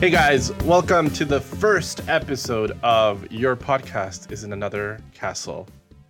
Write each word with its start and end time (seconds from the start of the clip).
Hey 0.00 0.08
guys, 0.08 0.50
welcome 0.64 1.10
to 1.10 1.26
the 1.26 1.42
first 1.42 2.08
episode 2.08 2.72
of 2.82 3.30
Your 3.30 3.54
Podcast 3.54 4.32
is 4.32 4.44
in 4.44 4.54
Another 4.54 4.98
Castle. 5.12 5.68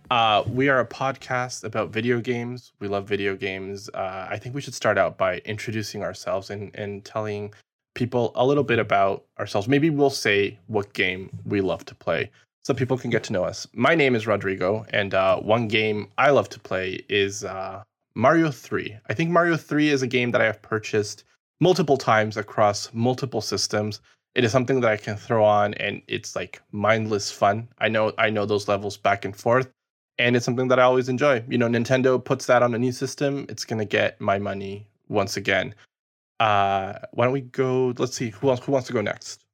Uh, 0.09 0.45
we 0.47 0.69
are 0.69 0.79
a 0.79 0.85
podcast 0.85 1.65
about 1.65 1.89
video 1.89 2.21
games. 2.21 2.71
We 2.79 2.87
love 2.87 3.05
video 3.05 3.35
games. 3.35 3.89
Uh, 3.93 4.27
I 4.29 4.37
think 4.37 4.55
we 4.55 4.61
should 4.61 4.75
start 4.75 4.97
out 4.97 5.17
by 5.17 5.39
introducing 5.39 6.03
ourselves 6.03 6.51
and, 6.51 6.73
and 6.73 7.03
telling 7.03 7.53
people 7.93 8.31
a 8.35 8.45
little 8.45 8.63
bit 8.63 8.79
about 8.79 9.25
ourselves. 9.37 9.67
Maybe 9.67 9.89
we'll 9.89 10.09
say 10.09 10.57
what 10.67 10.93
game 10.93 11.29
we 11.45 11.59
love 11.59 11.83
to 11.83 11.93
play 11.93 12.31
so 12.63 12.73
people 12.73 12.97
can 12.97 13.09
get 13.09 13.23
to 13.23 13.33
know 13.33 13.43
us. 13.43 13.67
My 13.73 13.93
name 13.93 14.15
is 14.15 14.25
Rodrigo, 14.25 14.85
and 14.91 15.13
uh, 15.13 15.35
one 15.39 15.67
game 15.67 16.07
I 16.17 16.29
love 16.29 16.47
to 16.51 16.61
play 16.61 17.03
is 17.09 17.43
uh, 17.43 17.83
Mario 18.15 18.51
3. 18.51 18.99
I 19.09 19.13
think 19.13 19.31
Mario 19.31 19.57
3 19.57 19.89
is 19.89 20.01
a 20.01 20.07
game 20.07 20.31
that 20.31 20.39
I 20.39 20.45
have 20.45 20.61
purchased 20.61 21.25
multiple 21.61 21.95
times 21.95 22.35
across 22.35 22.89
multiple 22.91 23.39
systems. 23.39 24.01
It 24.35 24.43
is 24.43 24.51
something 24.51 24.81
that 24.81 24.91
I 24.91 24.97
can 24.97 25.15
throw 25.15 25.45
on 25.45 25.73
and 25.75 26.01
it's 26.07 26.35
like 26.35 26.61
mindless 26.71 27.31
fun. 27.31 27.69
I 27.77 27.87
know 27.87 28.11
I 28.17 28.29
know 28.29 28.45
those 28.45 28.67
levels 28.67 28.97
back 28.97 29.23
and 29.23 29.35
forth 29.35 29.69
and 30.17 30.35
it's 30.35 30.43
something 30.43 30.67
that 30.67 30.79
I 30.79 30.83
always 30.83 31.07
enjoy. 31.07 31.43
You 31.47 31.57
know, 31.57 31.67
Nintendo 31.67 32.23
puts 32.23 32.47
that 32.47 32.63
on 32.63 32.73
a 32.73 32.79
new 32.79 32.91
system, 32.91 33.45
it's 33.47 33.63
going 33.63 33.79
to 33.79 33.85
get 33.85 34.19
my 34.19 34.39
money 34.39 34.87
once 35.07 35.37
again. 35.37 35.73
Uh 36.39 36.93
why 37.11 37.25
don't 37.25 37.33
we 37.33 37.41
go 37.41 37.93
let's 37.97 38.17
see 38.17 38.31
who 38.31 38.49
else 38.49 38.59
who 38.61 38.71
wants 38.71 38.87
to 38.87 38.93
go 38.93 39.01
next? 39.01 39.45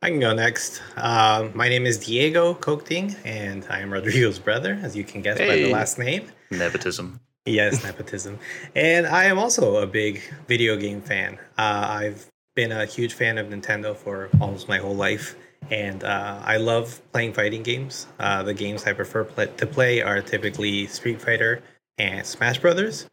I 0.00 0.10
can 0.10 0.20
go 0.20 0.32
next. 0.32 0.80
Uh, 0.96 1.48
my 1.54 1.68
name 1.68 1.84
is 1.84 1.98
Diego 1.98 2.54
Cochting, 2.54 3.16
and 3.24 3.66
I 3.68 3.80
am 3.80 3.92
Rodrigo's 3.92 4.38
brother, 4.38 4.78
as 4.80 4.94
you 4.94 5.02
can 5.02 5.22
guess 5.22 5.38
hey. 5.38 5.48
by 5.48 5.56
the 5.56 5.72
last 5.72 5.98
name. 5.98 6.30
Nepotism. 6.52 7.18
Yes, 7.48 7.82
nepotism. 7.84 8.38
and 8.74 9.06
I 9.06 9.24
am 9.24 9.38
also 9.38 9.76
a 9.76 9.86
big 9.86 10.22
video 10.46 10.76
game 10.76 11.00
fan. 11.00 11.38
Uh, 11.56 11.86
I've 11.88 12.30
been 12.54 12.72
a 12.72 12.86
huge 12.86 13.14
fan 13.14 13.38
of 13.38 13.46
Nintendo 13.46 13.96
for 13.96 14.28
almost 14.40 14.68
my 14.68 14.78
whole 14.78 14.96
life. 14.96 15.36
And 15.70 16.02
uh, 16.02 16.40
I 16.44 16.56
love 16.56 17.00
playing 17.12 17.34
fighting 17.34 17.62
games. 17.62 18.06
Uh, 18.18 18.42
the 18.42 18.54
games 18.54 18.84
I 18.84 18.92
prefer 18.92 19.24
to 19.24 19.66
play 19.66 20.02
are 20.02 20.22
typically 20.22 20.86
Street 20.86 21.20
Fighter 21.20 21.62
and 21.98 22.26
Smash 22.26 22.58
Brothers. 22.58 23.06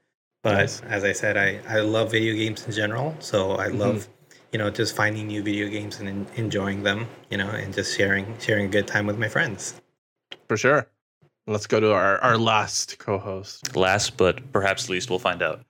But 0.43 0.53
nice. 0.53 0.81
as 0.81 1.03
I 1.03 1.11
said, 1.11 1.37
I, 1.37 1.59
I 1.67 1.81
love 1.81 2.11
video 2.11 2.33
games 2.33 2.65
in 2.65 2.71
general. 2.71 3.15
So 3.19 3.57
I 3.57 3.67
mm-hmm. 3.67 3.79
love, 3.79 4.07
you 4.51 4.59
know, 4.59 4.69
just 4.69 4.95
finding 4.95 5.27
new 5.27 5.43
video 5.43 5.67
games 5.67 5.99
and 5.99 6.07
in- 6.07 6.27
enjoying 6.35 6.83
them, 6.83 7.07
you 7.29 7.37
know, 7.37 7.49
and 7.49 7.73
just 7.73 7.97
sharing 7.97 8.37
sharing 8.39 8.65
a 8.65 8.69
good 8.69 8.87
time 8.87 9.05
with 9.05 9.17
my 9.17 9.27
friends. 9.27 9.81
For 10.47 10.55
sure. 10.55 10.87
Let's 11.47 11.67
go 11.67 11.79
to 11.79 11.93
our, 11.93 12.17
our 12.19 12.37
last 12.37 12.97
co 12.97 13.19
host. 13.19 13.75
Last, 13.75 14.17
but 14.17 14.51
perhaps 14.51 14.89
least, 14.89 15.09
we'll 15.09 15.19
find 15.19 15.43
out. 15.43 15.61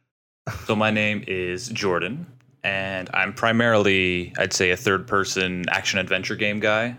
So, 0.65 0.75
my 0.75 0.89
name 0.89 1.23
is 1.27 1.67
Jordan, 1.69 2.25
and 2.63 3.09
I'm 3.13 3.33
primarily, 3.33 4.33
I'd 4.37 4.53
say, 4.53 4.71
a 4.71 4.77
third 4.77 5.05
person 5.07 5.65
action 5.69 5.99
adventure 5.99 6.35
game 6.35 6.59
guy. 6.59 6.97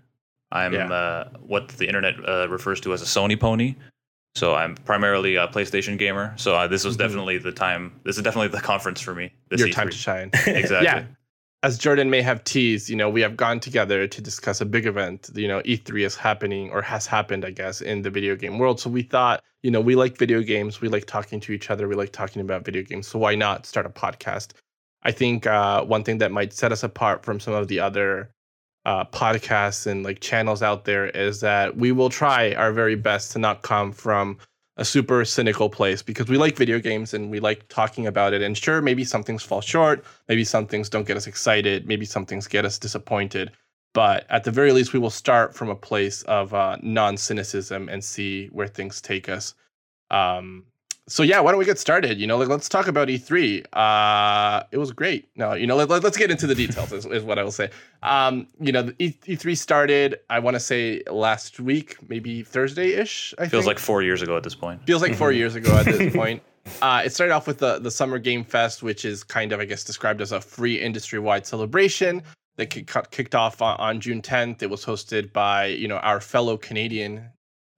I'm 0.52 0.74
yeah. 0.74 0.92
uh, 0.92 1.28
what 1.40 1.68
the 1.68 1.86
internet 1.86 2.14
uh, 2.28 2.48
refers 2.48 2.80
to 2.82 2.92
as 2.92 3.02
a 3.02 3.06
Sony 3.06 3.38
pony. 3.38 3.76
So, 4.34 4.54
I'm 4.54 4.74
primarily 4.74 5.36
a 5.36 5.48
PlayStation 5.48 5.96
gamer. 5.96 6.34
So, 6.36 6.54
uh, 6.54 6.66
this 6.66 6.84
was 6.84 6.96
mm-hmm. 6.96 7.04
definitely 7.04 7.38
the 7.38 7.52
time, 7.52 7.98
this 8.04 8.18
is 8.18 8.22
definitely 8.22 8.48
the 8.48 8.60
conference 8.60 9.00
for 9.00 9.14
me. 9.14 9.32
Your 9.50 9.68
E3. 9.68 9.72
time 9.72 9.88
to 9.88 9.96
shine. 9.96 10.30
exactly. 10.46 10.84
yeah 10.84 11.04
as 11.66 11.76
Jordan 11.76 12.10
may 12.10 12.22
have 12.22 12.44
teased, 12.44 12.88
you 12.88 12.94
know, 12.94 13.10
we 13.10 13.20
have 13.20 13.36
gone 13.36 13.58
together 13.58 14.06
to 14.06 14.20
discuss 14.20 14.60
a 14.60 14.64
big 14.64 14.86
event. 14.86 15.30
You 15.34 15.48
know, 15.48 15.62
E3 15.62 16.06
is 16.06 16.14
happening 16.14 16.70
or 16.70 16.80
has 16.80 17.06
happened, 17.06 17.44
I 17.44 17.50
guess, 17.50 17.80
in 17.80 18.02
the 18.02 18.10
video 18.10 18.36
game 18.36 18.60
world. 18.60 18.78
So 18.78 18.88
we 18.88 19.02
thought, 19.02 19.42
you 19.64 19.72
know, 19.72 19.80
we 19.80 19.96
like 19.96 20.16
video 20.16 20.42
games. 20.42 20.80
We 20.80 20.86
like 20.86 21.06
talking 21.06 21.40
to 21.40 21.52
each 21.52 21.68
other. 21.68 21.88
We 21.88 21.96
like 21.96 22.12
talking 22.12 22.40
about 22.40 22.64
video 22.64 22.82
games. 22.82 23.08
So 23.08 23.18
why 23.18 23.34
not 23.34 23.66
start 23.66 23.84
a 23.84 23.88
podcast? 23.88 24.52
I 25.02 25.10
think 25.10 25.48
uh, 25.48 25.82
one 25.84 26.04
thing 26.04 26.18
that 26.18 26.30
might 26.30 26.52
set 26.52 26.70
us 26.70 26.84
apart 26.84 27.24
from 27.24 27.40
some 27.40 27.54
of 27.54 27.66
the 27.66 27.80
other 27.80 28.30
uh, 28.84 29.04
podcasts 29.06 29.88
and 29.88 30.04
like 30.04 30.20
channels 30.20 30.62
out 30.62 30.84
there 30.84 31.06
is 31.06 31.40
that 31.40 31.76
we 31.76 31.90
will 31.90 32.10
try 32.10 32.54
our 32.54 32.70
very 32.70 32.94
best 32.94 33.32
to 33.32 33.40
not 33.40 33.62
come 33.62 33.90
from 33.90 34.38
a 34.76 34.84
super 34.84 35.24
cynical 35.24 35.70
place 35.70 36.02
because 36.02 36.28
we 36.28 36.36
like 36.36 36.56
video 36.56 36.78
games 36.78 37.14
and 37.14 37.30
we 37.30 37.40
like 37.40 37.66
talking 37.68 38.06
about 38.06 38.34
it. 38.34 38.42
And 38.42 38.56
sure, 38.56 38.82
maybe 38.82 39.04
some 39.04 39.22
things 39.22 39.42
fall 39.42 39.60
short, 39.60 40.04
maybe 40.28 40.44
some 40.44 40.66
things 40.66 40.88
don't 40.88 41.06
get 41.06 41.16
us 41.16 41.26
excited, 41.26 41.86
maybe 41.86 42.04
some 42.04 42.26
things 42.26 42.46
get 42.46 42.64
us 42.64 42.78
disappointed. 42.78 43.52
But 43.94 44.26
at 44.28 44.44
the 44.44 44.50
very 44.50 44.72
least, 44.72 44.92
we 44.92 44.98
will 44.98 45.10
start 45.10 45.54
from 45.54 45.70
a 45.70 45.74
place 45.74 46.22
of 46.24 46.52
uh, 46.52 46.76
non 46.82 47.16
cynicism 47.16 47.88
and 47.88 48.04
see 48.04 48.48
where 48.48 48.68
things 48.68 49.00
take 49.00 49.30
us. 49.30 49.54
Um, 50.10 50.64
so 51.08 51.22
yeah, 51.22 51.38
why 51.38 51.52
don't 51.52 51.58
we 51.58 51.64
get 51.64 51.78
started? 51.78 52.18
You 52.18 52.26
know, 52.26 52.36
like, 52.36 52.48
let's 52.48 52.68
talk 52.68 52.88
about 52.88 53.06
E3. 53.06 53.64
Uh, 53.72 54.64
it 54.72 54.78
was 54.78 54.90
great. 54.90 55.28
No, 55.36 55.54
you 55.54 55.66
know, 55.66 55.76
let, 55.76 55.88
us 55.90 56.02
let, 56.02 56.14
get 56.14 56.32
into 56.32 56.48
the 56.48 56.54
details. 56.54 56.92
is, 56.92 57.06
is, 57.06 57.22
what 57.22 57.38
I 57.38 57.44
will 57.44 57.52
say. 57.52 57.70
Um, 58.02 58.48
you 58.60 58.72
know, 58.72 58.82
the 58.82 58.94
e- 58.98 59.18
E3 59.26 59.56
started. 59.56 60.18
I 60.30 60.40
want 60.40 60.54
to 60.54 60.60
say 60.60 61.02
last 61.08 61.60
week, 61.60 61.96
maybe 62.08 62.42
Thursday 62.42 62.94
ish. 62.94 63.34
I 63.38 63.42
feels 63.42 63.64
think. 63.64 63.66
like 63.66 63.78
four 63.78 64.02
years 64.02 64.20
ago 64.20 64.36
at 64.36 64.42
this 64.42 64.56
point. 64.56 64.84
Feels 64.84 65.02
like 65.02 65.14
four 65.14 65.30
years 65.30 65.54
ago 65.54 65.76
at 65.76 65.84
this 65.84 66.12
point. 66.14 66.42
Uh, 66.82 67.02
it 67.04 67.12
started 67.12 67.32
off 67.32 67.46
with 67.46 67.58
the 67.58 67.78
the 67.78 67.90
Summer 67.90 68.18
Game 68.18 68.42
Fest, 68.42 68.82
which 68.82 69.04
is 69.04 69.22
kind 69.22 69.52
of, 69.52 69.60
I 69.60 69.64
guess, 69.64 69.84
described 69.84 70.20
as 70.20 70.32
a 70.32 70.40
free 70.40 70.80
industry 70.80 71.20
wide 71.20 71.46
celebration 71.46 72.22
that 72.56 72.66
kicked 72.66 73.34
off 73.34 73.62
on, 73.62 73.76
on, 73.78 74.00
June 74.00 74.22
10th. 74.22 74.62
It 74.62 74.70
was 74.70 74.84
hosted 74.84 75.32
by 75.32 75.66
you 75.66 75.86
know 75.86 75.98
our 75.98 76.20
fellow 76.20 76.56
Canadian, 76.56 77.26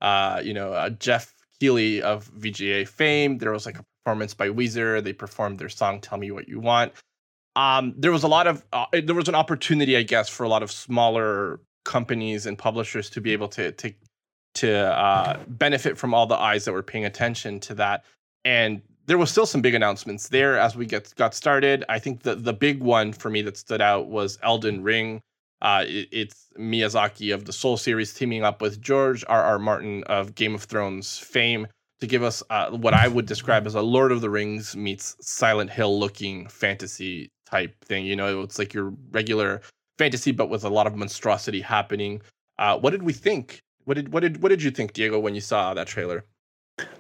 uh, 0.00 0.40
you 0.42 0.54
know 0.54 0.72
uh, 0.72 0.88
Geoff 0.90 1.34
Keighley 1.60 2.02
of 2.02 2.30
VGA 2.32 2.86
fame. 2.86 3.38
There 3.38 3.52
was 3.52 3.66
like 3.66 3.78
a 3.78 3.84
performance 4.04 4.34
by 4.34 4.48
Weezer. 4.48 5.02
They 5.02 5.12
performed 5.12 5.58
their 5.58 5.68
song 5.68 6.00
"Tell 6.00 6.18
Me 6.18 6.30
What 6.30 6.48
You 6.48 6.60
Want." 6.60 6.92
Um, 7.56 7.94
there 7.96 8.12
was 8.12 8.22
a 8.22 8.28
lot 8.28 8.46
of 8.46 8.64
uh, 8.72 8.86
there 8.92 9.14
was 9.14 9.28
an 9.28 9.34
opportunity, 9.34 9.96
I 9.96 10.02
guess, 10.02 10.28
for 10.28 10.44
a 10.44 10.48
lot 10.48 10.62
of 10.62 10.70
smaller 10.70 11.60
companies 11.84 12.46
and 12.46 12.58
publishers 12.58 13.10
to 13.10 13.20
be 13.20 13.32
able 13.32 13.48
to 13.48 13.72
to 13.72 13.92
to 14.54 14.76
uh, 14.76 15.38
benefit 15.48 15.98
from 15.98 16.14
all 16.14 16.26
the 16.26 16.36
eyes 16.36 16.64
that 16.64 16.72
were 16.72 16.82
paying 16.82 17.04
attention 17.04 17.60
to 17.60 17.74
that. 17.74 18.04
And 18.44 18.82
there 19.06 19.18
was 19.18 19.30
still 19.30 19.46
some 19.46 19.62
big 19.62 19.74
announcements 19.74 20.28
there 20.28 20.58
as 20.58 20.76
we 20.76 20.86
get 20.86 21.12
got 21.16 21.34
started. 21.34 21.84
I 21.88 21.98
think 21.98 22.22
the 22.22 22.34
the 22.34 22.52
big 22.52 22.80
one 22.80 23.12
for 23.12 23.30
me 23.30 23.42
that 23.42 23.56
stood 23.56 23.80
out 23.80 24.08
was 24.08 24.38
Elden 24.42 24.82
Ring. 24.82 25.20
Uh, 25.60 25.84
it, 25.86 26.08
it's 26.12 26.46
Miyazaki 26.58 27.34
of 27.34 27.44
the 27.44 27.52
Soul 27.52 27.76
series 27.76 28.14
teaming 28.14 28.44
up 28.44 28.60
with 28.62 28.80
George 28.80 29.24
R. 29.28 29.42
R. 29.42 29.58
Martin 29.58 30.04
of 30.04 30.34
Game 30.34 30.54
of 30.54 30.64
Thrones 30.64 31.18
fame 31.18 31.66
to 32.00 32.06
give 32.06 32.22
us 32.22 32.42
uh, 32.50 32.70
what 32.70 32.94
I 32.94 33.08
would 33.08 33.26
describe 33.26 33.66
as 33.66 33.74
a 33.74 33.82
Lord 33.82 34.12
of 34.12 34.20
the 34.20 34.30
Rings 34.30 34.76
meets 34.76 35.16
Silent 35.20 35.70
Hill 35.70 35.98
looking 35.98 36.46
fantasy 36.46 37.30
type 37.46 37.74
thing. 37.84 38.06
You 38.06 38.16
know, 38.16 38.42
it's 38.42 38.58
like 38.58 38.72
your 38.72 38.92
regular 39.10 39.62
fantasy, 39.98 40.30
but 40.30 40.48
with 40.48 40.64
a 40.64 40.68
lot 40.68 40.86
of 40.86 40.96
monstrosity 40.96 41.60
happening. 41.60 42.22
Uh, 42.58 42.78
what 42.78 42.90
did 42.90 43.02
we 43.02 43.12
think? 43.12 43.60
What 43.84 43.94
did 43.94 44.12
what 44.12 44.20
did 44.20 44.42
what 44.42 44.50
did 44.50 44.62
you 44.62 44.70
think, 44.70 44.92
Diego, 44.92 45.18
when 45.18 45.34
you 45.34 45.40
saw 45.40 45.74
that 45.74 45.86
trailer? 45.86 46.24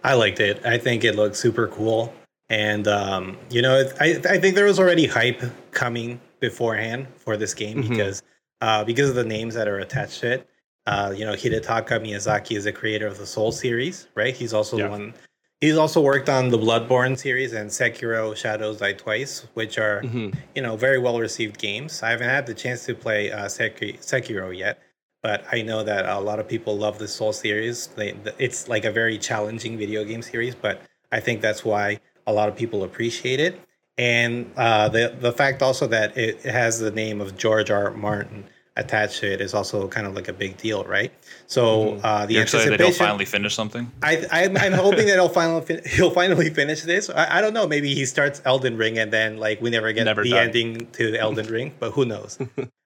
I 0.02 0.14
liked 0.14 0.40
it. 0.40 0.64
I 0.64 0.78
think 0.78 1.04
it 1.04 1.14
looked 1.14 1.36
super 1.36 1.68
cool, 1.68 2.12
and 2.48 2.88
um, 2.88 3.36
you 3.50 3.62
know, 3.62 3.88
I 4.00 4.20
I 4.28 4.38
think 4.38 4.54
there 4.54 4.64
was 4.64 4.80
already 4.80 5.06
hype 5.06 5.42
coming 5.70 6.20
beforehand 6.40 7.06
for 7.16 7.36
this 7.36 7.54
game 7.54 7.82
mm-hmm. 7.82 7.90
because 7.90 8.22
uh, 8.60 8.84
because 8.84 9.08
of 9.10 9.14
the 9.14 9.24
names 9.24 9.54
that 9.54 9.68
are 9.68 9.78
attached 9.78 10.20
to 10.20 10.32
it. 10.32 10.48
Uh, 10.86 11.12
you 11.14 11.24
know, 11.24 11.34
Hidetaka 11.34 12.00
Miyazaki 12.00 12.56
is 12.56 12.64
the 12.64 12.72
creator 12.72 13.06
of 13.06 13.18
the 13.18 13.26
Soul 13.26 13.52
series, 13.52 14.08
right? 14.14 14.34
He's 14.34 14.54
also 14.54 14.78
yeah. 14.78 14.84
the 14.84 14.90
one. 14.90 15.14
He's 15.60 15.76
also 15.76 16.00
worked 16.00 16.28
on 16.28 16.48
the 16.48 16.56
Bloodborne 16.56 17.18
series 17.18 17.52
and 17.52 17.68
Sekiro: 17.68 18.34
Shadows 18.34 18.78
Die 18.78 18.94
Twice, 18.94 19.46
which 19.54 19.76
are 19.76 20.00
mm-hmm. 20.02 20.30
you 20.54 20.62
know 20.62 20.76
very 20.76 20.98
well 20.98 21.18
received 21.20 21.58
games. 21.58 22.02
I 22.02 22.10
haven't 22.10 22.30
had 22.30 22.46
the 22.46 22.54
chance 22.54 22.86
to 22.86 22.94
play 22.94 23.30
uh, 23.30 23.46
Sekiro 23.46 24.56
yet, 24.56 24.80
but 25.22 25.44
I 25.52 25.60
know 25.60 25.82
that 25.84 26.08
a 26.08 26.20
lot 26.20 26.38
of 26.38 26.48
people 26.48 26.78
love 26.78 26.98
the 26.98 27.08
Soul 27.08 27.34
series. 27.34 27.88
They, 27.88 28.16
it's 28.38 28.68
like 28.68 28.86
a 28.86 28.92
very 28.92 29.18
challenging 29.18 29.76
video 29.76 30.04
game 30.04 30.22
series, 30.22 30.54
but 30.54 30.80
I 31.12 31.20
think 31.20 31.42
that's 31.42 31.66
why 31.66 32.00
a 32.26 32.32
lot 32.32 32.48
of 32.48 32.56
people 32.56 32.82
appreciate 32.84 33.40
it 33.40 33.60
and 33.98 34.50
uh, 34.56 34.88
the 34.88 35.14
the 35.20 35.32
fact 35.32 35.60
also 35.60 35.86
that 35.88 36.16
it 36.16 36.42
has 36.42 36.78
the 36.78 36.90
name 36.90 37.20
of 37.20 37.36
George 37.36 37.70
R. 37.70 37.86
R. 37.86 37.90
Martin 37.90 38.44
attached 38.78 39.18
to 39.18 39.30
it 39.30 39.40
is 39.40 39.54
also 39.54 39.88
kind 39.88 40.06
of 40.06 40.14
like 40.14 40.28
a 40.28 40.32
big 40.32 40.56
deal, 40.56 40.84
right? 40.84 41.12
So 41.46 41.62
mm-hmm. 41.96 42.06
uh, 42.06 42.26
the 42.26 42.34
You're 42.34 42.44
excited 42.44 42.72
that 42.72 42.80
he'll 42.80 42.92
finally 42.92 43.24
finish 43.24 43.54
something. 43.54 43.90
I, 44.02 44.24
I'm, 44.30 44.56
I'm 44.56 44.72
hoping 44.72 45.06
that 45.08 45.14
he'll 45.14 45.28
finally 45.28 45.62
fin- 45.62 45.82
he'll 45.86 46.12
finally 46.12 46.48
finish 46.50 46.82
this. 46.82 47.10
I, 47.10 47.38
I, 47.38 47.40
don't 47.40 47.52
know. 47.52 47.66
Maybe 47.66 47.92
he 47.94 48.06
starts 48.06 48.40
Elden 48.44 48.76
Ring 48.76 48.98
and 48.98 49.12
then 49.12 49.36
like 49.36 49.60
we 49.60 49.70
never 49.70 49.92
get 49.92 50.04
never 50.04 50.22
the 50.22 50.30
done. 50.30 50.44
ending 50.44 50.86
to 50.92 51.16
Elden 51.16 51.46
Ring, 51.52 51.74
but 51.78 51.90
who 51.90 52.04
knows? 52.04 52.38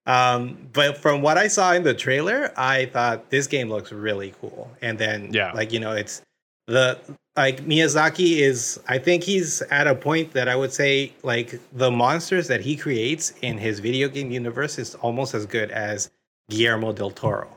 um, 0.06 0.56
but 0.73 0.97
from 0.97 1.20
what 1.20 1.37
I 1.37 1.49
saw 1.49 1.73
in 1.75 1.82
the 1.82 1.94
trailer, 1.94 2.53
I 2.56 2.87
thought 2.87 3.29
this 3.31 3.47
game 3.47 3.69
looks 3.69 3.93
really 3.93 4.32
cool. 4.41 4.70
And 4.81 4.99
then 4.99 5.32
yeah, 5.32 5.53
like 5.53 5.73
you 5.73 5.81
know, 5.81 5.93
it's 5.93 6.23
the 6.67 6.99
like 7.37 7.64
Miyazaki 7.64 8.38
is 8.38 8.81
I 8.88 8.99
think 8.99 9.23
he's 9.23 9.62
at 9.62 9.87
a 9.87 9.94
point 9.94 10.32
that 10.32 10.49
I 10.49 10.56
would 10.56 10.73
say 10.73 11.12
like 11.23 11.61
the 11.73 11.90
monsters 11.90 12.49
that 12.49 12.61
he 12.61 12.76
creates 12.76 13.32
in 13.43 13.58
his 13.58 13.81
video 13.81 14.08
game 14.08 14.31
universe 14.31 14.79
is 14.79 14.94
almost 14.96 15.34
as 15.34 15.46
good 15.46 15.70
as 15.70 16.11
Guillermo 16.50 16.93
del 16.93 17.11
Toro. 17.11 17.49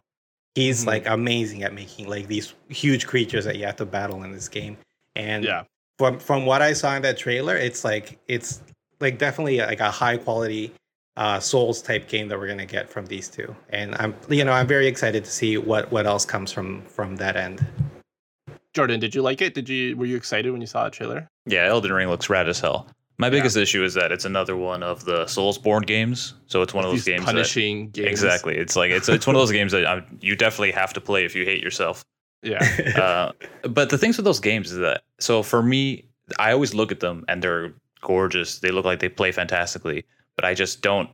He's 0.56 0.80
mm-hmm. 0.80 0.90
like 0.90 1.08
amazing 1.08 1.64
at 1.64 1.74
making 1.74 2.08
like 2.08 2.28
these 2.28 2.54
huge 2.70 3.06
creatures 3.06 3.44
that 3.46 3.58
you 3.58 3.66
have 3.66 3.76
to 3.78 3.86
battle 3.86 4.24
in 4.24 4.32
this 4.32 4.48
game. 4.48 4.78
And 5.16 5.44
yeah. 5.44 5.64
from 6.00 6.20
from 6.20 6.46
what 6.46 6.62
I 6.62 6.74
saw 6.74 6.96
in 6.96 7.02
that 7.02 7.18
trailer, 7.18 7.56
it's 7.56 7.84
like 7.84 8.18
it's 8.28 8.62
like 9.02 9.18
definitely 9.18 9.60
like 9.60 9.82
a 9.82 9.92
high 9.92 10.18
quality 10.18 10.74
uh, 11.18 11.40
Souls 11.40 11.82
type 11.82 12.08
game 12.08 12.28
that 12.30 12.40
we're 12.40 12.48
gonna 12.48 12.66
get 12.66 12.90
from 12.90 13.06
these 13.06 13.30
two, 13.30 13.56
and 13.70 13.96
I'm 13.96 14.14
you 14.30 14.44
know 14.44 14.52
I'm 14.52 14.68
very 14.68 14.88
excited 14.88 15.24
to 15.24 15.32
see 15.32 15.58
what 15.58 15.90
what 15.92 16.06
else 16.06 16.26
comes 16.26 16.52
from 16.52 16.82
from 16.84 17.16
that 17.18 17.38
end. 17.38 17.66
Jordan, 18.76 19.00
did 19.00 19.16
you 19.16 19.22
like 19.22 19.42
it? 19.42 19.54
Did 19.54 19.70
you 19.70 19.96
were 19.96 20.06
you 20.06 20.18
excited 20.18 20.52
when 20.52 20.60
you 20.60 20.68
saw 20.68 20.84
the 20.84 20.92
trailer? 20.92 21.30
Yeah, 21.46 21.66
Elden 21.68 21.94
Ring 21.94 22.10
looks 22.10 22.30
rad 22.30 22.50
as 22.50 22.60
hell. 22.60 22.88
My 23.18 23.30
biggest 23.30 23.56
yeah. 23.56 23.64
issue 23.64 23.84
is 23.86 23.94
that 23.94 24.12
it's 24.12 24.26
another 24.26 24.58
one 24.58 24.84
of 24.84 25.06
the 25.06 25.24
Soulsborne 25.24 25.86
games. 25.86 26.34
So 26.48 26.62
it's 26.62 26.74
one 26.74 26.84
of 26.84 26.92
those 26.92 27.06
games 27.06 27.24
punishing 27.24 27.86
that, 27.86 27.94
games. 27.94 28.10
Exactly. 28.10 28.58
It's 28.58 28.76
like 28.76 28.92
it's 28.92 29.08
it's 29.08 29.26
one 29.26 29.36
of 29.38 29.42
those 29.42 29.54
games 29.54 29.72
that 29.72 29.88
I'm, 29.88 30.20
you 30.20 30.36
definitely 30.36 30.74
have 30.74 30.92
to 30.94 31.02
play 31.02 31.24
if 31.24 31.34
you 31.34 31.46
hate 31.46 31.64
yourself. 31.64 32.04
Yeah. 32.44 32.60
uh, 33.64 33.68
but 33.70 33.90
the 33.90 33.98
things 33.98 34.18
with 34.18 34.26
those 34.26 34.42
games 34.42 34.74
is 34.74 34.80
that 34.80 35.04
so 35.22 35.42
for 35.42 35.64
me, 35.64 36.10
I 36.38 36.52
always 36.52 36.74
look 36.74 36.92
at 36.92 37.00
them 37.00 37.24
and 37.30 37.42
they're 37.42 37.74
gorgeous. 38.02 38.60
They 38.60 38.72
look 38.72 38.84
like 38.84 39.00
they 39.00 39.10
play 39.10 39.32
fantastically, 39.32 40.04
but 40.36 40.44
I 40.44 40.54
just 40.54 40.82
don't 40.82 41.10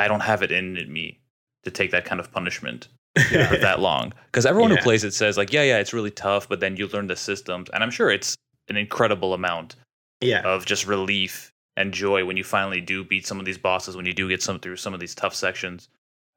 I 0.00 0.08
don't 0.08 0.20
have 0.20 0.42
it 0.42 0.50
in 0.50 0.92
me 0.92 1.20
to 1.62 1.70
take 1.70 1.92
that 1.92 2.04
kind 2.04 2.18
of 2.18 2.32
punishment 2.32 2.88
yeah. 3.30 3.48
for 3.48 3.56
that 3.58 3.80
long. 3.80 4.12
Because 4.26 4.46
everyone 4.46 4.70
yeah. 4.70 4.76
who 4.76 4.82
plays 4.82 5.04
it 5.04 5.14
says 5.14 5.36
like, 5.36 5.52
yeah, 5.52 5.62
yeah, 5.62 5.78
it's 5.78 5.92
really 5.92 6.10
tough, 6.10 6.48
but 6.48 6.60
then 6.60 6.76
you 6.76 6.86
learn 6.88 7.06
the 7.06 7.16
systems, 7.16 7.68
and 7.70 7.82
I'm 7.82 7.90
sure 7.90 8.10
it's 8.10 8.36
an 8.68 8.76
incredible 8.76 9.34
amount 9.34 9.76
yeah. 10.20 10.40
of 10.42 10.66
just 10.66 10.86
relief 10.86 11.52
and 11.76 11.92
joy 11.92 12.24
when 12.24 12.36
you 12.36 12.44
finally 12.44 12.80
do 12.80 13.04
beat 13.04 13.26
some 13.26 13.38
of 13.38 13.44
these 13.44 13.58
bosses, 13.58 13.96
when 13.96 14.06
you 14.06 14.12
do 14.12 14.28
get 14.28 14.42
some 14.42 14.58
through 14.58 14.76
some 14.76 14.94
of 14.94 15.00
these 15.00 15.14
tough 15.14 15.34
sections. 15.34 15.88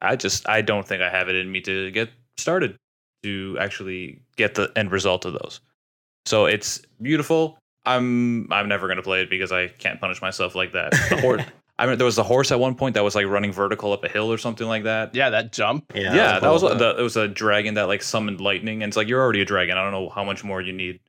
I 0.02 0.16
just 0.16 0.48
I 0.48 0.62
don't 0.62 0.86
think 0.86 1.02
I 1.02 1.10
have 1.10 1.28
it 1.28 1.36
in 1.36 1.50
me 1.50 1.60
to 1.62 1.90
get 1.90 2.10
started 2.38 2.76
to 3.22 3.56
actually 3.60 4.20
get 4.36 4.54
the 4.54 4.72
end 4.76 4.92
result 4.92 5.24
of 5.24 5.34
those. 5.34 5.60
So 6.26 6.46
it's 6.46 6.80
beautiful. 7.00 7.58
I'm 7.86 8.50
I'm 8.52 8.68
never 8.68 8.88
gonna 8.88 9.02
play 9.02 9.22
it 9.22 9.30
because 9.30 9.52
I 9.52 9.68
can't 9.68 10.00
punish 10.00 10.20
myself 10.20 10.54
like 10.54 10.72
that. 10.72 10.92
The 11.08 11.20
horde 11.20 11.44
I 11.80 11.86
mean, 11.86 11.96
there 11.96 12.04
was 12.04 12.18
a 12.18 12.22
horse 12.22 12.52
at 12.52 12.60
one 12.60 12.74
point 12.74 12.94
that 12.94 13.02
was 13.02 13.14
like 13.14 13.24
running 13.24 13.52
vertical 13.52 13.94
up 13.94 14.04
a 14.04 14.08
hill 14.08 14.30
or 14.30 14.36
something 14.36 14.68
like 14.68 14.84
that. 14.84 15.14
Yeah, 15.14 15.30
that 15.30 15.50
jump. 15.50 15.90
Yeah, 15.94 16.14
yeah, 16.14 16.38
that 16.38 16.50
was, 16.50 16.60
the, 16.60 16.94
it 16.98 17.02
was 17.02 17.16
a 17.16 17.26
dragon 17.26 17.72
that 17.74 17.84
like 17.84 18.02
summoned 18.02 18.38
lightning, 18.38 18.82
and 18.82 18.90
it's 18.90 18.98
like 18.98 19.08
you're 19.08 19.22
already 19.22 19.40
a 19.40 19.46
dragon. 19.46 19.78
I 19.78 19.82
don't 19.82 19.92
know 19.92 20.10
how 20.10 20.22
much 20.22 20.44
more 20.44 20.60
you 20.60 20.74
need. 20.74 21.00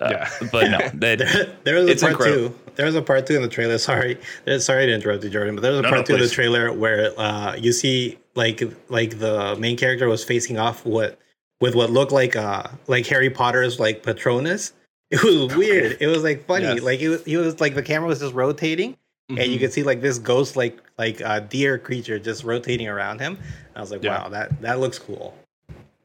Uh, 0.00 0.08
yeah, 0.12 0.30
but 0.52 0.70
no, 0.70 0.78
that, 0.94 1.18
there, 1.18 1.56
there, 1.64 1.74
was 1.74 1.90
a 1.90 1.96
part 1.96 2.12
incredible. 2.12 2.48
two. 2.48 2.72
There 2.76 2.86
was 2.86 2.94
a 2.94 3.02
part 3.02 3.26
two 3.26 3.36
in 3.36 3.42
the 3.42 3.48
trailer. 3.48 3.76
Sorry, 3.78 4.18
sorry 4.58 4.86
to 4.86 4.94
interrupt 4.94 5.22
you, 5.22 5.28
Jordan, 5.28 5.54
but 5.54 5.60
there 5.60 5.72
was 5.72 5.80
a 5.80 5.82
no, 5.82 5.88
part 5.90 6.00
no, 6.00 6.04
two 6.04 6.14
please. 6.14 6.22
in 6.22 6.28
the 6.28 6.34
trailer 6.34 6.72
where 6.72 7.12
uh, 7.20 7.54
you 7.56 7.74
see 7.74 8.18
like 8.34 8.62
like 8.88 9.18
the 9.18 9.54
main 9.56 9.76
character 9.76 10.08
was 10.08 10.24
facing 10.24 10.58
off 10.58 10.86
what 10.86 11.18
with 11.60 11.74
what 11.74 11.90
looked 11.90 12.12
like 12.12 12.36
uh 12.36 12.64
like 12.86 13.06
Harry 13.06 13.28
Potter's 13.28 13.78
like 13.78 14.02
Patronus. 14.02 14.72
It 15.10 15.22
was 15.22 15.54
weird. 15.54 15.98
It 16.00 16.06
was 16.06 16.24
like 16.24 16.46
funny. 16.46 16.64
Yes. 16.64 16.80
Like 16.80 17.00
it 17.00 17.10
was, 17.10 17.22
it 17.26 17.36
was 17.36 17.60
like 17.60 17.74
the 17.74 17.82
camera 17.82 18.08
was 18.08 18.20
just 18.20 18.34
rotating 18.34 18.96
Mm-hmm. 19.28 19.40
and 19.40 19.50
you 19.50 19.56
mm-hmm. 19.56 19.64
can 19.64 19.72
see 19.72 19.82
like 19.82 20.00
this 20.00 20.20
ghost 20.20 20.54
like 20.54 20.78
like 20.98 21.20
uh, 21.20 21.40
deer 21.40 21.78
creature 21.78 22.16
just 22.16 22.44
rotating 22.44 22.86
around 22.86 23.20
him. 23.20 23.38
I 23.74 23.80
was 23.80 23.90
like, 23.90 24.04
yeah. 24.04 24.22
wow, 24.22 24.28
that 24.28 24.60
that 24.62 24.78
looks 24.78 25.00
cool. 25.00 25.36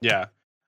Yeah, 0.01 0.25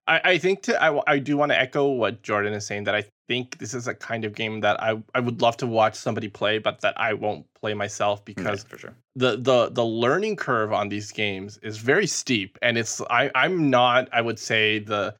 I, 0.07 0.21
I 0.23 0.37
think 0.37 0.61
to 0.63 0.81
I, 0.81 1.01
I 1.07 1.17
do 1.17 1.35
want 1.35 1.51
to 1.51 1.59
echo 1.59 1.87
what 1.89 2.21
Jordan 2.21 2.53
is 2.53 2.65
saying 2.65 2.83
that 2.83 2.93
I 2.93 3.05
think 3.27 3.57
this 3.57 3.73
is 3.73 3.87
a 3.87 3.95
kind 3.95 4.23
of 4.23 4.35
game 4.35 4.59
that 4.61 4.81
I, 4.83 5.01
I 5.15 5.19
would 5.19 5.41
love 5.41 5.57
to 5.57 5.67
watch 5.67 5.95
somebody 5.95 6.27
play, 6.27 6.59
but 6.59 6.81
that 6.81 6.93
I 6.99 7.13
won't 7.13 7.45
play 7.59 7.73
myself 7.73 8.23
because 8.23 8.63
for 8.63 8.77
sure 8.77 8.93
the 9.15 9.37
the 9.37 9.69
the 9.69 9.85
learning 9.85 10.35
curve 10.35 10.73
on 10.73 10.89
these 10.89 11.11
games 11.11 11.57
is 11.63 11.77
very 11.77 12.07
steep, 12.07 12.57
and 12.61 12.77
it's 12.77 13.01
I 13.09 13.31
I'm 13.35 13.69
not 13.69 14.09
I 14.11 14.21
would 14.21 14.39
say 14.39 14.79
the 14.79 15.15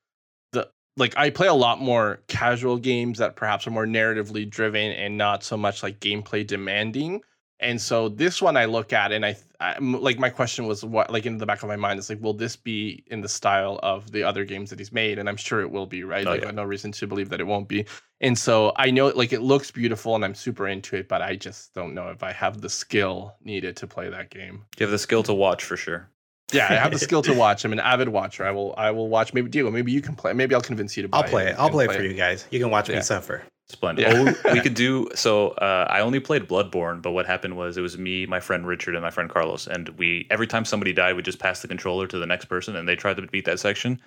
like 0.97 1.17
I 1.17 1.29
play 1.29 1.47
a 1.47 1.53
lot 1.53 1.81
more 1.81 2.21
casual 2.27 2.77
games 2.77 3.17
that 3.19 3.35
perhaps 3.35 3.65
are 3.65 3.71
more 3.71 3.87
narratively 3.87 4.49
driven 4.49 4.91
and 4.91 5.17
not 5.17 5.43
so 5.43 5.57
much 5.57 5.83
like 5.83 5.99
gameplay 5.99 6.45
demanding. 6.45 7.21
And 7.59 7.79
so 7.81 8.09
this 8.09 8.41
one 8.41 8.57
I 8.57 8.65
look 8.65 8.91
at 8.91 9.13
and 9.13 9.25
I, 9.25 9.37
I 9.59 9.77
like 9.79 10.19
my 10.19 10.29
question 10.29 10.67
was 10.67 10.83
what 10.83 11.09
like 11.09 11.25
in 11.25 11.37
the 11.37 11.45
back 11.45 11.63
of 11.63 11.69
my 11.69 11.77
mind 11.77 11.97
is 11.97 12.09
like 12.09 12.21
will 12.21 12.33
this 12.33 12.57
be 12.57 13.05
in 13.07 13.21
the 13.21 13.29
style 13.29 13.79
of 13.81 14.11
the 14.11 14.21
other 14.21 14.43
games 14.43 14.69
that 14.69 14.79
he's 14.79 14.91
made 14.91 15.17
and 15.17 15.29
I'm 15.29 15.37
sure 15.37 15.61
it 15.61 15.71
will 15.71 15.85
be 15.85 16.03
right 16.03 16.27
oh, 16.27 16.31
like 16.31 16.41
yeah. 16.41 16.47
I 16.47 16.49
have 16.49 16.55
no 16.55 16.65
reason 16.65 16.91
to 16.91 17.07
believe 17.07 17.29
that 17.29 17.39
it 17.39 17.47
won't 17.47 17.69
be 17.69 17.85
and 18.19 18.37
so 18.37 18.73
I 18.75 18.91
know 18.91 19.07
like 19.07 19.31
it 19.31 19.41
looks 19.41 19.71
beautiful 19.71 20.15
and 20.15 20.25
I'm 20.25 20.35
super 20.35 20.67
into 20.67 20.97
it 20.97 21.07
but 21.07 21.21
I 21.21 21.37
just 21.37 21.73
don't 21.73 21.93
know 21.93 22.09
if 22.09 22.21
I 22.21 22.33
have 22.33 22.59
the 22.59 22.69
skill 22.69 23.35
needed 23.41 23.77
to 23.77 23.87
play 23.87 24.09
that 24.09 24.29
game. 24.29 24.65
You 24.77 24.85
have 24.85 24.91
the 24.91 24.99
skill 24.99 25.23
to 25.23 25.33
watch 25.33 25.63
for 25.63 25.77
sure. 25.77 26.09
Yeah, 26.53 26.67
I 26.69 26.75
have 26.75 26.91
the 26.91 26.99
skill 26.99 27.21
to 27.23 27.33
watch. 27.33 27.65
I'm 27.65 27.73
an 27.73 27.79
avid 27.79 28.09
watcher. 28.09 28.45
I 28.45 28.51
will 28.51 28.73
I 28.77 28.91
will 28.91 29.09
watch 29.09 29.33
maybe 29.33 29.49
Diego, 29.49 29.71
maybe 29.71 29.91
you 29.91 30.01
can 30.01 30.15
play. 30.15 30.33
Maybe 30.33 30.55
I'll 30.55 30.61
convince 30.61 30.95
you 30.95 31.03
to 31.03 31.09
buy 31.09 31.19
I'll 31.19 31.23
play 31.23 31.47
it. 31.47 31.55
I'll 31.57 31.69
play, 31.69 31.85
play 31.85 31.95
it 31.95 31.97
for 31.97 32.03
you 32.03 32.13
guys. 32.13 32.45
You 32.51 32.59
can 32.59 32.69
watch 32.69 32.89
yeah. 32.89 32.97
me 32.97 33.01
suffer. 33.01 33.43
Splendid. 33.67 34.05
Yeah. 34.05 34.33
Oh, 34.45 34.53
we 34.53 34.61
could 34.61 34.73
do 34.73 35.07
so. 35.15 35.49
Uh, 35.49 35.87
I 35.89 36.01
only 36.01 36.19
played 36.19 36.47
Bloodborne, 36.47 37.01
but 37.01 37.11
what 37.11 37.25
happened 37.25 37.55
was 37.55 37.77
it 37.77 37.81
was 37.81 37.97
me, 37.97 38.25
my 38.25 38.39
friend 38.39 38.67
Richard, 38.67 38.93
and 38.93 39.01
my 39.01 39.09
friend 39.09 39.29
Carlos, 39.29 39.67
and 39.67 39.89
we 39.89 40.27
every 40.29 40.47
time 40.47 40.65
somebody 40.65 40.91
died, 40.91 41.15
we 41.15 41.21
just 41.21 41.39
passed 41.39 41.61
the 41.61 41.67
controller 41.67 42.05
to 42.07 42.19
the 42.19 42.25
next 42.25 42.45
person, 42.45 42.75
and 42.75 42.87
they 42.87 42.95
tried 42.95 43.17
to 43.17 43.27
beat 43.27 43.45
that 43.45 43.59
section. 43.59 44.01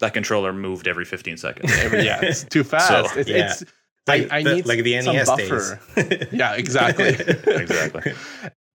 That 0.00 0.14
controller 0.14 0.52
moved 0.52 0.88
every 0.88 1.04
15 1.04 1.36
seconds. 1.36 1.72
Every, 1.78 2.04
yeah, 2.04 2.20
it's 2.22 2.44
too 2.50 2.64
fast. 2.64 2.88
So, 2.88 3.20
it's, 3.20 3.28
yeah. 3.28 3.52
It's, 3.52 3.64
like 4.06 4.32
I, 4.32 4.38
I 4.38 4.42
the, 4.42 4.54
need 4.54 4.66
like 4.66 4.82
the 4.82 5.00
NES 5.00 5.26
buffer. 5.28 5.80
days. 5.94 6.26
yeah, 6.32 6.54
exactly. 6.54 7.08
exactly. 7.08 8.14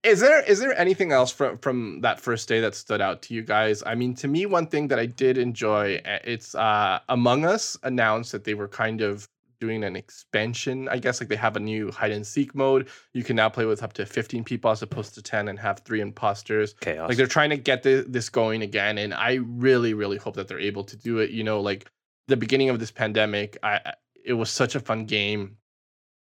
Is 0.04 0.20
there 0.20 0.42
is 0.44 0.60
there 0.60 0.78
anything 0.78 1.12
else 1.12 1.32
from 1.32 1.58
from 1.60 2.02
that 2.02 2.20
first 2.20 2.50
day 2.50 2.60
that 2.60 2.76
stood 2.76 3.00
out 3.00 3.22
to 3.24 3.34
you 3.34 3.42
guys? 3.42 3.82
I 3.86 3.96
mean, 3.96 4.14
to 4.16 4.28
me, 4.28 4.46
one 4.46 4.68
thing 4.68 4.90
that 4.90 5.00
I 5.00 5.06
did 5.06 5.38
enjoy, 5.38 6.02
eh, 6.04 6.20
it's 6.26 6.56
uh, 6.56 7.00
Among 7.08 7.46
Us 7.46 7.78
announced 7.84 8.34
that 8.34 8.44
they 8.44 8.54
were 8.54 8.68
kind 8.68 9.02
of 9.02 9.30
doing 9.62 9.86
an 9.86 9.96
expansion. 9.96 10.90
I 10.90 10.98
guess 10.98 11.22
like 11.22 11.30
they 11.30 11.38
have 11.38 11.56
a 11.56 11.60
new 11.60 11.90
hide 11.90 12.12
and 12.12 12.28
seek 12.28 12.54
mode. 12.54 12.90
You 13.14 13.24
can 13.24 13.38
now 13.38 13.48
play 13.48 13.64
with 13.64 13.82
up 13.82 13.94
to 13.94 14.06
15 14.06 14.44
people 14.44 14.70
as 14.70 14.82
opposed 14.82 15.16
to 15.16 15.22
10 15.22 15.48
and 15.48 15.58
have 15.58 15.80
three 15.80 16.02
imposters. 16.02 16.74
Chaos. 16.82 17.08
Like 17.08 17.16
they're 17.16 17.28
trying 17.28 17.52
to 17.52 17.58
get 17.58 17.84
the, 17.84 18.06
this 18.06 18.28
going 18.28 18.62
again. 18.62 18.98
And 18.98 19.14
I 19.14 19.36
really, 19.36 19.94
really 19.94 20.18
hope 20.18 20.36
that 20.36 20.50
they're 20.50 20.60
able 20.60 20.84
to 20.84 20.98
do 20.98 21.20
it. 21.20 21.30
You 21.30 21.46
know, 21.46 21.62
like 21.62 21.90
the 22.28 22.36
beginning 22.36 22.72
of 22.72 22.80
this 22.80 22.92
pandemic, 22.92 23.58
I 23.64 23.94
it 24.26 24.34
was 24.34 24.50
such 24.50 24.76
a 24.76 24.82
fun 24.82 25.06
game. 25.06 25.56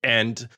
And 0.03 0.49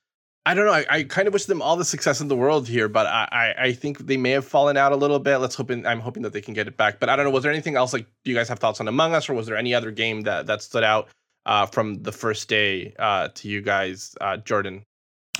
I 0.47 0.55
don't 0.55 0.65
know. 0.65 0.73
I, 0.73 0.87
I, 0.89 1.03
kind 1.03 1.29
of 1.29 1.35
wish 1.35 1.45
them 1.45 1.61
all 1.61 1.77
the 1.77 1.85
success 1.85 2.21
in 2.23 2.29
the 2.29 2.37
world 2.37 2.67
here, 2.67 2.89
but 2.89 3.07
I, 3.07 3.29
I, 3.31 3.65
I 3.67 3.73
think 3.73 4.07
they 4.07 4.17
may 4.17 4.31
have 4.31 4.47
fallen 4.47 4.77
out 4.77 4.91
a 4.91 4.97
little 4.97 5.19
bit. 5.19 5.37
Let's 5.37 5.55
hope. 5.55 5.71
In, 5.71 5.87
I'm 5.87 6.01
hoping 6.01 6.23
that 6.23 6.33
they 6.33 6.41
can 6.41 6.55
get 6.55 6.67
it 6.67 6.79
back. 6.79 6.99
But 6.99 7.11
I 7.11 7.17
don't 7.17 7.27
know. 7.27 7.31
Was 7.31 7.43
there 7.43 7.53
anything 7.53 7.77
else? 7.77 7.93
Like, 7.93 8.07
do 8.25 8.31
you 8.31 8.37
guys 8.37 8.49
have 8.49 8.59
thoughts 8.59 8.81
on 8.81 8.89
Among 8.89 9.15
Us, 9.15 9.29
or 9.29 9.35
was 9.35 9.47
there 9.47 9.57
any 9.57 9.75
other 9.75 9.91
game 9.91 10.23
that 10.23 10.47
that 10.47 10.63
stood 10.63 10.83
out 10.83 11.09
uh, 11.45 11.67
from 11.67 12.03
the 12.03 12.13
first 12.13 12.49
day 12.49 12.95
uh, 12.99 13.29
to 13.35 13.49
you 13.49 13.61
guys, 13.61 14.15
uh, 14.23 14.39
Jordan? 14.39 14.85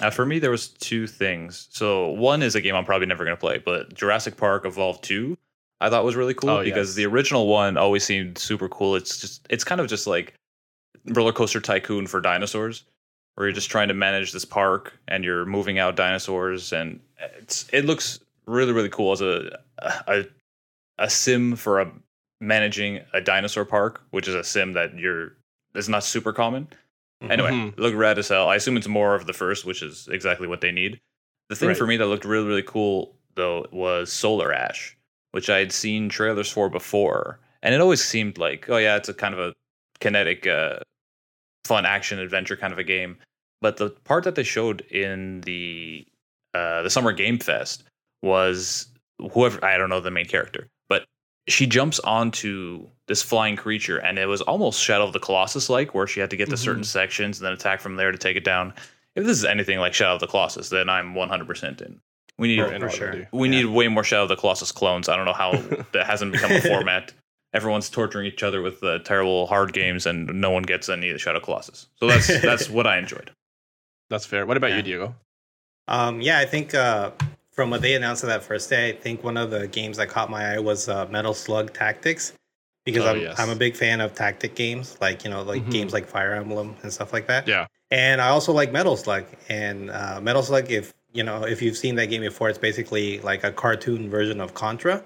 Uh, 0.01 0.11
for 0.11 0.27
me, 0.27 0.39
there 0.39 0.51
was 0.51 0.69
two 0.69 1.07
things. 1.07 1.69
So 1.71 2.11
one 2.11 2.43
is 2.43 2.55
a 2.55 2.61
game 2.61 2.75
I'm 2.75 2.85
probably 2.85 3.07
never 3.07 3.25
going 3.25 3.37
to 3.37 3.41
play, 3.41 3.59
but 3.59 3.95
Jurassic 3.95 4.37
Park 4.37 4.67
Evolve 4.67 5.01
Two, 5.01 5.37
I 5.81 5.89
thought 5.89 6.05
was 6.05 6.17
really 6.17 6.35
cool 6.35 6.51
oh, 6.51 6.63
because 6.63 6.91
yes. 6.91 6.97
the 6.97 7.07
original 7.07 7.47
one 7.47 7.79
always 7.79 8.05
seemed 8.05 8.37
super 8.37 8.69
cool. 8.69 8.97
It's 8.97 9.19
just 9.19 9.47
it's 9.49 9.65
kind 9.65 9.81
of 9.81 9.89
just 9.89 10.07
like 10.07 10.35
roller 11.07 11.33
coaster 11.33 11.61
tycoon 11.61 12.07
for 12.07 12.21
dinosaurs, 12.21 12.85
where 13.41 13.49
you're 13.49 13.55
just 13.55 13.71
trying 13.71 13.89
to 13.89 13.95
manage 13.95 14.33
this 14.33 14.45
park 14.45 14.93
and 15.09 15.25
you're 15.25 15.47
moving 15.47 15.79
out 15.79 15.97
dinosaurs, 15.97 16.75
and 16.75 17.01
it's 17.39 17.67
it 17.73 17.87
looks 17.87 18.21
really 18.45 18.71
really 18.71 18.91
cool 18.91 19.13
as 19.13 19.23
a 19.23 19.59
a, 20.07 20.27
a 20.99 21.09
sim 21.09 21.57
for 21.57 21.81
a 21.81 21.91
managing 22.43 23.01
a 23.15 23.21
dinosaur 23.23 23.65
park, 23.65 24.03
which 24.11 24.29
is 24.29 24.35
a 24.35 24.45
sim 24.45 24.75
that 24.75 24.99
you're 24.99 25.39
is 25.75 25.89
not 25.89 26.05
super 26.05 26.35
common. 26.35 26.69
Mm-hmm. 27.23 27.33
Anyway, 27.33 27.51
mm-hmm. 27.51 27.81
look 27.81 27.95
rad 27.95 28.19
as 28.19 28.29
hell. 28.29 28.47
I 28.47 28.57
assume 28.57 28.77
it's 28.77 28.87
more 28.87 29.15
of 29.15 29.25
the 29.25 29.33
first, 29.33 29.65
which 29.65 29.83
is 29.83 30.07
exactly 30.13 30.47
what 30.47 30.61
they 30.61 30.71
need. 30.71 31.01
The 31.49 31.57
thing 31.57 31.69
right. 31.69 31.79
for 31.79 31.87
me 31.87 31.97
that 31.97 32.09
looked 32.09 32.27
really, 32.27 32.47
really 32.47 32.63
cool 32.63 33.17
though 33.37 33.67
was 33.73 34.13
Solar 34.13 34.53
Ash, 34.53 34.95
which 35.31 35.49
I 35.49 35.61
had 35.61 35.73
seen 35.73 36.11
trailers 36.11 36.51
for 36.51 36.69
before, 36.69 37.41
and 37.63 37.75
it 37.75 37.81
always 37.81 38.05
seemed 38.05 38.37
like, 38.37 38.69
oh 38.69 38.77
yeah, 38.77 38.97
it's 38.97 39.09
a 39.09 39.15
kind 39.15 39.33
of 39.33 39.41
a 39.41 39.55
kinetic, 39.99 40.47
uh, 40.47 40.81
fun 41.65 41.87
action 41.87 42.19
adventure 42.19 42.55
kind 42.59 42.75
of 42.75 42.79
a 42.79 42.85
game. 42.85 43.17
But 43.61 43.77
the 43.77 43.91
part 43.91 44.25
that 44.25 44.35
they 44.35 44.43
showed 44.43 44.81
in 44.83 45.43
the 45.43 46.07
uh, 46.55 46.83
the 46.83 46.91
Summer 46.91 47.13
Game 47.13 47.39
Fest 47.39 47.85
was 48.23 48.87
whoever 49.33 49.63
I 49.65 49.77
don't 49.79 49.91
know 49.91 50.01
the 50.01 50.11
main 50.11 50.27
character, 50.27 50.69
but 50.89 51.07
she 51.49 51.67
jumps 51.67 52.01
onto 52.01 52.87
this 53.07 53.23
flying 53.23 53.57
creature, 53.57 53.99
and 53.99 54.19
it 54.19 54.27
was 54.27 54.41
almost 54.43 54.83
Shadow 54.83 55.05
of 55.05 55.13
the 55.13 55.21
Colossus 55.21 55.69
like, 55.69 55.95
where 55.95 56.07
she 56.07 56.21
had 56.21 56.31
to 56.31 56.37
get 56.37 56.47
to 56.47 56.55
mm-hmm. 56.55 56.65
certain 56.65 56.85
sections 56.85 57.39
and 57.39 57.47
then 57.47 57.53
attack 57.53 57.81
from 57.81 57.97
there 57.97 58.13
to 58.13 58.19
take 58.19 58.37
it 58.37 58.45
down. 58.45 58.73
If 59.17 59.25
this 59.27 59.37
is 59.37 59.45
anything 59.45 59.79
like 59.79 59.93
Shadow 59.93 60.15
of 60.15 60.21
the 60.21 60.27
Colossus, 60.27 60.69
then 60.69 60.89
I'm 60.89 61.15
100% 61.15 61.83
in. 61.83 62.01
We 62.39 62.49
need 62.49 62.61
oh, 62.61 62.89
sure. 62.89 63.29
we 63.33 63.49
yeah. 63.49 63.57
need 63.57 63.67
way 63.67 63.89
more 63.89 64.05
Shadow 64.05 64.23
of 64.23 64.29
the 64.31 64.37
Colossus 64.37 64.73
clones. 64.73 65.09
I 65.09 65.17
don't 65.17 65.27
know 65.27 65.35
how 65.35 65.53
that 65.93 66.07
hasn't 66.07 66.33
become 66.33 66.53
a 66.53 66.61
format. 66.61 67.13
Everyone's 67.53 67.91
torturing 67.91 68.27
each 68.27 68.43
other 68.43 68.63
with 68.63 68.83
uh, 68.83 69.01
terrible 69.01 69.47
hard 69.47 69.73
games, 69.73 70.07
and 70.07 70.27
no 70.41 70.51
one 70.51 70.63
gets 70.63 70.89
any 70.89 71.11
of 71.11 71.15
the 71.15 71.19
Shadow 71.19 71.41
Colossus. 71.41 71.89
So 71.97 72.07
that's 72.07 72.29
that's 72.43 72.71
what 72.71 72.87
I 72.87 72.97
enjoyed. 72.97 73.31
That's 74.11 74.27
fair. 74.27 74.45
What 74.45 74.57
about 74.57 74.71
yeah. 74.71 74.77
you, 74.77 74.83
Diego? 74.83 75.15
Um, 75.89 76.21
yeah, 76.21 76.39
I 76.39 76.45
think 76.45 76.75
uh, 76.75 77.13
from 77.51 77.71
what 77.71 77.81
they 77.81 77.95
announced 77.95 78.23
on 78.23 78.31
that 78.31 78.43
first 78.43 78.69
day, 78.69 78.91
I 78.91 78.93
think 78.93 79.25
one 79.25 79.37
of 79.37 79.51
the 79.51 79.67
games 79.69 79.97
that 79.97 80.09
caught 80.09 80.31
my 80.31 80.55
eye 80.55 80.59
was 80.59 80.89
uh, 80.89 81.07
Metal 81.07 81.33
Slug 81.33 81.73
Tactics 81.73 82.35
because 82.85 83.05
oh, 83.05 83.11
I'm 83.11 83.21
yes. 83.21 83.39
I'm 83.39 83.51
a 83.51 83.57
big 83.57 83.77
fan 83.77 84.01
of 84.01 84.15
tactic 84.15 84.55
games, 84.55 84.97
like 85.01 85.25
you 85.25 85.31
know, 85.31 85.43
like 85.43 85.63
mm-hmm. 85.63 85.71
games 85.71 85.93
like 85.93 86.07
Fire 86.07 86.35
Emblem 86.35 86.77
and 86.83 86.93
stuff 86.93 87.13
like 87.13 87.27
that. 87.29 87.47
Yeah. 87.47 87.67
And 87.91 88.21
I 88.21 88.29
also 88.29 88.53
like 88.53 88.73
Metal 88.73 88.97
Slug, 88.97 89.25
and 89.49 89.91
uh, 89.91 90.21
Metal 90.21 90.43
Slug, 90.43 90.71
if 90.71 90.95
you 91.13 91.23
know, 91.23 91.45
if 91.45 91.61
you've 91.61 91.77
seen 91.77 91.97
that 91.97 92.07
game 92.07 92.23
before, 92.23 92.49
it's 92.49 92.59
basically 92.59 93.21
like 93.21 93.45
a 93.45 93.53
cartoon 93.53 94.09
version 94.11 94.41
of 94.41 94.55
Contra. 94.55 95.03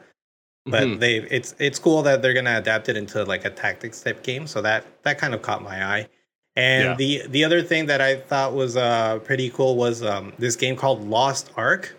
But 0.67 0.85
Mhm. 0.85 0.99
they 0.99 1.17
it's 1.17 1.55
it's 1.59 1.79
cool 1.79 2.03
that 2.03 2.23
they're 2.23 2.33
gonna 2.33 2.57
adapt 2.57 2.89
it 2.89 2.97
into 2.97 3.25
like 3.25 3.45
a 3.45 3.51
tactics 3.51 4.01
type 4.01 4.23
game. 4.23 4.47
So 4.47 4.63
that 4.63 4.85
that 5.03 5.19
kind 5.19 5.35
of 5.35 5.43
caught 5.43 5.63
my 5.63 5.85
eye. 5.85 6.09
And 6.57 6.85
Yeah. 6.91 6.95
the 6.95 7.23
the 7.29 7.45
other 7.45 7.63
thing 7.63 7.87
that 7.87 8.01
I 8.01 8.17
thought 8.17 8.55
was 8.55 8.77
uh 8.77 9.19
pretty 9.25 9.51
cool 9.51 9.77
was 9.77 10.03
um 10.03 10.33
this 10.39 10.57
game 10.57 10.77
called 10.77 11.09
Lost 11.09 11.51
Ark, 11.57 11.97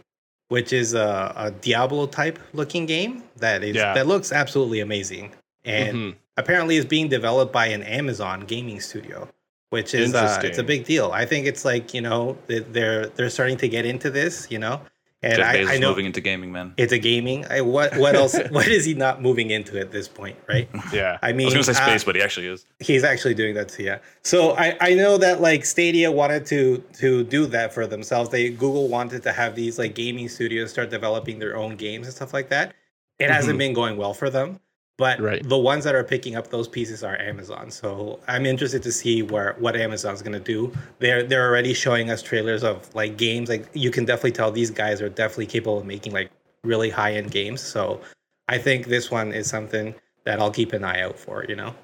which 0.49 0.71
is 0.71 0.93
a, 0.93 1.33
a 1.35 1.51
Diablo 1.51 2.07
type 2.07 2.39
looking 2.53 2.85
game 2.85 3.23
that 3.37 3.63
is 3.63 3.75
Yeah. 3.75 3.93
that 3.93 4.07
looks 4.07 4.31
absolutely 4.31 4.79
amazing. 4.79 5.31
And 5.65 5.97
Mhm. 5.97 6.15
apparently 6.37 6.77
is 6.77 6.85
being 6.85 7.09
developed 7.09 7.51
by 7.51 7.67
an 7.67 7.83
Amazon 7.83 8.41
gaming 8.41 8.79
studio, 8.79 9.27
which 9.71 9.93
is 9.93 10.13
uh, 10.15 10.39
it's 10.43 10.57
a 10.59 10.63
big 10.63 10.85
deal. 10.85 11.11
I 11.11 11.25
think 11.25 11.47
it's 11.47 11.65
like 11.65 11.93
you 11.93 12.01
know 12.01 12.37
they- 12.47 12.59
they're 12.59 13.07
they're 13.07 13.29
starting 13.29 13.57
to 13.57 13.67
get 13.67 13.85
into 13.85 14.09
this, 14.09 14.47
you 14.49 14.59
know, 14.59 14.79
and 15.23 15.37
Jeff 15.37 15.47
I, 15.47 15.57
Bezos 15.57 15.67
I 15.69 15.77
know 15.79 15.89
moving 15.89 16.05
into 16.05 16.21
gaming, 16.21 16.51
man. 16.51 16.73
it's 16.77 16.91
a 16.93 16.99
gaming. 16.99 17.45
I, 17.49 17.61
what 17.61 17.95
what 17.97 18.15
else? 18.15 18.37
what 18.51 18.67
is 18.67 18.85
he 18.85 18.93
not 18.93 19.21
moving 19.21 19.49
into 19.49 19.79
at 19.79 19.91
this 19.91 20.07
point, 20.07 20.37
right? 20.47 20.69
Yeah. 20.93 21.17
I 21.23 21.29
I 21.29 21.33
mean, 21.33 21.45
was 21.45 21.53
gonna 21.53 21.63
say 21.63 21.71
uh, 21.71 21.85
space, 21.87 22.03
but 22.03 22.15
he 22.15 22.21
actually 22.21 22.47
is. 22.47 22.65
he's 22.79 23.03
actually 23.03 23.33
doing 23.33 23.55
that 23.55 23.69
too. 23.69 23.83
Yeah. 23.83 23.99
So 24.23 24.51
I 24.57 24.77
I 24.81 24.93
know 24.93 25.17
that 25.17 25.41
like 25.41 25.65
Stadia 25.65 26.11
wanted 26.11 26.45
to 26.47 26.83
to 26.99 27.23
do 27.23 27.45
that 27.47 27.73
for 27.73 27.87
themselves. 27.87 28.29
They 28.29 28.49
Google 28.49 28.87
wanted 28.87 29.23
to 29.23 29.31
have 29.31 29.55
these 29.55 29.79
like 29.79 29.95
gaming 29.95 30.29
studios 30.29 30.69
start 30.71 30.89
developing 30.89 31.39
their 31.39 31.55
own 31.57 31.75
games 31.75 32.07
and 32.07 32.15
stuff 32.15 32.33
like 32.33 32.49
that. 32.49 32.73
It 33.17 33.29
hasn't 33.31 33.55
Mhm. 33.55 33.59
been 33.59 33.73
going 33.73 33.97
well 33.97 34.13
for 34.13 34.29
them. 34.29 34.59
But 34.97 35.19
Right. 35.19 35.47
the 35.47 35.57
ones 35.57 35.83
that 35.83 35.93
are 35.93 36.03
picking 36.03 36.35
up 36.35 36.49
those 36.49 36.67
pieces 36.67 37.03
are 37.03 37.17
Amazon. 37.17 37.69
So 37.69 38.19
I'm 38.27 38.45
interested 38.45 38.81
to 38.83 38.91
see 38.91 39.23
where 39.23 39.55
what 39.59 39.75
Amazon's 39.75 40.21
gonna 40.21 40.39
do. 40.39 40.71
They're 40.99 41.23
they're 41.23 41.47
already 41.47 41.73
showing 41.73 42.09
us 42.09 42.21
trailers 42.21 42.63
of 42.63 42.93
like 42.95 43.17
games. 43.17 43.49
Like 43.49 43.67
you 43.73 43.91
can 43.91 44.05
definitely 44.05 44.31
tell 44.31 44.51
these 44.51 44.71
guys 44.71 45.01
are 45.01 45.09
definitely 45.09 45.47
capable 45.47 45.79
of 45.79 45.85
making 45.85 46.13
like 46.13 46.31
really 46.63 46.89
high 46.89 47.13
end 47.13 47.31
games. 47.31 47.61
So 47.61 47.99
I 48.47 48.57
think 48.57 48.87
this 48.87 49.11
one 49.11 49.33
is 49.33 49.47
something 49.49 49.95
that 50.23 50.39
I'll 50.39 50.51
keep 50.51 50.71
an 50.71 50.83
eye 50.85 51.01
out 51.01 51.19
for. 51.19 51.45
You 51.47 51.57
know. 51.57 51.75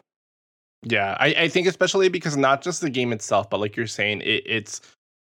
Yeah, 0.83 1.15
I, 1.19 1.27
I 1.37 1.47
think 1.47 1.67
especially 1.67 2.09
because 2.09 2.37
not 2.37 2.63
just 2.63 2.81
the 2.81 2.89
game 2.89 3.13
itself, 3.13 3.49
but 3.49 3.59
like 3.59 3.75
you're 3.75 3.85
saying, 3.87 4.21
it, 4.21 4.43
it's 4.47 4.81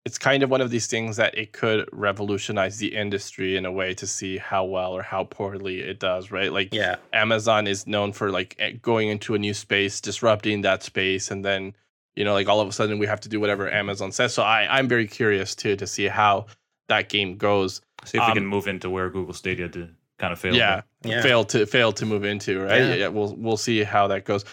it's 0.06 0.18
kind 0.18 0.42
of 0.42 0.50
one 0.50 0.60
of 0.60 0.70
these 0.70 0.86
things 0.86 1.16
that 1.16 1.36
it 1.36 1.52
could 1.52 1.86
revolutionize 1.92 2.78
the 2.78 2.94
industry 2.96 3.56
in 3.56 3.66
a 3.66 3.72
way 3.72 3.92
to 3.94 4.06
see 4.06 4.38
how 4.38 4.64
well 4.64 4.92
or 4.92 5.02
how 5.02 5.24
poorly 5.24 5.80
it 5.80 5.98
does, 6.00 6.30
right? 6.30 6.52
Like 6.52 6.72
Yeah. 6.72 6.96
Amazon 7.12 7.66
is 7.66 7.86
known 7.86 8.12
for 8.12 8.30
like 8.30 8.56
eh, 8.58 8.72
going 8.80 9.08
into 9.08 9.34
a 9.34 9.38
new 9.38 9.52
space, 9.54 10.00
disrupting 10.00 10.62
that 10.62 10.82
space, 10.82 11.30
and 11.30 11.44
then 11.44 11.74
you 12.16 12.24
know, 12.24 12.32
like 12.32 12.48
all 12.48 12.60
of 12.60 12.68
a 12.68 12.72
sudden 12.72 12.98
we 12.98 13.06
have 13.06 13.20
to 13.20 13.28
do 13.28 13.38
whatever 13.40 13.70
Amazon 13.70 14.10
says. 14.12 14.34
So 14.34 14.42
I 14.42 14.66
I'm 14.78 14.88
very 14.88 15.06
curious 15.06 15.54
too 15.54 15.76
to 15.76 15.86
see 15.86 16.06
how 16.08 16.46
that 16.88 17.08
game 17.08 17.36
goes. 17.36 17.80
See 18.04 18.18
if 18.18 18.26
we 18.26 18.32
can 18.32 18.44
um, 18.44 18.48
move 18.48 18.66
into 18.66 18.88
where 18.90 19.10
Google 19.10 19.34
Stadia 19.34 19.68
did 19.68 19.94
kind 20.18 20.32
of 20.32 20.38
fail. 20.38 20.54
yeah, 20.54 20.82
Yeah. 21.02 21.22
failed 21.22 21.48
to 21.50 21.64
failed 21.66 21.96
to 21.96 22.06
move 22.06 22.24
into 22.24 22.60
right 22.60 22.80
Yeah. 22.82 22.94
yeah. 22.94 23.08
we'll 23.08 23.34
we'll 23.36 23.56
see 23.56 23.82
how 23.84 24.06
that 24.08 24.24
goes 24.26 24.44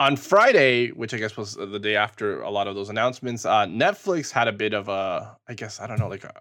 on 0.00 0.16
friday 0.16 0.90
which 0.90 1.14
i 1.14 1.18
guess 1.18 1.36
was 1.36 1.54
the 1.54 1.78
day 1.78 1.96
after 1.96 2.42
a 2.42 2.50
lot 2.50 2.66
of 2.66 2.74
those 2.74 2.90
announcements 2.90 3.46
uh 3.46 3.64
netflix 3.66 4.30
had 4.30 4.46
a 4.48 4.52
bit 4.52 4.74
of 4.74 4.88
a 4.88 5.36
i 5.48 5.54
guess 5.54 5.80
i 5.80 5.86
don't 5.86 5.98
know 5.98 6.08
like 6.08 6.24
a 6.24 6.32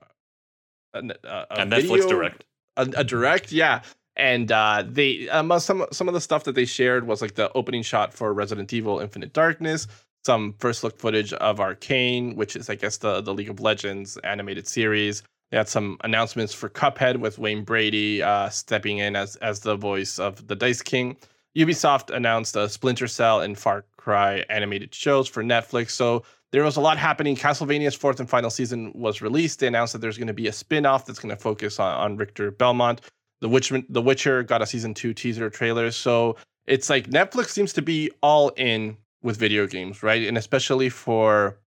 a, 0.96 1.00
a, 1.00 1.28
a 1.30 1.46
And 1.62 1.72
Netflix 1.72 1.88
video- 2.04 2.10
Direct. 2.10 2.44
a, 2.78 2.82
a 2.98 3.04
direct 3.04 3.52
yeah 3.54 3.82
and 4.16 4.52
uh 4.52 4.84
they 4.88 5.30
um, 5.30 5.58
some 5.60 5.86
some 5.92 6.08
of 6.08 6.14
the 6.14 6.22
stuff 6.22 6.44
that 6.44 6.56
they 6.56 6.66
shared 6.66 7.08
was 7.08 7.22
like 7.22 7.36
the 7.36 7.52
opening 7.54 7.84
shot 7.84 8.14
for 8.14 8.34
resident 8.34 8.74
evil 8.74 9.00
infinite 9.00 9.32
darkness 9.34 9.88
some 10.26 10.56
first 10.60 10.84
look 10.84 10.98
footage 11.00 11.32
of 11.34 11.60
arcane 11.60 12.36
which 12.36 12.56
is 12.56 12.70
i 12.70 12.76
guess 12.76 12.98
the 12.98 13.22
the 13.22 13.34
league 13.34 13.50
of 13.50 13.60
legends 13.60 14.18
animated 14.26 14.68
series 14.68 15.24
they 15.52 15.58
had 15.58 15.70
some 15.70 15.98
announcements 16.04 16.54
for 16.54 16.70
Cuphead 16.70 17.18
with 17.18 17.38
Wayne 17.38 17.64
Brady 17.64 18.24
uh, 18.24 18.50
stepping 18.50 18.98
in 18.98 19.16
as 19.16 19.36
as 19.38 19.60
the 19.60 19.76
voice 19.76 20.20
of 20.20 20.48
the 20.48 20.56
Dice 20.56 20.82
King. 20.82 21.18
Ubisoft 21.56 22.10
announced 22.10 22.56
a 22.56 22.68
Splinter 22.68 23.08
Cell 23.08 23.42
and 23.42 23.58
Far 23.58 23.86
Cry 23.98 24.44
animated 24.50 24.94
shows 24.94 25.28
for 25.28 25.44
Netflix. 25.44 25.92
So 25.92 26.24
there 26.52 26.64
was 26.64 26.78
a 26.78 26.82
lot 26.82 26.98
happening. 26.98 27.36
Castlevania's 27.36 27.96
fourth 27.96 28.20
and 28.20 28.30
final 28.30 28.50
season 28.50 28.92
was 28.96 29.22
released. 29.22 29.60
They 29.60 29.68
announced 29.68 29.94
that 29.94 30.00
there's 30.00 30.18
going 30.18 30.28
to 30.28 30.34
be 30.34 30.48
a 30.48 30.52
spin-off 30.52 31.06
that's 31.06 31.20
going 31.20 31.36
to 31.36 31.42
focus 31.42 31.80
on, 31.80 31.94
on 31.96 32.18
Richter 32.18 32.52
Belmont. 32.52 33.02
The 33.42 33.50
Witcher, 33.50 33.82
The 33.90 34.02
Witcher 34.02 34.44
got 34.44 34.62
a 34.62 34.66
season 34.66 34.94
two 34.94 35.14
teaser 35.14 35.50
trailer. 35.50 35.92
So 35.92 36.38
it's 36.66 36.90
like 36.90 37.10
Netflix 37.10 37.50
seems 37.50 37.74
to 37.74 37.82
be 37.82 38.10
all 38.22 38.50
in 38.50 38.98
with 39.22 39.38
video 39.38 39.68
games, 39.68 40.02
right? 40.02 40.28
And 40.28 40.38
especially 40.38 40.90
for 40.90 41.60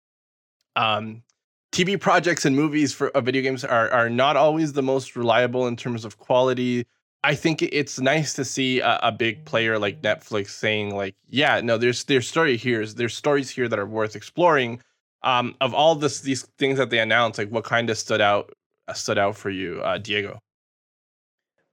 um 0.75 1.22
TV 1.75 2.00
projects 2.00 2.46
and 2.46 2.55
movies 2.55 2.94
for 2.94 3.10
uh, 3.10 3.20
video 3.20 3.41
games 3.41 3.65
are 3.65 3.91
are 3.91 4.10
not 4.10 4.38
always 4.38 4.72
the 4.72 4.82
most 4.82 5.17
reliable 5.17 5.67
in 5.67 5.75
terms 5.75 6.05
of 6.05 6.17
quality. 6.17 6.86
I 7.22 7.36
think 7.36 7.62
it's 7.62 8.00
nice 8.00 8.34
to 8.36 8.46
see 8.46 8.79
a, 8.79 8.98
a 9.03 9.12
big 9.12 9.44
player 9.44 9.77
like 9.77 10.01
Netflix 10.01 10.51
saying 10.51 10.96
like, 10.96 11.15
yeah, 11.27 11.60
no, 11.60 11.77
there's 11.77 12.05
there's 12.05 12.29
story 12.29 12.55
here, 12.55 12.86
there's 12.86 13.13
stories 13.13 13.50
here 13.50 13.67
that 13.67 13.77
are 13.77 13.86
worth 13.86 14.15
exploring. 14.15 14.79
Um, 15.22 15.53
of 15.60 15.74
all 15.74 15.96
this 15.96 16.22
these 16.22 16.44
things 16.58 16.77
that 16.77 16.91
they 16.91 17.00
announced, 17.00 17.39
like 17.39 17.50
what 17.50 17.65
kind 17.65 17.89
of 17.89 17.98
stood 17.98 18.22
out 18.22 18.53
uh, 18.88 18.94
stood 18.94 19.17
out 19.17 19.36
for 19.36 19.50
you, 19.50 19.82
uh, 19.82 19.98
Diego? 19.98 20.39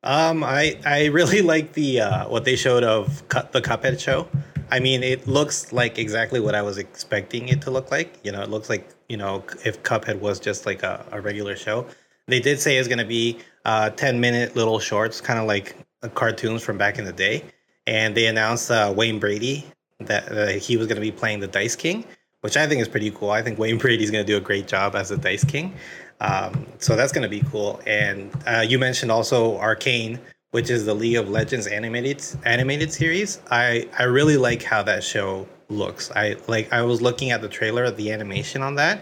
Um, 0.03 0.43
I 0.43 0.81
I 0.85 1.07
really 1.07 1.43
like 1.55 1.75
the 1.75 2.01
uh, 2.01 2.29
what 2.29 2.45
they 2.45 2.57
showed 2.57 2.83
of 2.83 3.23
Cu- 3.29 3.47
the 3.53 3.63
Cuphead 3.63 4.01
show. 4.01 4.27
I 4.73 4.81
mean, 4.81 5.03
it 5.03 5.29
looks 5.29 5.71
like 5.71 5.99
exactly 5.99 6.41
what 6.41 6.55
I 6.55 6.63
was 6.63 6.79
expecting 6.79 7.49
it 7.49 7.61
to 7.61 7.71
look 7.71 7.91
like. 7.91 8.19
You 8.25 8.33
know, 8.33 8.41
it 8.41 8.49
looks 8.49 8.71
like 8.71 8.89
you 9.11 9.19
know 9.19 9.45
if 9.67 9.83
Cuphead 9.83 10.19
was 10.19 10.41
just 10.41 10.65
like 10.65 10.83
a, 10.83 11.05
a 11.13 11.21
regular 11.21 11.57
show. 11.57 11.87
They 12.27 12.41
did 12.41 12.59
say 12.59 12.79
it's 12.79 12.89
going 12.89 12.99
to 12.99 13.05
be 13.05 13.39
uh, 13.67 13.91
ten 13.91 14.19
minute 14.19 14.57
little 14.57 14.79
shorts, 14.79 15.21
kind 15.21 15.39
of 15.39 15.47
like 15.47 15.77
uh, 16.03 16.09
cartoons 16.09 16.63
from 16.63 16.79
back 16.79 16.99
in 16.99 17.05
the 17.05 17.13
day. 17.13 17.45
And 17.87 18.15
they 18.15 18.27
announced 18.27 18.71
uh, 18.71 18.95
Wayne 18.97 19.19
Brady 19.19 19.67
that 20.01 20.33
uh, 20.33 20.47
he 20.47 20.79
was 20.79 20.87
going 20.87 20.97
to 20.97 21.03
be 21.03 21.13
playing 21.13 21.41
the 21.41 21.49
Dice 21.49 21.77
King, 21.77 22.07
which 22.41 22.57
I 22.57 22.67
think 22.67 22.81
is 22.81 22.89
pretty 22.89 23.11
cool. 23.11 23.31
I 23.31 23.43
think 23.43 23.59
Wayne 23.59 23.77
Brady's 23.83 24.11
going 24.11 24.25
to 24.25 24.33
do 24.33 24.39
a 24.39 24.41
great 24.41 24.69
job 24.69 24.97
as 24.97 25.11
the 25.11 25.19
Dice 25.19 25.45
King. 25.45 25.75
Um, 26.21 26.65
so 26.79 26.97
that's 26.97 27.13
going 27.13 27.25
to 27.25 27.29
be 27.29 27.43
cool. 27.51 27.83
And 27.87 28.31
uh, 28.47 28.65
you 28.67 28.79
mentioned 28.79 29.13
also 29.13 29.59
Arcane, 29.59 30.19
which 30.53 30.71
is 30.71 30.85
the 30.85 30.95
League 30.95 31.17
of 31.17 31.29
Legends 31.29 31.67
animated 31.67 32.25
animated 32.45 32.93
series. 32.93 33.41
I 33.51 33.89
I 33.99 34.05
really 34.05 34.37
like 34.37 34.63
how 34.63 34.83
that 34.85 35.03
show 35.03 35.49
looks. 35.69 36.11
I 36.13 36.37
like 36.47 36.73
I 36.73 36.83
was 36.83 37.03
looking 37.03 37.33
at 37.33 37.43
the 37.43 37.49
trailer 37.49 37.85
of 37.85 37.97
the 37.97 38.13
animation 38.13 38.63
on 38.63 38.77
that, 38.77 39.01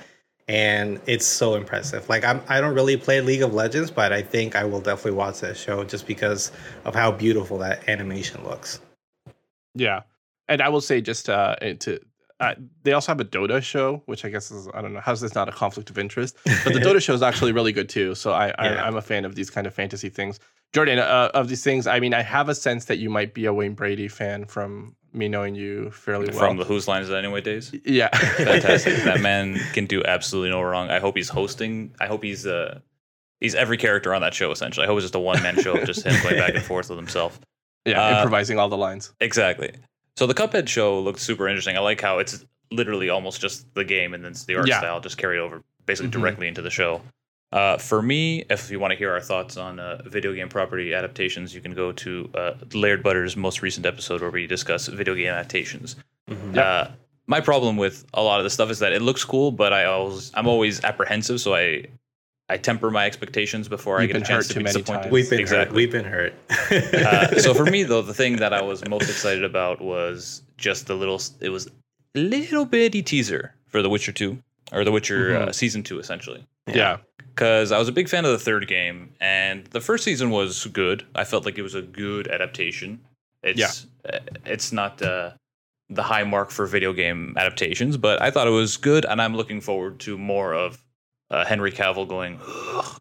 and 0.48 1.00
it's 1.06 1.26
so 1.26 1.56
impressive. 1.56 2.08
Like 2.08 2.24
I'm 2.24 2.40
I 2.48 2.60
don't 2.60 2.74
really 2.74 2.96
play 2.96 3.20
League 3.20 3.42
of 3.42 3.52
Legends, 3.52 3.90
but 3.90 4.12
I 4.12 4.22
think 4.22 4.56
I 4.56 4.64
will 4.64 4.80
definitely 4.80 5.18
watch 5.18 5.40
that 5.40 5.56
show 5.56 5.84
just 5.84 6.06
because 6.06 6.52
of 6.84 6.94
how 6.94 7.10
beautiful 7.12 7.58
that 7.58 7.88
animation 7.88 8.42
looks. 8.44 8.80
Yeah, 9.74 10.02
and 10.48 10.62
I 10.62 10.68
will 10.68 10.80
say 10.80 11.00
just 11.00 11.28
uh, 11.28 11.56
to 11.56 12.00
uh, 12.38 12.54
they 12.84 12.92
also 12.92 13.12
have 13.12 13.20
a 13.20 13.24
Dota 13.24 13.62
show, 13.62 14.02
which 14.06 14.24
I 14.24 14.30
guess 14.30 14.50
is 14.50 14.68
I 14.72 14.80
don't 14.80 14.92
know 14.92 15.00
how's 15.00 15.20
this 15.20 15.34
not 15.34 15.48
a 15.48 15.52
conflict 15.52 15.90
of 15.90 15.98
interest, 15.98 16.36
but 16.64 16.72
the 16.72 16.80
Dota 16.88 17.02
show 17.02 17.12
is 17.12 17.22
actually 17.22 17.52
really 17.52 17.72
good 17.72 17.88
too. 17.88 18.14
So 18.14 18.32
I, 18.32 18.54
I 18.56 18.72
Yeah. 18.72 18.84
I'm 18.84 18.96
a 18.96 19.02
fan 19.02 19.24
of 19.24 19.34
these 19.34 19.50
kind 19.50 19.66
of 19.66 19.74
fantasy 19.74 20.08
things. 20.08 20.38
Jordan, 20.72 20.98
uh, 20.98 21.30
of 21.34 21.48
these 21.48 21.64
things, 21.64 21.86
I 21.86 21.98
mean, 22.00 22.14
I 22.14 22.22
have 22.22 22.48
a 22.48 22.54
sense 22.54 22.84
that 22.86 22.98
you 22.98 23.10
might 23.10 23.34
be 23.34 23.46
a 23.46 23.52
Wayne 23.52 23.74
Brady 23.74 24.06
fan 24.08 24.44
from 24.44 24.94
me 25.12 25.28
knowing 25.28 25.56
you 25.56 25.90
fairly 25.90 26.28
well. 26.30 26.38
From 26.38 26.56
the 26.56 26.64
Whose 26.64 26.86
Line 26.86 27.02
Is 27.02 27.10
It 27.10 27.14
Anyway 27.16 27.40
days. 27.40 27.74
yeah, 27.84 28.08
Fantastic. 28.36 29.02
that 29.04 29.20
man 29.20 29.58
can 29.72 29.86
do 29.86 30.02
absolutely 30.04 30.50
no 30.50 30.62
wrong. 30.62 30.88
I 30.90 31.00
hope 31.00 31.16
he's 31.16 31.28
hosting. 31.28 31.92
I 32.00 32.06
hope 32.06 32.22
he's 32.22 32.46
uh 32.46 32.78
he's 33.40 33.56
every 33.56 33.76
character 33.76 34.14
on 34.14 34.20
that 34.22 34.34
show 34.34 34.52
essentially. 34.52 34.84
I 34.84 34.86
hope 34.86 34.98
it's 34.98 35.04
just 35.04 35.14
a 35.16 35.18
one 35.18 35.42
man 35.42 35.60
show, 35.60 35.82
just 35.84 36.06
him 36.06 36.14
going 36.22 36.36
back 36.36 36.54
and 36.54 36.62
forth 36.62 36.88
with 36.88 36.98
himself. 36.98 37.40
yeah, 37.84 38.00
Uh, 38.00 38.16
improvising 38.18 38.58
all 38.60 38.68
the 38.68 38.76
lines. 38.76 39.12
Exactly. 39.20 39.72
So 40.16 40.26
the 40.28 40.34
Cuphead 40.34 40.68
show 40.68 41.00
looked 41.00 41.18
super 41.20 41.48
interesting. 41.48 41.76
I 41.76 41.80
like 41.80 42.00
how 42.00 42.18
it's 42.18 42.44
literally 42.70 43.08
almost 43.10 43.40
just 43.40 43.66
the 43.74 43.82
game, 43.84 44.14
and 44.14 44.24
then 44.24 44.34
the 44.46 44.54
art 44.54 44.68
Yeah. 44.68 44.78
style 44.78 45.00
just 45.00 45.18
carried 45.18 45.40
over 45.40 45.62
basically 45.86 46.10
Mhm. 46.10 46.20
directly 46.20 46.46
into 46.46 46.62
the 46.62 46.70
show. 46.70 47.00
Uh, 47.52 47.76
for 47.78 48.00
me, 48.00 48.44
if 48.48 48.70
you 48.70 48.78
want 48.78 48.92
to 48.92 48.96
hear 48.96 49.10
our 49.12 49.20
thoughts 49.20 49.56
on 49.56 49.80
uh, 49.80 50.00
video 50.06 50.32
game 50.32 50.48
property 50.48 50.94
adaptations, 50.94 51.52
you 51.54 51.60
can 51.60 51.74
go 51.74 51.90
to 51.92 52.30
uh, 52.34 52.52
Layered 52.74 53.02
Butter's 53.02 53.36
most 53.36 53.60
recent 53.62 53.86
episode 53.86 54.20
where 54.20 54.30
we 54.30 54.46
discuss 54.46 54.86
video 54.86 55.14
game 55.14 55.28
adaptations. 55.28 55.96
Mhm. 56.28 56.56
Uh, 56.56 56.88
my 57.26 57.40
problem 57.40 57.76
with 57.76 58.04
a 58.14 58.22
lot 58.22 58.38
of 58.40 58.44
the 58.44 58.50
stuff 58.50 58.70
is 58.70 58.78
that 58.80 58.92
it 58.92 59.02
looks 59.02 59.24
cool, 59.24 59.50
but 59.50 59.72
I 59.72 59.84
always 59.84 60.30
I'm 60.34 60.46
always 60.46 60.82
apprehensive, 60.84 61.40
so 61.40 61.54
I 61.54 61.86
I 62.48 62.56
temper 62.56 62.90
my 62.90 63.06
expectations 63.06 63.68
before 63.68 63.98
I 63.98 64.02
You've 64.02 64.12
get 64.12 64.22
a 64.22 64.24
chance 64.24 64.46
hurt 64.46 64.48
to 64.48 64.54
too 64.54 64.60
be 64.60 64.64
many 64.64 64.74
disappointed. 64.82 65.02
times. 65.02 65.12
We've 65.12 65.30
been 65.30 65.46
hurt. 65.46 65.72
We've 65.72 65.92
been 65.92 66.04
hurt. 66.04 66.34
Uh, 66.72 67.38
so 67.38 67.54
for 67.54 67.64
me 67.64 67.82
though, 67.84 68.02
the 68.02 68.14
thing 68.14 68.36
that 68.36 68.52
I 68.52 68.62
was 68.62 68.86
most 68.88 69.08
excited 69.08 69.44
about 69.44 69.80
was 69.80 70.42
just 70.56 70.86
the 70.86 70.94
little. 70.94 71.20
It 71.40 71.50
was 71.50 71.68
little 72.14 72.64
bitty 72.64 73.02
teaser 73.02 73.54
for 73.68 73.82
The 73.82 73.88
Witcher 73.88 74.12
Two 74.12 74.42
or 74.72 74.84
The 74.84 74.90
Witcher 74.92 75.36
uh, 75.36 75.52
season 75.52 75.82
two, 75.84 75.98
essentially. 76.00 76.44
Yeah, 76.66 76.98
Because 77.34 77.72
I 77.72 77.78
was 77.78 77.88
a 77.88 77.92
big 77.92 78.08
fan 78.08 78.24
of 78.24 78.32
the 78.32 78.38
third 78.38 78.66
game, 78.68 79.10
and 79.20 79.64
the 79.66 79.80
first 79.80 80.04
season 80.04 80.30
was 80.30 80.66
good. 80.66 81.06
I 81.14 81.24
felt 81.24 81.44
like 81.44 81.58
it 81.58 81.62
was 81.62 81.74
a 81.74 81.82
good 81.82 82.28
adaptation. 82.28 83.00
It's 83.42 83.86
uh, 84.12 84.18
it's 84.44 84.72
not 84.72 85.00
uh, 85.00 85.32
the 85.88 86.02
high 86.02 86.24
mark 86.24 86.50
for 86.50 86.66
video 86.66 86.92
game 86.92 87.34
adaptations, 87.36 87.96
but 87.96 88.20
I 88.20 88.30
thought 88.30 88.46
it 88.46 88.50
was 88.50 88.76
good, 88.76 89.04
and 89.04 89.20
I'm 89.20 89.36
looking 89.36 89.60
forward 89.60 90.00
to 90.00 90.18
more 90.18 90.54
of 90.54 90.84
uh, 91.30 91.44
Henry 91.44 91.72
Cavill 91.72 92.08
going, 92.08 92.40
Ugh, 92.46 92.98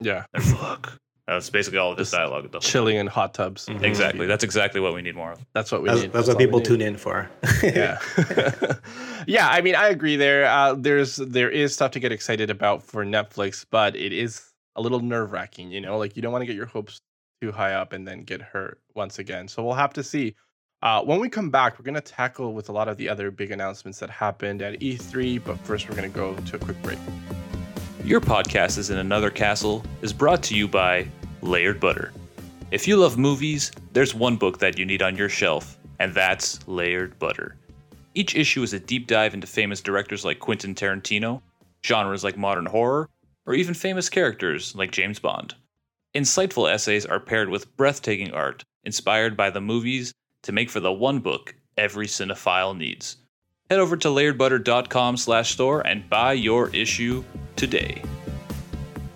Yeah, 0.00 0.24
and 0.34 0.44
fuck. 0.44 0.98
That's 1.28 1.50
basically 1.50 1.78
all 1.78 1.92
of 1.92 1.96
this 1.96 2.10
dialogue. 2.10 2.44
The 2.50 2.56
whole 2.56 2.60
chilling 2.60 2.96
in 2.96 3.06
hot 3.06 3.32
tubs. 3.32 3.66
Mhm. 3.66 3.82
Exactly. 3.82 4.26
That's 4.26 4.42
exactly 4.42 4.80
what 4.80 4.92
we 4.92 5.02
need 5.02 5.14
more 5.14 5.32
of. 5.32 5.38
That's 5.54 5.70
what 5.70 5.82
we 5.82 5.88
That's, 5.88 6.02
need. 6.02 6.12
that's 6.12 6.26
what 6.28 6.36
people 6.38 6.60
tune 6.60 6.80
in 6.82 6.96
for. 6.96 7.30
yeah 7.62 7.98
yeah 9.28 9.48
i 9.48 9.60
mean 9.60 9.74
i 9.76 9.86
agree 9.88 10.16
there 10.16 10.44
uh, 10.46 10.74
there's 10.74 11.16
there 11.16 11.48
is 11.50 11.72
stuff 11.72 11.92
to 11.92 12.00
get 12.00 12.10
excited 12.10 12.50
about 12.50 12.82
for 12.82 13.04
netflix 13.04 13.64
but 13.70 13.94
it 13.94 14.12
is 14.12 14.50
a 14.74 14.82
little 14.82 14.98
nerve-wracking 15.00 15.70
you 15.70 15.80
know 15.80 15.96
like 15.96 16.16
you 16.16 16.22
don't 16.22 16.32
want 16.32 16.42
to 16.42 16.46
get 16.46 16.56
your 16.56 16.66
hopes 16.66 17.00
too 17.40 17.52
high 17.52 17.74
up 17.74 17.92
and 17.92 18.06
then 18.06 18.22
get 18.24 18.40
hurt 18.42 18.80
once 18.96 19.18
again 19.20 19.46
so 19.46 19.62
we'll 19.62 19.74
have 19.74 19.92
to 19.92 20.02
see 20.02 20.34
uh, 20.82 21.00
when 21.02 21.20
we 21.20 21.28
come 21.28 21.50
back 21.50 21.78
we're 21.78 21.84
going 21.84 21.94
to 21.94 22.00
tackle 22.00 22.52
with 22.52 22.68
a 22.68 22.72
lot 22.72 22.88
of 22.88 22.96
the 22.96 23.08
other 23.08 23.30
big 23.30 23.52
announcements 23.52 24.00
that 24.00 24.10
happened 24.10 24.60
at 24.60 24.80
e3 24.80 25.42
but 25.44 25.56
first 25.60 25.88
we're 25.88 25.94
going 25.94 26.10
to 26.10 26.16
go 26.16 26.34
to 26.44 26.56
a 26.56 26.58
quick 26.58 26.80
break 26.82 26.98
Your 28.04 28.20
podcast 28.20 28.78
is 28.78 28.90
in 28.90 28.98
another 28.98 29.30
castle 29.30 29.84
is 30.02 30.12
brought 30.12 30.42
to 30.44 30.56
you 30.56 30.66
by 30.66 31.06
Layered 31.40 31.78
Butter. 31.78 32.12
If 32.72 32.88
you 32.88 32.96
love 32.96 33.16
movies, 33.16 33.70
there's 33.92 34.12
one 34.12 34.34
book 34.34 34.58
that 34.58 34.76
you 34.76 34.84
need 34.84 35.02
on 35.02 35.14
your 35.14 35.28
shelf, 35.28 35.78
and 36.00 36.12
that's 36.12 36.66
Layered 36.66 37.16
Butter. 37.20 37.54
Each 38.14 38.34
issue 38.34 38.64
is 38.64 38.72
a 38.72 38.80
deep 38.80 39.06
dive 39.06 39.34
into 39.34 39.46
famous 39.46 39.80
directors 39.80 40.24
like 40.24 40.40
Quentin 40.40 40.74
Tarantino, 40.74 41.42
genres 41.86 42.24
like 42.24 42.36
modern 42.36 42.66
horror, 42.66 43.08
or 43.46 43.54
even 43.54 43.72
famous 43.72 44.08
characters 44.08 44.74
like 44.74 44.90
James 44.90 45.20
Bond. 45.20 45.54
Insightful 46.12 46.70
essays 46.72 47.06
are 47.06 47.20
paired 47.20 47.50
with 47.50 47.76
breathtaking 47.76 48.32
art 48.32 48.64
inspired 48.82 49.36
by 49.36 49.48
the 49.48 49.60
movies 49.60 50.12
to 50.42 50.50
make 50.50 50.70
for 50.70 50.80
the 50.80 50.92
one 50.92 51.20
book 51.20 51.54
every 51.78 52.08
cinephile 52.08 52.76
needs. 52.76 53.18
Head 53.72 53.80
over 53.80 53.96
to 53.96 54.08
layeredbutter.com 54.08 55.16
slash 55.16 55.52
store 55.52 55.80
and 55.86 56.06
buy 56.10 56.34
your 56.34 56.68
issue 56.76 57.24
today. 57.56 58.02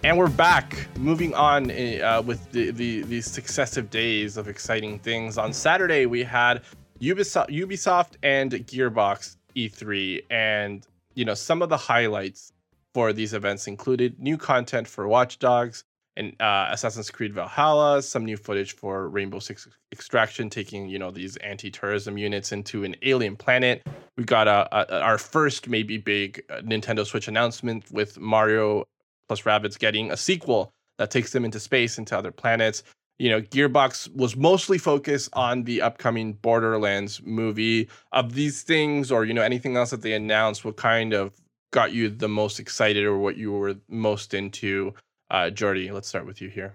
And 0.03 0.17
we're 0.17 0.31
back, 0.31 0.89
moving 0.97 1.35
on 1.35 1.71
uh, 1.71 2.23
with 2.25 2.51
the, 2.53 2.71
the 2.71 3.03
these 3.03 3.27
successive 3.27 3.91
days 3.91 4.39
of 4.39 4.49
exciting 4.49 4.99
things. 4.99 5.37
On 5.37 5.53
Saturday, 5.53 6.07
we 6.07 6.25
had 6.25 6.63
Ubisoft, 7.03 7.51
Ubisoft 7.51 8.13
and 8.23 8.51
Gearbox 8.51 9.37
E3, 9.55 10.23
and 10.31 10.87
you 11.13 11.27
know 11.27 11.35
some 11.35 11.61
of 11.61 11.69
the 11.69 11.77
highlights 11.77 12.55
for 12.95 13.13
these 13.13 13.35
events 13.35 13.67
included 13.67 14.19
new 14.19 14.39
content 14.39 14.89
for 14.89 15.07
Watch 15.07 15.39
Dogs 15.39 15.85
and 16.17 16.41
uh, 16.41 16.69
Assassin's 16.71 17.11
Creed 17.11 17.35
Valhalla, 17.35 18.03
some 18.03 18.25
new 18.25 18.37
footage 18.37 18.75
for 18.75 19.09
Rainbow 19.09 19.39
Six 19.39 19.69
Extraction, 19.93 20.49
taking 20.51 20.89
you 20.89 20.99
know 20.99 21.11
these 21.11 21.37
anti-terrorism 21.39 22.17
units 22.19 22.53
into 22.53 22.85
an 22.85 22.97
alien 23.03 23.37
planet. 23.37 23.83
We 24.17 24.25
got 24.25 24.49
a, 24.49 24.69
a, 24.73 25.01
our 25.03 25.19
first 25.19 25.69
maybe 25.69 25.99
big 25.99 26.43
uh, 26.51 26.63
Nintendo 26.63 27.05
Switch 27.05 27.29
announcement 27.29 27.91
with 27.91 28.19
Mario 28.19 28.85
plus 29.29 29.43
Rabbids 29.43 29.79
getting 29.79 30.11
a 30.11 30.17
sequel 30.17 30.71
that 30.99 31.11
takes 31.11 31.33
them 31.33 31.45
into 31.45 31.61
space, 31.61 31.99
into 31.99 32.17
other 32.17 32.33
planets. 32.33 32.83
You 33.19 33.31
know, 33.31 33.41
Gearbox 33.41 34.15
was 34.15 34.37
mostly 34.37 34.79
focused 34.79 35.31
on 35.33 35.65
the 35.65 35.81
upcoming 35.83 36.35
Borderlands 36.35 37.23
movie. 37.25 37.89
Of 38.13 38.35
these 38.35 38.63
things, 38.63 39.11
or 39.11 39.25
you 39.25 39.35
know, 39.35 39.43
anything 39.43 39.77
else 39.77 39.91
that 39.91 40.03
they 40.03 40.13
announced, 40.13 40.65
what 40.65 40.77
kind 40.77 41.13
of 41.13 41.33
got 41.73 41.93
you 41.93 42.09
the 42.09 42.29
most 42.29 42.61
excited, 42.61 43.05
or 43.05 43.19
what 43.19 43.37
you 43.37 43.53
were 43.53 43.77
most 43.89 44.35
into? 44.35 44.95
Uh, 45.31 45.51
Jordy, 45.51 45.91
let's 45.91 46.09
start 46.09 46.27
with 46.27 46.41
you 46.41 46.49
here. 46.49 46.75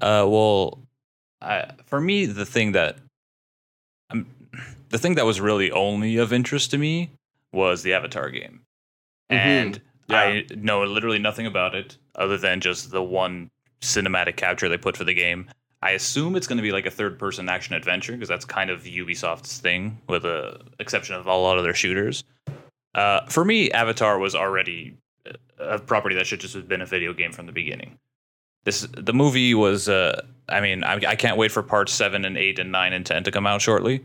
Uh, 0.00 0.24
well, 0.28 0.80
I, 1.40 1.70
for 1.86 2.00
me, 2.00 2.26
the 2.26 2.46
thing 2.46 2.72
that 2.72 2.98
um, 4.10 4.26
the 4.88 4.98
thing 4.98 5.14
that 5.16 5.26
was 5.26 5.40
really 5.40 5.70
only 5.70 6.16
of 6.16 6.32
interest 6.32 6.70
to 6.70 6.78
me 6.78 7.10
was 7.52 7.82
the 7.82 7.92
Avatar 7.94 8.30
game, 8.30 8.60
Mhm. 9.30 9.36
and 9.36 9.80
Yeah. 10.08 10.20
I 10.20 10.46
know 10.56 10.82
literally 10.84 11.18
nothing 11.18 11.46
about 11.46 11.74
it 11.74 11.98
other 12.14 12.38
than 12.38 12.60
just 12.60 12.90
the 12.90 13.02
one 13.02 13.50
cinematic 13.82 14.36
capture 14.36 14.68
they 14.68 14.78
put 14.78 14.96
for 14.96 15.04
the 15.04 15.12
game. 15.14 15.50
I 15.82 15.90
assume 15.92 16.34
it's 16.34 16.46
going 16.46 16.56
to 16.56 16.62
be 16.62 16.72
like 16.72 16.86
a 16.86 16.90
third-person 16.90 17.48
action 17.48 17.74
adventure 17.74 18.12
because 18.12 18.28
that's 18.28 18.44
kind 18.44 18.70
of 18.70 18.82
Ubisoft's 18.84 19.58
thing, 19.58 19.98
with 20.08 20.22
the 20.22 20.60
exception 20.80 21.14
of 21.14 21.26
a 21.26 21.34
lot 21.34 21.58
of 21.58 21.62
their 21.64 21.74
shooters. 21.74 22.24
Uh, 22.94 23.20
for 23.26 23.44
me, 23.44 23.70
Avatar 23.70 24.18
was 24.18 24.34
already 24.34 24.96
a 25.58 25.78
property 25.78 26.14
that 26.16 26.26
should 26.26 26.40
just 26.40 26.54
have 26.54 26.68
been 26.68 26.82
a 26.82 26.86
video 26.86 27.12
game 27.12 27.32
from 27.32 27.46
the 27.46 27.52
beginning. 27.52 27.98
This 28.64 28.86
the 28.92 29.12
movie 29.12 29.54
was. 29.54 29.88
Uh, 29.88 30.22
I 30.48 30.60
mean, 30.60 30.82
I, 30.84 30.94
I 30.94 31.16
can't 31.16 31.36
wait 31.36 31.52
for 31.52 31.62
parts 31.62 31.92
seven 31.92 32.24
and 32.24 32.36
eight 32.36 32.58
and 32.58 32.72
nine 32.72 32.92
and 32.92 33.04
ten 33.06 33.24
to 33.24 33.30
come 33.30 33.46
out 33.46 33.60
shortly. 33.62 34.04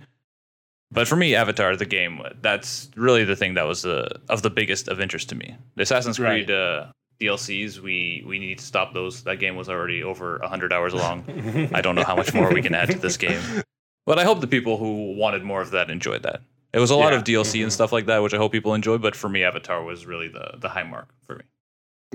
But 0.92 1.08
for 1.08 1.16
me, 1.16 1.34
Avatar, 1.34 1.76
the 1.76 1.86
game, 1.88 2.22
that's 2.42 2.90
really 2.96 3.24
the 3.24 3.36
thing 3.36 3.56
that 3.56 3.64
was 3.64 3.82
the 3.82 4.20
of 4.30 4.42
the 4.44 4.50
biggest 4.52 4.88
of 4.88 5.00
interest 5.00 5.30
to 5.30 5.36
me. 5.36 5.56
The 5.76 5.84
Assassin's 5.84 6.20
Right. 6.20 6.46
Creed 6.46 6.52
uh, 6.52 6.88
DLCs, 7.20 7.80
we 7.80 8.24
we 8.28 8.38
need 8.38 8.60
to 8.60 8.64
stop 8.64 8.94
those. 8.94 9.24
That 9.24 9.40
game 9.40 9.56
was 9.56 9.70
already 9.70 10.04
over 10.04 10.40
hundred 10.44 10.72
hours 10.72 10.94
long. 10.94 11.24
I 11.74 11.82
don't 11.82 11.96
know 11.96 12.04
how 12.04 12.16
much 12.16 12.34
more 12.34 12.54
we 12.54 12.62
can 12.62 12.76
add 12.76 12.92
to 12.92 12.98
this 13.00 13.18
game. 13.28 13.42
But 14.06 14.20
I 14.20 14.24
hope 14.24 14.42
the 14.42 14.48
people 14.48 14.78
who 14.78 15.16
wanted 15.16 15.44
more 15.44 15.62
of 15.62 15.72
that 15.72 15.90
enjoyed 15.90 16.24
that. 16.24 16.42
It 16.74 16.80
was 16.80 16.90
a 16.92 16.96
lot 16.96 17.14
Yeah. 17.14 17.20
of 17.20 17.24
DLC 17.24 17.60
Mhm. 17.60 17.64
and 17.64 17.74
stuff 17.74 17.92
like 17.92 18.08
that, 18.08 18.20
which 18.24 18.34
I 18.34 18.38
hope 18.38 18.52
people 18.52 18.74
enjoy. 18.74 18.98
But 18.98 19.16
for 19.16 19.30
me, 19.30 19.44
Avatar 19.44 19.84
was 19.84 20.06
really 20.06 20.28
the 20.28 20.56
the 20.58 20.70
high 20.70 20.84
mark 20.84 21.14
for 21.26 21.36
me. 21.36 21.44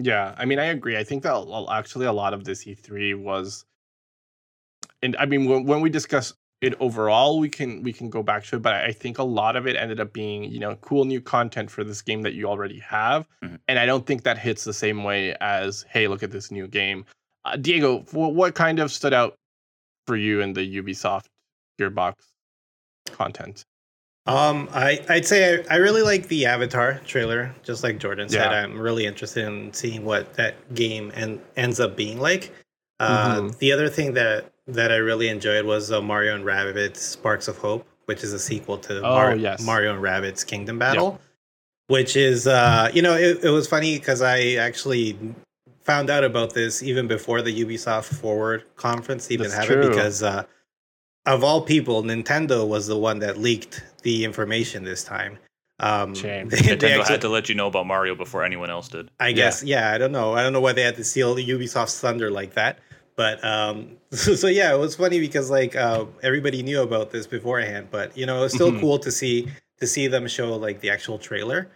Yeah, 0.00 0.34
I 0.38 0.44
mean, 0.44 0.58
I 0.58 0.66
agree. 0.66 0.96
I 0.96 1.04
think 1.04 1.22
that 1.24 1.66
actually 1.70 2.06
a 2.06 2.12
lot 2.12 2.32
of 2.34 2.44
this 2.44 2.64
E3 2.66 3.14
was, 3.14 3.64
and 5.02 5.16
I 5.18 5.26
mean, 5.26 5.46
when, 5.46 5.64
when 5.64 5.80
we 5.80 5.90
discuss 5.90 6.34
it 6.60 6.74
overall, 6.80 7.38
we 7.38 7.48
can 7.48 7.82
we 7.84 7.92
can 7.92 8.10
go 8.10 8.22
back 8.22 8.44
to 8.46 8.56
it, 8.56 8.62
but 8.62 8.74
I 8.74 8.90
think 8.92 9.18
a 9.18 9.22
lot 9.24 9.54
of 9.56 9.66
it 9.68 9.76
ended 9.76 10.00
up 10.00 10.12
being 10.12 10.44
you 10.44 10.58
know 10.58 10.74
cool 10.76 11.04
new 11.04 11.20
content 11.20 11.70
for 11.70 11.84
this 11.84 12.02
game 12.02 12.22
that 12.22 12.34
you 12.34 12.46
already 12.46 12.80
have, 12.80 13.28
Mhm. 13.44 13.58
and 13.68 13.78
I 13.78 13.86
don't 13.86 14.06
think 14.06 14.24
that 14.24 14.38
hits 14.38 14.64
the 14.64 14.72
same 14.72 15.04
way 15.04 15.34
as 15.40 15.84
hey, 15.88 16.08
look 16.08 16.22
at 16.24 16.32
this 16.32 16.50
new 16.50 16.66
game. 16.66 17.04
Uh, 17.44 17.56
Diego, 17.56 18.00
wh- 18.10 18.34
what 18.34 18.54
kind 18.56 18.80
of 18.80 18.90
stood 18.90 19.12
out 19.14 19.36
for 20.06 20.16
you 20.16 20.40
in 20.40 20.52
the 20.52 20.62
Ubisoft 20.82 21.26
Gearbox 21.80 22.14
content? 23.06 23.64
Um, 24.28 24.68
I 24.72 25.00
I'd 25.08 25.26
say 25.26 25.58
I, 25.68 25.74
I 25.74 25.76
really 25.78 26.02
like 26.02 26.28
the 26.28 26.46
Avatar 26.46 27.00
trailer. 27.06 27.54
Just 27.62 27.82
like 27.82 27.98
Jordan 27.98 28.28
said, 28.28 28.50
Yeah. 28.50 28.62
I'm 28.62 28.78
really 28.78 29.06
interested 29.06 29.44
in 29.46 29.72
seeing 29.72 30.04
what 30.04 30.34
that 30.34 30.54
game 30.74 31.10
and 31.14 31.40
ends 31.56 31.80
up 31.80 31.96
being 31.96 32.20
like. 32.20 32.52
Uh, 33.00 33.40
Mhm. 33.40 33.58
The 33.58 33.72
other 33.72 33.88
thing 33.88 34.12
that 34.14 34.52
that 34.66 34.92
I 34.92 34.96
really 34.96 35.28
enjoyed 35.28 35.64
was 35.64 35.90
uh, 35.90 36.02
Mario 36.02 36.34
and 36.34 36.44
Rabbids 36.44 36.96
Sparks 36.98 37.48
of 37.48 37.56
Hope, 37.56 37.86
which 38.04 38.22
is 38.22 38.32
a 38.34 38.38
sequel 38.38 38.76
to 38.78 38.98
Oh, 38.98 39.14
Mar- 39.14 39.34
yes. 39.36 39.62
Mario 39.64 39.94
and 39.94 40.02
Rabbids 40.02 40.46
Kingdom 40.46 40.78
Battle. 40.78 41.18
Which 41.86 42.16
is, 42.16 42.46
uh, 42.46 42.90
you 42.92 43.00
know, 43.00 43.14
it, 43.14 43.42
it 43.42 43.48
was 43.48 43.66
funny 43.66 43.98
because 43.98 44.20
I 44.20 44.56
actually 44.56 45.18
found 45.80 46.10
out 46.10 46.22
about 46.22 46.52
this 46.52 46.82
even 46.82 47.06
before 47.08 47.40
the 47.40 47.64
Ubisoft 47.64 48.14
Forward 48.14 48.64
conference 48.76 49.30
even 49.30 49.48
That's 49.48 49.64
true. 49.64 49.80
it 49.80 49.88
because 49.88 50.22
uh, 50.22 50.44
of 51.28 51.44
all 51.44 51.60
people, 51.62 52.02
Nintendo 52.02 52.66
was 52.66 52.86
the 52.86 52.98
one 52.98 53.18
that 53.20 53.38
leaked 53.38 53.82
the 54.02 54.24
information 54.24 54.84
this 54.84 55.04
time. 55.04 55.38
Um, 55.80 56.14
Shame. 56.14 56.48
they- 56.48 56.56
they 56.56 56.76
Nintendo 56.76 56.98
actually- 57.00 57.12
had 57.14 57.20
to 57.20 57.28
let 57.28 57.48
you 57.48 57.54
know 57.54 57.68
about 57.68 57.86
Mario 57.86 58.14
before 58.16 58.42
anyone 58.44 58.70
else 58.70 58.88
did. 58.88 59.10
I 59.20 59.30
guess, 59.32 59.62
yeah. 59.62 59.92
I 59.92 59.98
don't 59.98 60.10
know. 60.12 60.32
I 60.34 60.42
don't 60.42 60.52
know 60.52 60.60
why 60.60 60.72
they 60.72 60.82
had 60.82 60.96
to 60.96 61.04
steal 61.04 61.36
Ubisoft's 61.36 62.00
thunder 62.00 62.30
like 62.30 62.54
that. 62.54 62.78
But 63.16 63.44
um, 63.44 63.96
so, 64.10 64.34
so 64.34 64.46
yeah, 64.48 64.72
it 64.74 64.78
was 64.78 64.96
funny 64.96 65.20
because 65.20 65.50
like 65.50 65.76
uh, 65.76 66.06
everybody 66.22 66.62
knew 66.62 66.82
about 66.82 67.10
this 67.10 67.26
beforehand. 67.26 67.88
But 67.90 68.16
you 68.16 68.26
know, 68.26 68.38
it 68.38 68.40
was 68.42 68.52
still 68.54 68.72
Mhm. 68.72 68.80
cool 68.80 68.98
to 69.00 69.10
see 69.12 69.48
to 69.80 69.86
see 69.86 70.08
them 70.08 70.26
show 70.26 70.56
like 70.56 70.80
the 70.80 70.90
actual 70.90 71.18
trailer. 71.18 71.68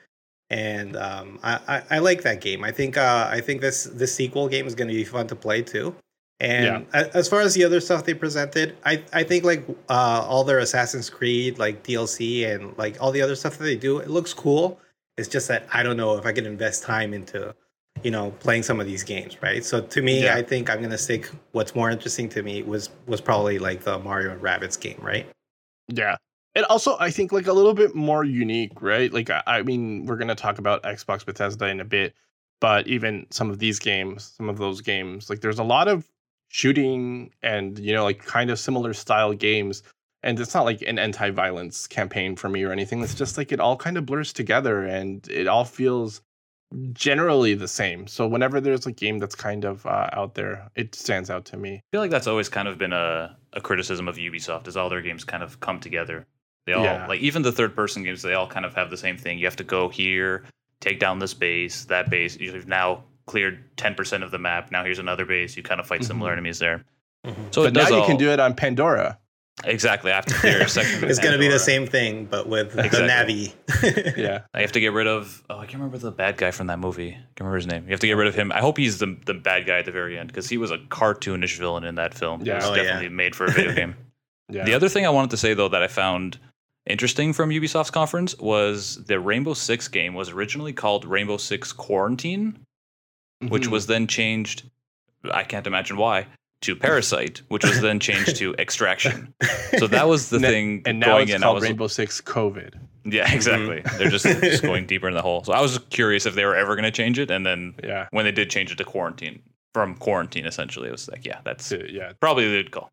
And 0.50 0.96
um, 0.96 1.38
I, 1.42 1.60
I, 1.68 1.82
I 1.92 1.98
like 2.00 2.22
that 2.22 2.40
game. 2.40 2.62
I 2.64 2.72
think 2.72 2.96
uh, 2.96 3.28
I 3.30 3.40
think 3.40 3.60
this 3.60 3.84
this 3.84 4.14
sequel 4.14 4.48
game 4.48 4.66
is 4.66 4.74
going 4.74 4.88
to 4.88 4.94
be 4.94 5.04
fun 5.04 5.26
to 5.28 5.36
play 5.36 5.62
too. 5.62 5.94
And 6.42 6.86
a- 6.92 7.16
as 7.16 7.28
far 7.28 7.40
as 7.40 7.54
the 7.54 7.64
other 7.64 7.80
stuff 7.80 8.04
they 8.04 8.14
presented, 8.14 8.76
I, 8.84 9.02
I 9.12 9.22
think 9.22 9.44
like 9.44 9.64
uh, 9.88 10.24
all 10.28 10.44
their 10.44 10.58
Assassin's 10.58 11.08
Creed 11.08 11.58
like 11.58 11.84
DLC 11.84 12.46
and 12.52 12.76
like 12.76 12.96
all 13.00 13.12
the 13.12 13.22
other 13.22 13.36
stuff 13.36 13.58
that 13.58 13.64
they 13.64 13.76
do, 13.76 13.98
it 13.98 14.10
looks 14.10 14.34
cool. 14.34 14.80
It's 15.16 15.28
just 15.28 15.48
that 15.48 15.66
I 15.72 15.82
don't 15.82 15.96
know 15.96 16.16
if 16.18 16.26
I 16.26 16.32
can 16.32 16.44
invest 16.46 16.82
time 16.82 17.14
into, 17.14 17.54
you 18.02 18.10
know, 18.10 18.32
playing 18.40 18.64
some 18.64 18.80
of 18.80 18.86
these 18.86 19.04
games, 19.04 19.40
right? 19.42 19.64
So 19.64 19.80
to 19.82 20.02
me, 20.02 20.24
Yeah. 20.24 20.34
I 20.34 20.42
think 20.42 20.68
I'm 20.68 20.82
gonna 20.82 20.98
stick. 20.98 21.30
What's 21.52 21.74
more 21.74 21.90
interesting 21.90 22.28
to 22.30 22.42
me 22.42 22.62
was 22.62 22.88
was 23.06 23.20
probably 23.20 23.58
like 23.58 23.82
the 23.84 23.98
Mario 24.00 24.30
and 24.32 24.40
Rabbids 24.42 24.80
game, 24.80 24.98
right? 25.00 25.26
Yeah. 25.88 26.16
And 26.54 26.64
also, 26.66 26.96
I 26.98 27.10
think 27.10 27.32
like 27.32 27.46
a 27.46 27.52
little 27.52 27.72
bit 27.74 27.94
more 27.94 28.24
unique, 28.24 28.82
right? 28.82 29.10
Like, 29.12 29.30
I, 29.30 29.42
I 29.46 29.62
mean, 29.62 30.04
we're 30.04 30.16
going 30.16 30.28
to 30.28 30.34
talk 30.34 30.58
about 30.58 30.82
Xbox 30.82 31.24
Bethesda 31.24 31.66
in 31.68 31.80
a 31.80 31.84
bit, 31.84 32.14
but 32.60 32.86
even 32.86 33.26
some 33.30 33.48
of 33.48 33.58
these 33.58 33.78
games, 33.78 34.34
some 34.36 34.50
of 34.50 34.58
those 34.58 34.82
games, 34.82 35.30
like 35.30 35.40
there's 35.40 35.58
a 35.58 35.64
lot 35.64 35.88
of 35.88 36.06
shooting 36.52 37.32
and, 37.42 37.78
you 37.78 37.94
know, 37.94 38.04
like 38.04 38.24
kind 38.24 38.50
of 38.50 38.58
similar 38.58 38.92
style 38.92 39.32
games. 39.32 39.82
And 40.22 40.38
it's 40.38 40.54
not 40.54 40.64
like 40.66 40.82
an 40.82 40.98
anti 40.98 41.30
violence 41.30 41.86
campaign 41.86 42.36
for 42.36 42.48
me 42.48 42.62
or 42.62 42.70
anything. 42.70 43.02
It's 43.02 43.14
just 43.14 43.36
like 43.38 43.50
it 43.50 43.58
all 43.58 43.76
kind 43.76 43.96
of 43.96 44.06
blurs 44.06 44.32
together 44.32 44.84
and 44.84 45.26
it 45.28 45.48
all 45.48 45.64
feels 45.64 46.20
generally 46.92 47.54
the 47.54 47.66
same. 47.66 48.06
So 48.06 48.28
whenever 48.28 48.60
there's 48.60 48.86
a 48.86 48.92
game 48.92 49.18
that's 49.18 49.34
kind 49.34 49.64
of 49.64 49.84
uh, 49.86 50.10
out 50.12 50.34
there, 50.34 50.68
it 50.76 50.94
stands 50.94 51.30
out 51.30 51.44
to 51.46 51.56
me. 51.56 51.76
I 51.76 51.80
feel 51.90 52.00
like 52.02 52.10
that's 52.10 52.26
always 52.26 52.48
kind 52.48 52.68
of 52.68 52.78
been 52.78 52.92
a, 52.92 53.36
a 53.54 53.60
criticism 53.60 54.06
of 54.06 54.16
Ubisoft, 54.16 54.68
is 54.68 54.76
all 54.76 54.88
their 54.88 55.02
games 55.02 55.24
kind 55.24 55.42
of 55.42 55.58
come 55.60 55.80
together. 55.80 56.26
They 56.66 56.74
all 56.74 56.84
Yeah. 56.84 57.06
like 57.08 57.20
even 57.20 57.42
the 57.42 57.50
third 57.52 57.74
person 57.74 58.04
games, 58.04 58.22
they 58.22 58.34
all 58.34 58.46
kind 58.46 58.64
of 58.64 58.74
have 58.74 58.90
the 58.90 58.96
same 58.96 59.16
thing. 59.16 59.38
You 59.38 59.46
have 59.46 59.56
to 59.56 59.64
go 59.64 59.88
here, 59.88 60.44
take 60.80 61.00
down 61.00 61.18
this 61.18 61.34
base, 61.34 61.84
that 61.86 62.10
base. 62.10 62.36
You've 62.38 62.68
now 62.68 63.04
cleared 63.32 63.74
10% 63.76 64.22
of 64.22 64.30
the 64.30 64.38
map. 64.38 64.70
Now 64.70 64.84
here's 64.84 64.98
another 64.98 65.24
base. 65.24 65.56
You 65.56 65.62
kind 65.62 65.80
of 65.80 65.86
fight 65.86 66.04
similar 66.04 66.30
Mhm. 66.30 66.34
enemies 66.34 66.58
there. 66.58 66.84
Mhm. 67.26 67.54
So 67.54 67.62
but 67.62 67.68
it 67.68 67.74
does 67.74 67.90
now 67.90 67.98
you 68.00 68.04
can 68.06 68.16
do 68.18 68.30
it 68.30 68.38
on 68.40 68.54
Pandora. 68.54 69.18
exactly. 69.64 70.10
I 70.10 70.16
have 70.16 70.26
to 70.26 70.34
clear 70.34 70.62
a 70.62 70.68
section. 70.78 71.08
it's 71.08 71.18
going 71.18 71.32
to 71.32 71.38
be 71.38 71.48
the 71.48 71.58
same 71.58 71.86
thing, 71.86 72.24
but 72.26 72.48
with 72.48 72.76
Exactly. 72.78 73.00
the 73.00 73.52
Na'vi. 73.84 74.16
Yeah. 74.16 74.40
I 74.54 74.60
have 74.62 74.72
to 74.72 74.80
get 74.80 74.92
rid 74.92 75.06
of. 75.06 75.42
Oh, 75.50 75.56
I 75.58 75.62
can't 75.66 75.74
remember 75.74 75.98
the 75.98 76.10
bad 76.10 76.36
guy 76.36 76.50
from 76.50 76.66
that 76.68 76.78
movie. 76.78 77.10
I 77.10 77.14
can't 77.14 77.40
remember 77.40 77.56
his 77.56 77.66
name. 77.66 77.84
You 77.84 77.90
have 77.90 78.00
to 78.00 78.06
get 78.06 78.16
rid 78.16 78.28
of 78.28 78.34
him. 78.34 78.50
I 78.52 78.60
hope 78.60 78.76
he's 78.78 78.98
the 78.98 79.16
the 79.26 79.34
bad 79.34 79.66
guy 79.66 79.78
at 79.78 79.84
the 79.84 79.92
very 79.92 80.18
end 80.18 80.28
because 80.28 80.48
he 80.48 80.58
was 80.58 80.70
a 80.70 80.78
cartoonish 80.78 81.56
villain 81.58 81.84
in 81.84 81.94
that 81.96 82.12
film. 82.14 82.42
Yeah. 82.42 82.54
it 82.54 82.56
was 82.56 82.64
Oh, 82.66 82.74
yeah. 82.74 82.82
definitely 82.84 83.08
made 83.10 83.34
for 83.36 83.44
a 83.46 83.50
video 83.50 83.72
game. 83.74 83.94
Yeah. 84.50 84.64
The 84.64 84.74
other 84.74 84.88
thing 84.90 85.06
I 85.06 85.10
wanted 85.10 85.30
to 85.30 85.36
say 85.38 85.54
though 85.54 85.68
that 85.68 85.82
I 85.82 85.86
found 85.88 86.38
interesting 86.86 87.32
from 87.32 87.48
Ubisoft's 87.50 87.90
conference 87.90 88.36
was 88.38 89.02
the 89.06 89.18
Rainbow 89.18 89.54
Six 89.54 89.88
game 89.88 90.12
was 90.14 90.28
originally 90.30 90.72
called 90.74 91.04
Rainbow 91.06 91.38
Six 91.38 91.72
Quarantine, 91.72 92.58
which 93.48 93.64
Mhm. 93.64 93.70
was 93.70 93.86
then 93.86 94.06
changed. 94.06 94.64
I 95.30 95.44
can't 95.44 95.66
imagine 95.66 95.96
why 95.96 96.26
to 96.62 96.76
Parasite, 96.76 97.42
which 97.48 97.64
was 97.64 97.80
then 97.80 97.98
changed 98.00 98.36
to 98.36 98.54
Extraction. 98.54 99.34
So 99.78 99.86
that 99.88 100.06
was 100.08 100.30
the 100.30 100.38
thing 100.52 100.82
and 100.86 101.00
now 101.00 101.06
going 101.18 101.22
it's 101.24 101.32
in. 101.34 101.42
Called 101.42 101.54
was 101.56 101.64
Rainbow 101.64 101.86
Six 101.88 102.20
COVID. 102.20 102.74
yeah, 103.04 103.32
exactly. 103.32 103.82
They're 103.98 104.10
just, 104.10 104.24
just 104.24 104.62
going 104.62 104.86
deeper 104.86 105.08
in 105.08 105.14
the 105.14 105.22
hole. 105.22 105.42
So 105.44 105.52
I 105.52 105.60
was 105.60 105.78
curious 105.90 106.24
if 106.26 106.34
they 106.34 106.44
were 106.44 106.54
ever 106.54 106.74
going 106.76 106.84
to 106.84 106.90
change 106.92 107.18
it, 107.18 107.30
and 107.30 107.44
then 107.44 107.74
Yeah. 107.82 108.06
when 108.12 108.24
they 108.24 108.30
did 108.32 108.48
change 108.50 108.70
it 108.70 108.78
to 108.78 108.84
quarantine 108.84 109.42
from 109.74 109.96
quarantine, 109.96 110.46
essentially, 110.46 110.88
it 110.88 110.92
was 110.92 111.08
like, 111.08 111.24
yeah, 111.24 111.40
that's 111.44 111.68
To- 111.70 111.90
yeah. 111.92 112.12
probably 112.20 112.48
the 112.48 112.62
good 112.62 112.70
call. 112.70 112.88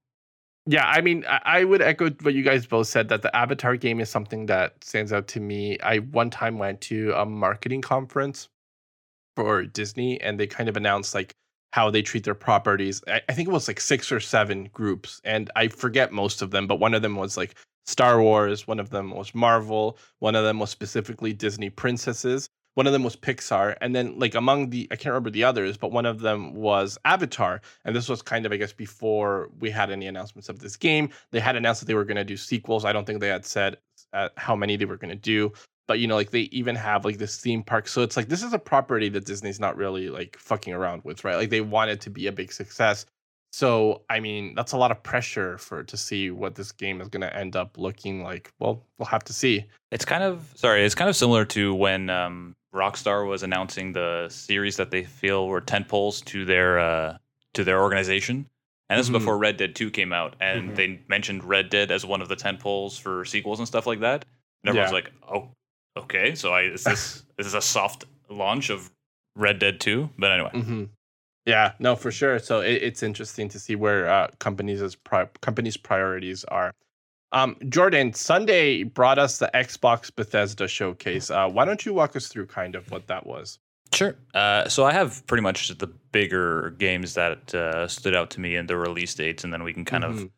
Yeah, 0.66 0.86
I 0.88 1.02
mean, 1.02 1.26
I 1.28 1.64
would 1.64 1.82
echo 1.82 2.10
what 2.22 2.34
you 2.36 2.44
guys 2.44 2.66
both 2.68 2.88
said 2.88 3.10
that 3.10 3.22
the 3.24 3.36
Avatar 3.36 3.76
game 3.76 4.00
is 4.00 4.10
something 4.10 4.46
that 4.48 4.84
stands 4.84 5.12
out 5.12 5.28
to 5.30 5.40
me. 5.40 5.80
I 5.82 5.98
one 6.00 6.30
time 6.30 6.58
went 6.60 6.80
to 6.82 7.12
a 7.14 7.26
marketing 7.26 7.82
conference 7.82 8.50
for 9.40 9.64
Disney, 9.64 10.20
and 10.20 10.38
they 10.38 10.48
kind 10.48 10.68
of 10.68 10.76
announced 10.76 11.16
like 11.16 11.34
how 11.72 11.90
they 11.90 12.02
treat 12.02 12.26
their 12.26 12.36
properties. 12.36 13.02
I, 13.08 13.22
I 13.30 13.34
think 13.34 13.48
it 13.48 13.54
was 13.54 13.70
like 13.70 13.80
six 13.80 14.12
or 14.12 14.20
seven 14.20 14.70
groups, 14.74 15.22
and 15.24 15.50
I 15.56 15.70
forget 15.70 16.12
most 16.12 16.42
of 16.42 16.52
them, 16.52 16.68
but 16.68 16.82
one 16.82 16.94
of 16.94 17.02
them 17.02 17.16
was 17.16 17.38
like 17.38 17.56
Star 17.86 18.22
Wars, 18.22 18.68
one 18.68 18.82
of 18.82 18.90
them 18.90 19.12
was 19.12 19.34
Marvel, 19.34 19.98
one 20.20 20.36
of 20.36 20.44
them 20.44 20.60
was 20.60 20.72
specifically 20.72 21.32
Disney 21.32 21.70
princesses, 21.70 22.50
one 22.74 22.86
of 22.86 22.92
them 22.92 23.04
was 23.04 23.16
Pixar, 23.16 23.78
and 23.80 23.96
then 23.96 24.20
like 24.20 24.36
among 24.36 24.72
the 24.72 24.90
I 24.92 24.98
can't 24.98 25.14
remember 25.14 25.30
the 25.30 25.46
others, 25.46 25.78
but 25.78 25.94
one 25.94 26.06
of 26.06 26.20
them 26.20 26.54
was 26.54 26.98
Avatar, 27.06 27.62
and 27.86 27.96
this 27.96 28.10
was 28.10 28.22
kind 28.22 28.46
of 28.46 28.52
I 28.52 28.58
guess 28.58 28.74
before 28.74 29.52
we 29.58 29.70
had 29.70 29.90
any 29.90 30.08
announcements 30.08 30.50
of 30.50 30.60
this 30.60 30.76
game. 30.76 31.12
They 31.32 31.40
had 31.40 31.56
announced 31.56 31.80
that 31.80 31.86
they 31.86 31.96
were 31.96 32.04
going 32.04 32.18
to 32.18 32.26
do 32.26 32.36
sequels. 32.36 32.84
I 32.84 32.92
don't 32.92 33.06
think 33.06 33.22
they 33.22 33.30
had 33.30 33.46
said 33.46 33.78
uh, 34.12 34.30
how 34.36 34.58
many 34.58 34.76
they 34.76 34.84
were 34.84 34.98
going 34.98 35.12
to 35.12 35.16
do, 35.16 35.54
but 35.90 35.98
you 36.00 36.06
know 36.08 36.16
like 36.16 36.30
they 36.30 36.42
even 36.52 36.76
have 36.76 37.04
like 37.04 37.18
this 37.18 37.38
theme 37.42 37.64
park. 37.64 37.88
So 37.88 38.04
it's 38.04 38.16
like 38.16 38.30
this 38.30 38.44
is 38.44 38.54
a 38.54 38.60
property 38.60 39.10
that 39.10 39.26
Disney's 39.26 39.60
not 39.60 39.76
really 39.76 40.08
like 40.10 40.38
fucking 40.38 40.72
around 40.72 41.04
with, 41.04 41.24
right? 41.24 41.36
Like 41.36 41.50
they 41.50 41.62
want 41.62 41.90
it 41.90 42.00
to 42.02 42.12
be 42.12 42.28
a 42.28 42.32
big 42.32 42.54
success. 42.54 43.08
So 43.52 44.04
I 44.08 44.20
mean, 44.20 44.54
that's 44.54 44.74
a 44.74 44.78
lot 44.78 44.92
of 44.92 45.02
pressure 45.02 45.58
for 45.58 45.84
to 45.84 45.98
see 45.98 46.30
what 46.30 46.54
this 46.54 46.72
game 46.72 47.02
is 47.02 47.08
going 47.08 47.22
to 47.22 47.36
end 47.36 47.56
up 47.56 47.76
looking 47.80 48.22
like. 48.22 48.54
Well, 48.60 48.84
we'll 49.00 49.08
have 49.08 49.24
to 49.24 49.34
see. 49.34 49.66
It's 49.92 50.06
kind 50.06 50.22
of 50.24 50.54
sorry. 50.54 50.86
It's 50.86 50.94
kind 50.94 51.10
of 51.10 51.16
similar 51.16 51.44
to 51.46 51.74
when 51.74 52.12
um, 52.12 52.56
Rockstar 52.72 53.28
was 53.28 53.42
announcing 53.42 53.92
the 53.92 54.28
series 54.30 54.78
that 54.78 54.92
they 54.92 55.04
feel 55.04 55.48
were 55.48 55.60
tent 55.62 55.88
poles 55.88 56.22
to 56.22 56.46
their 56.46 56.78
uh, 56.78 57.18
to 57.56 57.64
their 57.64 57.82
organization, 57.82 58.46
and 58.92 59.00
this 59.00 59.10
Mhm. 59.10 59.14
was 59.14 59.22
before 59.24 59.40
Red 59.40 59.58
Dead 59.58 59.76
Two 59.76 59.90
came 59.90 60.14
out, 60.14 60.36
and 60.40 60.70
Mhm. 60.70 60.76
they 60.76 61.00
mentioned 61.08 61.44
Red 61.44 61.72
Dead 61.72 61.90
as 61.90 62.06
one 62.06 62.22
of 62.22 62.28
the 62.28 62.36
tent 62.36 62.60
poles 62.60 62.96
for 63.00 63.26
sequels 63.26 63.58
and 63.58 63.68
stuff 63.68 63.88
like 63.88 64.02
that. 64.02 64.26
And 64.62 64.70
everyone's 64.70 64.92
Yeah. 64.92 64.96
like, 64.96 65.12
"Oh, 65.28 65.50
okay, 65.98 66.36
so 66.36 66.54
I 66.54 66.62
is 66.64 66.84
this 66.84 67.24
is 67.38 67.46
this 67.46 67.54
a 67.54 67.62
soft 67.62 68.06
launch 68.30 68.70
of 68.70 68.92
Red 69.36 69.60
Dead 69.60 69.80
Two? 69.80 70.10
But 70.18 70.32
anyway, 70.32 70.52
hmm 70.52 70.84
Yeah, 71.46 71.74
no, 71.80 71.96
for 71.96 72.12
sure. 72.12 72.40
So 72.40 72.62
it, 72.62 72.82
it's 72.84 73.04
interesting 73.04 73.50
to 73.50 73.60
see 73.60 73.76
where 73.76 74.10
uh, 74.10 74.28
companies' 74.40 74.96
pri- 74.96 75.30
companies' 75.42 75.78
priorities 75.78 76.44
are. 76.46 76.72
Um, 77.32 77.58
Jordan, 77.70 78.14
Sunday 78.14 78.82
brought 78.84 79.20
us 79.20 79.38
the 79.38 79.52
Xbox 79.54 80.10
Bethesda 80.16 80.68
showcase. 80.68 81.30
Uh, 81.30 81.48
why 81.48 81.64
don't 81.64 81.86
you 81.86 81.94
walk 81.94 82.16
us 82.16 82.28
through 82.28 82.48
kind 82.48 82.76
of 82.76 82.90
what 82.90 83.06
that 83.08 83.28
was? 83.28 83.60
Sure. 83.94 84.16
Uh, 84.34 84.68
so 84.68 84.84
I 84.86 84.94
have 84.94 85.26
pretty 85.28 85.42
much 85.44 85.68
the 85.78 85.88
bigger 86.12 86.72
games 86.80 87.14
that 87.14 87.54
uh, 87.54 87.88
stood 87.88 88.16
out 88.16 88.32
to 88.32 88.40
me 88.42 88.56
and 88.56 88.68
the 88.68 88.78
release 88.78 89.14
dates, 89.14 89.44
and 89.44 89.54
then 89.54 89.64
we 89.64 89.74
can 89.74 89.86
kind 89.86 90.04
of 90.04 90.16
Mhm. 90.16 90.32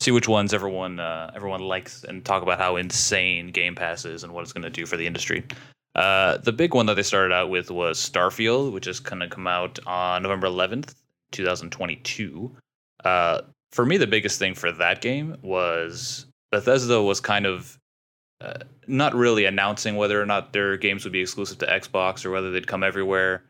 See 0.00 0.10
which 0.10 0.28
ones 0.28 0.52
everyone 0.52 1.00
uh, 1.00 1.30
everyone 1.34 1.60
likes 1.60 2.04
and 2.04 2.24
talk 2.24 2.42
about 2.42 2.58
how 2.58 2.76
insane 2.76 3.48
Game 3.48 3.74
Pass 3.74 4.04
is 4.04 4.24
and 4.24 4.32
what 4.32 4.42
it's 4.42 4.52
going 4.52 4.62
to 4.62 4.70
do 4.70 4.86
for 4.86 4.96
the 4.96 5.06
industry. 5.06 5.44
Uh, 5.94 6.36
the 6.38 6.52
big 6.52 6.74
one 6.74 6.86
that 6.86 6.94
they 6.94 7.02
started 7.02 7.34
out 7.34 7.48
with 7.48 7.70
was 7.70 7.98
Starfield, 7.98 8.72
which 8.72 8.86
is 8.86 9.00
going 9.00 9.20
to 9.20 9.28
come 9.28 9.46
out 9.46 9.78
on 9.86 10.22
November 10.22 10.46
11th, 10.46 10.94
2022. 11.32 12.54
Uh, 13.02 13.40
for 13.72 13.86
me, 13.86 13.96
the 13.96 14.06
biggest 14.06 14.38
thing 14.38 14.54
for 14.54 14.70
that 14.72 15.00
game 15.00 15.36
was 15.40 16.26
Bethesda 16.52 17.02
was 17.02 17.20
kind 17.20 17.46
of 17.46 17.78
uh, 18.42 18.58
not 18.86 19.14
really 19.14 19.46
announcing 19.46 19.96
whether 19.96 20.20
or 20.20 20.26
not 20.26 20.52
their 20.52 20.76
games 20.76 21.04
would 21.04 21.12
be 21.12 21.20
exclusive 21.20 21.58
to 21.58 21.66
Xbox 21.66 22.26
or 22.26 22.30
whether 22.30 22.50
they'd 22.50 22.66
come 22.66 22.82
everywhere. 22.82 23.42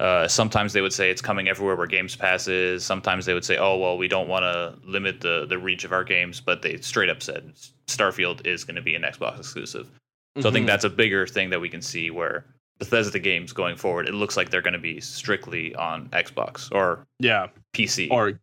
Uh, 0.00 0.28
sometimes 0.28 0.72
they 0.72 0.80
would 0.80 0.92
say 0.92 1.10
it's 1.10 1.20
coming 1.20 1.48
everywhere 1.48 1.74
where 1.74 1.86
Games 1.86 2.14
Pass 2.14 2.46
is. 2.46 2.84
Sometimes 2.84 3.26
they 3.26 3.34
would 3.34 3.44
say, 3.44 3.56
"Oh 3.56 3.76
well, 3.76 3.98
we 3.98 4.06
don't 4.06 4.28
want 4.28 4.44
to 4.44 4.74
limit 4.88 5.20
the 5.20 5.44
the 5.46 5.58
reach 5.58 5.84
of 5.84 5.92
our 5.92 6.04
games," 6.04 6.40
but 6.40 6.62
they 6.62 6.76
straight 6.78 7.08
up 7.08 7.20
said 7.22 7.52
Starfield 7.88 8.46
is 8.46 8.64
going 8.64 8.76
to 8.76 8.82
be 8.82 8.94
an 8.94 9.02
Xbox 9.02 9.38
exclusive. 9.38 9.88
So 10.40 10.48
I 10.48 10.52
think 10.52 10.64
Mhm. 10.64 10.68
that's 10.68 10.84
a 10.84 10.90
bigger 10.90 11.26
thing 11.26 11.50
that 11.50 11.60
we 11.60 11.68
can 11.68 11.82
see 11.82 12.10
where 12.10 12.44
Bethesda 12.78 13.18
games 13.18 13.52
going 13.52 13.74
forward. 13.76 14.06
It 14.06 14.14
looks 14.14 14.36
like 14.36 14.50
they're 14.50 14.62
going 14.62 14.72
to 14.74 14.78
be 14.78 15.00
strictly 15.00 15.74
on 15.74 16.08
Xbox 16.10 16.70
or 16.70 17.04
yeah, 17.18 17.48
PC. 17.72 18.08
or 18.12 18.38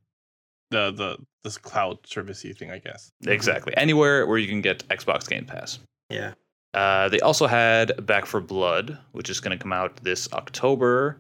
the 0.72 0.92
the 0.92 1.18
this 1.46 1.58
cloud 1.58 2.02
servicey 2.04 2.58
thing, 2.58 2.70
I 2.72 2.80
guess. 2.80 3.12
exactly 3.28 3.74
anywhere 3.78 4.26
where 4.28 4.38
you 4.40 4.48
can 4.50 4.60
get 4.62 4.86
Xbox 4.90 5.30
Game 5.30 5.46
Pass. 5.46 5.80
yeah. 6.10 6.34
Uh, 6.74 7.08
they 7.08 7.22
also 7.22 7.48
had 7.48 8.06
Back 8.06 8.26
4 8.26 8.42
Blood, 8.42 8.98
which 9.14 9.30
is 9.30 9.40
going 9.40 9.58
to 9.58 9.62
come 9.62 9.72
out 9.72 9.96
this 10.04 10.28
October. 10.34 11.18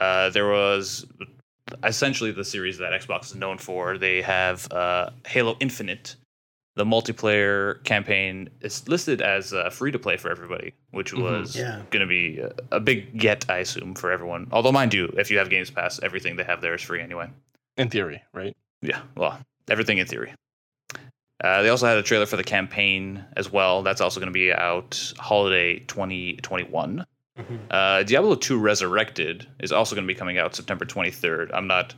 Uh, 0.00 0.30
there 0.30 0.48
was 0.48 1.06
essentially 1.84 2.30
the 2.32 2.44
series 2.44 2.78
that 2.78 2.92
Xbox 2.92 3.26
is 3.26 3.34
known 3.34 3.58
for. 3.58 3.98
They 3.98 4.22
have 4.22 4.70
uh, 4.72 5.10
Halo 5.26 5.56
Infinite. 5.60 6.16
The 6.76 6.84
multiplayer 6.84 7.82
campaign 7.84 8.50
is 8.60 8.86
listed 8.86 9.22
as 9.22 9.54
uh, 9.54 9.70
free 9.70 9.90
to 9.92 9.98
play 9.98 10.18
for 10.18 10.30
everybody, 10.30 10.74
which 10.90 11.12
Mhm. 11.12 11.22
was 11.22 11.56
Yeah. 11.56 11.80
going 11.90 12.02
to 12.02 12.06
be 12.06 12.38
a, 12.38 12.52
a 12.76 12.80
big 12.80 13.18
get, 13.18 13.46
I 13.48 13.58
assume, 13.58 13.94
for 13.94 14.10
everyone. 14.12 14.48
Although, 14.52 14.72
mind 14.72 14.92
you, 14.92 15.06
if 15.16 15.30
you 15.30 15.38
have 15.38 15.48
Games 15.48 15.70
Pass, 15.70 15.98
everything 16.02 16.36
they 16.36 16.44
have 16.44 16.60
there 16.60 16.74
is 16.74 16.82
free 16.82 17.00
anyway. 17.00 17.30
In 17.78 17.88
theory, 17.88 18.22
right? 18.34 18.54
Yeah, 18.82 19.00
well, 19.16 19.38
everything 19.70 19.96
in 19.98 20.06
theory. 20.06 20.34
Uh, 21.42 21.62
they 21.62 21.68
also 21.70 21.86
had 21.86 21.96
a 21.96 22.02
trailer 22.02 22.26
for 22.26 22.36
the 22.36 22.44
campaign 22.44 23.24
as 23.36 23.50
well. 23.50 23.82
That's 23.82 24.00
also 24.02 24.20
going 24.20 24.32
to 24.32 24.38
be 24.38 24.52
out 24.52 25.12
holiday 25.18 25.78
2021. 25.80 27.06
Mhm. 27.38 27.58
Uh, 27.70 28.02
Diablo 28.02 28.34
2 28.34 28.58
Resurrected 28.58 29.46
is 29.60 29.72
also 29.72 29.94
going 29.94 30.06
to 30.06 30.12
be 30.12 30.18
coming 30.18 30.38
out 30.38 30.54
September 30.54 30.84
23rd. 30.84 31.50
I'm 31.52 31.66
not 31.66 31.94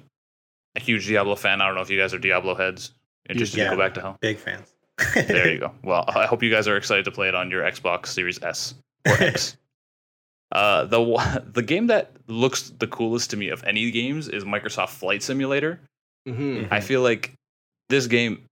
a 0.76 0.80
huge 0.80 1.06
Diablo 1.06 1.36
fan. 1.36 1.60
I 1.60 1.66
don't 1.66 1.74
know 1.76 1.80
if 1.82 1.90
you 1.90 1.98
guys 1.98 2.12
are 2.12 2.18
Diablo 2.18 2.54
heads. 2.54 2.92
Interested 3.28 3.58
Yeah. 3.58 3.70
to 3.70 3.76
go 3.76 3.82
back 3.82 3.94
to 3.94 4.00
hell. 4.00 4.16
Big 4.20 4.38
fans. 4.38 4.74
There 5.14 5.52
you 5.52 5.58
go. 5.60 5.72
Well, 5.84 6.04
I 6.08 6.26
hope 6.26 6.42
you 6.42 6.50
guys 6.50 6.66
are 6.66 6.76
excited 6.76 7.04
to 7.04 7.10
play 7.10 7.28
it 7.28 7.34
on 7.34 7.50
your 7.50 7.62
Xbox 7.62 8.06
Series 8.06 8.42
S 8.42 8.74
or 9.06 9.12
X. 9.22 9.56
Uh, 10.50 10.84
the 10.86 11.42
the 11.52 11.62
game 11.62 11.86
that 11.88 12.12
looks 12.26 12.70
the 12.78 12.86
coolest 12.86 13.30
to 13.30 13.36
me 13.36 13.48
of 13.50 13.62
any 13.64 13.90
games 13.90 14.28
is 14.28 14.44
Microsoft 14.44 14.88
Flight 14.90 15.22
Simulator. 15.22 15.78
Mm-hmm. 16.26 16.72
I 16.72 16.80
feel 16.80 17.02
like 17.02 17.34
this 17.90 18.06
game 18.06 18.44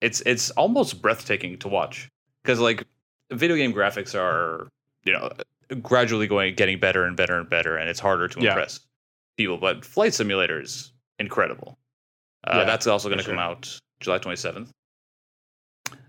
it's 0.00 0.20
it's 0.22 0.50
almost 0.52 1.02
breathtaking 1.02 1.58
to 1.58 1.68
watch 1.68 2.08
because 2.42 2.58
like 2.60 2.84
video 3.32 3.56
game 3.56 3.72
graphics 3.72 4.14
are 4.14 4.68
you 5.04 5.12
know 5.12 5.30
gradually 5.82 6.26
going 6.26 6.54
getting 6.54 6.78
better 6.78 7.04
and 7.04 7.16
better 7.16 7.38
and 7.38 7.48
better 7.50 7.76
and 7.76 7.88
it's 7.88 8.00
harder 8.00 8.28
to 8.28 8.40
Yeah. 8.40 8.50
impress 8.50 8.80
people 9.36 9.56
but 9.58 9.84
flight 9.84 10.14
simulator 10.14 10.60
is 10.60 10.92
incredible 11.18 11.78
uh, 12.46 12.58
Yeah, 12.58 12.64
that's 12.64 12.86
also 12.86 13.08
going 13.08 13.18
to 13.18 13.24
for 13.24 13.30
come 13.30 13.38
out 13.38 13.78
july 14.00 14.18
27th 14.18 14.68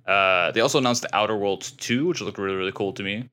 uh, 0.08 0.52
they 0.52 0.62
also 0.62 0.78
announced 0.78 1.02
the 1.02 1.16
outer 1.16 1.36
worlds 1.36 1.72
2 1.72 2.08
which 2.08 2.22
looked 2.22 2.38
really 2.38 2.56
really 2.56 2.72
cool 2.72 2.94
to 2.94 3.04
me 3.04 3.30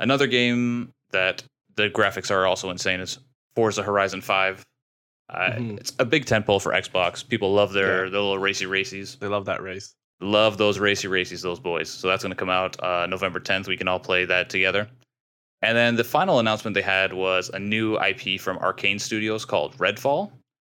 another 0.00 0.26
game 0.26 0.90
that 1.10 1.42
the 1.76 1.88
graphics 1.90 2.30
are 2.30 2.46
also 2.46 2.70
insane 2.70 3.00
is 3.00 3.18
forza 3.54 3.82
horizon 3.82 4.20
5 4.20 4.62
uh, 5.30 5.52
Mhm. 5.52 5.78
It's 5.80 5.92
a 5.98 6.04
big 6.04 6.26
tentpole 6.26 6.60
for 6.60 6.72
Xbox. 6.72 7.26
People 7.26 7.54
love 7.54 7.72
their, 7.72 8.04
Yeah. 8.04 8.10
their 8.10 8.20
little 8.20 8.38
racy 8.38 8.66
racies. 8.66 9.18
They 9.18 9.28
love 9.28 9.46
that 9.46 9.62
race. 9.62 9.94
Love 10.20 10.58
those 10.58 10.78
racy 10.78 11.08
racies, 11.08 11.40
those 11.40 11.58
boys. 11.58 11.88
So 11.88 12.06
that's 12.06 12.22
going 12.22 12.32
to 12.32 12.36
come 12.36 12.50
out 12.50 12.78
uh, 12.82 13.06
November 13.06 13.40
10th. 13.40 13.66
We 13.66 13.78
can 13.78 13.88
all 13.88 13.98
play 14.00 14.26
that 14.26 14.50
together. 14.50 14.90
And 15.62 15.76
then 15.76 15.94
the 15.94 16.04
final 16.04 16.40
announcement 16.40 16.74
they 16.74 16.82
had 16.82 17.12
was 17.12 17.48
a 17.50 17.58
new 17.58 17.96
IP 17.98 18.40
from 18.40 18.58
Arkane 18.58 19.00
Studios 19.00 19.44
called 19.44 19.76
Redfall. 19.78 20.32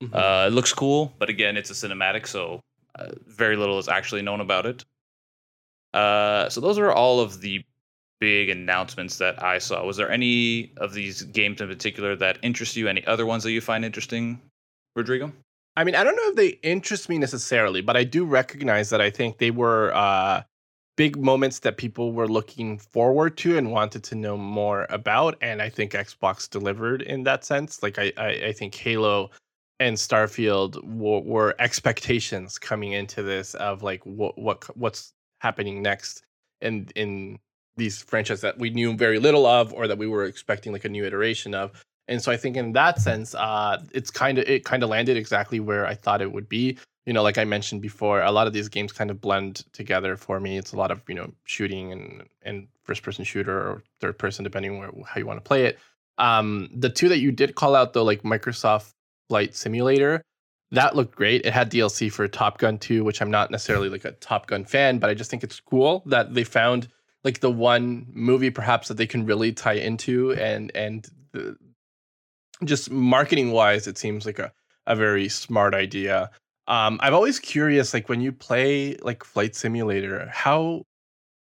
Mhm. 0.04 0.14
Uh, 0.14 0.48
it 0.48 0.52
looks 0.52 0.74
cool, 0.74 1.14
but 1.18 1.30
again, 1.30 1.56
it's 1.56 1.70
a 1.70 1.74
cinematic, 1.74 2.28
so 2.28 2.60
uh, 3.00 3.12
very 3.26 3.56
little 3.56 3.80
is 3.80 3.88
actually 3.88 4.22
known 4.22 4.42
about 4.42 4.66
it. 4.66 4.84
Uh, 5.94 6.50
so 6.50 6.60
those 6.60 6.78
are 6.78 6.92
all 6.92 7.20
of 7.22 7.40
the 7.42 7.64
big 8.20 8.50
announcements 8.50 9.18
that 9.18 9.42
I 9.44 9.58
saw. 9.58 9.86
Was 9.86 9.98
there 9.98 10.12
any 10.12 10.74
of 10.78 10.94
these 10.94 11.22
games 11.24 11.62
in 11.62 11.68
particular 11.68 12.16
that 12.18 12.38
interest 12.42 12.76
you? 12.76 12.88
Any 12.88 13.06
other 13.06 13.26
ones 13.26 13.44
that 13.44 13.52
you 13.52 13.62
find 13.62 13.86
interesting, 13.86 14.42
Rodrigo? 14.96 15.32
I 15.76 15.84
mean, 15.84 15.96
I 15.96 16.04
don't 16.04 16.16
know 16.16 16.30
if 16.30 16.36
they 16.36 16.60
interest 16.62 17.10
me 17.10 17.18
necessarily, 17.18 17.82
but 17.82 17.98
I 17.98 18.04
do 18.04 18.26
recognize 18.26 18.90
that 18.92 19.02
I 19.02 19.10
think 19.10 19.40
they 19.40 19.52
were 19.52 19.94
uh, 19.94 20.44
big 20.96 21.18
moments 21.18 21.60
that 21.60 21.78
people 21.78 22.12
were 22.12 22.28
looking 22.28 22.78
forward 22.78 23.38
to 23.38 23.58
and 23.58 23.72
wanted 23.72 24.04
to 24.04 24.16
know 24.16 24.38
more 24.38 24.86
about. 24.90 25.36
And 25.42 25.62
I 25.62 25.70
think 25.70 25.94
Xbox 25.94 26.50
delivered 26.50 27.02
in 27.02 27.24
that 27.24 27.44
sense. 27.44 27.82
Like, 27.82 27.98
I, 27.98 28.12
I, 28.18 28.28
I 28.28 28.52
think 28.54 28.76
Halo 28.76 29.32
and 29.80 29.98
Starfield 29.98 30.84
were, 30.84 31.22
were, 31.22 31.56
expectations 31.60 32.60
coming 32.60 32.94
into 32.94 33.24
this 33.24 33.56
of 33.56 33.84
like 33.84 34.06
what 34.06 34.38
what 34.38 34.78
what's 34.78 35.14
happening 35.40 35.82
next 35.82 36.24
in 36.62 36.88
in 36.96 37.40
these 37.76 38.02
franchises 38.02 38.42
that 38.42 38.60
we 38.60 38.70
knew 38.70 38.96
very 38.96 39.20
little 39.20 39.46
of 39.46 39.74
or 39.74 39.88
that 39.88 39.98
we 39.98 40.08
were 40.08 40.26
expecting 40.26 40.72
like 40.72 40.86
a 40.86 40.90
new 40.90 41.06
iteration 41.06 41.56
of. 41.56 41.72
And 42.08 42.22
so 42.22 42.32
I 42.32 42.38
think 42.38 42.58
in 42.58 42.74
that 42.74 43.00
sense, 43.00 43.34
uh, 43.36 43.82
it's 43.94 44.12
kind 44.12 44.38
of 44.38 44.48
it 44.48 44.66
kind 44.66 44.84
of 44.84 44.90
landed 44.90 45.18
exactly 45.18 45.60
where 45.60 45.86
I 45.86 45.96
thought 45.96 46.22
it 46.22 46.32
would 46.32 46.50
be. 46.50 46.78
You 47.06 47.14
know, 47.14 47.24
like 47.24 47.38
I 47.38 47.44
mentioned 47.44 47.82
before, 47.82 48.22
a 48.22 48.32
lot 48.32 48.48
of 48.48 48.54
these 48.54 48.70
games 48.70 48.92
kind 48.92 49.12
of 49.12 49.20
blend 49.20 49.66
together 49.74 50.16
for 50.16 50.40
me. 50.40 50.58
It's 50.58 50.74
a 50.74 50.78
lot 50.78 50.92
of 50.92 51.02
you 51.08 51.16
know 51.16 51.32
shooting 51.46 51.92
and 51.92 52.24
and 52.42 52.68
first 52.84 53.04
person 53.04 53.24
shooter 53.24 53.58
or 53.58 53.84
third 54.00 54.18
person, 54.18 54.44
depending 54.44 54.80
where 54.80 54.92
how 55.06 55.20
you 55.20 55.26
want 55.26 55.38
to 55.38 55.48
play 55.48 55.66
it. 55.66 55.80
Um, 56.18 56.70
the 56.74 56.90
two 56.90 57.10
that 57.10 57.20
you 57.20 57.32
did 57.32 57.56
call 57.56 57.76
out 57.76 57.94
though, 57.94 58.04
like 58.04 58.24
Microsoft 58.24 58.92
Flight 59.30 59.56
Simulator, 59.56 60.22
that 60.72 60.96
looked 60.96 61.16
great. 61.16 61.46
It 61.46 61.54
had 61.54 61.72
DLC 61.72 62.12
for 62.12 62.28
Top 62.28 62.58
Gun 62.58 62.78
2, 62.78 63.04
which 63.04 63.22
I'm 63.22 63.32
not 63.32 63.52
necessarily 63.52 63.90
like 63.90 64.06
a 64.06 64.12
Top 64.14 64.48
Gun 64.48 64.66
fan, 64.66 65.00
but 65.00 65.10
I 65.10 65.14
just 65.14 65.32
think 65.32 65.44
it's 65.44 65.60
cool 65.60 66.04
that 66.08 66.34
they 66.34 66.44
found 66.44 66.88
like 67.24 67.40
the 67.40 67.52
one 67.52 68.08
movie 68.12 68.50
perhaps 68.50 68.88
that 68.90 68.98
they 68.98 69.08
can 69.08 69.26
really 69.26 69.54
tie 69.54 69.74
into 69.74 70.34
and 70.34 70.72
and 70.76 71.08
the, 71.32 71.58
just 72.66 72.92
marketing 72.92 73.52
wise, 73.52 73.88
it 73.88 73.98
seems 73.98 74.26
like 74.26 74.40
a, 74.40 74.52
a 74.88 74.96
very 74.96 75.30
smart 75.30 75.74
idea. 75.74 76.30
Um, 76.68 77.00
I'm 77.02 77.14
always 77.14 77.40
curious, 77.40 77.94
like 77.94 78.10
when 78.10 78.22
you 78.22 78.32
play 78.32 78.96
like 79.02 79.24
Flight 79.24 79.56
Simulator, 79.56 80.30
how 80.32 80.86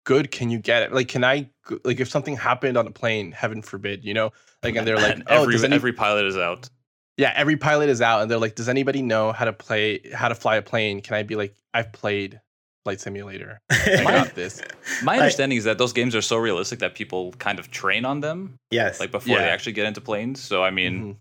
good 0.05 0.31
can 0.31 0.49
you 0.49 0.59
get 0.59 0.83
it? 0.83 0.93
Like, 0.93 1.07
can 1.07 1.23
I 1.23 1.49
like 1.83 1.99
if 1.99 2.09
something 2.09 2.35
happened 2.35 2.77
on 2.77 2.87
a 2.87 2.91
plane, 2.91 3.31
heaven 3.31 3.61
forbid, 3.61 4.03
you 4.03 4.13
know, 4.13 4.31
like 4.63 4.75
and 4.75 4.87
they're 4.87 4.97
like, 4.97 5.19
oh, 5.27 5.43
every, 5.43 5.63
any- 5.63 5.75
every 5.75 5.93
pilot 5.93 6.25
is 6.25 6.37
out. 6.37 6.69
Yeah, 7.17 7.33
every 7.35 7.57
pilot 7.57 7.89
is 7.89 8.01
out, 8.01 8.21
and 8.21 8.29
they're 8.29 8.37
like, 8.37 8.53
does 8.53 8.69
anybody 8.69 9.01
know 9.01 9.31
how 9.31 9.45
to 9.45 9.53
play 9.53 10.01
how 10.13 10.27
to 10.27 10.35
fly 10.35 10.57
a 10.57 10.61
plane? 10.61 11.01
Can 11.01 11.15
I 11.15 11.23
be 11.23 11.35
like, 11.35 11.55
I've 11.73 11.91
played 11.91 12.39
Flight 12.87 13.01
Simulator. 13.01 13.59
I 13.69 14.01
got 14.01 14.33
this. 14.33 14.61
My 15.03 15.17
understanding 15.19 15.57
I, 15.57 15.59
is 15.59 15.65
that 15.65 15.77
those 15.77 15.91
games 15.91 16.15
are 16.15 16.21
so 16.21 16.37
realistic 16.37 16.79
that 16.79 16.95
people 16.95 17.33
kind 17.33 17.59
of 17.59 17.69
train 17.69 18.05
on 18.05 18.21
them. 18.21 18.55
Yes. 18.71 19.01
Like 19.01 19.11
before 19.11 19.35
yeah. 19.35 19.41
they 19.41 19.49
actually 19.49 19.73
get 19.73 19.87
into 19.87 19.99
planes. 19.99 20.41
So 20.41 20.63
I 20.63 20.71
mean, 20.71 21.17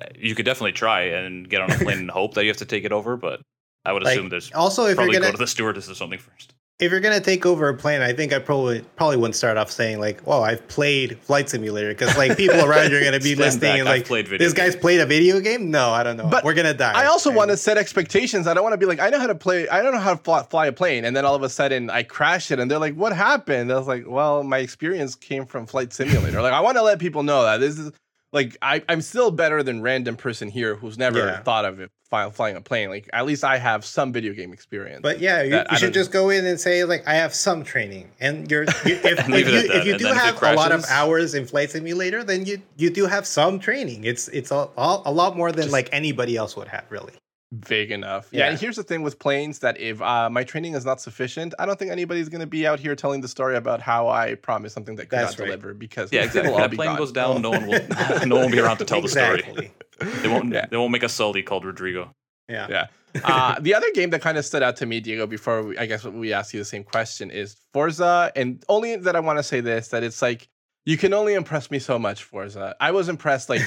mm-hmm. 0.00 0.16
you 0.18 0.34
could 0.34 0.46
definitely 0.46 0.72
try 0.72 1.02
and 1.02 1.46
get 1.46 1.60
on 1.60 1.70
a 1.70 1.76
plane 1.76 1.98
and 2.04 2.10
hope 2.10 2.32
that 2.34 2.44
you 2.44 2.48
have 2.48 2.56
to 2.56 2.64
take 2.64 2.84
it 2.84 2.92
over, 2.92 3.18
but 3.18 3.42
I 3.84 3.92
would 3.92 4.02
assume 4.02 4.22
like, 4.22 4.30
there's 4.30 4.50
also 4.52 4.86
if 4.86 4.96
you're 4.96 5.08
gonna 5.08 5.20
go 5.20 5.32
to 5.32 5.36
the 5.36 5.46
stewardess 5.46 5.90
or 5.90 5.94
something 5.94 6.18
first 6.18 6.53
if 6.80 6.90
you're 6.90 7.00
gonna 7.00 7.20
take 7.20 7.46
over 7.46 7.68
a 7.68 7.74
plane, 7.74 8.00
I 8.00 8.12
think 8.12 8.32
I 8.32 8.40
probably 8.40 8.80
probably 8.96 9.16
wouldn't 9.16 9.36
start 9.36 9.56
off 9.56 9.70
saying 9.70 10.00
like, 10.00 10.26
"Well, 10.26 10.42
I've 10.42 10.66
played 10.66 11.18
Flight 11.20 11.48
Simulator," 11.48 11.90
because 11.90 12.16
like 12.16 12.36
people 12.36 12.64
around 12.64 12.90
you 12.90 12.98
are 12.98 13.04
gonna 13.04 13.20
be 13.20 13.34
listening 13.36 13.80
and 13.80 13.84
like, 13.84 14.08
"This 14.08 14.52
guy's 14.52 14.74
played 14.74 14.98
a 14.98 15.06
video 15.06 15.38
game." 15.38 15.70
No, 15.70 15.90
I 15.90 16.02
don't 16.02 16.16
know. 16.16 16.26
But 16.26 16.42
we're 16.42 16.54
gonna 16.54 16.74
die. 16.74 16.92
I 16.92 17.06
also 17.06 17.30
want 17.30 17.52
to 17.52 17.56
set 17.56 17.78
expectations. 17.78 18.48
I 18.48 18.54
don't 18.54 18.64
want 18.64 18.72
to 18.72 18.78
be 18.78 18.86
like, 18.86 18.98
"I 18.98 19.08
know 19.10 19.20
how 19.20 19.28
to 19.28 19.36
play. 19.36 19.68
I 19.68 19.82
don't 19.82 19.94
know 19.94 20.00
how 20.00 20.14
to 20.14 20.22
fly, 20.22 20.42
fly, 20.42 20.66
a 20.66 20.72
plane," 20.72 21.04
and 21.04 21.16
then 21.16 21.24
all 21.24 21.36
of 21.36 21.44
a 21.44 21.48
sudden 21.48 21.90
I 21.90 22.02
crash 22.02 22.50
it, 22.50 22.58
and 22.58 22.68
they're 22.68 22.78
like, 22.78 22.94
"What 22.94 23.12
happened?" 23.12 23.70
I 23.70 23.78
was 23.78 23.86
like, 23.86 24.04
"Well, 24.08 24.42
my 24.42 24.58
experience 24.58 25.14
came 25.14 25.46
from 25.46 25.66
Flight 25.66 25.92
Simulator." 25.92 26.42
like, 26.42 26.52
I 26.52 26.60
want 26.60 26.76
to 26.76 26.82
let 26.82 26.98
people 26.98 27.22
know 27.22 27.44
that 27.44 27.58
this 27.58 27.78
is 27.78 27.92
like 28.32 28.56
I, 28.60 28.82
I'm 28.88 29.00
still 29.00 29.30
better 29.30 29.62
than 29.62 29.80
random 29.80 30.16
person 30.16 30.48
here 30.48 30.74
who's 30.74 30.98
never 30.98 31.18
yeah. 31.18 31.40
thought 31.42 31.64
of 31.64 31.78
it 31.78 31.92
flying, 32.04 32.30
flying 32.32 32.56
a 32.56 32.60
plane. 32.60 32.90
Like 32.90 33.08
at 33.12 33.26
least 33.26 33.44
I 33.44 33.58
have 33.58 33.84
some 33.84 34.12
video 34.12 34.32
game 34.32 34.52
experience. 34.52 35.00
But 35.02 35.20
yeah, 35.20 35.42
you, 35.42 35.62
you 35.70 35.76
should 35.76 35.94
just 35.94 36.12
go 36.12 36.30
in 36.30 36.46
and 36.46 36.60
say 36.60 36.84
like 36.84 37.06
I 37.06 37.14
have 37.14 37.34
some 37.34 37.64
training, 37.64 38.10
and 38.20 38.50
you're 38.50 38.62
you, 38.86 38.94
if, 39.02 39.04
if, 39.04 39.28
you, 39.28 39.34
if 39.34 39.86
you 39.86 39.98
do 39.98 40.06
have 40.06 40.40
a 40.42 40.54
lot 40.54 40.72
of 40.72 40.84
hours 40.88 41.34
in 41.34 41.46
flight 41.46 41.70
simulator, 41.70 42.24
then 42.24 42.46
you 42.46 42.62
you 42.76 42.90
do 42.90 43.06
have 43.06 43.26
some 43.26 43.58
training. 43.58 44.04
It's 44.04 44.28
it's 44.28 44.50
a, 44.50 44.68
a 44.76 45.12
lot 45.12 45.36
more 45.36 45.52
than 45.52 45.64
just, 45.64 45.72
like 45.72 45.88
anybody 45.92 46.36
else 46.36 46.56
would 46.56 46.68
have 46.68 46.84
really 46.90 47.12
vague 47.54 47.90
enough. 47.90 48.28
Yeah. 48.30 48.40
yeah. 48.40 48.50
and 48.50 48.58
here's 48.58 48.76
the 48.76 48.82
thing 48.82 49.02
with 49.02 49.18
planes 49.18 49.58
that 49.60 49.78
if 49.80 50.00
uh, 50.02 50.28
my 50.30 50.44
training 50.44 50.74
is 50.74 50.84
not 50.84 51.00
sufficient, 51.00 51.54
I 51.58 51.66
don't 51.66 51.78
think 51.78 51.90
anybody's 51.90 52.28
going 52.28 52.40
to 52.40 52.46
be 52.46 52.66
out 52.66 52.80
here 52.80 52.94
telling 52.94 53.20
the 53.20 53.28
story 53.28 53.56
about 53.56 53.80
how 53.80 54.08
I 54.08 54.34
promised 54.34 54.74
something 54.74 54.96
that 54.96 55.08
could 55.08 55.18
That's 55.18 55.38
not 55.38 55.44
right. 55.44 55.46
deliver 55.46 55.74
because 55.74 56.12
yeah, 56.12 56.24
exactly. 56.24 56.52
When 56.52 56.60
that 56.60 56.72
plane 56.72 56.88
gone. 56.90 56.98
goes 56.98 57.12
down, 57.12 57.42
no 57.42 57.50
one 57.50 57.66
will 57.66 57.80
no 58.26 58.36
one 58.36 58.44
will 58.46 58.50
be 58.50 58.60
around 58.60 58.78
to 58.78 58.84
tell 58.84 58.98
exactly. 58.98 59.42
the 59.42 59.52
story. 59.52 59.72
They 60.22 60.28
won't 60.28 60.52
yeah. 60.52 60.66
they 60.66 60.76
won't 60.76 60.90
make 60.90 61.04
a 61.04 61.08
Sully 61.08 61.42
called 61.42 61.64
Rodrigo. 61.64 62.10
Yeah. 62.48 62.66
Yeah. 62.68 62.86
uh, 63.22 63.60
the 63.60 63.74
other 63.74 63.86
game 63.94 64.10
that 64.10 64.20
kind 64.20 64.36
of 64.36 64.44
stood 64.44 64.62
out 64.62 64.76
to 64.76 64.86
me, 64.86 64.98
Diego, 64.98 65.24
before 65.24 65.62
we, 65.62 65.78
I 65.78 65.86
guess 65.86 66.04
we 66.04 66.32
ask 66.32 66.52
you 66.52 66.58
the 66.58 66.64
same 66.64 66.82
question 66.82 67.30
is 67.30 67.56
Forza, 67.72 68.32
and 68.34 68.62
only 68.68 68.96
that 68.96 69.14
I 69.14 69.20
want 69.20 69.38
to 69.38 69.44
say 69.44 69.60
this 69.60 69.88
that 69.88 70.02
it's 70.02 70.20
like 70.20 70.48
you 70.84 70.98
can 70.98 71.14
only 71.14 71.34
impress 71.34 71.70
me 71.70 71.78
so 71.78 71.96
much, 71.96 72.24
Forza. 72.24 72.74
I 72.80 72.90
was 72.90 73.08
impressed 73.08 73.48
like 73.48 73.62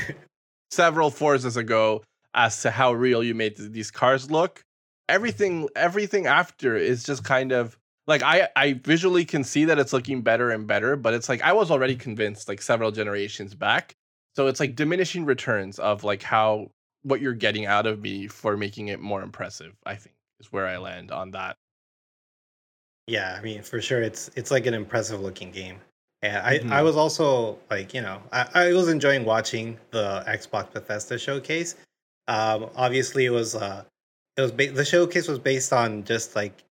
several 0.72 1.10
Forzas 1.12 1.56
ago 1.56 2.04
as 2.38 2.62
to 2.62 2.72
how 2.72 2.94
real 2.94 3.24
you 3.24 3.36
made 3.36 3.56
these 3.58 3.92
cars 3.92 4.32
look. 4.32 4.64
Everything 5.10 5.68
everything 5.76 6.28
after 6.28 6.78
is 6.78 7.04
just 7.04 7.24
kind 7.24 7.52
of 7.52 7.78
like 8.06 8.22
I 8.22 8.48
I 8.56 8.74
visually 8.74 9.26
can 9.26 9.44
see 9.44 9.66
that 9.66 9.80
it's 9.80 9.92
looking 9.92 10.22
better 10.22 10.52
and 10.52 10.68
better, 10.68 10.96
but 10.96 11.14
it's 11.14 11.28
like 11.28 11.42
I 11.42 11.52
was 11.54 11.72
already 11.72 11.96
convinced 11.96 12.48
like 12.48 12.62
several 12.62 12.92
generations 12.92 13.56
back. 13.56 13.96
So 14.36 14.48
it's 14.48 14.60
like 14.60 14.76
diminishing 14.76 15.26
returns 15.26 15.80
of 15.80 16.04
like 16.04 16.22
how 16.22 16.72
what 17.02 17.22
you're 17.22 17.34
getting 17.34 17.66
out 17.66 17.88
of 17.88 18.00
me 18.02 18.28
for 18.28 18.56
making 18.56 18.90
it 18.90 19.00
more 19.00 19.22
impressive, 19.24 19.74
I 19.86 19.96
think 19.96 20.16
is 20.40 20.52
where 20.52 20.68
I 20.68 20.78
land 20.78 21.12
on 21.12 21.32
that. 21.32 21.58
Yeah, 23.08 23.36
I 23.38 23.42
mean 23.42 23.64
for 23.64 23.82
sure 23.82 24.02
it's 24.02 24.30
it's 24.36 24.52
like 24.52 24.68
an 24.68 24.74
impressive 24.76 25.22
looking 25.22 25.52
game. 25.52 25.80
And 26.24 26.38
I, 26.38 26.58
mm-hmm. 26.58 26.74
I 26.74 26.82
was 26.82 26.98
also 26.98 27.60
like, 27.70 27.94
you 27.94 28.02
know, 28.02 28.20
I, 28.32 28.48
I 28.54 28.74
was 28.74 28.90
enjoying 28.90 29.24
watching 29.24 29.78
the 29.92 30.24
Xbox 30.28 30.74
Bethesda 30.74 31.18
showcase 31.18 31.76
um, 32.28 32.70
obviously, 32.76 33.26
it 33.26 33.32
was 33.32 33.56
uh, 33.56 33.84
it 34.36 34.42
was 34.42 34.52
ba- 34.52 34.72
the 34.72 34.86
showcase 34.86 35.28
was 35.28 35.40
based 35.40 35.74
on 35.74 36.04
just 36.04 36.36
like 36.36 36.64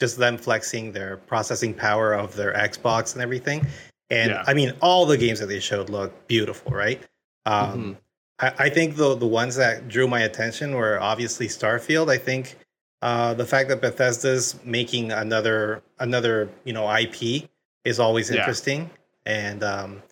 just 0.00 0.18
them 0.18 0.36
flexing 0.36 0.92
their 0.92 1.18
processing 1.18 1.72
power 1.74 2.12
of 2.14 2.34
their 2.34 2.52
Xbox 2.52 3.14
and 3.14 3.22
everything. 3.22 3.66
And 4.10 4.30
yeah. 4.30 4.44
I 4.46 4.54
mean, 4.54 4.72
all 4.82 5.06
the 5.06 5.16
games 5.16 5.40
that 5.40 5.46
they 5.46 5.60
showed 5.60 5.88
look 5.88 6.26
beautiful, 6.26 6.72
right? 6.72 7.00
Um, 7.46 7.70
mm-hmm. 7.70 7.92
I, 8.40 8.66
I, 8.66 8.70
think 8.70 8.96
the 8.96 9.14
the 9.14 9.26
ones 9.26 9.56
that 9.56 9.88
drew 9.88 10.08
my 10.08 10.20
attention 10.20 10.74
were 10.74 11.00
obviously 11.00 11.46
Starfield. 11.46 12.10
I 12.10 12.18
think 12.18 12.56
uh, 13.02 13.34
the 13.34 13.46
fact 13.46 13.68
that 13.68 13.80
Bethesda's 13.80 14.58
making 14.64 15.12
another 15.12 15.82
another 15.98 16.48
you 16.64 16.72
know 16.72 16.90
IP 16.94 17.48
is 17.84 18.00
always 18.00 18.30
interesting, 18.30 18.90
yeah. 19.26 19.32
and 19.32 19.62
um, 19.62 20.02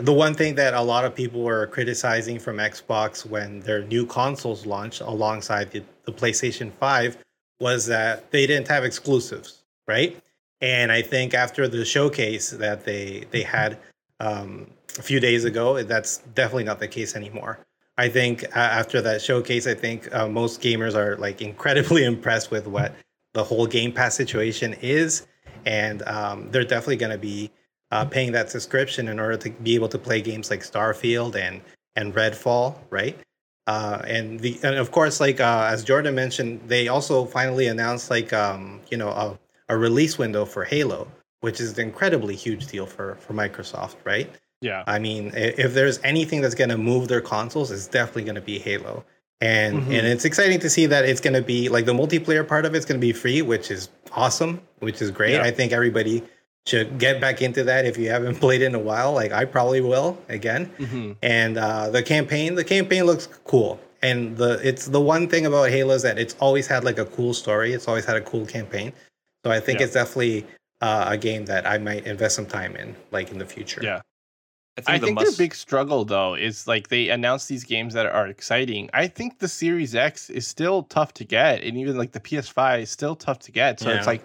the 0.00 0.12
one 0.12 0.34
thing 0.34 0.54
that 0.56 0.74
a 0.74 0.80
lot 0.80 1.04
of 1.04 1.14
people 1.14 1.42
were 1.42 1.66
criticizing 1.66 2.38
from 2.38 2.56
Xbox 2.56 3.26
when 3.26 3.60
their 3.60 3.82
new 3.84 4.06
consoles 4.06 4.66
launched 4.66 5.00
alongside 5.00 5.70
the, 5.70 5.82
the 6.04 6.12
PlayStation 6.12 6.72
5 6.72 7.18
was 7.60 7.86
that 7.86 8.30
they 8.30 8.46
didn't 8.46 8.68
have 8.68 8.84
exclusives, 8.84 9.62
right? 9.86 10.16
And 10.60 10.90
I 10.90 11.02
think 11.02 11.34
after 11.34 11.68
the 11.68 11.84
showcase 11.84 12.50
that 12.50 12.84
they 12.84 13.24
they 13.30 13.42
had 13.42 13.78
um, 14.18 14.66
a 14.98 15.02
few 15.02 15.20
days 15.20 15.44
ago, 15.44 15.82
that's 15.82 16.18
definitely 16.34 16.64
not 16.64 16.80
the 16.80 16.88
case 16.88 17.16
anymore. 17.16 17.60
I 17.96 18.08
think 18.08 18.44
after 18.54 19.02
that 19.02 19.20
showcase, 19.20 19.66
I 19.66 19.74
think 19.74 20.12
uh, 20.14 20.28
most 20.28 20.60
gamers 20.62 20.94
are 20.94 21.16
like 21.16 21.42
incredibly 21.42 22.04
impressed 22.12 22.50
with 22.50 22.66
what 22.66 22.94
the 23.34 23.44
whole 23.44 23.66
Game 23.66 23.92
Pass 23.92 24.14
situation 24.16 24.74
is, 24.80 25.26
and 25.64 26.02
um, 26.02 26.50
they're 26.50 26.64
definitely 26.64 26.96
going 26.96 27.12
to 27.12 27.18
be 27.18 27.50
uh, 27.90 28.04
paying 28.04 28.32
that 28.32 28.50
subscription 28.50 29.08
in 29.08 29.18
order 29.18 29.36
to 29.36 29.50
be 29.50 29.74
able 29.74 29.88
to 29.88 29.98
play 29.98 30.20
games 30.20 30.50
like 30.50 30.60
Starfield 30.60 31.34
and 31.36 31.60
and 31.96 32.14
Redfall, 32.14 32.76
right? 32.90 33.18
Uh, 33.66 34.02
and 34.06 34.40
the 34.40 34.58
and 34.62 34.76
of 34.76 34.90
course, 34.90 35.20
like 35.20 35.40
uh, 35.40 35.68
as 35.70 35.84
Jordan 35.84 36.14
mentioned, 36.14 36.60
they 36.66 36.88
also 36.88 37.24
finally 37.24 37.66
announced 37.66 38.10
like 38.10 38.32
um, 38.32 38.80
you 38.90 38.96
know 38.96 39.08
a, 39.08 39.38
a 39.68 39.76
release 39.76 40.18
window 40.18 40.44
for 40.44 40.64
Halo, 40.64 41.08
which 41.40 41.60
is 41.60 41.78
an 41.78 41.84
incredibly 41.84 42.36
huge 42.36 42.66
deal 42.66 42.86
for 42.86 43.16
for 43.16 43.34
Microsoft, 43.34 43.96
right? 44.04 44.30
Yeah. 44.60 44.84
I 44.86 44.98
mean, 44.98 45.32
if 45.34 45.72
there's 45.72 46.00
anything 46.04 46.42
that's 46.42 46.54
going 46.54 46.68
to 46.70 46.76
move 46.76 47.08
their 47.08 47.22
consoles, 47.22 47.70
it's 47.70 47.86
definitely 47.86 48.24
going 48.24 48.34
to 48.34 48.42
be 48.42 48.58
Halo. 48.58 49.04
And 49.40 49.80
mm-hmm. 49.80 49.92
and 49.92 50.06
it's 50.06 50.26
exciting 50.26 50.60
to 50.60 50.68
see 50.68 50.84
that 50.86 51.06
it's 51.06 51.20
going 51.20 51.32
to 51.32 51.40
be 51.40 51.70
like 51.70 51.86
the 51.86 51.94
multiplayer 51.94 52.46
part 52.46 52.66
of 52.66 52.74
it's 52.74 52.84
going 52.84 53.00
to 53.00 53.06
be 53.06 53.12
free, 53.12 53.40
which 53.40 53.70
is 53.70 53.88
awesome, 54.12 54.60
which 54.80 55.00
is 55.00 55.10
great. 55.10 55.34
Yeah. 55.34 55.42
I 55.42 55.50
think 55.50 55.72
everybody 55.72 56.22
should 56.66 56.98
get 56.98 57.20
back 57.20 57.42
into 57.42 57.64
that 57.64 57.86
if 57.86 57.96
you 57.98 58.10
haven't 58.10 58.36
played 58.40 58.62
in 58.62 58.74
a 58.74 58.78
while. 58.78 59.12
Like 59.12 59.32
I 59.32 59.44
probably 59.44 59.80
will 59.80 60.18
again. 60.28 60.66
Mm-hmm. 60.78 61.12
And 61.22 61.58
uh, 61.58 61.90
the 61.90 62.02
campaign, 62.02 62.54
the 62.54 62.64
campaign 62.64 63.04
looks 63.04 63.26
cool. 63.44 63.80
And 64.02 64.36
the 64.36 64.60
it's 64.66 64.86
the 64.86 65.00
one 65.00 65.28
thing 65.28 65.46
about 65.46 65.68
Halo 65.70 65.94
is 65.94 66.02
that 66.02 66.18
it's 66.18 66.34
always 66.40 66.66
had 66.66 66.84
like 66.84 66.98
a 66.98 67.04
cool 67.04 67.34
story. 67.34 67.72
It's 67.72 67.86
always 67.88 68.04
had 68.04 68.16
a 68.16 68.20
cool 68.22 68.46
campaign. 68.46 68.92
So 69.44 69.50
I 69.50 69.60
think 69.60 69.78
yeah. 69.80 69.86
it's 69.86 69.94
definitely 69.94 70.46
uh, 70.80 71.06
a 71.08 71.16
game 71.18 71.44
that 71.46 71.66
I 71.66 71.78
might 71.78 72.06
invest 72.06 72.36
some 72.36 72.46
time 72.46 72.76
in, 72.76 72.94
like 73.10 73.30
in 73.30 73.38
the 73.38 73.46
future. 73.46 73.80
Yeah. 73.82 74.00
I 74.78 74.82
think, 74.82 74.88
I 74.88 74.98
the 74.98 75.06
think 75.06 75.14
must- 75.16 75.36
their 75.36 75.44
big 75.44 75.54
struggle 75.54 76.04
though 76.06 76.34
is 76.34 76.66
like 76.66 76.88
they 76.88 77.10
announce 77.10 77.46
these 77.46 77.64
games 77.64 77.92
that 77.94 78.06
are 78.06 78.26
exciting. 78.28 78.88
I 78.94 79.06
think 79.08 79.38
the 79.38 79.48
Series 79.48 79.94
X 79.94 80.30
is 80.30 80.46
still 80.46 80.84
tough 80.84 81.12
to 81.14 81.24
get, 81.24 81.62
and 81.62 81.76
even 81.76 81.98
like 81.98 82.12
the 82.12 82.20
PS5 82.20 82.82
is 82.82 82.90
still 82.90 83.16
tough 83.16 83.40
to 83.40 83.52
get. 83.52 83.80
So 83.80 83.90
Yeah. 83.90 83.96
it's 83.98 84.06
like 84.06 84.22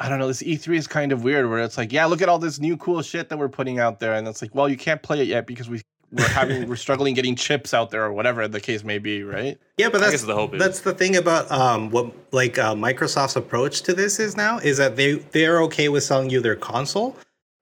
I 0.00 0.08
don't 0.08 0.18
know. 0.18 0.28
This 0.28 0.42
E3 0.42 0.76
is 0.76 0.86
kind 0.86 1.10
of 1.12 1.24
weird, 1.24 1.48
where 1.48 1.58
it's 1.58 1.76
like, 1.76 1.92
yeah, 1.92 2.04
look 2.06 2.22
at 2.22 2.28
all 2.28 2.38
this 2.38 2.60
new 2.60 2.76
cool 2.76 3.02
shit 3.02 3.28
that 3.30 3.38
we're 3.38 3.48
putting 3.48 3.80
out 3.80 3.98
there, 3.98 4.14
and 4.14 4.28
it's 4.28 4.40
like, 4.40 4.54
well, 4.54 4.68
you 4.68 4.76
can't 4.76 5.02
play 5.02 5.20
it 5.20 5.26
yet 5.28 5.46
because 5.46 5.68
we 5.68 5.82
we're 6.10 6.26
having 6.28 6.66
we're 6.66 6.76
struggling 6.76 7.12
getting 7.14 7.36
chips 7.36 7.74
out 7.74 7.90
there 7.90 8.02
or 8.02 8.12
whatever 8.14 8.48
the 8.48 8.60
case 8.60 8.82
may 8.82 8.98
be, 8.98 9.22
right? 9.24 9.58
Yeah, 9.76 9.90
but 9.90 10.00
that's 10.00 10.22
the 10.22 10.34
hope 10.34 10.54
is 10.54 10.58
that's 10.60 10.80
the 10.80 10.94
thing 10.94 11.16
about 11.16 11.50
um 11.52 11.90
what 11.90 12.12
like 12.32 12.58
uh, 12.58 12.74
Microsoft's 12.74 13.36
approach 13.36 13.82
to 13.82 13.92
this 13.92 14.18
is 14.18 14.34
now 14.34 14.56
is 14.58 14.78
that 14.78 14.96
they 14.96 15.14
they're 15.16 15.60
okay 15.64 15.90
with 15.90 16.04
selling 16.04 16.30
you 16.30 16.40
their 16.40 16.56
console, 16.56 17.14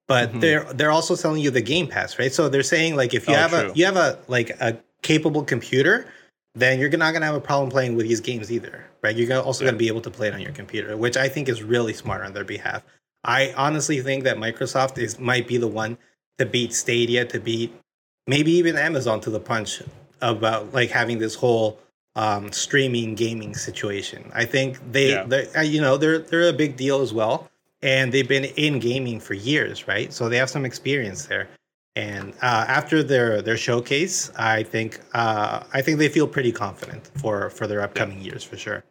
but 0.07 0.31
Mhm. 0.33 0.41
they're 0.41 0.65
they're 0.75 0.91
also 0.93 1.17
selling 1.17 1.41
you 1.43 1.51
the 1.51 1.61
Game 1.61 1.89
Pass, 1.89 2.21
right? 2.21 2.33
So 2.33 2.49
they're 2.49 2.63
saying 2.63 2.95
like 2.95 3.15
if 3.15 3.27
you 3.27 3.35
Oh, 3.35 3.39
have 3.39 3.51
true. 3.51 3.71
a 3.71 3.75
you 3.75 3.85
have 3.85 3.97
a 3.97 4.17
like 4.29 4.51
a 4.61 4.77
capable 5.03 5.43
computer, 5.43 6.07
then 6.57 6.81
you're 6.81 6.91
not 6.91 7.13
gonna 7.13 7.27
have 7.27 7.35
a 7.35 7.41
problem 7.41 7.71
playing 7.71 7.95
with 7.95 8.09
these 8.09 8.21
games 8.21 8.51
either, 8.51 8.85
right? 9.03 9.15
You're 9.15 9.41
also 9.41 9.63
Yeah. 9.65 9.71
gonna 9.71 9.79
be 9.79 9.89
able 9.89 10.01
to 10.01 10.11
play 10.11 10.29
it 10.29 10.35
on 10.35 10.41
your 10.41 10.53
computer, 10.53 10.97
which 10.97 11.17
I 11.17 11.29
think 11.29 11.49
is 11.49 11.63
really 11.63 11.93
smart 11.93 12.23
on 12.25 12.33
their 12.33 12.45
behalf. 12.45 12.83
I 13.23 13.53
honestly 13.57 14.01
think 14.01 14.25
that 14.25 14.39
Microsoft 14.39 14.99
is 14.99 15.19
might 15.19 15.47
be 15.47 15.59
the 15.59 15.69
one 15.69 15.99
to 16.39 16.47
beat 16.47 16.73
Stadia, 16.73 17.25
to 17.27 17.39
beat 17.39 17.75
maybe 18.27 18.53
even 18.53 18.77
Amazon 18.77 19.21
to 19.21 19.31
the 19.31 19.41
punch 19.41 19.83
about 20.23 20.73
like 20.73 20.91
having 20.91 21.19
this 21.19 21.35
whole 21.35 21.79
um, 22.17 22.51
streaming 22.51 23.15
gaming 23.15 23.55
situation. 23.55 24.31
I 24.35 24.47
think 24.47 24.79
they, 24.91 25.11
Yeah. 25.11 25.45
uh, 25.55 25.61
you 25.61 25.83
know, 25.83 25.99
they're 25.99 26.19
they're 26.19 26.49
a 26.49 26.53
big 26.53 26.77
deal 26.77 27.03
as 27.03 27.13
well, 27.13 27.51
and 27.83 28.11
they've 28.11 28.27
been 28.27 28.47
in 28.47 28.79
gaming 28.79 29.21
for 29.21 29.35
years, 29.35 29.87
right? 29.87 30.11
So 30.13 30.31
they 30.31 30.39
have 30.39 30.49
some 30.49 30.65
experience 30.65 31.27
there. 31.27 31.49
And 31.97 32.35
uh, 32.43 32.65
after 32.69 33.03
their 33.03 33.41
their 33.41 33.57
showcase, 33.57 34.31
I 34.37 34.63
think 34.63 35.01
uh, 35.15 35.65
I 35.73 35.81
think 35.81 35.99
they 35.99 36.11
feel 36.11 36.29
pretty 36.29 36.53
confident 36.53 37.11
for 37.17 37.49
for 37.51 37.67
their 37.67 37.81
upcoming 37.81 38.21
years 38.21 38.45
for 38.45 38.59
sure. 38.59 38.85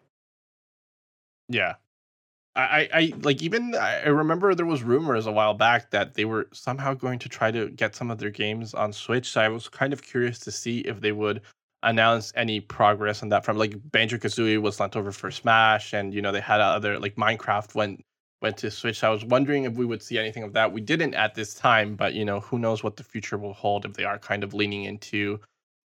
Yeah. 1.47 1.75
I, 2.57 2.87
I, 2.93 3.13
like 3.21 3.41
even 3.41 3.75
I 3.75 4.05
remember 4.05 4.55
there 4.55 4.65
was 4.65 4.81
rumors 4.81 5.27
a 5.27 5.31
while 5.31 5.53
back 5.53 5.91
that 5.91 6.13
they 6.13 6.23
were 6.23 6.47
somehow 6.53 6.93
going 6.93 7.19
to 7.19 7.27
try 7.27 7.51
to 7.51 7.69
get 7.69 7.95
some 7.95 8.09
of 8.09 8.17
their 8.17 8.29
games 8.29 8.73
on 8.73 8.93
Switch. 8.93 9.29
So 9.29 9.41
I 9.41 9.49
was 9.49 9.67
kind 9.67 9.91
of 9.91 10.01
curious 10.01 10.39
to 10.39 10.51
see 10.53 10.79
if 10.79 11.01
they 11.01 11.11
would 11.11 11.41
announce 11.83 12.31
any 12.35 12.61
progress 12.61 13.21
on 13.21 13.29
that 13.29 13.43
from 13.43 13.57
like 13.57 13.75
Banjo 13.91 14.17
Kazooie 14.17 14.61
was 14.61 14.79
lent 14.79 14.95
over 14.95 15.11
for 15.11 15.31
Smash 15.31 15.93
and 15.93 16.13
you 16.13 16.21
know 16.21 16.31
they 16.31 16.39
had 16.39 16.61
other 16.61 16.97
like 16.97 17.15
Minecraft 17.15 17.75
went 17.75 18.05
went 18.41 18.57
to 18.57 18.71
Switch. 18.71 19.03
I 19.03 19.09
was 19.09 19.25
wondering 19.25 19.63
if 19.65 19.73
we 19.73 19.85
would 19.85 20.03
see 20.03 20.17
anything 20.19 20.43
of 20.43 20.53
that. 20.53 20.71
We 20.71 20.81
didn't 20.81 21.13
at 21.15 21.35
this 21.35 21.53
time, 21.53 21.95
but 21.95 22.13
you 22.13 22.25
know, 22.25 22.39
who 22.41 22.59
knows 22.59 22.83
what 22.83 22.97
the 22.97 23.03
future 23.03 23.37
will 23.37 23.53
hold 23.53 23.85
if 23.85 23.93
they 23.93 24.03
are 24.05 24.19
kind 24.19 24.43
of 24.43 24.53
leaning 24.53 24.83
into 24.85 25.39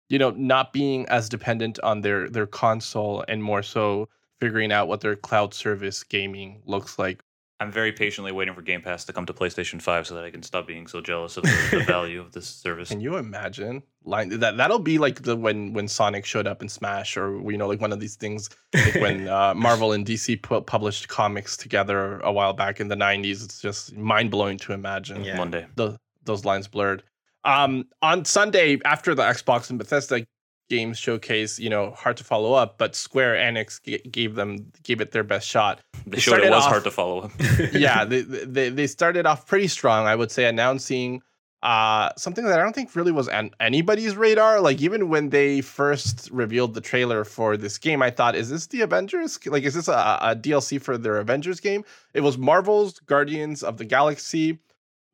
you 0.09 0.17
know, 0.19 0.31
not 0.31 0.73
being 0.73 1.07
as 1.07 1.29
dependent 1.29 1.79
on 1.81 2.01
their 2.01 2.29
their 2.29 2.47
console 2.47 3.23
and 3.27 3.43
more 3.43 3.63
so 3.63 4.09
figuring 4.39 4.71
out 4.71 4.87
what 4.87 5.01
their 5.01 5.15
cloud 5.15 5.53
service 5.53 6.03
gaming 6.03 6.61
looks 6.65 6.97
like. 6.99 7.21
I'm 7.61 7.71
very 7.71 7.91
patiently 7.91 8.31
waiting 8.31 8.53
for 8.53 8.61
Game 8.61 8.81
Pass 8.81 9.03
to 9.05 9.13
come 9.13 9.25
to 9.25 9.33
PlayStation 9.33 9.81
5 9.81 10.07
so 10.07 10.15
that 10.15 10.23
I 10.23 10.31
can 10.31 10.41
stop 10.43 10.65
being 10.65 10.87
so 10.87 11.01
jealous 11.01 11.35
of 11.35 11.43
the, 11.43 11.67
the 11.79 11.83
value 11.87 12.21
of 12.21 12.31
this 12.31 12.47
service. 12.47 12.87
Can 12.87 13.01
you 13.01 13.17
imagine? 13.17 13.83
Line 14.05 14.39
that 14.39 14.55
that'll 14.55 14.79
be 14.79 14.97
like 14.97 15.23
the 15.23 15.35
when 15.35 15.73
when 15.73 15.87
Sonic 15.89 16.25
showed 16.25 16.47
up 16.47 16.61
in 16.61 16.69
Smash, 16.69 17.17
or 17.17 17.41
you 17.51 17.57
know, 17.57 17.67
like 17.67 17.81
one 17.81 17.91
of 17.91 17.99
these 17.99 18.15
things 18.15 18.49
like 18.73 18.95
when 18.95 19.27
uh, 19.27 19.53
Marvel 19.53 19.91
and 19.91 20.05
DC 20.05 20.41
pu- 20.41 20.61
published 20.61 21.09
comics 21.09 21.57
together 21.57 22.19
a 22.21 22.31
while 22.31 22.53
back 22.53 22.79
in 22.79 22.87
the 22.87 22.95
'90s. 22.95 23.43
It's 23.43 23.61
just 23.61 23.93
mind 23.95 24.31
blowing 24.31 24.57
to 24.59 24.71
imagine. 24.71 25.25
Yeah. 25.25 25.37
One 25.37 25.51
day. 25.51 25.65
the, 25.75 25.97
those 26.23 26.45
lines 26.45 26.67
blurred. 26.67 27.03
Um, 27.43 27.85
on 28.01 28.23
Sunday 28.23 28.79
after 28.85 29.13
the 29.13 29.23
Xbox 29.23 29.69
and 29.69 29.77
Bethesda 29.77 30.25
games 30.69 30.97
showcase, 30.97 31.59
you 31.59 31.69
know, 31.69 31.91
hard 31.91 32.17
to 32.17 32.23
follow 32.23 32.53
up, 32.53 32.77
but 32.77 32.95
Square 32.95 33.35
Enix 33.35 33.81
g- 33.83 33.97
gave 34.09 34.35
them 34.35 34.71
gave 34.83 35.01
it 35.01 35.11
their 35.11 35.23
best 35.23 35.47
shot. 35.47 35.81
They 36.05 36.11
They 36.11 36.19
showed 36.19 36.39
it 36.41 36.49
was 36.51 36.63
off- 36.63 36.69
hard 36.71 36.83
to 36.85 36.91
follow 36.91 37.21
up. 37.21 37.31
yeah, 37.73 38.05
they, 38.05 38.21
they 38.21 38.69
they 38.69 38.87
started 38.87 39.25
off 39.25 39.47
pretty 39.47 39.67
strong, 39.67 40.05
I 40.07 40.15
would 40.15 40.31
say, 40.31 40.45
announcing 40.45 41.21
uh 41.61 42.09
something 42.15 42.45
that 42.45 42.57
I 42.57 42.63
don't 42.63 42.73
think 42.73 42.95
really 42.95 43.11
was 43.11 43.27
on 43.27 43.51
anybody's 43.59 44.15
radar. 44.15 44.61
Like 44.61 44.79
even 44.81 45.09
when 45.09 45.29
they 45.29 45.59
first 45.59 46.29
revealed 46.31 46.73
the 46.73 46.79
trailer 46.81 47.25
for 47.25 47.57
this 47.57 47.77
game, 47.77 48.01
I 48.01 48.11
thought, 48.11 48.35
is 48.35 48.49
this 48.49 48.67
the 48.67 48.79
Avengers? 48.81 49.37
Like, 49.45 49.63
is 49.63 49.73
this 49.73 49.89
a, 49.89 50.19
a 50.21 50.35
DLC 50.37 50.81
for 50.81 50.97
their 50.97 51.17
Avengers 51.17 51.59
game? 51.59 51.83
It 52.13 52.21
was 52.21 52.37
Marvel's 52.37 52.99
Guardians 53.01 53.61
of 53.63 53.75
the 53.77 53.83
Galaxy. 53.85 54.59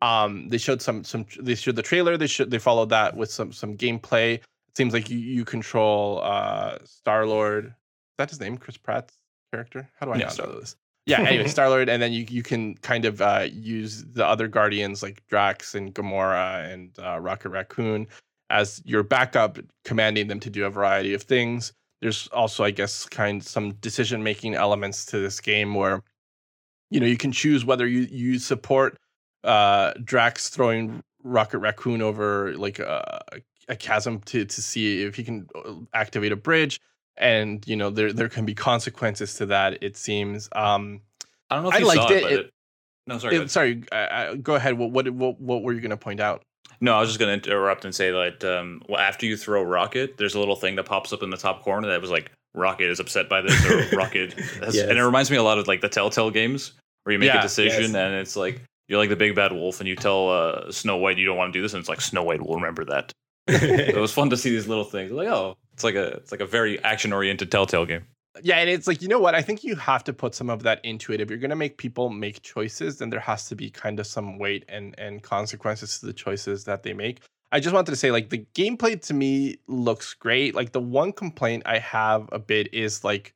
Um, 0.03 0.49
they 0.49 0.59
showed 0.59 0.81
some 0.83 1.03
some 1.03 1.25
they 1.39 1.55
showed 1.55 1.77
the 1.77 1.81
trailer. 1.81 2.15
They 2.15 2.27
should 2.27 2.51
they 2.51 2.59
followed 2.59 2.89
that 2.89 3.15
with 3.17 3.31
some 3.31 3.51
some 3.51 3.75
gameplay. 3.75 4.41
Seems 4.75 4.93
like 4.93 5.09
you 5.09 5.17
you 5.17 5.45
control 5.45 6.21
uh 6.23 6.77
Star 6.83 7.25
Lord. 7.25 7.67
Is 7.67 7.73
that 8.17 8.29
his 8.29 8.39
name? 8.39 8.57
Chris 8.57 8.77
Pratt's 8.77 9.17
character? 9.51 9.89
How 9.99 10.05
do 10.05 10.13
I 10.13 10.17
not 10.17 10.33
Star- 10.33 10.47
know 10.47 10.59
this? 10.59 10.75
Yeah, 11.05 11.21
anyway, 11.21 11.47
Star 11.49 11.69
Lord, 11.69 11.88
and 11.88 12.01
then 12.01 12.11
you 12.13 12.25
you 12.29 12.43
can 12.43 12.75
kind 12.77 13.05
of 13.05 13.21
uh, 13.21 13.47
use 13.51 14.03
the 14.05 14.25
other 14.25 14.47
Guardians 14.47 15.03
like 15.03 15.25
Drax 15.27 15.75
and 15.75 15.93
Gamora 15.93 16.71
and 16.71 16.97
uh, 16.99 17.19
Rocket 17.19 17.49
Raccoon 17.49 18.07
as 18.49 18.81
your 18.85 19.03
backup, 19.03 19.57
commanding 19.83 20.27
them 20.27 20.39
to 20.39 20.49
do 20.49 20.65
a 20.65 20.69
variety 20.69 21.13
of 21.13 21.23
things. 21.23 21.73
There's 22.01 22.27
also, 22.27 22.63
I 22.63 22.71
guess, 22.71 23.05
kind 23.05 23.41
of 23.41 23.47
some 23.47 23.73
decision 23.75 24.23
making 24.23 24.55
elements 24.55 25.05
to 25.07 25.19
this 25.19 25.39
game 25.39 25.73
where 25.73 26.03
you 26.89 26.99
know 26.99 27.07
you 27.07 27.17
can 27.17 27.31
choose 27.31 27.65
whether 27.65 27.88
you 27.88 28.07
you 28.11 28.39
support 28.39 28.97
uh, 29.43 29.93
Drax 30.03 30.49
throwing 30.49 31.03
Rocket 31.23 31.59
Raccoon 31.59 32.01
over 32.01 32.55
like 32.57 32.79
a, 32.79 33.21
a 33.67 33.75
chasm 33.75 34.19
to 34.21 34.45
to 34.45 34.62
see 34.62 35.04
if 35.04 35.15
he 35.15 35.23
can 35.23 35.47
uh, 35.56 35.73
activate 35.93 36.32
a 36.32 36.36
bridge 36.36 36.80
and 37.17 37.65
you 37.67 37.75
know 37.75 37.89
there 37.89 38.12
there 38.13 38.30
can 38.30 38.45
be 38.45 38.54
consequences 38.54 39.36
to 39.36 39.45
that 39.45 39.82
it 39.82 39.95
seems 39.97 40.49
um 40.54 41.01
I 41.49 41.56
don't 41.56 41.63
know 41.63 41.69
if 41.69 41.75
I 41.75 41.80
liked 41.80 42.01
saw 42.01 42.08
it, 42.12 42.17
it. 42.17 42.21
but 42.23 42.32
It- 42.32 42.39
it, 42.41 42.49
no, 43.08 43.17
sorry. 43.19 43.38
go 43.38 43.45
sorry 43.47 43.84
uh, 43.91 43.95
uh, 43.95 44.34
go 44.36 44.56
ahead 44.56 44.78
what, 44.78 44.91
what 44.91 45.10
what 45.12 45.39
what 45.39 45.62
were 45.63 45.73
you 45.73 45.80
going 45.82 45.91
to 45.91 45.97
point 45.97 46.19
out 46.19 46.41
No, 46.82 46.93
I 46.95 46.99
was 46.99 47.10
just 47.10 47.19
going 47.19 47.39
to 47.39 47.49
interrupt 47.49 47.86
and 47.86 47.93
say 47.95 48.12
that 48.12 48.43
um, 48.43 48.82
well, 48.89 48.99
after 48.99 49.25
you 49.28 49.38
throw 49.38 49.62
Rocket, 49.63 50.17
there's 50.17 50.34
a 50.36 50.39
little 50.39 50.56
thing 50.56 50.75
that 50.75 50.86
pops 50.86 51.13
up 51.13 51.21
in 51.23 51.30
the 51.30 51.38
top 51.38 51.62
corner 51.63 51.88
that 51.88 52.01
was 52.01 52.10
like 52.12 52.32
Rocket 52.56 52.89
is 52.89 52.99
upset 52.99 53.30
by 53.30 53.41
this 53.41 53.63
or 53.65 53.95
Rocket, 53.97 54.34
has, 54.63 54.75
Yes. 54.75 54.89
and 54.89 54.97
it 54.97 55.04
reminds 55.04 55.30
me 55.30 55.38
a 55.38 55.43
lot 55.43 55.58
of 55.60 55.67
like 55.67 55.82
the 55.82 55.89
Telltale 55.89 56.32
games 56.32 56.73
where 57.04 57.13
you 57.13 57.19
make 57.19 57.28
Yeah, 57.28 57.39
a 57.39 57.41
decision 57.43 57.91
yes. 57.91 57.95
and 57.95 58.15
it's 58.15 58.36
like 58.36 58.62
you're 58.88 58.97
like 58.99 59.10
the 59.10 59.15
big 59.15 59.36
bad 59.36 59.51
wolf 59.51 59.80
and 59.80 59.88
you 59.88 59.95
tell 59.95 60.30
uh, 60.30 60.71
Snow 60.71 60.97
White 60.97 61.17
you 61.19 61.25
don't 61.25 61.38
want 61.38 61.54
to 61.54 61.58
do 61.58 61.62
this 61.62 61.73
and 61.73 61.80
it's 61.80 61.89
like 61.89 62.01
Snow 62.01 62.23
White 62.23 62.41
will 62.41 62.56
remember 62.56 62.84
that. 62.86 63.12
It 63.47 63.95
was 63.95 64.12
fun 64.17 64.29
to 64.31 64.38
see 64.38 64.49
these 64.49 64.67
little 64.67 64.84
things. 64.84 65.12
Like 65.12 65.27
oh, 65.27 65.58
it's 65.73 65.84
like 65.84 65.95
a 65.95 66.08
it's 66.17 66.31
like 66.31 66.41
a 66.41 66.45
very 66.45 66.81
action 66.84 67.13
oriented 67.13 67.51
Telltale 67.51 67.86
game. 67.86 68.05
yeah 68.43 68.58
and 68.58 68.69
it's 68.69 68.88
like 68.88 69.01
you 69.01 69.08
know 69.08 69.19
what 69.19 69.36
i 69.36 69.41
think 69.41 69.63
you 69.63 69.75
have 69.75 70.03
to 70.03 70.13
put 70.13 70.36
some 70.36 70.49
of 70.49 70.63
that 70.63 70.84
into 70.84 71.13
it 71.13 71.21
if 71.21 71.29
you're 71.29 71.39
going 71.39 71.49
to 71.49 71.55
make 71.55 71.77
people 71.77 72.10
make 72.10 72.41
choices 72.41 72.97
then 72.97 73.10
there 73.10 73.19
has 73.19 73.47
to 73.47 73.55
be 73.55 73.69
kind 73.69 73.99
of 73.99 74.08
some 74.08 74.38
weight 74.38 74.65
and 74.67 74.93
and 74.97 75.23
consequences 75.23 75.99
to 75.99 76.05
the 76.05 76.13
choices 76.13 76.63
that 76.65 76.84
they 76.84 76.93
make 76.93 77.21
i 77.51 77.60
just 77.60 77.73
wanted 77.73 77.91
to 77.91 77.95
say 77.95 78.12
like 78.12 78.29
the 78.29 78.45
gameplay 78.53 78.99
to 79.01 79.13
me 79.13 79.55
looks 79.67 80.13
great 80.13 80.53
like 80.55 80.71
the 80.73 80.81
one 80.81 81.12
complaint 81.13 81.63
i 81.65 81.77
have 81.77 82.27
a 82.31 82.39
bit 82.39 82.73
is 82.73 83.03
like 83.03 83.34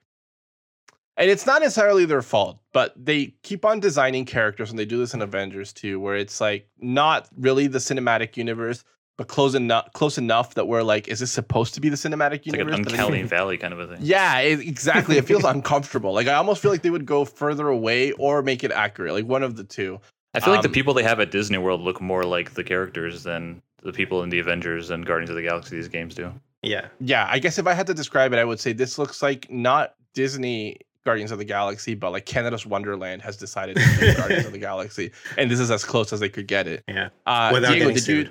and 1.18 1.30
it's 1.30 1.46
not 1.46 1.62
necessarily 1.62 2.06
their 2.06 2.22
fault 2.22 2.60
but 2.74 2.94
they 2.98 3.34
keep 3.44 3.64
on 3.66 3.80
designing 3.80 4.26
characters 4.26 4.70
and 4.70 4.80
they 4.80 4.86
do 4.86 4.98
this 4.98 5.14
in 5.14 5.22
avengers 5.22 5.72
too 5.74 6.00
where 6.00 6.16
it's 6.16 6.42
like 6.42 6.68
not 6.80 7.30
really 7.38 7.68
the 7.68 7.80
cinematic 7.80 8.36
universe 8.38 8.84
but 9.20 9.28
close 9.28 9.54
enough 9.54 9.92
close 9.92 10.18
enough 10.18 10.54
that 10.54 10.66
we're 10.70 10.82
like 10.82 11.10
is 11.10 11.20
this 11.20 11.30
supposed 11.32 11.74
to 11.74 11.82
be 11.82 11.90
the 11.90 11.98
cinematic 11.98 12.36
It's 12.38 12.48
like 12.48 12.56
universe 12.60 12.78
an 12.78 12.84
But 12.84 12.92
then 12.94 13.00
uncanny 13.02 13.20
you- 13.20 13.28
valley 13.28 13.58
kind 13.58 13.74
of 13.74 13.80
a 13.82 13.88
thing. 13.88 13.98
yeah, 14.02 14.40
it, 14.40 14.62
exactly. 14.62 15.18
It 15.18 15.26
feels 15.26 15.44
uncomfortable. 15.56 16.14
Like 16.14 16.28
I 16.28 16.36
almost 16.36 16.62
feel 16.62 16.72
like 16.72 16.82
they 16.84 16.90
would 16.90 17.06
go 17.06 17.26
further 17.26 17.68
away 17.68 18.14
or 18.14 18.42
make 18.42 18.64
it 18.64 18.72
accurate, 18.72 19.14
like 19.14 19.26
one 19.26 19.44
of 19.44 19.58
the 19.58 19.66
two. 19.66 20.00
I 20.34 20.40
feel 20.40 20.54
like 20.54 20.62
the 20.62 20.70
Um, 20.70 20.74
people 20.74 20.94
they 20.94 21.04
have 21.04 21.20
at 21.20 21.32
Disney 21.32 21.58
World 21.58 21.82
look 21.82 22.00
more 22.00 22.24
like 22.24 22.54
the 22.54 22.64
characters 22.64 23.24
than 23.24 23.62
the 23.84 23.92
people 23.92 24.24
in 24.24 24.30
the 24.30 24.40
Avengers 24.40 24.90
and 24.90 25.06
Guardians 25.06 25.30
of 25.32 25.36
the 25.36 25.42
Galaxy 25.42 25.76
these 25.76 25.90
games 25.90 26.16
do. 26.16 26.32
yeah. 26.64 26.88
Yeah, 27.02 27.28
I 27.30 27.40
guess 27.40 27.58
if 27.60 27.68
I 27.68 27.74
had 27.74 27.88
to 27.88 27.94
describe 27.94 28.32
it, 28.32 28.40
I 28.40 28.46
would 28.46 28.60
say 28.62 28.72
this 28.74 28.98
looks 28.98 29.22
like 29.22 29.52
not 29.52 29.96
Disney 30.14 30.78
Guardians 31.06 31.32
of 31.32 31.38
the 31.38 31.46
Galaxy, 31.46 31.96
but 31.96 32.12
like 32.12 32.26
Canada's 32.26 32.66
Wonderland 32.66 33.22
has 33.22 33.38
decided 33.38 33.78
to 33.78 33.84
do 34.00 34.14
Guardians 34.16 34.46
of 34.46 34.52
the 34.52 34.58
Galaxy, 34.70 35.12
and 35.38 35.50
this 35.50 35.60
is 35.60 35.72
as 35.72 35.84
close 35.86 36.12
as 36.14 36.20
they 36.20 36.30
could 36.30 36.48
get 36.48 36.68
it. 36.68 36.84
Yeah. 36.88 37.10
Uh, 37.26 37.50
Without 37.54 37.72
Diego, 37.74 37.92
getting 37.92 38.04
did 38.04 38.08
you? 38.08 38.30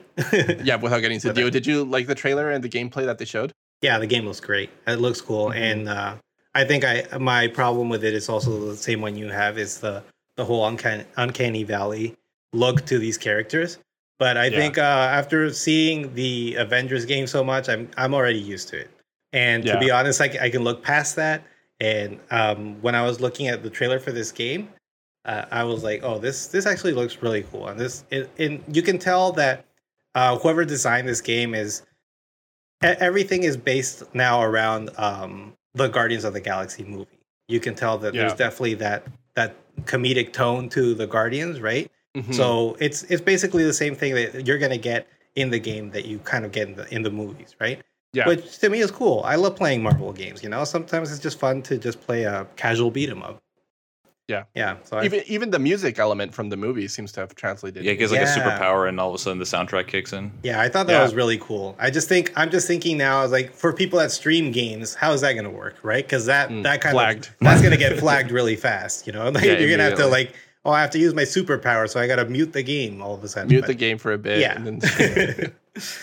sued. 0.56 0.66
Yeah, 0.66 0.76
without 0.76 1.00
getting 1.00 1.18
to 1.20 1.28
Without- 1.28 1.34
Diego, 1.36 1.50
did 1.50 1.66
you 1.66 1.84
like 1.84 2.06
the 2.06 2.14
trailer 2.14 2.50
and 2.50 2.62
the 2.62 2.68
gameplay 2.68 3.04
that 3.06 3.18
they 3.18 3.24
showed? 3.24 3.52
Yeah, 3.80 3.98
the 3.98 4.06
game 4.06 4.26
looks 4.26 4.40
great. 4.40 4.70
It 4.86 4.96
looks 5.00 5.20
cool, 5.20 5.46
Mhm. 5.50 5.56
and 5.56 5.88
uh, 5.88 6.14
I 6.54 6.64
think 6.64 6.84
I 6.84 7.04
my 7.18 7.46
problem 7.48 7.88
with 7.88 8.04
it 8.04 8.12
is 8.14 8.28
also 8.28 8.66
the 8.68 8.76
same 8.76 9.00
one 9.00 9.16
you 9.16 9.28
have 9.28 9.56
is 9.58 9.78
the 9.80 10.02
the 10.36 10.44
whole 10.44 10.66
uncanny, 10.66 11.04
uncanny 11.16 11.64
valley 11.64 12.14
look 12.52 12.84
to 12.86 12.98
these 12.98 13.16
characters. 13.18 13.78
But 14.18 14.36
I 14.36 14.46
Yeah. 14.46 14.58
think 14.58 14.78
uh, 14.78 14.82
after 14.82 15.52
seeing 15.52 16.12
the 16.14 16.56
Avengers 16.56 17.04
game 17.06 17.26
so 17.26 17.42
much, 17.44 17.68
I'm 17.68 17.88
I'm 17.96 18.14
already 18.14 18.40
used 18.40 18.68
to 18.70 18.78
it. 18.80 18.90
And 19.32 19.64
to 19.66 19.78
be 19.78 19.90
honest, 19.90 20.20
I, 20.20 20.36
I 20.40 20.50
can 20.50 20.64
look 20.64 20.82
past 20.82 21.16
that. 21.16 21.42
And 21.80 22.18
um, 22.30 22.80
when 22.82 22.94
I 22.94 23.04
was 23.04 23.20
looking 23.20 23.48
at 23.48 23.62
the 23.62 23.70
trailer 23.70 23.98
for 23.98 24.10
this 24.10 24.32
game, 24.32 24.68
uh, 25.24 25.44
I 25.50 25.64
was 25.64 25.84
like, 25.84 26.02
oh, 26.02 26.18
this 26.18 26.46
this 26.48 26.66
actually 26.66 26.92
looks 26.92 27.22
really 27.22 27.42
cool, 27.42 27.68
and 27.68 27.78
this 27.78 28.04
it, 28.10 28.30
and 28.38 28.62
you 28.74 28.82
can 28.82 28.98
tell 28.98 29.32
that 29.32 29.64
uh, 30.14 30.38
whoever 30.38 30.64
designed 30.64 31.06
this 31.06 31.20
game 31.20 31.54
is 31.54 31.82
everything 32.82 33.42
is 33.42 33.56
based 33.56 34.02
now 34.14 34.42
around 34.42 34.90
um, 34.96 35.54
the 35.74 35.88
Guardians 35.88 36.24
of 36.24 36.32
the 36.32 36.40
Galaxy 36.40 36.84
movie. 36.84 37.20
You 37.48 37.60
can 37.60 37.74
tell 37.74 37.98
that 37.98 38.14
yeah. 38.14 38.22
there's 38.22 38.34
definitely 38.34 38.74
that 38.74 39.06
that 39.34 39.56
comedic 39.84 40.32
tone 40.32 40.68
to 40.70 40.94
the 40.94 41.06
Guardians, 41.06 41.60
right? 41.60 41.90
Mm-hmm. 42.16 42.32
So 42.32 42.76
it's 42.80 43.02
it's 43.04 43.22
basically 43.22 43.64
the 43.64 43.72
same 43.72 43.94
thing 43.94 44.14
that 44.14 44.46
you're 44.46 44.58
gonna 44.58 44.78
get 44.78 45.06
in 45.34 45.50
the 45.50 45.58
game 45.58 45.90
that 45.90 46.04
you 46.04 46.18
kind 46.20 46.44
of 46.44 46.52
get 46.52 46.68
in 46.68 46.74
the 46.74 46.94
in 46.94 47.02
the 47.02 47.10
movies, 47.10 47.54
right? 47.60 47.82
Yeah. 48.12 48.26
Which 48.26 48.58
to 48.58 48.70
me 48.70 48.80
is 48.80 48.90
cool. 48.90 49.22
I 49.24 49.36
love 49.36 49.56
playing 49.56 49.82
Marvel 49.82 50.12
games. 50.12 50.42
You 50.42 50.48
know, 50.48 50.64
sometimes 50.64 51.10
it's 51.10 51.20
just 51.20 51.38
fun 51.38 51.62
to 51.62 51.76
just 51.76 52.00
play 52.00 52.24
a 52.24 52.46
casual 52.56 52.90
beat 52.90 53.10
'em 53.10 53.22
up. 53.22 53.38
Yeah, 54.28 54.44
yeah. 54.54 54.76
So 54.84 55.02
even 55.02 55.20
I, 55.20 55.24
even 55.26 55.50
the 55.50 55.58
music 55.58 55.98
element 55.98 56.34
from 56.34 56.50
the 56.50 56.56
movie 56.56 56.86
seems 56.86 57.12
to 57.12 57.20
have 57.20 57.34
translated. 57.34 57.82
Yeah, 57.82 57.92
it 57.92 57.96
gives 57.96 58.12
like 58.12 58.20
yeah. 58.20 58.34
a 58.34 58.38
superpower, 58.38 58.86
and 58.86 59.00
all 59.00 59.08
of 59.08 59.14
a 59.14 59.18
sudden 59.18 59.38
the 59.38 59.46
soundtrack 59.46 59.86
kicks 59.86 60.12
in. 60.12 60.30
Yeah, 60.42 60.60
I 60.60 60.68
thought 60.68 60.86
that 60.86 60.92
yeah. 60.92 61.02
was 61.02 61.14
really 61.14 61.38
cool. 61.38 61.74
I 61.78 61.90
just 61.90 62.08
think 62.10 62.32
I'm 62.36 62.50
just 62.50 62.66
thinking 62.66 62.98
now, 62.98 63.22
is 63.22 63.32
like 63.32 63.54
for 63.54 63.72
people 63.72 63.98
that 64.00 64.10
stream 64.10 64.52
games, 64.52 64.94
how 64.94 65.12
is 65.12 65.22
that 65.22 65.32
going 65.32 65.44
to 65.44 65.50
work, 65.50 65.76
right? 65.82 66.04
Because 66.04 66.26
that 66.26 66.50
mm, 66.50 66.62
that 66.64 66.82
kind 66.82 66.92
flagged. 66.92 67.28
of 67.28 67.36
that's 67.40 67.62
going 67.62 67.72
to 67.72 67.78
get 67.78 67.98
flagged 67.98 68.30
really 68.30 68.56
fast. 68.56 69.06
You 69.06 69.14
know, 69.14 69.28
like 69.30 69.44
yeah, 69.44 69.52
you're 69.52 69.68
going 69.68 69.78
to 69.78 69.84
have 69.84 69.96
to 69.96 70.06
like, 70.06 70.34
oh, 70.66 70.72
I 70.72 70.82
have 70.82 70.90
to 70.90 70.98
use 70.98 71.14
my 71.14 71.22
superpower, 71.22 71.88
so 71.88 71.98
I 71.98 72.06
got 72.06 72.16
to 72.16 72.26
mute 72.26 72.52
the 72.52 72.62
game 72.62 73.00
all 73.00 73.14
of 73.14 73.24
a 73.24 73.28
sudden. 73.28 73.48
Mute 73.48 73.62
but, 73.62 73.68
the 73.68 73.74
game 73.74 73.96
for 73.96 74.12
a 74.12 74.18
bit. 74.18 74.40
Yeah. 74.40 75.48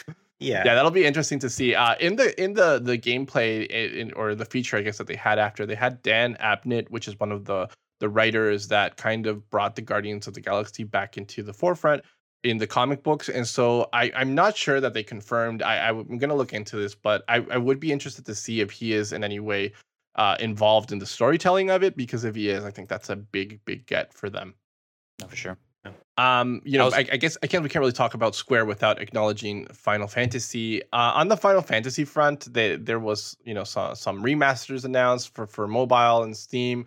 Yeah 0.40 0.64
yeah 0.66 0.76
that'll 0.76 0.92
be 0.92 1.06
interesting 1.06 1.40
to 1.40 1.50
see 1.50 1.76
uh 1.76 1.96
in 2.00 2.18
the 2.18 2.42
in 2.42 2.54
the 2.54 2.80
the 2.84 2.98
gameplay 2.98 3.68
in, 3.68 4.12
or 4.14 4.36
the 4.36 4.46
feature 4.46 4.76
i 4.76 4.82
guess 4.82 4.98
that 4.98 5.08
they 5.08 5.16
had 5.16 5.40
after 5.40 5.66
they 5.66 5.76
had 5.76 6.02
dan 6.02 6.36
abnett 6.42 6.90
which 6.90 7.08
is 7.08 7.18
one 7.20 7.32
of 7.32 7.46
the 7.46 7.70
the 8.00 8.10
writers 8.10 8.68
that 8.68 8.98
kind 8.98 9.26
of 9.28 9.50
brought 9.50 9.76
the 9.76 9.82
Guardians 9.82 10.28
of 10.28 10.34
the 10.34 10.42
Galaxy 10.42 10.84
back 10.84 11.18
into 11.18 11.44
the 11.44 11.54
forefront 11.54 12.04
in 12.44 12.58
the 12.58 12.68
comic 12.68 13.04
books. 13.04 13.30
And 13.30 13.48
so 13.48 13.90
I, 13.94 14.12
I'm 14.16 14.36
not 14.36 14.56
sure 14.56 14.80
that 14.80 14.94
they 14.94 15.04
confirmed. 15.04 15.64
I, 15.64 15.90
I, 15.90 15.92
going 15.92 16.30
to 16.30 16.36
look 16.36 16.54
into 16.54 16.78
this, 16.78 16.94
but 16.94 17.24
I, 17.28 17.38
I 17.50 17.58
would 17.58 17.80
be 17.80 17.92
interested 17.92 18.26
to 18.26 18.36
see 18.36 18.62
if 18.62 18.72
he 18.72 18.94
is 18.94 19.14
in 19.14 19.24
any 19.24 19.40
way 19.40 19.74
uh, 20.16 20.36
involved 20.40 20.92
in 20.92 21.00
the 21.00 21.06
storytelling 21.06 21.70
of 21.70 21.84
it, 21.84 21.98
because 21.98 22.24
if 22.24 22.36
he 22.36 22.50
is, 22.50 22.64
I 22.64 22.72
think 22.72 22.90
that's 22.90 23.10
a 23.10 23.16
big, 23.16 23.60
big 23.66 23.86
get 23.86 24.14
for 24.14 24.30
them. 24.30 24.54
No, 25.22 25.28
for 25.28 25.36
sure. 25.36 25.58
Um, 26.18 26.62
you 26.64 26.78
know, 26.78 26.86
I, 26.86 26.86
was, 26.86 26.94
I, 26.94 27.06
I, 27.12 27.18
guess 27.18 27.38
I 27.44 27.48
can't. 27.48 27.62
We 27.62 27.70
can't 27.70 27.82
really 27.82 27.92
talk 27.92 28.14
about 28.14 28.36
Square 28.36 28.66
without 28.66 29.02
acknowledging 29.02 29.68
Final 29.68 30.08
Fantasy. 30.08 30.82
Uh, 30.94 31.12
on 31.16 31.28
the 31.28 31.36
Final 31.36 31.62
Fantasy 31.62 32.06
front, 32.06 32.54
they, 32.54 32.78
there 32.78 33.00
was 33.00 33.36
you 33.44 33.54
know 33.54 33.66
some, 33.66 33.96
some 33.96 34.24
remasters 34.24 34.86
announced 34.86 35.34
for 35.34 35.46
for 35.46 35.68
mobile 35.68 36.24
and 36.24 36.36
Steam. 36.36 36.86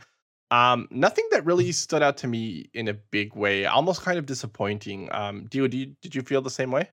Um, 0.51 0.89
nothing 0.91 1.27
that 1.33 1.45
really 1.45 1.71
stood 1.73 2.03
out 2.03 2.17
to 2.19 2.27
me 2.27 2.71
in 2.73 2.89
a 2.89 2.95
big 2.95 3.35
way. 3.37 3.67
Almost 3.67 4.01
kind 4.01 4.19
of 4.19 4.25
disappointing. 4.25 5.11
Um, 5.13 5.47
do 5.51 5.59
you, 5.59 5.69
do 5.69 5.77
you 5.77 5.87
did 6.01 6.15
you 6.15 6.23
feel 6.23 6.41
the 6.41 6.51
same 6.51 6.71
way? 6.71 6.89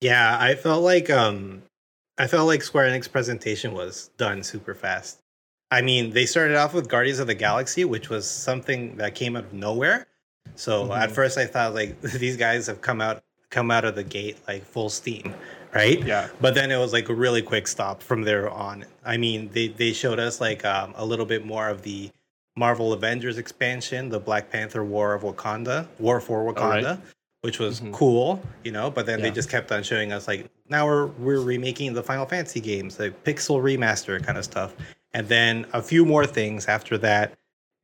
Yeah, 0.00 0.36
I 0.40 0.54
felt 0.54 0.84
like 0.84 1.10
um, 1.10 1.62
I 2.18 2.28
felt 2.28 2.46
like 2.46 2.62
Square 2.62 2.90
Enix 2.90 3.10
presentation 3.10 3.74
was 3.74 4.10
done 4.16 4.44
super 4.44 4.74
fast. 4.74 5.18
I 5.72 5.82
mean, 5.82 6.12
they 6.12 6.26
started 6.26 6.56
off 6.56 6.72
with 6.72 6.88
Guardians 6.88 7.18
of 7.18 7.26
the 7.26 7.34
Galaxy, 7.34 7.84
which 7.84 8.10
was 8.10 8.30
something 8.30 8.96
that 8.98 9.16
came 9.16 9.34
out 9.34 9.44
of 9.44 9.52
nowhere. 9.52 10.06
So 10.56 10.84
mm-hmm. 10.84 10.92
at 10.92 11.10
first, 11.10 11.38
I 11.38 11.46
thought 11.46 11.74
like 11.74 12.00
these 12.00 12.36
guys 12.36 12.66
have 12.66 12.80
come 12.80 13.00
out 13.00 13.22
come 13.50 13.70
out 13.70 13.84
of 13.84 13.94
the 13.94 14.02
gate 14.02 14.36
like 14.48 14.64
full 14.64 14.90
steam, 14.90 15.32
right? 15.72 16.04
Yeah. 16.04 16.28
But 16.40 16.54
then 16.54 16.70
it 16.72 16.78
was 16.78 16.92
like 16.92 17.08
a 17.08 17.14
really 17.14 17.40
quick 17.40 17.68
stop 17.68 18.02
from 18.02 18.22
there 18.22 18.50
on. 18.50 18.84
I 19.04 19.16
mean, 19.16 19.50
they 19.52 19.68
they 19.68 19.92
showed 19.92 20.18
us 20.18 20.40
like 20.40 20.64
um, 20.64 20.92
a 20.96 21.04
little 21.04 21.26
bit 21.26 21.46
more 21.46 21.68
of 21.68 21.82
the 21.82 22.10
Marvel 22.56 22.92
Avengers 22.92 23.38
expansion, 23.38 24.08
the 24.08 24.20
Black 24.20 24.50
Panther 24.50 24.84
War 24.84 25.14
of 25.14 25.22
Wakanda, 25.22 25.86
War 25.98 26.20
for 26.20 26.52
Wakanda, 26.52 26.84
right. 26.84 26.98
which 27.42 27.58
was 27.58 27.80
mm-hmm. 27.80 27.92
cool, 27.92 28.42
you 28.62 28.72
know. 28.72 28.90
But 28.90 29.06
then 29.06 29.20
yeah. 29.20 29.26
they 29.26 29.30
just 29.30 29.50
kept 29.50 29.72
on 29.72 29.82
showing 29.82 30.12
us 30.12 30.28
like 30.28 30.48
now 30.68 30.86
we're 30.86 31.06
we're 31.06 31.40
remaking 31.40 31.94
the 31.94 32.02
Final 32.02 32.26
Fantasy 32.26 32.60
games, 32.60 32.96
the 32.96 33.10
pixel 33.24 33.62
remaster 33.62 34.22
kind 34.22 34.38
of 34.38 34.44
stuff, 34.44 34.74
and 35.12 35.28
then 35.28 35.66
a 35.72 35.82
few 35.82 36.04
more 36.04 36.26
things 36.26 36.66
after 36.66 36.98
that, 36.98 37.34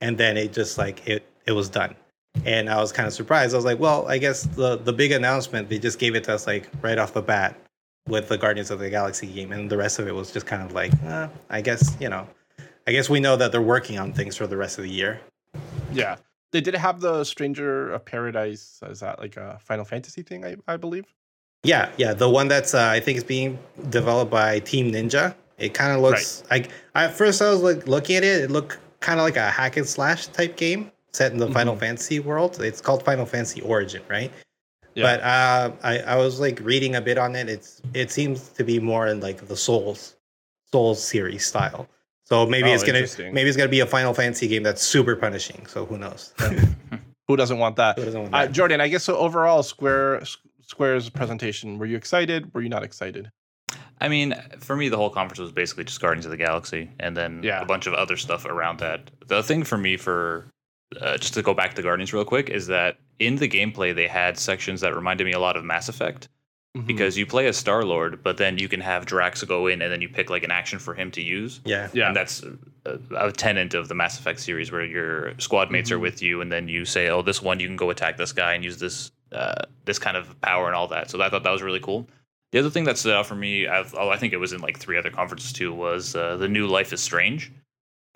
and 0.00 0.18
then 0.18 0.36
it 0.36 0.52
just 0.52 0.78
like 0.78 1.06
it 1.06 1.26
it 1.46 1.52
was 1.52 1.68
done. 1.68 1.94
And 2.44 2.70
I 2.70 2.80
was 2.80 2.92
kind 2.92 3.06
of 3.06 3.12
surprised. 3.12 3.54
I 3.54 3.58
was 3.58 3.64
like, 3.64 3.78
well, 3.78 4.08
I 4.08 4.18
guess 4.18 4.44
the 4.44 4.76
the 4.76 4.92
big 4.92 5.12
announcement 5.12 5.68
they 5.68 5.78
just 5.78 5.98
gave 5.98 6.14
it 6.14 6.24
to 6.24 6.34
us 6.34 6.46
like 6.46 6.68
right 6.80 6.98
off 6.98 7.12
the 7.12 7.22
bat 7.22 7.56
with 8.08 8.28
the 8.28 8.38
Guardians 8.38 8.70
of 8.70 8.78
the 8.78 8.88
Galaxy 8.88 9.26
game, 9.26 9.52
and 9.52 9.68
the 9.68 9.76
rest 9.76 9.98
of 9.98 10.08
it 10.08 10.14
was 10.14 10.32
just 10.32 10.46
kind 10.46 10.62
of 10.62 10.72
like, 10.72 10.92
uh, 11.04 11.28
I 11.50 11.60
guess 11.60 11.96
you 12.00 12.08
know 12.08 12.26
I 12.86 12.92
guess 12.92 13.08
we 13.08 13.20
know 13.20 13.36
that 13.36 13.52
they're 13.52 13.62
working 13.62 13.98
on 13.98 14.12
things 14.12 14.36
for 14.36 14.46
the 14.46 14.56
rest 14.56 14.78
of 14.78 14.84
the 14.84 14.90
year. 14.90 15.20
Yeah. 15.92 16.16
They 16.52 16.60
did 16.60 16.74
have 16.74 17.00
the 17.00 17.22
Stranger 17.22 17.92
of 17.92 18.04
Paradise. 18.04 18.80
Is 18.84 18.98
that 19.00 19.20
like 19.20 19.36
a 19.36 19.60
Final 19.62 19.84
Fantasy 19.84 20.22
thing? 20.22 20.44
I, 20.44 20.56
I 20.66 20.76
believe. 20.76 21.04
Yeah, 21.62 21.92
yeah, 21.98 22.14
the 22.14 22.28
one 22.28 22.48
that's 22.48 22.74
uh, 22.74 22.88
I 22.88 22.98
think 22.98 23.18
is 23.18 23.24
being 23.24 23.58
developed 23.90 24.30
by 24.30 24.58
Team 24.60 24.90
Ninja. 24.90 25.34
It 25.58 25.74
kind 25.74 25.92
of 25.94 26.00
looks 26.00 26.42
right. 26.50 26.62
like 26.62 26.70
I, 26.94 27.04
at 27.04 27.14
first 27.14 27.40
I 27.42 27.50
was 27.50 27.62
like 27.62 27.86
looking 27.86 28.16
at 28.16 28.24
it. 28.24 28.44
It 28.44 28.50
looked 28.50 28.78
kind 28.98 29.20
of 29.20 29.24
like 29.24 29.36
a 29.36 29.48
hack 29.48 29.76
and 29.76 29.86
slash 29.86 30.26
type 30.28 30.56
game 30.56 30.90
set 31.12 31.32
in 31.32 31.38
the 31.38 31.46
mm-hmm. 31.46 31.54
Final 31.54 31.76
Fantasy 31.76 32.20
world. 32.20 32.60
It's 32.60 32.80
called 32.80 33.04
Final 33.04 33.26
Fantasy 33.26 33.60
Origin, 33.62 34.02
right? 34.08 34.32
Yeah. 34.94 35.04
But 35.04 35.20
uh, 35.22 35.72
I 35.82 35.98
I 36.00 36.16
was 36.16 36.40
like 36.40 36.60
reading 36.60 36.96
a 36.96 37.00
bit 37.00 37.18
on 37.18 37.36
it. 37.36 37.48
It's 37.48 37.80
it 37.94 38.10
seems 38.10 38.48
to 38.50 38.64
be 38.64 38.78
more 38.78 39.06
in 39.06 39.20
like 39.20 39.46
the 39.46 39.56
Souls 39.56 40.16
Souls 40.72 41.02
series 41.02 41.46
style. 41.46 41.88
So 42.24 42.46
maybe 42.46 42.70
oh, 42.70 42.74
it's 42.74 42.84
gonna 42.84 43.32
maybe 43.32 43.48
it's 43.48 43.56
gonna 43.56 43.68
be 43.68 43.80
a 43.80 43.86
Final 43.86 44.14
Fantasy 44.14 44.48
game 44.48 44.62
that's 44.62 44.82
super 44.82 45.16
punishing. 45.16 45.66
So 45.66 45.84
who 45.86 45.98
knows? 45.98 46.32
who 47.28 47.36
doesn't 47.36 47.58
want 47.58 47.76
that? 47.76 47.96
Doesn't 47.96 48.20
want 48.20 48.34
uh, 48.34 48.38
that? 48.38 48.48
Uh, 48.48 48.52
Jordan, 48.52 48.80
I 48.80 48.88
guess 48.88 49.04
so. 49.04 49.16
Overall, 49.16 49.62
Square 49.62 50.22
Square's 50.62 51.08
presentation. 51.08 51.78
Were 51.78 51.86
you 51.86 51.96
excited? 51.96 52.52
Were 52.54 52.62
you 52.62 52.68
not 52.68 52.82
excited? 52.82 53.30
I 54.00 54.08
mean, 54.08 54.34
for 54.60 54.76
me, 54.76 54.88
the 54.88 54.96
whole 54.96 55.10
conference 55.10 55.40
was 55.40 55.52
basically 55.52 55.84
just 55.84 56.00
Guardians 56.00 56.24
of 56.24 56.30
the 56.30 56.36
Galaxy, 56.36 56.90
and 56.98 57.16
then 57.16 57.42
yeah. 57.42 57.60
a 57.60 57.66
bunch 57.66 57.86
of 57.86 57.94
other 57.94 58.16
stuff 58.16 58.46
around 58.46 58.78
that. 58.78 59.10
The 59.26 59.42
thing 59.42 59.62
for 59.62 59.76
me, 59.76 59.96
for 59.96 60.46
uh, 61.00 61.18
just 61.18 61.34
to 61.34 61.42
go 61.42 61.54
back 61.54 61.74
to 61.74 61.82
Guardians 61.82 62.12
real 62.12 62.24
quick, 62.24 62.48
is 62.48 62.66
that 62.68 62.98
in 63.18 63.36
the 63.36 63.48
gameplay 63.48 63.94
they 63.94 64.08
had 64.08 64.38
sections 64.38 64.80
that 64.80 64.94
reminded 64.94 65.24
me 65.24 65.32
a 65.32 65.38
lot 65.38 65.56
of 65.56 65.64
Mass 65.64 65.88
Effect. 65.88 66.28
Mm-hmm. 66.76 66.86
Because 66.86 67.18
you 67.18 67.26
play 67.26 67.48
as 67.48 67.56
Star 67.56 67.84
Lord, 67.84 68.22
but 68.22 68.36
then 68.36 68.56
you 68.56 68.68
can 68.68 68.80
have 68.80 69.04
Drax 69.04 69.42
go 69.42 69.66
in 69.66 69.82
and 69.82 69.90
then 69.90 70.00
you 70.00 70.08
pick 70.08 70.30
like 70.30 70.44
an 70.44 70.52
action 70.52 70.78
for 70.78 70.94
him 70.94 71.10
to 71.10 71.20
use. 71.20 71.60
Yeah, 71.64 71.88
yeah. 71.92 72.06
And 72.06 72.16
that's 72.16 72.44
a, 72.86 72.98
a 73.16 73.32
tenant 73.32 73.74
of 73.74 73.88
the 73.88 73.96
Mass 73.96 74.20
Effect 74.20 74.38
series 74.38 74.70
where 74.70 74.84
your 74.84 75.36
squad 75.40 75.72
mates 75.72 75.90
mm-hmm. 75.90 75.96
are 75.96 75.98
with 75.98 76.22
you, 76.22 76.40
and 76.40 76.52
then 76.52 76.68
you 76.68 76.84
say, 76.84 77.08
"Oh, 77.08 77.22
this 77.22 77.42
one 77.42 77.58
you 77.58 77.66
can 77.66 77.74
go 77.74 77.90
attack 77.90 78.18
this 78.18 78.32
guy 78.32 78.54
and 78.54 78.62
use 78.62 78.78
this 78.78 79.10
uh, 79.32 79.64
this 79.84 79.98
kind 79.98 80.16
of 80.16 80.40
power 80.42 80.68
and 80.68 80.76
all 80.76 80.86
that." 80.86 81.10
So 81.10 81.20
I 81.20 81.28
thought 81.28 81.42
that 81.42 81.50
was 81.50 81.60
really 81.60 81.80
cool. 81.80 82.06
The 82.52 82.60
other 82.60 82.70
thing 82.70 82.84
that 82.84 82.98
stood 82.98 83.14
out 83.14 83.26
for 83.26 83.34
me, 83.34 83.66
I, 83.66 83.84
oh, 83.94 84.08
I 84.08 84.16
think 84.16 84.32
it 84.32 84.38
was 84.38 84.52
in 84.52 84.60
like 84.60 84.78
three 84.78 84.96
other 84.96 85.10
conferences 85.10 85.52
too, 85.52 85.74
was 85.74 86.14
uh, 86.14 86.36
the 86.36 86.48
new 86.48 86.68
Life 86.68 86.92
is 86.92 87.00
Strange, 87.00 87.50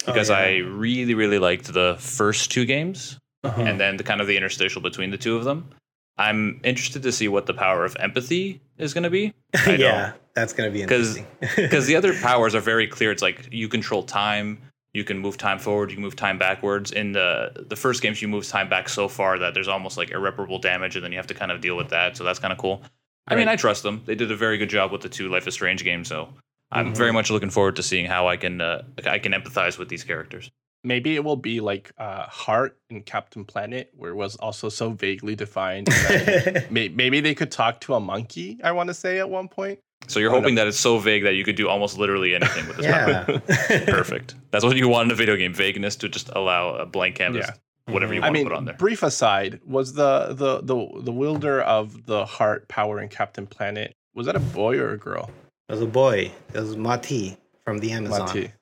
because 0.06 0.30
oh, 0.30 0.34
yeah. 0.34 0.40
I 0.40 0.56
really 0.58 1.14
really 1.14 1.38
liked 1.38 1.72
the 1.72 1.96
first 1.98 2.50
two 2.50 2.64
games, 2.64 3.18
uh-huh. 3.42 3.62
and 3.62 3.80
then 3.80 3.96
the 3.96 4.04
kind 4.04 4.20
of 4.20 4.26
the 4.26 4.36
interstitial 4.36 4.82
between 4.82 5.10
the 5.10 5.18
two 5.18 5.36
of 5.36 5.44
them. 5.44 5.68
I'm 6.16 6.60
interested 6.62 7.02
to 7.02 7.12
see 7.12 7.26
what 7.26 7.46
the 7.46 7.54
power 7.54 7.84
of 7.84 7.96
empathy 7.98 8.60
is 8.78 8.94
going 8.94 9.02
to 9.04 9.10
be. 9.10 9.34
yeah, 9.66 10.12
that's 10.34 10.52
going 10.52 10.68
to 10.68 10.72
be 10.72 10.82
interesting. 10.82 11.26
Because 11.56 11.86
the 11.86 11.96
other 11.96 12.14
powers 12.20 12.54
are 12.54 12.60
very 12.60 12.86
clear. 12.86 13.10
It's 13.10 13.22
like 13.22 13.48
you 13.50 13.68
control 13.68 14.04
time, 14.04 14.58
you 14.92 15.02
can 15.02 15.18
move 15.18 15.36
time 15.36 15.58
forward, 15.58 15.90
you 15.90 15.96
can 15.96 16.04
move 16.04 16.14
time 16.14 16.38
backwards. 16.38 16.92
In 16.92 17.12
the 17.12 17.66
the 17.68 17.76
first 17.76 18.00
games, 18.00 18.22
you 18.22 18.28
move 18.28 18.46
time 18.46 18.68
back 18.68 18.88
so 18.88 19.08
far 19.08 19.38
that 19.38 19.54
there's 19.54 19.68
almost 19.68 19.96
like 19.96 20.10
irreparable 20.10 20.58
damage, 20.58 20.94
and 20.94 21.04
then 21.04 21.10
you 21.10 21.18
have 21.18 21.26
to 21.28 21.34
kind 21.34 21.50
of 21.50 21.60
deal 21.60 21.76
with 21.76 21.88
that. 21.90 22.16
So 22.16 22.24
that's 22.24 22.38
kind 22.38 22.52
of 22.52 22.58
cool. 22.58 22.82
I 23.26 23.34
right. 23.34 23.40
mean, 23.40 23.48
I 23.48 23.56
trust 23.56 23.82
them. 23.82 24.02
They 24.04 24.14
did 24.14 24.30
a 24.30 24.36
very 24.36 24.58
good 24.58 24.68
job 24.68 24.92
with 24.92 25.00
the 25.00 25.08
two 25.08 25.28
Life 25.28 25.48
is 25.48 25.54
Strange 25.54 25.82
games, 25.82 26.08
so 26.08 26.28
I'm 26.74 26.86
mm-hmm. 26.86 26.94
very 26.94 27.12
much 27.12 27.30
looking 27.30 27.50
forward 27.50 27.76
to 27.76 27.82
seeing 27.82 28.06
how 28.06 28.28
I 28.28 28.36
can 28.36 28.60
uh, 28.60 28.82
I 29.06 29.18
can 29.18 29.32
empathize 29.32 29.78
with 29.78 29.88
these 29.88 30.04
characters 30.04 30.50
maybe 30.84 31.16
it 31.16 31.24
will 31.24 31.36
be 31.36 31.60
like 31.60 31.90
uh, 31.98 32.26
Heart 32.26 32.78
in 32.90 33.02
Captain 33.02 33.44
Planet, 33.44 33.90
where 33.96 34.10
it 34.10 34.14
was 34.14 34.36
also 34.36 34.68
so 34.68 34.90
vaguely 34.90 35.34
defined. 35.34 35.88
maybe 36.70 37.20
they 37.20 37.34
could 37.34 37.50
talk 37.50 37.80
to 37.80 37.94
a 37.94 38.00
monkey. 38.00 38.60
I 38.62 38.72
want 38.72 38.88
to 38.88 38.94
say 38.94 39.18
at 39.18 39.28
one 39.28 39.48
point. 39.48 39.80
So 40.06 40.20
you're 40.20 40.30
hoping 40.30 40.56
that 40.56 40.66
it's 40.66 40.78
so 40.78 40.98
vague 40.98 41.24
that 41.24 41.34
you 41.34 41.44
could 41.44 41.56
do 41.56 41.66
almost 41.66 41.96
literally 41.96 42.34
anything 42.34 42.68
with 42.68 42.76
this 42.76 42.84
yeah. 42.84 43.24
Perfect. 43.86 44.34
That's 44.50 44.62
what 44.62 44.76
you 44.76 44.86
want 44.86 45.06
in 45.06 45.12
a 45.12 45.14
video 45.14 45.34
game: 45.34 45.54
vagueness 45.54 45.96
to 45.96 46.10
just 46.10 46.28
allow 46.36 46.74
a 46.74 46.84
blank 46.84 47.16
canvas. 47.16 47.46
Yeah. 47.48 47.92
Whatever 47.92 48.12
you 48.12 48.20
want 48.20 48.30
I 48.30 48.32
mean, 48.32 48.44
to 48.44 48.50
put 48.50 48.56
on 48.56 48.64
there. 48.66 48.74
Brief 48.74 49.02
aside: 49.02 49.60
was 49.64 49.94
the 49.94 50.34
the 50.34 50.60
the 50.60 51.02
the 51.02 51.12
wielder 51.12 51.62
of 51.62 52.04
the 52.04 52.26
heart 52.26 52.68
power 52.68 53.00
in 53.00 53.08
Captain 53.08 53.46
Planet 53.46 53.94
was 54.14 54.26
that 54.26 54.36
a 54.36 54.40
boy 54.40 54.78
or 54.78 54.92
a 54.92 54.98
girl? 54.98 55.30
It 55.68 55.72
was 55.72 55.82
a 55.82 55.86
boy. 55.86 56.32
It 56.52 56.60
was 56.60 56.76
Mati 56.76 57.36
from 57.64 57.78
the 57.78 57.92
Amazon. 57.92 58.20
Mati. 58.20 58.52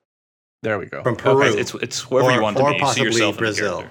There 0.61 0.79
we 0.79 0.85
go. 0.85 1.03
From 1.03 1.17
Peru. 1.17 1.43
Okay, 1.43 1.59
it's 1.59 1.73
it's 1.75 2.09
wherever 2.09 2.31
or, 2.31 2.35
you 2.35 2.41
want 2.41 2.57
to 2.57 2.63
be. 2.63 2.77
You 2.77 2.93
see 2.93 3.03
yourself 3.03 3.37
Brazil. 3.37 3.83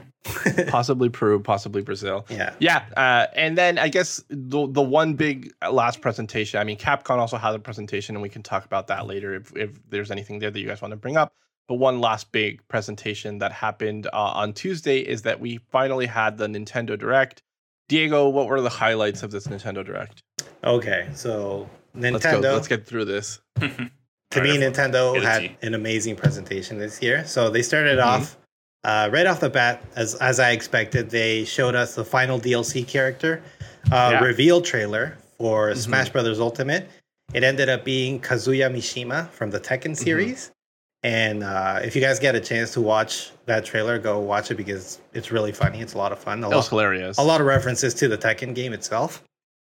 possibly 0.68 1.08
Peru, 1.08 1.40
possibly 1.40 1.82
Brazil. 1.82 2.24
Yeah, 2.30 2.54
yeah. 2.58 2.84
Uh, 2.96 3.26
and 3.34 3.58
then 3.58 3.78
I 3.78 3.88
guess 3.88 4.22
the 4.30 4.66
the 4.66 4.82
one 4.82 5.14
big 5.14 5.52
last 5.70 6.00
presentation. 6.00 6.60
I 6.60 6.64
mean, 6.64 6.78
Capcom 6.78 7.18
also 7.18 7.36
has 7.36 7.54
a 7.54 7.58
presentation, 7.58 8.16
and 8.16 8.22
we 8.22 8.30
can 8.30 8.42
talk 8.42 8.64
about 8.64 8.86
that 8.86 9.06
later 9.06 9.34
if 9.34 9.54
if 9.54 9.78
there's 9.90 10.10
anything 10.10 10.38
there 10.38 10.50
that 10.50 10.58
you 10.58 10.66
guys 10.66 10.80
want 10.80 10.92
to 10.92 10.96
bring 10.96 11.18
up. 11.18 11.34
But 11.68 11.74
one 11.74 12.00
last 12.00 12.32
big 12.32 12.66
presentation 12.68 13.38
that 13.38 13.52
happened 13.52 14.06
uh, 14.06 14.16
on 14.16 14.52
Tuesday 14.52 15.00
is 15.00 15.22
that 15.22 15.40
we 15.40 15.58
finally 15.70 16.06
had 16.06 16.38
the 16.38 16.46
Nintendo 16.46 16.98
Direct. 16.98 17.42
Diego, 17.88 18.28
what 18.28 18.46
were 18.46 18.60
the 18.60 18.70
highlights 18.70 19.22
of 19.22 19.30
this 19.30 19.46
Nintendo 19.46 19.84
Direct? 19.84 20.22
Okay, 20.64 21.08
so 21.14 21.68
Nintendo. 21.96 22.12
Let's, 22.12 22.24
go, 22.24 22.52
let's 22.54 22.68
get 22.68 22.86
through 22.86 23.04
this. 23.06 23.40
to 23.60 24.40
me, 24.42 24.56
Nintendo 24.56 25.20
had 25.22 25.56
an 25.62 25.74
amazing 25.74 26.16
presentation 26.16 26.78
this 26.78 27.02
year. 27.02 27.24
So 27.26 27.50
they 27.50 27.62
started 27.62 27.98
mm-hmm. 27.98 28.22
off 28.22 28.36
uh, 28.84 29.08
right 29.12 29.26
off 29.26 29.40
the 29.40 29.50
bat, 29.50 29.82
as 29.96 30.14
as 30.16 30.40
I 30.40 30.50
expected. 30.50 31.10
They 31.10 31.44
showed 31.44 31.74
us 31.74 31.94
the 31.94 32.04
final 32.04 32.40
DLC 32.40 32.86
character 32.86 33.42
uh, 33.90 34.10
yeah. 34.12 34.24
reveal 34.24 34.60
trailer 34.60 35.18
for 35.38 35.70
mm-hmm. 35.70 35.78
Smash 35.78 36.10
Brothers 36.10 36.40
Ultimate. 36.40 36.88
It 37.32 37.44
ended 37.44 37.68
up 37.68 37.84
being 37.84 38.20
Kazuya 38.20 38.70
Mishima 38.70 39.28
from 39.30 39.50
the 39.50 39.60
Tekken 39.60 39.92
mm-hmm. 39.92 39.94
series. 39.94 40.44
Mm-hmm. 40.44 40.52
And 41.04 41.42
uh, 41.42 41.80
if 41.82 41.96
you 41.96 42.00
guys 42.00 42.20
get 42.20 42.36
a 42.36 42.40
chance 42.40 42.72
to 42.74 42.80
watch 42.80 43.32
that 43.46 43.64
trailer, 43.64 43.98
go 43.98 44.20
watch 44.20 44.52
it 44.52 44.54
because 44.54 45.00
it's 45.12 45.32
really 45.32 45.50
funny. 45.50 45.80
It's 45.80 45.94
a 45.94 45.98
lot 45.98 46.12
of 46.12 46.20
fun. 46.20 46.44
A 46.44 46.50
it 46.50 46.54
was 46.54 46.68
hilarious. 46.68 47.18
A 47.18 47.22
lot 47.22 47.40
of 47.40 47.46
references 47.46 47.92
to 47.94 48.08
the 48.08 48.16
Tekken 48.16 48.54
game 48.54 48.72
itself. 48.72 49.24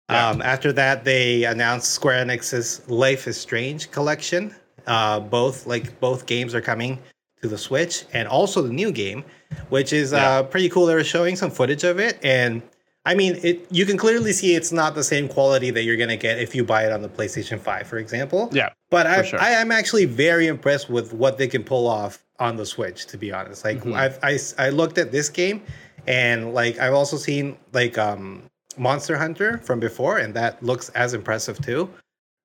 Yeah. 0.09 0.29
Um, 0.29 0.43
after 0.43 0.73
that, 0.73 1.05
they 1.05 1.45
announced 1.45 1.91
Square 1.93 2.27
Enix's 2.27 2.89
Life 2.89 3.27
is 3.27 3.37
Strange 3.41 3.91
collection. 3.91 4.55
Uh, 4.87 5.19
both 5.19 5.67
like 5.67 5.99
both 5.99 6.27
games 6.27 6.55
are 6.55 6.61
coming 6.61 6.99
to 7.43 7.49
the 7.49 7.59
Switch, 7.59 8.05
and 8.13 8.29
also 8.29 8.63
the 8.63 8.73
new 8.73 8.93
game, 8.93 9.25
which 9.69 9.93
is 9.93 10.13
yeah. 10.13 10.39
uh, 10.39 10.43
pretty 10.45 10.69
cool. 10.69 10.87
They 10.87 10.95
were 10.95 11.05
showing 11.05 11.35
some 11.35 11.51
footage 11.51 11.83
of 11.83 11.99
it, 11.99 12.19
and 12.23 12.63
I 13.05 13.15
mean, 13.15 13.39
it. 13.43 13.67
You 13.71 13.85
can 13.85 13.97
clearly 13.97 14.33
see 14.33 14.55
it's 14.55 14.73
not 14.73 14.95
the 14.95 15.05
same 15.05 15.29
quality 15.29 15.71
that 15.71 15.83
you're 15.83 15.97
gonna 15.97 16.17
get 16.17 16.39
if 16.39 16.55
you 16.55 16.65
buy 16.65 16.85
it 16.87 16.93
on 16.93 17.03
the 17.03 17.09
PlayStation 17.09 17.59
Five, 17.59 17.87
for 17.87 17.99
example. 17.99 18.49
Yeah, 18.53 18.71
but 18.91 19.07
I, 19.07 19.23
sure. 19.23 19.41
I 19.41 19.51
am 19.51 19.73
actually 19.73 20.05
very 20.05 20.47
impressed 20.47 20.89
with 20.89 21.13
what 21.13 21.39
they 21.39 21.49
can 21.49 21.65
pull 21.65 21.89
off 21.89 22.25
on 22.39 22.57
the 22.57 22.67
Switch. 22.67 23.07
To 23.07 23.17
be 23.17 23.33
honest, 23.33 23.65
like 23.65 23.79
mm-hmm. 23.79 23.95
I've, 23.95 24.19
I 24.23 24.39
I 24.59 24.71
looked 24.71 24.99
at 24.99 25.11
this 25.11 25.29
game, 25.29 25.63
and 26.07 26.55
like 26.55 26.79
I've 26.79 26.95
also 26.95 27.17
seen 27.17 27.57
like 27.73 27.99
um 27.99 28.43
Monster 28.79 29.17
Hunter 29.17 29.59
from 29.59 29.81
before, 29.81 30.19
and 30.19 30.35
that 30.35 30.63
looks 30.63 30.89
as 30.91 31.15
impressive 31.15 31.61
too. 31.65 31.91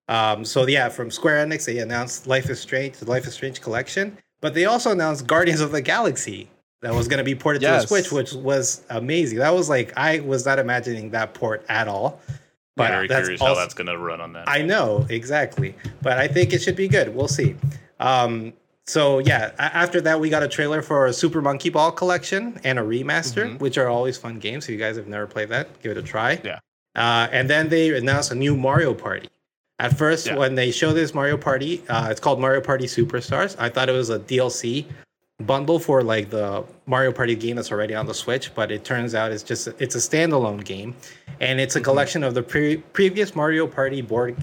Um, 0.07 0.43
so 0.43 0.67
yeah, 0.67 0.89
from 0.89 1.11
Square 1.11 1.45
Enix, 1.45 1.65
they 1.65 1.79
announced 1.79 2.27
Life 2.27 2.49
is 2.49 2.59
Strange, 2.59 2.97
the 2.97 3.09
Life 3.09 3.25
is 3.27 3.33
Strange 3.33 3.61
collection, 3.61 4.17
but 4.41 4.53
they 4.53 4.65
also 4.65 4.91
announced 4.91 5.27
Guardians 5.27 5.61
of 5.61 5.71
the 5.71 5.81
Galaxy 5.81 6.49
that 6.81 6.93
was 6.93 7.07
going 7.07 7.19
to 7.19 7.23
be 7.23 7.35
ported 7.35 7.61
yes. 7.61 7.83
to 7.83 7.83
the 7.83 7.87
Switch, 7.87 8.11
which 8.11 8.33
was 8.33 8.83
amazing. 8.89 9.37
That 9.37 9.53
was 9.53 9.69
like 9.69 9.93
I 9.97 10.19
was 10.21 10.45
not 10.45 10.59
imagining 10.59 11.11
that 11.11 11.33
port 11.33 11.65
at 11.69 11.87
all. 11.87 12.19
But 12.75 12.89
very 12.89 13.07
curious 13.07 13.41
also, 13.41 13.53
how 13.53 13.59
that's 13.59 13.73
going 13.73 13.87
to 13.87 13.97
run 13.97 14.21
on 14.21 14.33
that. 14.33 14.47
I 14.47 14.61
know 14.61 15.05
exactly, 15.09 15.75
but 16.01 16.17
I 16.17 16.27
think 16.27 16.53
it 16.53 16.61
should 16.61 16.75
be 16.75 16.87
good. 16.87 17.13
We'll 17.13 17.27
see. 17.27 17.55
Um, 17.99 18.53
so 18.87 19.19
yeah, 19.19 19.51
after 19.57 20.01
that 20.01 20.19
we 20.19 20.29
got 20.29 20.43
a 20.43 20.47
trailer 20.47 20.81
for 20.81 21.05
a 21.05 21.13
Super 21.13 21.41
Monkey 21.41 21.69
Ball 21.69 21.91
collection 21.91 22.59
and 22.63 22.79
a 22.79 22.81
remaster, 22.81 23.45
mm-hmm. 23.45 23.57
which 23.57 23.77
are 23.77 23.87
always 23.87 24.17
fun 24.17 24.39
games. 24.39 24.65
If 24.65 24.71
you 24.71 24.77
guys 24.77 24.97
have 24.97 25.07
never 25.07 25.27
played 25.27 25.49
that, 25.49 25.81
give 25.81 25.91
it 25.91 25.97
a 25.97 26.03
try. 26.03 26.41
Yeah. 26.43 26.59
Uh, 26.95 27.27
and 27.31 27.49
then 27.49 27.69
they 27.69 27.95
announced 27.95 28.31
a 28.31 28.35
new 28.35 28.55
Mario 28.55 28.93
Party. 28.93 29.29
At 29.79 29.97
first, 29.97 30.27
yeah. 30.27 30.35
when 30.35 30.55
they 30.55 30.71
showed 30.71 30.93
this 30.93 31.13
Mario 31.13 31.37
Party, 31.37 31.83
uh, 31.89 32.09
it's 32.11 32.19
called 32.19 32.39
Mario 32.39 32.61
Party 32.61 32.85
Superstars. 32.85 33.55
I 33.57 33.69
thought 33.69 33.89
it 33.89 33.93
was 33.93 34.09
a 34.09 34.19
DLC 34.19 34.85
bundle 35.41 35.79
for 35.79 36.03
like 36.03 36.29
the 36.29 36.63
Mario 36.85 37.11
Party 37.11 37.35
game 37.35 37.55
that's 37.55 37.71
already 37.71 37.95
on 37.95 38.05
the 38.05 38.13
Switch, 38.13 38.53
but 38.53 38.71
it 38.71 38.83
turns 38.83 39.15
out 39.15 39.31
it's 39.31 39.43
just 39.43 39.67
it's 39.79 39.95
a 39.95 39.97
standalone 39.97 40.63
game, 40.63 40.95
and 41.39 41.59
it's 41.59 41.75
a 41.75 41.79
mm-hmm. 41.79 41.85
collection 41.85 42.23
of 42.23 42.33
the 42.33 42.43
pre- 42.43 42.77
previous 42.77 43.35
Mario 43.35 43.65
Party 43.65 44.01
board 44.01 44.35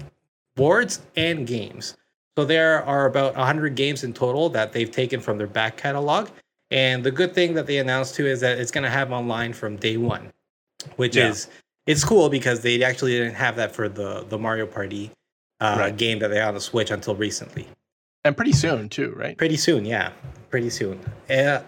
boards 0.55 1.01
and 1.15 1.47
games. 1.47 1.95
So 2.39 2.45
there 2.45 2.85
are 2.85 3.05
about 3.05 3.35
100 3.35 3.75
games 3.75 4.05
in 4.05 4.13
total 4.13 4.47
that 4.51 4.71
they've 4.71 4.89
taken 4.89 5.19
from 5.19 5.37
their 5.37 5.45
back 5.45 5.75
catalog. 5.75 6.29
And 6.71 7.03
the 7.03 7.11
good 7.11 7.33
thing 7.33 7.53
that 7.55 7.67
they 7.67 7.79
announced 7.79 8.15
too 8.15 8.25
is 8.25 8.39
that 8.39 8.59
it's 8.59 8.71
going 8.71 8.85
to 8.85 8.89
have 8.89 9.11
online 9.11 9.51
from 9.51 9.75
day 9.75 9.97
one, 9.97 10.31
which 10.95 11.17
yeah. 11.17 11.27
is 11.27 11.49
it's 11.85 12.05
cool 12.05 12.29
because 12.29 12.61
they 12.61 12.81
actually 12.81 13.11
didn't 13.11 13.33
have 13.33 13.57
that 13.57 13.75
for 13.75 13.89
the 13.89 14.25
the 14.29 14.37
Mario 14.37 14.65
Party 14.65 15.11
uh, 15.59 15.75
right. 15.79 15.97
game 15.97 16.19
that 16.19 16.29
they 16.29 16.37
had 16.37 16.47
on 16.47 16.53
the 16.53 16.61
Switch 16.61 16.91
until 16.91 17.13
recently. 17.13 17.67
And 18.23 18.37
pretty 18.37 18.53
soon 18.53 18.87
too, 18.87 19.13
right? 19.17 19.37
Pretty 19.37 19.57
soon, 19.57 19.83
yeah 19.83 20.11
pretty 20.49 20.69
soon. 20.69 20.99
Uh, 21.29 21.61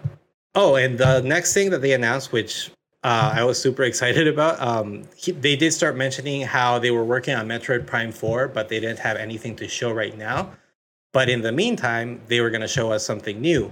oh, 0.55 0.75
and 0.75 0.97
the 0.97 1.21
next 1.21 1.53
thing 1.53 1.69
that 1.71 1.81
they 1.81 1.93
announced, 1.93 2.31
which 2.31 2.71
uh, 3.03 3.33
I 3.35 3.43
was 3.43 3.61
super 3.61 3.83
excited 3.83 4.27
about, 4.27 4.59
um, 4.61 5.03
he, 5.15 5.31
they 5.31 5.55
did 5.55 5.71
start 5.73 5.95
mentioning 5.95 6.41
how 6.41 6.79
they 6.79 6.91
were 6.91 7.03
working 7.03 7.35
on 7.35 7.47
Metroid 7.47 7.85
Prime 7.85 8.11
4, 8.11 8.49
but 8.49 8.69
they 8.69 8.79
didn't 8.79 8.99
have 8.99 9.17
anything 9.17 9.55
to 9.57 9.67
show 9.67 9.91
right 9.91 10.17
now. 10.17 10.51
But 11.13 11.29
in 11.29 11.41
the 11.41 11.51
meantime, 11.51 12.21
they 12.27 12.41
were 12.41 12.49
going 12.49 12.61
to 12.61 12.67
show 12.67 12.91
us 12.91 13.05
something 13.05 13.39
new. 13.39 13.71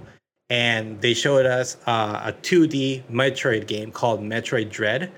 And 0.50 1.00
they 1.00 1.14
showed 1.14 1.46
us 1.46 1.76
uh, 1.86 2.20
a 2.24 2.32
2D 2.32 3.04
Metroid 3.04 3.66
game 3.66 3.92
called 3.92 4.20
Metroid 4.20 4.70
Dread, 4.70 5.12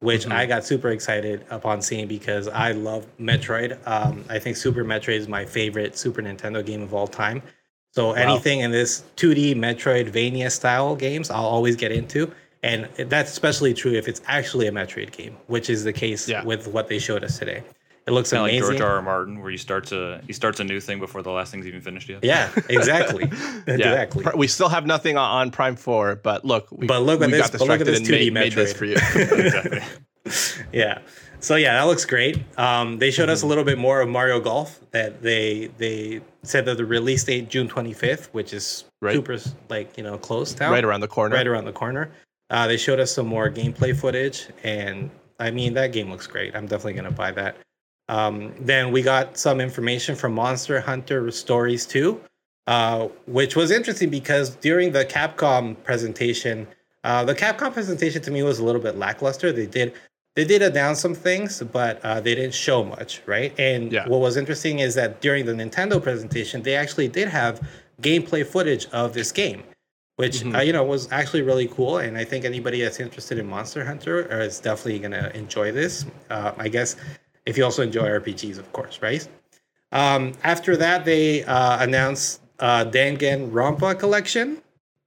which 0.00 0.22
mm-hmm. 0.22 0.32
I 0.32 0.46
got 0.46 0.64
super 0.64 0.88
excited 0.88 1.46
upon 1.50 1.80
seeing 1.82 2.08
because 2.08 2.48
I 2.48 2.72
love 2.72 3.06
Metroid. 3.18 3.78
Um, 3.86 4.24
I 4.28 4.40
think 4.40 4.56
Super 4.56 4.84
Metroid 4.84 5.18
is 5.18 5.28
my 5.28 5.44
favorite 5.44 5.96
Super 5.96 6.20
Nintendo 6.20 6.66
game 6.66 6.82
of 6.82 6.92
all 6.92 7.06
time. 7.06 7.42
So 7.92 8.08
wow. 8.08 8.14
anything 8.14 8.60
in 8.60 8.72
this 8.72 9.04
2D 9.16 9.54
Metroidvania 9.54 10.50
style 10.50 10.96
games, 10.96 11.30
I'll 11.30 11.44
always 11.44 11.76
get 11.76 11.92
into. 11.92 12.32
And 12.64 12.88
that's 12.96 13.30
especially 13.30 13.74
true 13.74 13.92
if 13.92 14.08
it's 14.08 14.22
actually 14.26 14.66
a 14.66 14.72
Metroid 14.72 15.12
game, 15.12 15.36
which 15.46 15.68
is 15.70 15.84
the 15.84 15.92
case 15.92 16.28
yeah. 16.28 16.44
with 16.44 16.68
what 16.68 16.88
they 16.88 16.98
showed 16.98 17.22
us 17.22 17.38
today. 17.38 17.62
It 18.06 18.10
looks 18.10 18.32
kind 18.32 18.42
amazing. 18.42 18.62
like 18.62 18.78
George 18.78 18.80
R. 18.80 18.96
R. 18.96 19.02
Martin, 19.02 19.40
where 19.40 19.50
he 19.50 19.56
starts 19.56 19.92
a 19.92 20.20
he 20.26 20.32
starts 20.32 20.58
a 20.58 20.64
new 20.64 20.80
thing 20.80 20.98
before 20.98 21.22
the 21.22 21.30
last 21.30 21.52
thing's 21.52 21.66
even 21.66 21.80
finished 21.80 22.08
yet. 22.08 22.24
Yeah, 22.24 22.50
exactly, 22.68 23.28
yeah. 23.66 23.74
exactly. 23.74 24.24
We 24.34 24.48
still 24.48 24.68
have 24.68 24.86
nothing 24.86 25.16
on 25.16 25.52
Prime 25.52 25.76
Four, 25.76 26.16
but 26.16 26.44
look, 26.44 26.66
we, 26.72 26.86
but 26.88 27.00
look 27.00 27.20
at 27.20 27.26
we 27.26 27.32
this, 27.32 27.42
got 27.42 27.52
distracted 27.52 27.84
but 27.84 27.92
look 27.92 28.02
at 28.02 28.04
this 28.04 28.08
2D 28.08 28.32
made, 28.32 28.34
made 28.34 28.52
this 28.54 28.72
for 28.72 28.86
you. 28.86 28.96
yeah. 30.72 30.98
So 31.40 31.56
yeah, 31.56 31.74
that 31.74 31.84
looks 31.84 32.04
great. 32.04 32.42
Um, 32.58 32.98
they 32.98 33.10
showed 33.10 33.24
mm-hmm. 33.24 33.32
us 33.32 33.42
a 33.42 33.46
little 33.46 33.64
bit 33.64 33.78
more 33.78 34.00
of 34.00 34.08
Mario 34.08 34.40
Golf. 34.40 34.80
That 34.92 35.22
they 35.22 35.70
they 35.78 36.20
said 36.42 36.64
that 36.66 36.76
the 36.76 36.84
release 36.84 37.24
date 37.24 37.48
June 37.48 37.68
25th, 37.68 38.26
which 38.26 38.52
is 38.52 38.84
right. 39.00 39.14
super 39.14 39.38
like 39.68 39.96
you 39.96 40.04
know 40.04 40.18
close 40.18 40.58
now, 40.58 40.70
right 40.70 40.84
around 40.84 41.00
the 41.00 41.08
corner, 41.08 41.34
right 41.34 41.46
around 41.46 41.64
the 41.64 41.72
corner. 41.72 42.10
Uh, 42.50 42.66
they 42.66 42.76
showed 42.76 43.00
us 43.00 43.12
some 43.12 43.26
more 43.26 43.50
gameplay 43.50 43.96
footage, 43.96 44.48
and 44.62 45.10
I 45.40 45.50
mean 45.50 45.74
that 45.74 45.92
game 45.92 46.10
looks 46.10 46.26
great. 46.26 46.54
I'm 46.54 46.66
definitely 46.66 46.94
gonna 46.94 47.10
buy 47.10 47.32
that. 47.32 47.56
Um, 48.08 48.52
then 48.60 48.92
we 48.92 49.02
got 49.02 49.38
some 49.38 49.60
information 49.60 50.14
from 50.16 50.34
Monster 50.34 50.80
Hunter 50.80 51.30
Stories 51.30 51.86
2, 51.86 52.20
uh, 52.66 53.08
which 53.26 53.56
was 53.56 53.70
interesting 53.70 54.10
because 54.10 54.56
during 54.56 54.92
the 54.92 55.04
Capcom 55.04 55.82
presentation, 55.84 56.66
uh, 57.04 57.24
the 57.24 57.34
Capcom 57.34 57.72
presentation 57.72 58.22
to 58.22 58.30
me 58.30 58.42
was 58.42 58.58
a 58.58 58.64
little 58.64 58.80
bit 58.80 58.96
lackluster. 58.96 59.52
They 59.52 59.66
did 59.66 59.94
they 60.34 60.44
did 60.44 60.62
announce 60.62 60.98
some 61.00 61.14
things, 61.14 61.62
but 61.72 62.02
uh, 62.02 62.20
they 62.20 62.34
didn't 62.34 62.54
show 62.54 62.82
much, 62.82 63.20
right? 63.26 63.58
And 63.58 63.92
yeah. 63.92 64.08
what 64.08 64.20
was 64.20 64.38
interesting 64.38 64.78
is 64.78 64.94
that 64.94 65.20
during 65.20 65.44
the 65.44 65.52
Nintendo 65.52 66.02
presentation, 66.02 66.62
they 66.62 66.74
actually 66.74 67.08
did 67.08 67.28
have 67.28 67.60
gameplay 68.00 68.46
footage 68.46 68.86
of 68.86 69.12
this 69.12 69.30
game, 69.30 69.62
which 70.16 70.38
mm-hmm. 70.38 70.56
uh, 70.56 70.60
you 70.60 70.72
know 70.72 70.84
was 70.84 71.10
actually 71.12 71.42
really 71.42 71.68
cool. 71.68 71.98
And 71.98 72.16
I 72.16 72.24
think 72.24 72.44
anybody 72.44 72.80
that's 72.80 72.98
interested 72.98 73.38
in 73.38 73.46
Monster 73.46 73.84
Hunter 73.84 74.22
is 74.40 74.58
definitely 74.58 75.00
gonna 75.00 75.30
enjoy 75.34 75.70
this. 75.72 76.06
Uh, 76.30 76.52
I 76.56 76.68
guess 76.68 76.96
if 77.46 77.56
you 77.58 77.64
also 77.64 77.82
enjoy 77.82 78.06
RPGs, 78.08 78.58
of 78.58 78.72
course, 78.72 79.00
right? 79.02 79.26
Um, 79.90 80.32
after 80.42 80.76
that, 80.76 81.04
they 81.04 81.44
uh, 81.44 81.82
announced 81.82 82.40
uh, 82.58 82.84
Danganronpa 82.84 83.98
collection. 83.98 84.62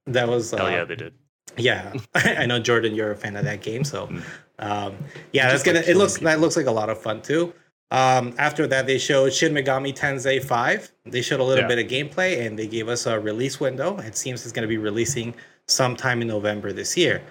That 0.06 0.28
was 0.28 0.50
hell 0.52 0.70
yeah, 0.70 0.82
uh, 0.82 0.84
they 0.84 0.96
did. 0.96 1.14
Yeah, 1.56 1.94
I 2.14 2.46
know 2.46 2.58
Jordan, 2.58 2.94
you're 2.94 3.12
a 3.12 3.16
fan 3.16 3.36
of 3.36 3.44
that 3.44 3.62
game, 3.62 3.84
so. 3.84 4.06
Mm 4.06 4.22
um, 4.58 4.96
yeah, 5.32 5.48
that's 5.48 5.62
gonna. 5.62 5.80
Like 5.80 5.88
it 5.88 5.96
looks 5.96 6.14
people. 6.14 6.26
that 6.26 6.40
looks 6.40 6.56
like 6.56 6.66
a 6.66 6.70
lot 6.70 6.88
of 6.88 7.00
fun 7.00 7.22
too. 7.22 7.52
Um, 7.90 8.34
after 8.38 8.66
that, 8.66 8.86
they 8.86 8.98
showed 8.98 9.32
Shin 9.32 9.52
Megami 9.52 9.96
Tensei 9.96 10.42
5. 10.42 10.92
They 11.04 11.22
showed 11.22 11.38
a 11.38 11.44
little 11.44 11.62
yeah. 11.62 11.68
bit 11.68 11.78
of 11.78 11.86
gameplay 11.86 12.44
and 12.44 12.58
they 12.58 12.66
gave 12.66 12.88
us 12.88 13.06
a 13.06 13.20
release 13.20 13.60
window. 13.60 13.96
It 13.98 14.16
seems 14.16 14.42
it's 14.42 14.52
going 14.52 14.64
to 14.64 14.68
be 14.68 14.76
releasing 14.76 15.34
sometime 15.68 16.20
in 16.20 16.26
November 16.26 16.72
this 16.72 16.96
year. 16.96 17.22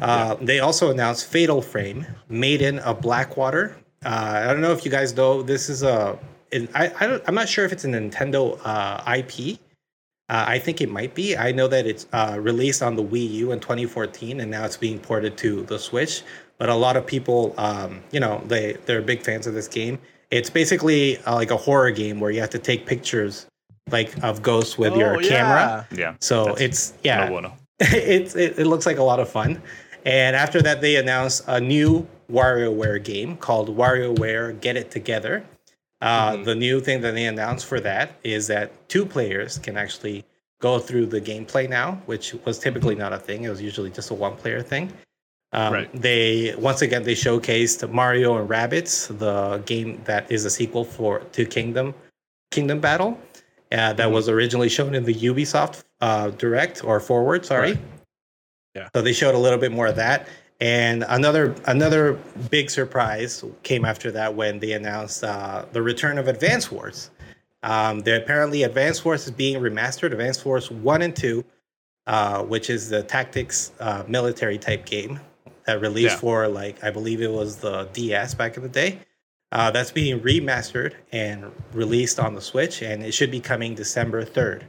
Uh, 0.00 0.34
yeah. 0.40 0.44
They 0.44 0.58
also 0.58 0.90
announced 0.90 1.26
Fatal 1.26 1.62
Frame, 1.62 2.04
Maiden 2.28 2.80
of 2.80 3.00
Blackwater. 3.00 3.76
Uh, 4.04 4.42
I 4.44 4.52
don't 4.52 4.60
know 4.60 4.72
if 4.72 4.84
you 4.84 4.90
guys 4.90 5.16
know 5.16 5.42
this 5.42 5.68
is 5.68 5.82
a. 5.82 6.18
I, 6.74 6.92
I 7.00 7.20
am 7.26 7.34
not 7.34 7.48
sure 7.48 7.64
if 7.64 7.72
it's 7.72 7.84
a 7.84 7.88
Nintendo 7.88 8.60
uh, 8.64 9.02
IP. 9.16 9.58
Uh, 10.28 10.44
I 10.48 10.58
think 10.58 10.80
it 10.80 10.90
might 10.90 11.14
be. 11.14 11.36
I 11.36 11.50
know 11.52 11.66
that 11.68 11.86
it's 11.86 12.06
uh, 12.12 12.36
released 12.40 12.82
on 12.82 12.94
the 12.94 13.02
Wii 13.02 13.30
U 13.30 13.52
in 13.52 13.60
2014, 13.60 14.40
and 14.40 14.50
now 14.50 14.64
it's 14.64 14.76
being 14.76 14.98
ported 14.98 15.36
to 15.38 15.62
the 15.64 15.78
Switch 15.78 16.22
but 16.62 16.68
a 16.68 16.74
lot 16.76 16.96
of 16.96 17.04
people, 17.04 17.54
um, 17.58 18.00
you 18.12 18.20
know, 18.20 18.40
they 18.46 18.74
they're 18.86 19.02
big 19.02 19.22
fans 19.22 19.48
of 19.48 19.54
this 19.54 19.66
game. 19.66 19.98
It's 20.30 20.48
basically 20.48 21.18
uh, 21.24 21.34
like 21.34 21.50
a 21.50 21.56
horror 21.56 21.90
game 21.90 22.20
where 22.20 22.30
you 22.30 22.40
have 22.40 22.50
to 22.50 22.58
take 22.60 22.86
pictures 22.86 23.46
like 23.90 24.16
of 24.22 24.42
ghosts 24.42 24.78
with 24.78 24.92
oh, 24.92 24.96
your 24.96 25.20
yeah. 25.20 25.28
camera. 25.28 25.88
Yeah. 25.90 26.14
So 26.20 26.54
it's 26.54 26.94
yeah, 27.02 27.28
no 27.28 27.52
it's 27.80 28.36
it, 28.36 28.60
it 28.60 28.66
looks 28.68 28.86
like 28.86 28.98
a 28.98 29.02
lot 29.02 29.18
of 29.18 29.28
fun. 29.28 29.60
And 30.04 30.34
after 30.34 30.60
that, 30.62 30.80
they 30.80 30.96
announced 30.96 31.44
a 31.46 31.60
new 31.60 32.06
WarioWare 32.30 33.02
game 33.02 33.36
called 33.36 33.76
WarioWare 33.76 34.60
Get 34.60 34.76
It 34.76 34.90
Together. 34.90 35.44
Uh, 36.00 36.32
mm-hmm. 36.32 36.44
The 36.44 36.54
new 36.54 36.80
thing 36.80 37.00
that 37.02 37.14
they 37.14 37.26
announced 37.26 37.66
for 37.66 37.78
that 37.80 38.12
is 38.24 38.48
that 38.48 38.88
two 38.88 39.06
players 39.06 39.58
can 39.58 39.76
actually 39.76 40.24
go 40.60 40.78
through 40.78 41.06
the 41.06 41.20
gameplay 41.20 41.68
now, 41.68 42.00
which 42.06 42.34
was 42.44 42.58
typically 42.58 42.94
not 42.94 43.12
a 43.12 43.18
thing. 43.18 43.44
It 43.44 43.50
was 43.50 43.62
usually 43.62 43.90
just 43.90 44.10
a 44.10 44.14
one 44.14 44.36
player 44.36 44.62
thing. 44.62 44.92
Um, 45.52 45.72
right. 45.74 45.90
They 45.92 46.54
once 46.56 46.80
again 46.80 47.02
they 47.02 47.14
showcased 47.14 47.88
Mario 47.92 48.38
and 48.38 48.48
Rabbids, 48.48 49.16
the 49.18 49.58
game 49.66 50.00
that 50.04 50.30
is 50.32 50.46
a 50.46 50.50
sequel 50.50 50.84
for 50.84 51.20
to 51.20 51.44
Kingdom 51.44 51.94
Kingdom 52.50 52.80
Battle, 52.80 53.18
uh, 53.70 53.92
that 53.92 53.98
mm-hmm. 53.98 54.14
was 54.14 54.28
originally 54.28 54.70
shown 54.70 54.94
in 54.94 55.04
the 55.04 55.14
Ubisoft 55.14 55.84
uh, 56.00 56.30
Direct 56.30 56.82
or 56.84 57.00
Forward. 57.00 57.44
Sorry. 57.44 57.72
Right. 57.72 57.80
Yeah. 58.74 58.88
So 58.94 59.02
they 59.02 59.12
showed 59.12 59.34
a 59.34 59.38
little 59.38 59.58
bit 59.58 59.72
more 59.72 59.86
of 59.86 59.96
that, 59.96 60.28
and 60.60 61.04
another 61.08 61.54
another 61.66 62.14
big 62.50 62.70
surprise 62.70 63.44
came 63.62 63.84
after 63.84 64.10
that 64.12 64.34
when 64.34 64.60
they 64.60 64.72
announced 64.72 65.24
uh, 65.24 65.66
the 65.72 65.82
return 65.82 66.18
of 66.18 66.28
Advance 66.28 66.70
Wars. 66.70 67.10
Um, 67.62 68.00
they 68.00 68.16
apparently 68.16 68.62
Advance 68.62 69.04
Wars 69.04 69.24
is 69.26 69.30
being 69.30 69.60
remastered. 69.60 70.12
Advance 70.12 70.44
Wars 70.44 70.70
One 70.70 71.02
and 71.02 71.14
Two, 71.14 71.44
uh, 72.06 72.42
which 72.44 72.70
is 72.70 72.88
the 72.88 73.02
tactics 73.02 73.72
uh, 73.78 74.04
military 74.08 74.58
type 74.58 74.86
game 74.86 75.20
that 75.66 75.80
released 75.80 76.14
yeah. 76.14 76.20
for 76.20 76.48
like 76.48 76.82
I 76.82 76.90
believe 76.90 77.20
it 77.20 77.30
was 77.30 77.56
the 77.56 77.88
DS 77.92 78.34
back 78.34 78.56
in 78.56 78.62
the 78.62 78.68
day. 78.68 79.00
Uh, 79.52 79.70
that's 79.70 79.90
being 79.90 80.18
remastered 80.20 80.94
and 81.12 81.52
released 81.74 82.18
on 82.18 82.34
the 82.34 82.40
Switch, 82.40 82.80
and 82.80 83.02
it 83.02 83.12
should 83.12 83.30
be 83.30 83.38
coming 83.38 83.74
December 83.74 84.24
third 84.24 84.66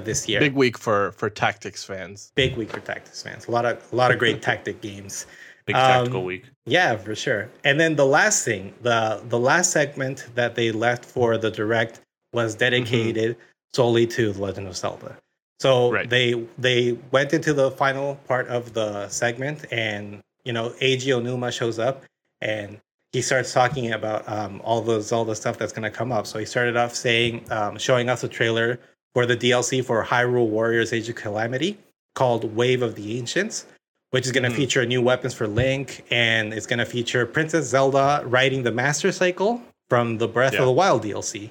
this 0.00 0.28
year. 0.28 0.40
Big 0.40 0.54
week 0.54 0.78
for 0.78 1.12
for 1.12 1.28
tactics 1.28 1.84
fans. 1.84 2.32
Big 2.34 2.56
week 2.56 2.70
for 2.70 2.80
tactics 2.80 3.22
fans. 3.22 3.46
A 3.46 3.50
lot 3.50 3.64
of 3.64 3.92
a 3.92 3.96
lot 3.96 4.10
of 4.10 4.18
great 4.18 4.42
tactic 4.42 4.80
games. 4.80 5.26
Big 5.66 5.76
um, 5.76 5.82
tactical 5.82 6.24
week. 6.24 6.44
Yeah, 6.66 6.96
for 6.96 7.14
sure. 7.14 7.48
And 7.64 7.78
then 7.78 7.96
the 7.96 8.06
last 8.06 8.44
thing, 8.44 8.74
the 8.82 9.22
the 9.28 9.38
last 9.38 9.70
segment 9.70 10.26
that 10.34 10.54
they 10.54 10.72
left 10.72 11.04
for 11.04 11.38
the 11.38 11.50
direct 11.50 12.00
was 12.32 12.54
dedicated 12.54 13.36
mm-hmm. 13.36 13.74
solely 13.74 14.06
to 14.06 14.32
The 14.32 14.40
Legend 14.40 14.66
of 14.68 14.76
Zelda. 14.76 15.16
So 15.60 15.92
right. 15.92 16.08
they 16.08 16.44
they 16.58 16.98
went 17.10 17.32
into 17.32 17.52
the 17.52 17.70
final 17.70 18.16
part 18.26 18.48
of 18.48 18.72
the 18.72 19.08
segment, 19.08 19.66
and 19.70 20.20
you 20.44 20.52
know, 20.52 20.70
Eiji 20.80 21.08
Aonuma 21.08 21.52
shows 21.52 21.78
up, 21.78 22.02
and 22.40 22.80
he 23.12 23.22
starts 23.22 23.52
talking 23.52 23.92
about 23.92 24.28
um, 24.28 24.60
all 24.64 24.80
the 24.80 25.00
Zelda 25.00 25.34
stuff 25.34 25.58
that's 25.58 25.72
going 25.72 25.84
to 25.84 25.90
come 25.90 26.10
up. 26.10 26.26
So 26.26 26.38
he 26.38 26.46
started 26.46 26.76
off 26.76 26.94
saying, 26.94 27.44
um, 27.52 27.78
showing 27.78 28.08
us 28.08 28.24
a 28.24 28.28
trailer 28.28 28.80
for 29.14 29.26
the 29.26 29.36
DLC 29.36 29.84
for 29.84 30.04
Hyrule 30.04 30.48
Warriors 30.48 30.92
Age 30.92 31.08
of 31.08 31.16
Calamity 31.16 31.78
called 32.14 32.54
Wave 32.54 32.82
of 32.82 32.94
the 32.94 33.18
Ancients, 33.18 33.66
which 34.10 34.26
is 34.26 34.32
going 34.32 34.44
to 34.44 34.50
mm. 34.50 34.56
feature 34.56 34.84
new 34.86 35.02
weapons 35.02 35.34
for 35.34 35.46
Link, 35.46 36.04
and 36.10 36.52
it's 36.52 36.66
going 36.66 36.78
to 36.78 36.84
feature 36.84 37.24
Princess 37.26 37.66
Zelda 37.66 38.22
riding 38.26 38.62
the 38.62 38.72
Master 38.72 39.12
Cycle 39.12 39.62
from 39.88 40.18
the 40.18 40.28
Breath 40.28 40.54
yeah. 40.54 40.60
of 40.60 40.66
the 40.66 40.72
Wild 40.72 41.02
DLC. 41.02 41.50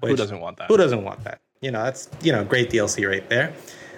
who 0.00 0.16
doesn't 0.16 0.40
want 0.40 0.56
that? 0.58 0.68
Who 0.68 0.76
doesn't 0.76 1.04
want 1.04 1.22
that? 1.24 1.40
You 1.60 1.70
know, 1.70 1.84
that's 1.84 2.08
you 2.22 2.32
know 2.32 2.44
great 2.44 2.70
DLC 2.70 3.08
right 3.08 3.28
there. 3.28 3.52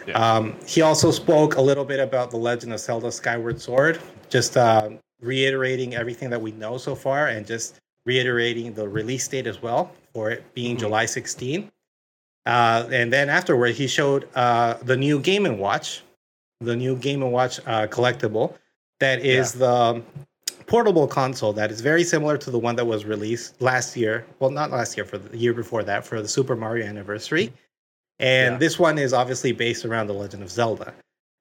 Yeah. 0.07 0.37
Um, 0.37 0.57
he 0.67 0.81
also 0.81 1.11
spoke 1.11 1.57
a 1.57 1.61
little 1.61 1.85
bit 1.85 2.01
about 2.01 2.31
the 2.31 2.39
Legend 2.39 2.73
of 2.73 2.81
Zelda 2.81 3.13
Skyward 3.13 3.61
Sword, 3.61 4.01
just 4.31 4.57
uh, 4.57 4.91
reiterating 5.21 5.95
everything 5.95 6.31
that 6.31 6.41
we 6.41 6.53
know 6.53 6.79
so 6.79 6.95
far, 6.95 7.29
and 7.29 7.47
just 7.47 7.77
reiterating 8.07 8.73
the 8.73 8.89
release 8.89 9.29
date 9.29 9.47
as 9.47 9.61
well 9.61 9.93
for 10.15 10.31
it 10.31 10.43
being 10.55 10.77
mm-hmm. 10.77 10.87
July 10.87 11.05
16. 11.05 11.71
Uh, 12.49 12.88
and 12.90 13.12
then 13.12 13.28
afterward, 13.28 13.74
he 13.74 13.86
showed 13.86 14.26
uh, 14.34 14.74
the 14.82 14.96
new 14.96 15.20
Game 15.20 15.44
and 15.44 15.59
Watch, 15.59 16.03
the 16.61 16.74
new 16.74 16.96
Game 16.96 17.22
and 17.22 17.30
Watch 17.30 17.61
uh, 17.66 17.86
collectible, 17.86 18.55
that 19.01 19.20
is 19.20 19.55
yeah. 19.55 19.59
the 19.59 20.03
portable 20.66 21.07
console 21.07 21.53
that 21.53 21.70
is 21.70 21.82
very 21.82 22.03
similar 22.03 22.38
to 22.38 22.51
the 22.51 22.59
one 22.59 22.74
that 22.76 22.86
was 22.86 23.05
released 23.05 23.61
last 23.61 23.96
year. 23.96 24.24
Well, 24.38 24.51
not 24.51 24.70
last 24.70 24.96
year, 24.96 25.05
for 25.05 25.18
the 25.18 25.36
year 25.36 25.53
before 25.53 25.82
that, 25.84 26.07
for 26.07 26.22
the 26.22 26.28
Super 26.28 26.57
Mario 26.57 26.86
Anniversary. 26.86 27.53
And 28.18 28.55
yeah. 28.55 28.59
this 28.59 28.78
one 28.78 28.96
is 28.99 29.12
obviously 29.12 29.53
based 29.53 29.84
around 29.84 30.07
the 30.07 30.14
Legend 30.14 30.42
of 30.42 30.51
Zelda. 30.51 30.94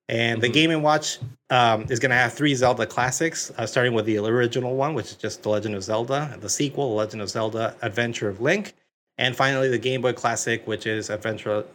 And 0.09 0.35
mm-hmm. 0.35 0.41
the 0.41 0.49
Game 0.49 0.71
and 0.71 0.83
Watch 0.83 1.19
um, 1.49 1.85
is 1.89 1.99
going 1.99 2.11
to 2.11 2.17
have 2.17 2.33
three 2.33 2.53
Zelda 2.53 2.85
classics, 2.85 3.49
uh, 3.57 3.65
starting 3.65 3.93
with 3.93 4.05
the 4.05 4.17
original 4.17 4.75
one, 4.75 4.93
which 4.93 5.07
is 5.07 5.15
just 5.15 5.43
The 5.43 5.49
Legend 5.49 5.75
of 5.75 5.83
Zelda, 5.83 6.37
the 6.41 6.49
sequel, 6.49 6.89
The 6.89 6.95
Legend 6.95 7.21
of 7.21 7.29
Zelda: 7.29 7.75
Adventure 7.81 8.27
of 8.27 8.41
Link, 8.41 8.73
and 9.17 9.35
finally 9.35 9.69
the 9.69 9.77
Game 9.77 10.01
Boy 10.01 10.13
Classic, 10.13 10.65
which 10.67 10.85
is 10.85 11.09
Adventure, 11.09 11.65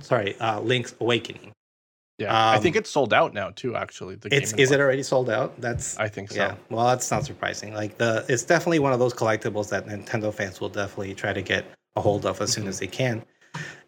sorry, 0.00 0.38
uh, 0.40 0.60
Link's 0.60 0.94
Awakening. 1.00 1.52
Yeah, 2.18 2.30
um, 2.30 2.56
I 2.56 2.58
think 2.58 2.74
it's 2.74 2.90
sold 2.90 3.14
out 3.14 3.32
now 3.32 3.50
too. 3.50 3.76
Actually, 3.76 4.16
the 4.16 4.34
it's 4.34 4.52
is 4.54 4.72
it 4.72 4.80
already 4.80 5.04
sold 5.04 5.30
out? 5.30 5.58
That's 5.60 5.96
I 5.98 6.08
think 6.08 6.32
so. 6.32 6.36
Yeah, 6.36 6.54
well, 6.68 6.86
that's 6.86 7.08
not 7.12 7.24
surprising. 7.24 7.74
Like 7.74 7.96
the, 7.98 8.24
it's 8.28 8.42
definitely 8.42 8.80
one 8.80 8.92
of 8.92 8.98
those 8.98 9.14
collectibles 9.14 9.68
that 9.70 9.86
Nintendo 9.86 10.34
fans 10.34 10.60
will 10.60 10.68
definitely 10.68 11.14
try 11.14 11.32
to 11.32 11.42
get 11.42 11.64
a 11.94 12.00
hold 12.00 12.26
of 12.26 12.40
as 12.40 12.50
mm-hmm. 12.50 12.62
soon 12.62 12.68
as 12.68 12.80
they 12.80 12.88
can. 12.88 13.24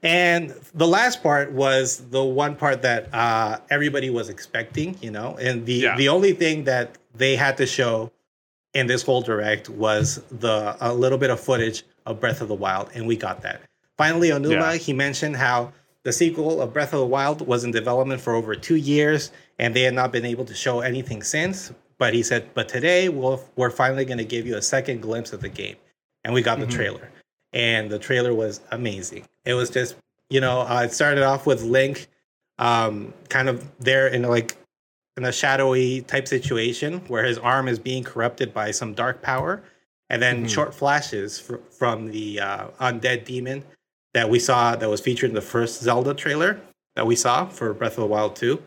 And 0.03 0.55
the 0.75 0.87
last 0.87 1.25
part 1.25 1.51
was 1.53 2.09
the 2.11 2.23
one 2.23 2.55
part 2.55 2.83
that 2.83 3.13
uh, 3.13 3.59
everybody 3.69 4.11
was 4.11 4.29
expecting, 4.29 4.97
you 5.03 5.11
know, 5.11 5.37
and 5.41 5.67
the 5.67 5.75
yeah. 5.75 5.97
the 5.97 6.09
only 6.09 6.33
thing 6.33 6.65
that 6.65 6.99
they 7.13 7.35
had 7.35 7.57
to 7.57 7.67
show 7.67 8.13
in 8.75 8.87
this 8.87 9.03
whole 9.03 9.23
direct 9.23 9.69
was 9.69 10.23
the 10.31 10.77
a 10.81 10.95
little 10.95 11.19
bit 11.19 11.31
of 11.31 11.41
footage 11.41 11.83
of 12.11 12.21
Breath 12.21 12.41
of 12.41 12.49
the 12.49 12.55
Wild, 12.55 12.91
and 12.95 13.07
we 13.07 13.17
got 13.17 13.43
that. 13.43 13.63
Finally, 13.97 14.31
Aonuma, 14.31 14.73
yeah. 14.73 14.77
he 14.77 14.93
mentioned 14.93 15.37
how 15.37 15.73
the 16.05 16.13
sequel 16.13 16.61
of 16.61 16.73
Breath 16.73 16.93
of 16.93 17.01
the 17.01 17.07
Wild 17.07 17.47
was 17.47 17.65
in 17.65 17.71
development 17.71 18.21
for 18.21 18.35
over 18.35 18.55
two 18.55 18.77
years, 18.77 19.33
and 19.59 19.75
they 19.75 19.83
had 19.83 19.95
not 19.95 20.13
been 20.13 20.25
able 20.25 20.45
to 20.47 20.55
show 20.55 20.81
anything 20.81 21.23
since. 21.23 21.73
But 21.99 22.15
he 22.15 22.23
said, 22.23 22.49
but 22.55 22.69
today 22.69 23.11
we'll, 23.11 23.45
we're 23.57 23.71
finally 23.71 24.07
going 24.07 24.19
to 24.19 24.25
give 24.25 24.47
you 24.47 24.57
a 24.57 24.63
second 24.63 25.03
glimpse 25.03 25.35
of 25.35 25.43
the 25.43 25.51
game. 25.51 25.77
And 26.25 26.33
we 26.33 26.41
got 26.41 26.59
mm-hmm. 26.59 26.71
the 26.71 26.75
trailer. 26.75 27.11
And 27.53 27.91
the 27.91 27.99
trailer 27.99 28.33
was 28.33 28.63
amazing. 28.71 29.27
It 29.45 29.53
was 29.53 29.69
just, 29.69 29.97
you 30.31 30.41
know, 30.41 30.63
uh, 30.63 30.85
it 30.85 30.93
started 30.95 31.23
off 31.23 31.47
with 31.47 31.63
Link 31.63 32.07
um, 32.59 33.13
kind 33.29 33.51
of 33.51 33.69
there 33.79 34.09
in 34.09 34.23
like 34.23 34.57
in 35.17 35.25
a 35.25 35.33
shadowy 35.33 36.03
type 36.03 36.27
situation 36.27 37.01
where 37.09 37.25
his 37.25 37.37
arm 37.37 37.69
is 37.69 37.79
being 37.79 38.05
corrupted 38.05 38.55
by 38.55 38.71
some 38.71 38.95
dark 38.95 39.21
power 39.21 39.63
and 40.11 40.21
then 40.21 40.39
mm-hmm. 40.39 40.47
short 40.47 40.75
flashes 40.75 41.39
fr- 41.39 41.57
from 41.71 42.11
the 42.11 42.41
uh, 42.41 42.67
undead 42.81 43.25
demon 43.25 43.65
that 44.13 44.29
we 44.29 44.39
saw 44.39 44.75
that 44.77 44.91
was 44.91 45.01
featured 45.01 45.31
in 45.31 45.35
the 45.35 45.41
first 45.41 45.81
Zelda 45.81 46.13
trailer 46.13 46.61
that 46.97 47.07
we 47.07 47.17
saw 47.17 47.47
for 47.47 47.73
Breath 47.73 47.93
of 47.93 48.03
the 48.03 48.07
Wild 48.07 48.37
2. 48.37 48.61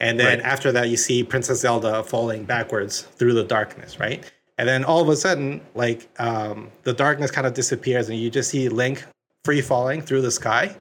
And 0.00 0.18
then 0.18 0.38
right. 0.38 0.46
after 0.46 0.72
that, 0.72 0.88
you 0.88 0.96
see 0.96 1.24
Princess 1.24 1.60
Zelda 1.60 2.02
falling 2.02 2.44
backwards 2.44 3.02
through 3.02 3.34
the 3.34 3.44
darkness, 3.44 3.98
right? 3.98 4.30
And 4.58 4.68
then 4.68 4.84
all 4.84 5.00
of 5.00 5.08
a 5.08 5.16
sudden, 5.16 5.60
like 5.74 6.08
um, 6.18 6.70
the 6.82 6.92
darkness 6.92 7.30
kind 7.30 7.46
of 7.46 7.54
disappears, 7.54 8.08
and 8.08 8.18
you 8.18 8.30
just 8.30 8.50
see 8.50 8.68
Link 8.68 9.04
free 9.44 9.60
falling 9.60 10.02
through 10.02 10.22
the 10.22 10.30
sky, 10.30 10.76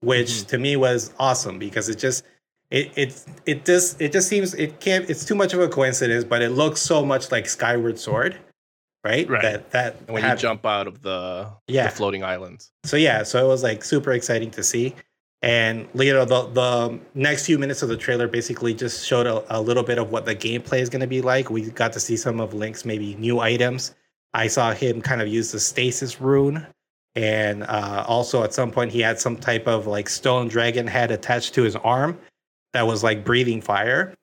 which 0.00 0.28
mm-hmm. 0.28 0.46
to 0.48 0.58
me 0.58 0.76
was 0.76 1.12
awesome 1.18 1.58
because 1.58 1.90
it 1.90 1.98
just 1.98 2.24
it 2.70 2.90
it 2.96 3.24
it 3.44 3.64
just 3.66 4.00
it 4.00 4.12
just 4.12 4.28
seems 4.28 4.54
it 4.54 4.80
can't 4.80 5.08
it's 5.10 5.24
too 5.24 5.34
much 5.34 5.52
of 5.52 5.60
a 5.60 5.68
coincidence, 5.68 6.24
but 6.24 6.40
it 6.40 6.50
looks 6.50 6.80
so 6.80 7.04
much 7.04 7.30
like 7.30 7.46
Skyward 7.46 7.98
Sword 7.98 8.38
right? 9.04 9.28
Right. 9.28 9.42
That 9.42 9.70
that 9.70 10.10
when 10.10 10.22
had, 10.22 10.32
you 10.32 10.42
jump 10.42 10.66
out 10.66 10.86
of 10.86 11.02
the 11.02 11.48
yeah 11.66 11.88
the 11.88 11.94
floating 11.94 12.24
islands. 12.24 12.72
So 12.84 12.96
yeah, 12.96 13.22
so 13.22 13.44
it 13.44 13.48
was 13.48 13.62
like 13.62 13.84
super 13.84 14.12
exciting 14.12 14.50
to 14.52 14.62
see. 14.62 14.94
And 15.42 15.88
you 15.94 16.12
know 16.12 16.24
the 16.24 16.48
the 16.48 16.98
next 17.14 17.46
few 17.46 17.58
minutes 17.58 17.82
of 17.82 17.88
the 17.88 17.96
trailer 17.96 18.28
basically 18.28 18.74
just 18.74 19.06
showed 19.06 19.26
a, 19.26 19.58
a 19.58 19.60
little 19.60 19.82
bit 19.82 19.98
of 19.98 20.10
what 20.10 20.26
the 20.26 20.36
gameplay 20.36 20.80
is 20.80 20.90
going 20.90 21.00
to 21.00 21.06
be 21.06 21.22
like. 21.22 21.50
We 21.50 21.70
got 21.70 21.92
to 21.94 22.00
see 22.00 22.16
some 22.16 22.40
of 22.40 22.52
Link's 22.52 22.84
maybe 22.84 23.14
new 23.16 23.40
items. 23.40 23.94
I 24.34 24.48
saw 24.48 24.72
him 24.72 25.00
kind 25.00 25.22
of 25.22 25.28
use 25.28 25.50
the 25.50 25.58
stasis 25.58 26.20
rune, 26.20 26.66
and 27.14 27.62
uh, 27.64 28.04
also 28.06 28.44
at 28.44 28.52
some 28.52 28.70
point 28.70 28.92
he 28.92 29.00
had 29.00 29.18
some 29.18 29.36
type 29.36 29.66
of 29.66 29.86
like 29.86 30.10
stone 30.10 30.48
dragon 30.48 30.86
head 30.86 31.10
attached 31.10 31.54
to 31.54 31.62
his 31.62 31.74
arm 31.76 32.18
that 32.72 32.86
was 32.86 33.02
like 33.02 33.24
breathing 33.24 33.60
fire. 33.62 34.14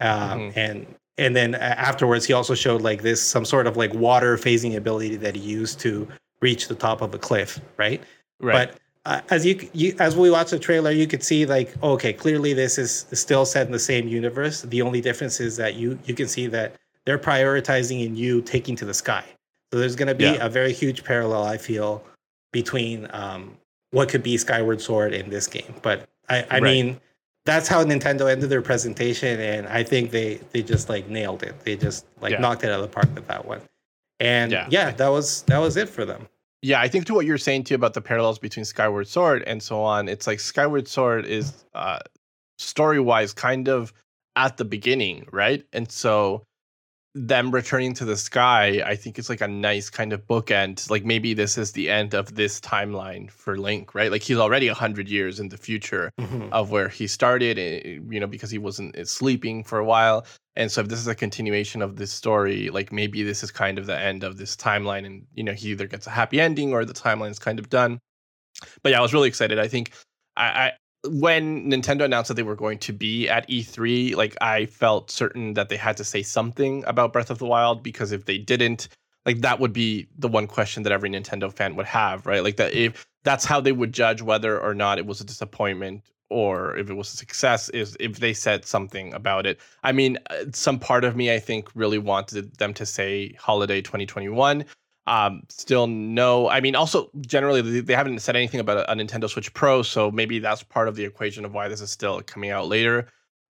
Um, 0.00 0.10
mm-hmm. 0.50 0.58
And 0.58 0.94
and 1.18 1.34
then 1.36 1.54
afterwards 1.54 2.24
he 2.24 2.32
also 2.32 2.54
showed 2.54 2.82
like 2.82 3.02
this 3.02 3.22
some 3.22 3.44
sort 3.44 3.66
of 3.66 3.76
like 3.76 3.92
water 3.94 4.36
phasing 4.36 4.76
ability 4.76 5.16
that 5.16 5.34
he 5.36 5.40
used 5.40 5.78
to 5.80 6.06
reach 6.40 6.68
the 6.68 6.74
top 6.74 7.00
of 7.00 7.14
a 7.14 7.18
cliff 7.18 7.60
right? 7.76 8.02
Right. 8.40 8.68
But 8.68 8.78
uh, 9.06 9.20
as 9.30 9.44
you, 9.44 9.68
you 9.72 9.94
as 9.98 10.16
we 10.16 10.30
watch 10.30 10.50
the 10.50 10.58
trailer 10.58 10.90
you 10.90 11.06
could 11.06 11.22
see 11.22 11.46
like 11.46 11.74
okay 11.82 12.12
clearly 12.12 12.54
this 12.54 12.78
is 12.78 13.06
still 13.12 13.44
set 13.44 13.66
in 13.66 13.72
the 13.72 13.78
same 13.78 14.08
universe. 14.08 14.62
The 14.62 14.82
only 14.82 15.00
difference 15.00 15.40
is 15.40 15.56
that 15.56 15.74
you 15.74 15.98
you 16.04 16.14
can 16.14 16.28
see 16.28 16.46
that 16.48 16.74
they're 17.04 17.18
prioritizing 17.18 18.04
in 18.04 18.16
you 18.16 18.40
taking 18.42 18.76
to 18.76 18.84
the 18.84 18.94
sky. 18.94 19.24
So 19.72 19.78
there's 19.78 19.96
going 19.96 20.08
to 20.08 20.14
be 20.14 20.24
yeah. 20.24 20.44
a 20.44 20.48
very 20.48 20.72
huge 20.72 21.04
parallel 21.04 21.44
i 21.44 21.58
feel 21.58 22.02
between 22.52 23.08
um, 23.10 23.56
what 23.90 24.08
could 24.08 24.22
be 24.22 24.36
skyward 24.38 24.80
sword 24.80 25.12
in 25.12 25.28
this 25.30 25.46
game. 25.46 25.74
But 25.82 26.08
i 26.28 26.42
i 26.42 26.44
right. 26.54 26.62
mean 26.62 27.00
that's 27.44 27.68
how 27.68 27.84
Nintendo 27.84 28.30
ended 28.30 28.48
their 28.48 28.62
presentation, 28.62 29.38
and 29.38 29.66
I 29.68 29.82
think 29.82 30.10
they 30.10 30.40
they 30.52 30.62
just 30.62 30.88
like 30.88 31.08
nailed 31.08 31.42
it. 31.42 31.60
They 31.60 31.76
just 31.76 32.06
like 32.20 32.32
yeah. 32.32 32.38
knocked 32.38 32.64
it 32.64 32.70
out 32.70 32.80
of 32.80 32.82
the 32.82 32.94
park 32.94 33.08
with 33.14 33.26
that 33.28 33.44
one. 33.44 33.60
And 34.20 34.52
yeah. 34.52 34.66
yeah, 34.70 34.90
that 34.92 35.08
was 35.08 35.42
that 35.42 35.58
was 35.58 35.76
it 35.76 35.88
for 35.88 36.04
them. 36.04 36.28
Yeah, 36.62 36.80
I 36.80 36.88
think 36.88 37.04
to 37.06 37.14
what 37.14 37.26
you're 37.26 37.36
saying 37.36 37.64
too 37.64 37.74
about 37.74 37.92
the 37.92 38.00
parallels 38.00 38.38
between 38.38 38.64
Skyward 38.64 39.06
Sword 39.06 39.42
and 39.46 39.62
so 39.62 39.82
on, 39.82 40.08
it's 40.08 40.26
like 40.26 40.40
Skyward 40.40 40.88
Sword 40.88 41.26
is 41.26 41.64
uh, 41.74 41.98
story 42.58 43.00
wise 43.00 43.34
kind 43.34 43.68
of 43.68 43.92
at 44.36 44.56
the 44.56 44.64
beginning, 44.64 45.26
right? 45.30 45.64
And 45.74 45.90
so 45.92 46.46
them 47.14 47.52
returning 47.52 47.94
to 47.94 48.04
the 48.04 48.16
sky, 48.16 48.82
I 48.84 48.96
think 48.96 49.18
it's 49.18 49.28
like 49.28 49.40
a 49.40 49.48
nice 49.48 49.88
kind 49.88 50.12
of 50.12 50.26
bookend. 50.26 50.90
Like 50.90 51.04
maybe 51.04 51.32
this 51.32 51.56
is 51.56 51.72
the 51.72 51.88
end 51.88 52.12
of 52.12 52.34
this 52.34 52.60
timeline 52.60 53.30
for 53.30 53.56
Link, 53.56 53.94
right? 53.94 54.10
Like 54.10 54.22
he's 54.22 54.38
already 54.38 54.66
a 54.66 54.74
hundred 54.74 55.08
years 55.08 55.38
in 55.38 55.48
the 55.48 55.56
future 55.56 56.10
mm-hmm. 56.18 56.52
of 56.52 56.72
where 56.72 56.88
he 56.88 57.06
started, 57.06 57.58
eh, 57.58 58.00
you 58.10 58.18
know, 58.18 58.26
because 58.26 58.50
he 58.50 58.58
wasn't 58.58 58.98
eh, 58.98 59.04
sleeping 59.04 59.62
for 59.62 59.78
a 59.78 59.84
while. 59.84 60.26
And 60.56 60.70
so 60.72 60.80
if 60.80 60.88
this 60.88 60.98
is 60.98 61.06
a 61.06 61.14
continuation 61.14 61.82
of 61.82 61.96
this 61.96 62.10
story, 62.10 62.68
like 62.70 62.90
maybe 62.92 63.22
this 63.22 63.44
is 63.44 63.52
kind 63.52 63.78
of 63.78 63.86
the 63.86 63.98
end 63.98 64.24
of 64.24 64.36
this 64.36 64.56
timeline, 64.56 65.06
and 65.06 65.24
you 65.34 65.44
know, 65.44 65.52
he 65.52 65.70
either 65.70 65.86
gets 65.86 66.08
a 66.08 66.10
happy 66.10 66.40
ending 66.40 66.72
or 66.72 66.84
the 66.84 66.92
timeline 66.92 67.30
is 67.30 67.38
kind 67.38 67.60
of 67.60 67.68
done. 67.68 68.00
But 68.82 68.90
yeah, 68.90 68.98
I 68.98 69.02
was 69.02 69.14
really 69.14 69.28
excited. 69.28 69.58
I 69.58 69.68
think 69.68 69.92
I, 70.36 70.72
when 71.08 71.70
Nintendo 71.70 72.04
announced 72.04 72.28
that 72.28 72.34
they 72.34 72.42
were 72.42 72.56
going 72.56 72.78
to 72.78 72.92
be 72.92 73.28
at 73.28 73.48
E3, 73.48 74.16
like 74.16 74.36
I 74.40 74.66
felt 74.66 75.10
certain 75.10 75.54
that 75.54 75.68
they 75.68 75.76
had 75.76 75.96
to 75.98 76.04
say 76.04 76.22
something 76.22 76.84
about 76.86 77.12
Breath 77.12 77.30
of 77.30 77.38
the 77.38 77.46
Wild 77.46 77.82
because 77.82 78.12
if 78.12 78.24
they 78.24 78.38
didn't, 78.38 78.88
like 79.26 79.40
that 79.40 79.60
would 79.60 79.72
be 79.72 80.06
the 80.18 80.28
one 80.28 80.46
question 80.46 80.82
that 80.84 80.92
every 80.92 81.10
Nintendo 81.10 81.52
fan 81.52 81.76
would 81.76 81.86
have, 81.86 82.26
right? 82.26 82.42
Like 82.42 82.56
that 82.56 82.72
if 82.74 83.06
that's 83.22 83.44
how 83.44 83.60
they 83.60 83.72
would 83.72 83.92
judge 83.92 84.22
whether 84.22 84.60
or 84.60 84.74
not 84.74 84.98
it 84.98 85.06
was 85.06 85.20
a 85.20 85.24
disappointment 85.24 86.02
or 86.30 86.76
if 86.76 86.90
it 86.90 86.94
was 86.94 87.12
a 87.12 87.16
success 87.16 87.68
is 87.70 87.96
if 88.00 88.18
they 88.18 88.32
said 88.32 88.64
something 88.64 89.12
about 89.14 89.46
it. 89.46 89.60
I 89.82 89.92
mean, 89.92 90.18
uh, 90.30 90.44
some 90.52 90.78
part 90.78 91.04
of 91.04 91.16
me 91.16 91.32
I 91.32 91.38
think 91.38 91.68
really 91.74 91.98
wanted 91.98 92.56
them 92.56 92.74
to 92.74 92.86
say 92.86 93.34
holiday 93.38 93.80
2021 93.82 94.64
um, 95.06 95.42
still 95.48 95.86
no. 95.86 96.48
I 96.48 96.60
mean, 96.60 96.74
also 96.74 97.10
generally 97.20 97.80
they 97.80 97.94
haven't 97.94 98.18
said 98.20 98.36
anything 98.36 98.60
about 98.60 98.88
a, 98.88 98.94
Nintendo 98.94 99.28
Switch 99.28 99.52
Pro, 99.52 99.82
so 99.82 100.10
maybe 100.10 100.38
that's 100.38 100.62
part 100.62 100.88
of 100.88 100.96
the 100.96 101.04
equation 101.04 101.44
of 101.44 101.52
why 101.52 101.68
this 101.68 101.80
is 101.80 101.90
still 101.90 102.22
coming 102.22 102.50
out 102.50 102.68
later. 102.68 103.08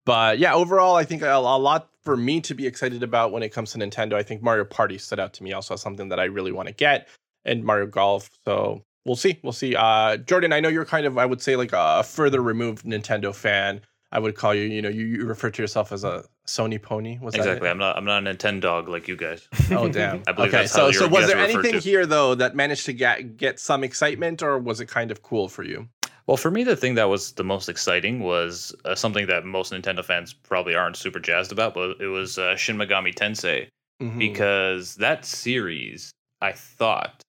But 0.06 0.40
yeah, 0.40 0.54
overall, 0.54 0.96
I 0.96 1.04
think 1.04 1.22
a, 1.22 1.32
a 1.32 1.40
lot 1.40 1.90
for 2.04 2.16
me 2.16 2.42
to 2.42 2.54
be 2.54 2.68
excited 2.68 3.04
about 3.04 3.32
when 3.32 3.44
it 3.44 3.50
comes 3.50 3.72
to 3.72 3.80
Nintendo. 3.80 4.14
I 4.14 4.24
think 4.24 4.42
Mario 4.42 4.66
Party 4.66 4.98
stood 4.98 5.20
out 5.20 5.34
to 5.34 5.44
me 5.44 5.54
also 5.54 5.74
as 5.74 5.82
something 5.82 6.10
that 6.10 6.20
I 6.20 6.26
really 6.26 6.52
want 6.52 6.68
to 6.68 6.74
get, 6.74 7.08
and 7.46 7.64
Mario 7.64 7.88
Golf. 7.88 8.30
So 8.46 8.84
we'll 9.06 9.16
see, 9.16 9.40
we'll 9.44 9.54
see. 9.54 9.76
Uh, 9.76 10.18
Jordan, 10.18 10.54
I 10.54 10.60
know 10.60 10.70
you're 10.70 10.86
kind 10.86 11.06
of, 11.06 11.18
I 11.18 11.26
would 11.26 11.42
say, 11.42 11.56
like 11.56 11.72
a 11.74 12.04
further 12.04 12.42
removed 12.42 12.86
Nintendo 12.86 13.34
fan. 13.34 13.82
I 14.12 14.20
would 14.20 14.36
call 14.36 14.56
you. 14.56 14.64
You 14.64 14.82
know, 14.82 14.90
you, 14.90 15.06
you 15.06 15.26
refer 15.26 15.50
to 15.50 15.62
yourself 15.62 15.92
as 15.92 16.04
a 16.04 16.26
Sony 16.48 16.82
pony. 16.82 17.20
Was 17.20 17.36
exactly. 17.36 17.70
I'm 17.70 17.78
not. 17.78 17.98
I'm 17.98 18.06
not 18.06 18.26
a 18.26 18.34
Nintendo 18.34 18.62
dog 18.62 18.90
like 18.90 19.08
you 19.08 19.16
guys. 19.16 19.48
Oh 19.72 19.88
damn. 19.92 20.24
I 20.28 20.32
believe 20.32 20.54
okay. 20.54 20.66
so 20.66 20.92
so 20.92 21.08
was 21.08 21.28
there 21.28 21.38
anything 21.38 21.80
here 21.80 22.06
though 22.06 22.36
that 22.36 22.56
managed 22.56 22.86
to 22.88 22.94
get 22.94 23.38
get 23.38 23.60
some 23.60 23.84
excitement, 23.84 24.42
or 24.42 24.58
was 24.58 24.82
it 24.82 24.88
kind 24.88 25.12
of 25.12 25.22
cool 25.22 25.48
for 25.48 25.64
you? 25.64 25.88
Well, 26.26 26.38
for 26.38 26.52
me, 26.52 26.64
the 26.64 26.76
thing 26.76 26.94
that 26.96 27.10
was 27.10 27.32
the 27.34 27.44
most 27.44 27.70
exciting 27.70 28.20
was 28.20 28.74
uh, 28.86 28.94
something 28.94 29.26
that 29.28 29.46
most 29.46 29.74
Nintendo 29.74 30.06
fans 30.06 30.32
probably 30.32 30.76
aren't 30.76 30.96
super 30.96 31.20
jazzed 31.20 31.52
about, 31.52 31.74
but 31.74 32.00
it 32.00 32.08
was 32.08 32.38
uh, 32.38 32.56
Shin 32.56 32.78
Megami 32.78 33.16
Tensei 33.16 33.68
mm-hmm. 34.00 34.18
because 34.20 34.96
that 34.96 35.26
series 35.26 36.12
I 36.42 36.52
thought 36.52 37.24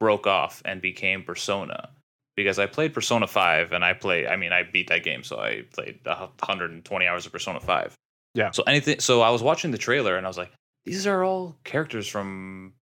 broke 0.00 0.26
off 0.26 0.62
and 0.64 0.80
became 0.80 1.22
Persona 1.22 1.90
because 2.38 2.60
I 2.60 2.66
played 2.66 2.94
Persona 2.94 3.26
5 3.26 3.72
and 3.72 3.84
I 3.84 3.94
play 3.94 4.28
I 4.28 4.36
mean 4.36 4.52
I 4.52 4.62
beat 4.62 4.90
that 4.90 5.02
game 5.02 5.24
so 5.24 5.40
I 5.40 5.64
played 5.74 5.98
120 6.04 7.06
hours 7.06 7.26
of 7.26 7.32
Persona 7.32 7.58
5. 7.58 7.94
Yeah. 8.34 8.52
So 8.52 8.62
anything 8.62 9.00
so 9.00 9.22
I 9.22 9.30
was 9.30 9.42
watching 9.42 9.72
the 9.72 9.78
trailer 9.78 10.16
and 10.16 10.24
I 10.24 10.30
was 10.30 10.38
like 10.38 10.52
these 10.84 11.04
are 11.08 11.24
all 11.24 11.56
characters 11.64 12.06
from 12.06 12.74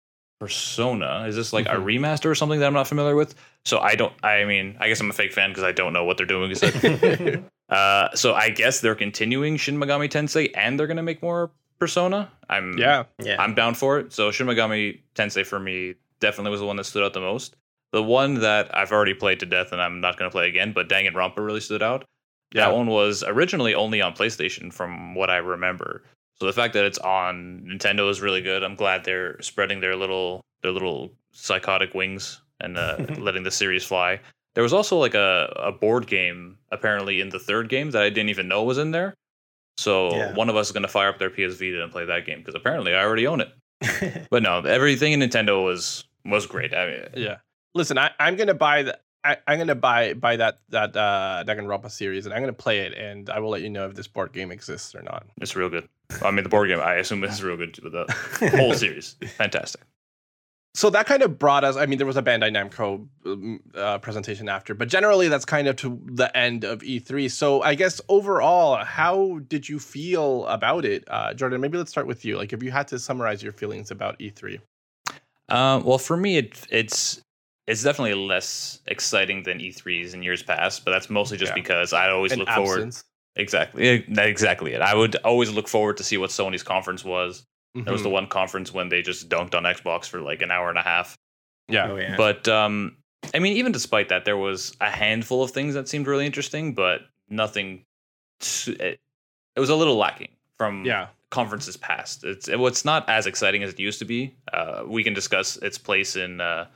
Persona. 0.41 1.27
Is 1.29 1.37
this 1.37 1.53
like 1.53 1.67
mm-hmm. 1.67 1.81
a 1.81 1.85
remaster 1.85 2.27
or 2.27 2.35
something 2.35 2.59
that 2.59 2.67
I'm 2.67 2.73
not 2.73 2.89
familiar 2.89 3.15
with? 3.15 3.37
So 3.65 3.79
I 3.79 3.95
don't 3.95 4.13
I 4.25 4.45
mean 4.45 4.77
I 4.81 4.89
guess 4.89 5.01
I'm 5.01 5.09
a 5.09 5.13
fake 5.13 5.33
fan 5.33 5.51
because 5.51 5.63
I 5.63 5.71
don't 5.71 5.93
know 5.93 6.05
what 6.05 6.17
they're 6.17 6.27
doing 6.27 6.53
uh 7.69 8.15
so 8.17 8.35
I 8.35 8.51
guess 8.51 8.81
they're 8.81 8.97
continuing 8.97 9.57
Shin 9.57 9.79
Megami 9.79 10.09
Tensei 10.11 10.51
and 10.57 10.81
they're 10.81 10.89
going 10.89 10.97
to 10.97 11.05
make 11.05 11.23
more 11.23 11.53
Persona. 11.79 12.29
I'm 12.51 12.77
yeah, 12.77 13.05
yeah. 13.23 13.41
I'm 13.41 13.55
down 13.55 13.75
for 13.75 14.01
it. 14.01 14.13
So 14.13 14.33
Shin 14.33 14.49
Megami 14.49 14.99
Tensei 15.15 15.47
for 15.47 15.61
me 15.61 15.95
definitely 16.19 16.51
was 16.51 16.61
the 16.61 16.67
one 16.67 16.77
that 16.77 16.85
stood 16.85 17.05
out 17.05 17.13
the 17.13 17.21
most. 17.21 17.55
The 17.95 18.03
one 18.03 18.41
that 18.41 18.77
I've 18.77 18.91
already 18.91 19.15
played 19.15 19.39
to 19.39 19.47
death 19.47 19.71
and 19.71 19.81
I'm 19.81 20.01
not 20.01 20.19
going 20.19 20.29
to 20.29 20.33
play 20.33 20.49
again, 20.49 20.73
but 20.73 20.89
Danganronpa 20.89 21.37
really 21.37 21.61
stood 21.61 21.81
out. 21.81 22.05
Yeah. 22.53 22.67
That 22.67 22.75
one 22.75 22.89
was 22.89 23.23
originally 23.23 23.73
only 23.73 24.03
on 24.03 24.15
PlayStation, 24.15 24.73
from 24.73 25.15
what 25.15 25.31
I 25.31 25.37
remember. 25.37 26.03
So 26.35 26.47
the 26.47 26.53
fact 26.53 26.75
that 26.75 26.85
it's 26.85 26.99
on 26.99 27.65
Nintendo 27.71 28.11
is 28.11 28.21
really 28.21 28.41
good. 28.41 28.65
I'm 28.65 28.75
glad 28.75 29.05
they're 29.05 29.41
spreading 29.41 29.79
their 29.79 29.95
little 29.95 30.41
their 30.65 30.73
little 30.73 31.13
psychotic 31.31 31.95
wings 31.95 32.41
and 32.59 32.77
uh, 32.77 32.97
letting 33.19 33.45
the 33.45 33.53
series 33.53 33.85
fly. 33.85 34.19
There 34.55 34.65
was 34.65 34.73
also 34.73 34.97
like 34.97 35.15
a, 35.15 35.53
a 35.57 35.71
board 35.71 36.09
game 36.09 36.59
apparently 36.73 37.21
in 37.21 37.29
the 37.29 37.39
third 37.39 37.69
game 37.69 37.93
that 37.93 38.03
I 38.03 38.11
didn't 38.11 38.31
even 38.31 38.49
know 38.49 38.65
was 38.65 38.79
in 38.79 38.91
there. 38.91 39.15
So 39.77 40.17
yeah. 40.17 40.35
one 40.35 40.49
of 40.49 40.57
us 40.57 40.67
is 40.67 40.73
going 40.73 40.83
to 40.83 40.89
fire 40.89 41.11
up 41.11 41.21
their 41.21 41.31
PS 41.31 41.55
Vita 41.61 41.81
and 41.81 41.93
play 41.93 42.07
that 42.07 42.27
game 42.27 42.41
because 42.41 42.57
apparently 42.57 42.93
I 42.93 43.05
already 43.05 43.29
own 43.29 43.41
it. 43.41 44.27
but 44.31 44.43
no, 44.43 44.63
everything 44.63 45.13
in 45.13 45.21
Nintendo 45.21 45.65
was 45.65 46.03
was 46.25 46.47
great. 46.47 46.75
I 46.75 46.87
mean, 46.87 47.05
yeah 47.15 47.37
listen, 47.75 47.99
I, 47.99 48.11
I'm 48.19 48.37
gonna 48.37 48.55
buy 48.55 48.85
the 48.85 48.99
I, 49.25 49.39
am 49.47 49.59
gonna 49.59 49.75
buy 49.75 50.15
buy 50.15 50.37
that 50.37 50.59
that 50.69 50.97
uh 50.97 51.45
Danganronpa 51.47 51.91
series 51.91 52.27
and 52.27 52.35
I'm 52.35 52.41
gonna 52.41 52.53
play 52.53 52.81
it 52.81 52.95
and 52.95 53.31
I 53.31 53.39
will 53.39 53.51
let 53.51 53.63
you 53.63 53.71
know 53.71 53.87
if 53.87 53.95
this 53.95 54.07
board 54.07 54.33
game 54.33 54.53
exists 54.53 54.95
or 54.95 55.03
not. 55.03 55.27
It's 55.41 55.57
real 55.57 55.69
good. 55.69 55.89
I 56.23 56.31
mean 56.31 56.43
the 56.43 56.51
board 56.51 56.69
game, 56.69 56.81
I 56.81 56.97
assume 56.97 57.25
it's 57.25 57.43
real 57.43 57.57
good. 57.57 57.75
The 57.75 58.53
whole 58.57 58.75
series. 58.75 59.17
Fantastic. 59.37 59.83
So 60.77 60.91
that 60.91 61.07
kind 61.07 61.23
of 61.23 61.39
brought 61.39 61.63
us. 61.63 61.77
I 61.77 61.87
mean, 61.87 61.99
there 61.99 62.07
was 62.07 62.17
a 62.17 62.23
Bandai 62.23 62.51
Namco 62.51 63.07
um, 63.25 63.61
uh, 63.77 63.99
presentation 63.99 64.49
after, 64.49 64.75
but 64.75 64.89
generally 64.89 65.29
that's 65.29 65.45
kind 65.45 65.69
of 65.69 65.77
to 65.77 66.01
the 66.05 66.37
end 66.37 66.65
of 66.65 66.81
E3. 66.81 67.31
So 67.31 67.63
I 67.63 67.77
guess 67.77 68.01
overall, 68.09 68.85
how 68.85 69.39
did 69.47 69.69
you 69.69 69.79
feel 69.79 70.45
about 70.47 70.85
it, 70.85 71.05
uh, 71.07 71.33
Jordan? 71.33 71.61
Maybe 71.61 71.79
let's 71.79 71.91
start 71.91 72.09
with 72.09 72.25
you. 72.25 72.37
Like, 72.37 72.53
if 72.53 72.61
you 72.61 72.73
had 72.73 72.89
to 72.89 72.99
summarize 72.99 73.41
your 73.41 73.53
feelings 73.53 73.93
about 73.93 74.19
E3. 74.19 74.59
Uh, 75.49 75.81
well, 75.85 75.99
for 75.99 76.17
me, 76.17 76.39
it, 76.39 76.67
it's 76.71 77.23
it's 77.67 77.83
definitely 77.83 78.15
less 78.15 78.81
exciting 78.87 79.43
than 79.43 79.59
E3s 79.59 80.15
in 80.15 80.23
years 80.23 80.43
past, 80.43 80.85
but 80.85 80.91
that's 80.91 81.09
mostly 81.09 81.39
just 81.39 81.51
yeah. 81.51 81.55
because 81.55 81.93
I 81.93 82.11
always 82.11 82.33
An 82.33 82.41
look 82.41 82.49
absence. 82.49 82.67
forward. 82.67 82.95
Exactly, 83.37 83.89
exactly 83.89 84.75
it. 84.75 84.81
I 84.81 84.95
would 84.95 85.17
always 85.17 85.51
look 85.51 85.67
forward 85.67 85.97
to 85.97 86.05
see 86.05 86.17
what 86.17 86.31
Sony's 86.31 86.63
conference 86.63 87.05
was. 87.05 87.45
Mm-hmm. 87.77 87.85
There 87.85 87.93
was 87.93 88.03
the 88.03 88.09
mm-hmm. 88.09 88.15
one 88.15 88.27
conference 88.29 88.73
when 88.73 88.89
they 88.89 89.03
just 89.03 89.29
dunked 89.29 89.55
on 89.55 89.65
Xbox 89.65 90.09
for 90.09 90.21
like 90.21 90.43
an 90.43 90.51
hour 90.51 90.69
and 90.69 90.79
a 90.79 90.83
half. 90.83 91.17
Yeah, 91.69 91.91
oh, 91.91 91.97
yeah. 91.97 92.17
but 92.17 92.47
um, 92.47 92.97
I 93.35 93.41
mean, 93.41 93.57
even 93.57 93.73
despite 93.73 94.11
that, 94.11 94.25
there 94.25 94.37
was 94.37 94.77
a 94.81 94.91
handful 94.91 95.43
of 95.43 95.51
things 95.51 95.75
that 95.75 95.89
seemed 95.89 96.07
really 96.07 96.27
interesting, 96.27 96.75
but 96.75 97.01
nothing. 97.29 97.85
it, 98.41 99.01
it 99.57 99.61
was 99.61 99.71
a 99.71 99.77
little 99.77 99.97
lacking 99.97 100.31
from 100.59 100.85
yeah 100.85 101.09
conferences 101.31 101.77
past. 101.77 102.23
It's 102.23 102.49
it, 102.49 102.61
it's 102.61 102.85
not 102.85 103.09
as 103.09 103.27
exciting 103.27 103.65
as 103.65 103.73
it 103.73 103.81
used 103.81 103.99
to 103.99 104.05
be. 104.05 104.35
Uh, 104.53 104.85
we 104.87 105.03
can 105.03 105.13
discuss 105.13 105.57
its 105.57 105.77
place 105.77 106.15
in 106.15 106.41
uh, 106.41 106.67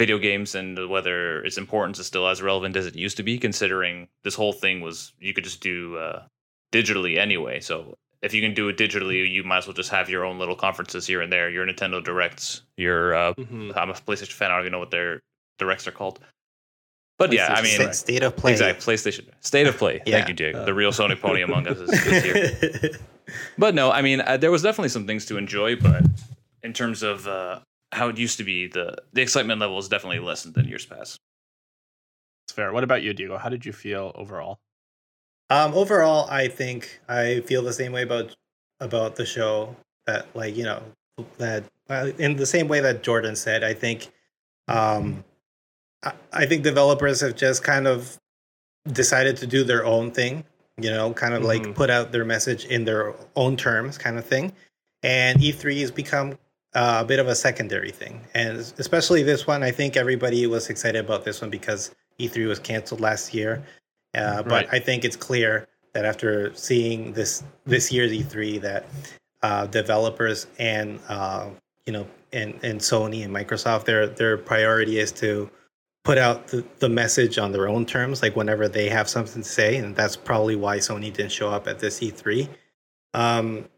video 0.00 0.18
games 0.18 0.54
and 0.54 0.88
whether 0.88 1.44
its 1.44 1.58
importance 1.58 1.98
is 1.98 2.06
still 2.06 2.26
as 2.26 2.40
relevant 2.40 2.74
as 2.74 2.86
it 2.86 2.96
used 2.96 3.18
to 3.18 3.22
be, 3.22 3.38
considering 3.38 4.08
this 4.24 4.34
whole 4.34 4.54
thing 4.54 4.80
was 4.80 5.12
you 5.20 5.34
could 5.34 5.44
just 5.44 5.60
do 5.60 5.98
uh, 5.98 6.22
digitally 6.72 7.18
anyway. 7.18 7.60
So 7.60 7.98
if 8.22 8.32
you 8.32 8.40
can 8.40 8.54
do 8.54 8.68
it 8.68 8.78
digitally, 8.78 9.30
you 9.30 9.44
might 9.44 9.58
as 9.58 9.66
well 9.66 9.74
just 9.74 9.90
have 9.90 10.08
your 10.08 10.24
own 10.24 10.38
little 10.38 10.56
conferences 10.56 11.06
here 11.06 11.20
and 11.20 11.30
there. 11.30 11.50
Your 11.50 11.66
Nintendo 11.66 12.02
Directs, 12.02 12.62
your 12.78 13.14
uh, 13.14 13.34
mm-hmm. 13.34 13.72
I'm 13.76 13.90
a 13.90 13.92
PlayStation 13.92 14.32
fan. 14.32 14.50
I 14.50 14.54
don't 14.54 14.62
even 14.62 14.72
know 14.72 14.78
what 14.78 14.90
their 14.90 15.20
directs 15.58 15.86
are 15.86 15.92
called. 15.92 16.18
But 17.18 17.34
yeah, 17.34 17.52
I 17.52 17.60
mean, 17.60 17.92
state 17.92 18.22
of 18.22 18.34
play. 18.34 18.52
Exactly, 18.52 18.94
PlayStation 18.94 19.26
State 19.40 19.66
of 19.66 19.76
Play. 19.76 20.00
yeah. 20.06 20.16
Thank 20.16 20.28
you, 20.28 20.34
Jake. 20.34 20.54
Uh, 20.54 20.64
the 20.64 20.72
real 20.72 20.92
Sony 20.92 21.20
pony 21.20 21.42
among 21.42 21.68
us 21.68 21.76
is, 21.76 21.90
is 22.06 22.22
here. 22.24 22.90
but 23.58 23.74
no, 23.74 23.92
I 23.92 24.00
mean, 24.00 24.22
uh, 24.22 24.38
there 24.38 24.50
was 24.50 24.62
definitely 24.62 24.88
some 24.88 25.06
things 25.06 25.26
to 25.26 25.36
enjoy, 25.36 25.76
but 25.76 26.02
in 26.62 26.72
terms 26.72 27.02
of 27.02 27.28
uh, 27.28 27.58
how 27.92 28.08
it 28.08 28.18
used 28.18 28.38
to 28.38 28.44
be, 28.44 28.66
the 28.66 28.96
the 29.12 29.22
excitement 29.22 29.60
level 29.60 29.78
is 29.78 29.88
definitely 29.88 30.20
lessened 30.20 30.54
than 30.54 30.68
years 30.68 30.86
past. 30.86 31.20
It's 32.46 32.54
fair. 32.54 32.72
What 32.72 32.84
about 32.84 33.02
you, 33.02 33.12
Diego? 33.12 33.38
How 33.38 33.48
did 33.48 33.64
you 33.64 33.72
feel 33.72 34.12
overall? 34.14 34.60
Um, 35.50 35.74
overall, 35.74 36.28
I 36.30 36.48
think 36.48 37.00
I 37.08 37.40
feel 37.40 37.62
the 37.62 37.72
same 37.72 37.92
way 37.92 38.02
about 38.02 38.36
about 38.78 39.16
the 39.16 39.26
show. 39.26 39.76
That 40.06 40.26
like 40.34 40.56
you 40.56 40.64
know 40.64 40.82
that 41.38 41.64
uh, 41.88 42.10
in 42.18 42.36
the 42.36 42.46
same 42.46 42.68
way 42.68 42.80
that 42.80 43.02
Jordan 43.02 43.36
said, 43.36 43.64
I 43.64 43.74
think 43.74 44.10
um, 44.68 45.24
I, 46.04 46.12
I 46.32 46.46
think 46.46 46.62
developers 46.62 47.20
have 47.20 47.34
just 47.34 47.64
kind 47.64 47.86
of 47.86 48.18
decided 48.92 49.36
to 49.38 49.46
do 49.46 49.64
their 49.64 49.84
own 49.84 50.12
thing. 50.12 50.44
You 50.80 50.90
know, 50.90 51.12
kind 51.12 51.34
of 51.34 51.42
mm-hmm. 51.42 51.66
like 51.66 51.74
put 51.74 51.90
out 51.90 52.12
their 52.12 52.24
message 52.24 52.64
in 52.64 52.84
their 52.84 53.14
own 53.36 53.56
terms, 53.56 53.98
kind 53.98 54.16
of 54.16 54.24
thing. 54.24 54.52
And 55.02 55.38
E3 55.40 55.80
has 55.80 55.90
become 55.90 56.38
uh, 56.74 56.98
a 57.00 57.04
bit 57.04 57.18
of 57.18 57.28
a 57.28 57.34
secondary 57.34 57.90
thing. 57.90 58.20
And 58.34 58.58
especially 58.58 59.22
this 59.22 59.46
one, 59.46 59.62
I 59.62 59.70
think 59.70 59.96
everybody 59.96 60.46
was 60.46 60.70
excited 60.70 61.04
about 61.04 61.24
this 61.24 61.40
one 61.40 61.50
because 61.50 61.94
E3 62.18 62.46
was 62.46 62.58
canceled 62.58 63.00
last 63.00 63.34
year. 63.34 63.62
Uh, 64.14 64.42
but 64.42 64.50
right. 64.50 64.68
I 64.72 64.78
think 64.78 65.04
it's 65.04 65.16
clear 65.16 65.66
that 65.92 66.04
after 66.04 66.54
seeing 66.54 67.12
this 67.12 67.42
this 67.64 67.92
year's 67.92 68.12
E3, 68.12 68.60
that 68.60 68.86
uh, 69.42 69.66
developers 69.66 70.46
and 70.58 70.98
uh, 71.08 71.48
you 71.86 71.92
know 71.92 72.06
and, 72.32 72.58
and 72.62 72.80
Sony 72.80 73.24
and 73.24 73.34
Microsoft, 73.34 73.84
their 73.84 74.06
their 74.06 74.36
priority 74.36 74.98
is 74.98 75.12
to 75.12 75.50
put 76.04 76.18
out 76.18 76.48
the, 76.48 76.64
the 76.78 76.88
message 76.88 77.38
on 77.38 77.52
their 77.52 77.68
own 77.68 77.84
terms, 77.84 78.22
like 78.22 78.34
whenever 78.34 78.68
they 78.68 78.88
have 78.88 79.08
something 79.08 79.42
to 79.42 79.48
say, 79.48 79.76
and 79.76 79.94
that's 79.94 80.16
probably 80.16 80.56
why 80.56 80.78
Sony 80.78 81.12
didn't 81.12 81.32
show 81.32 81.50
up 81.50 81.68
at 81.68 81.78
this 81.78 82.00
E3. 82.00 82.48
Um, 83.14 83.68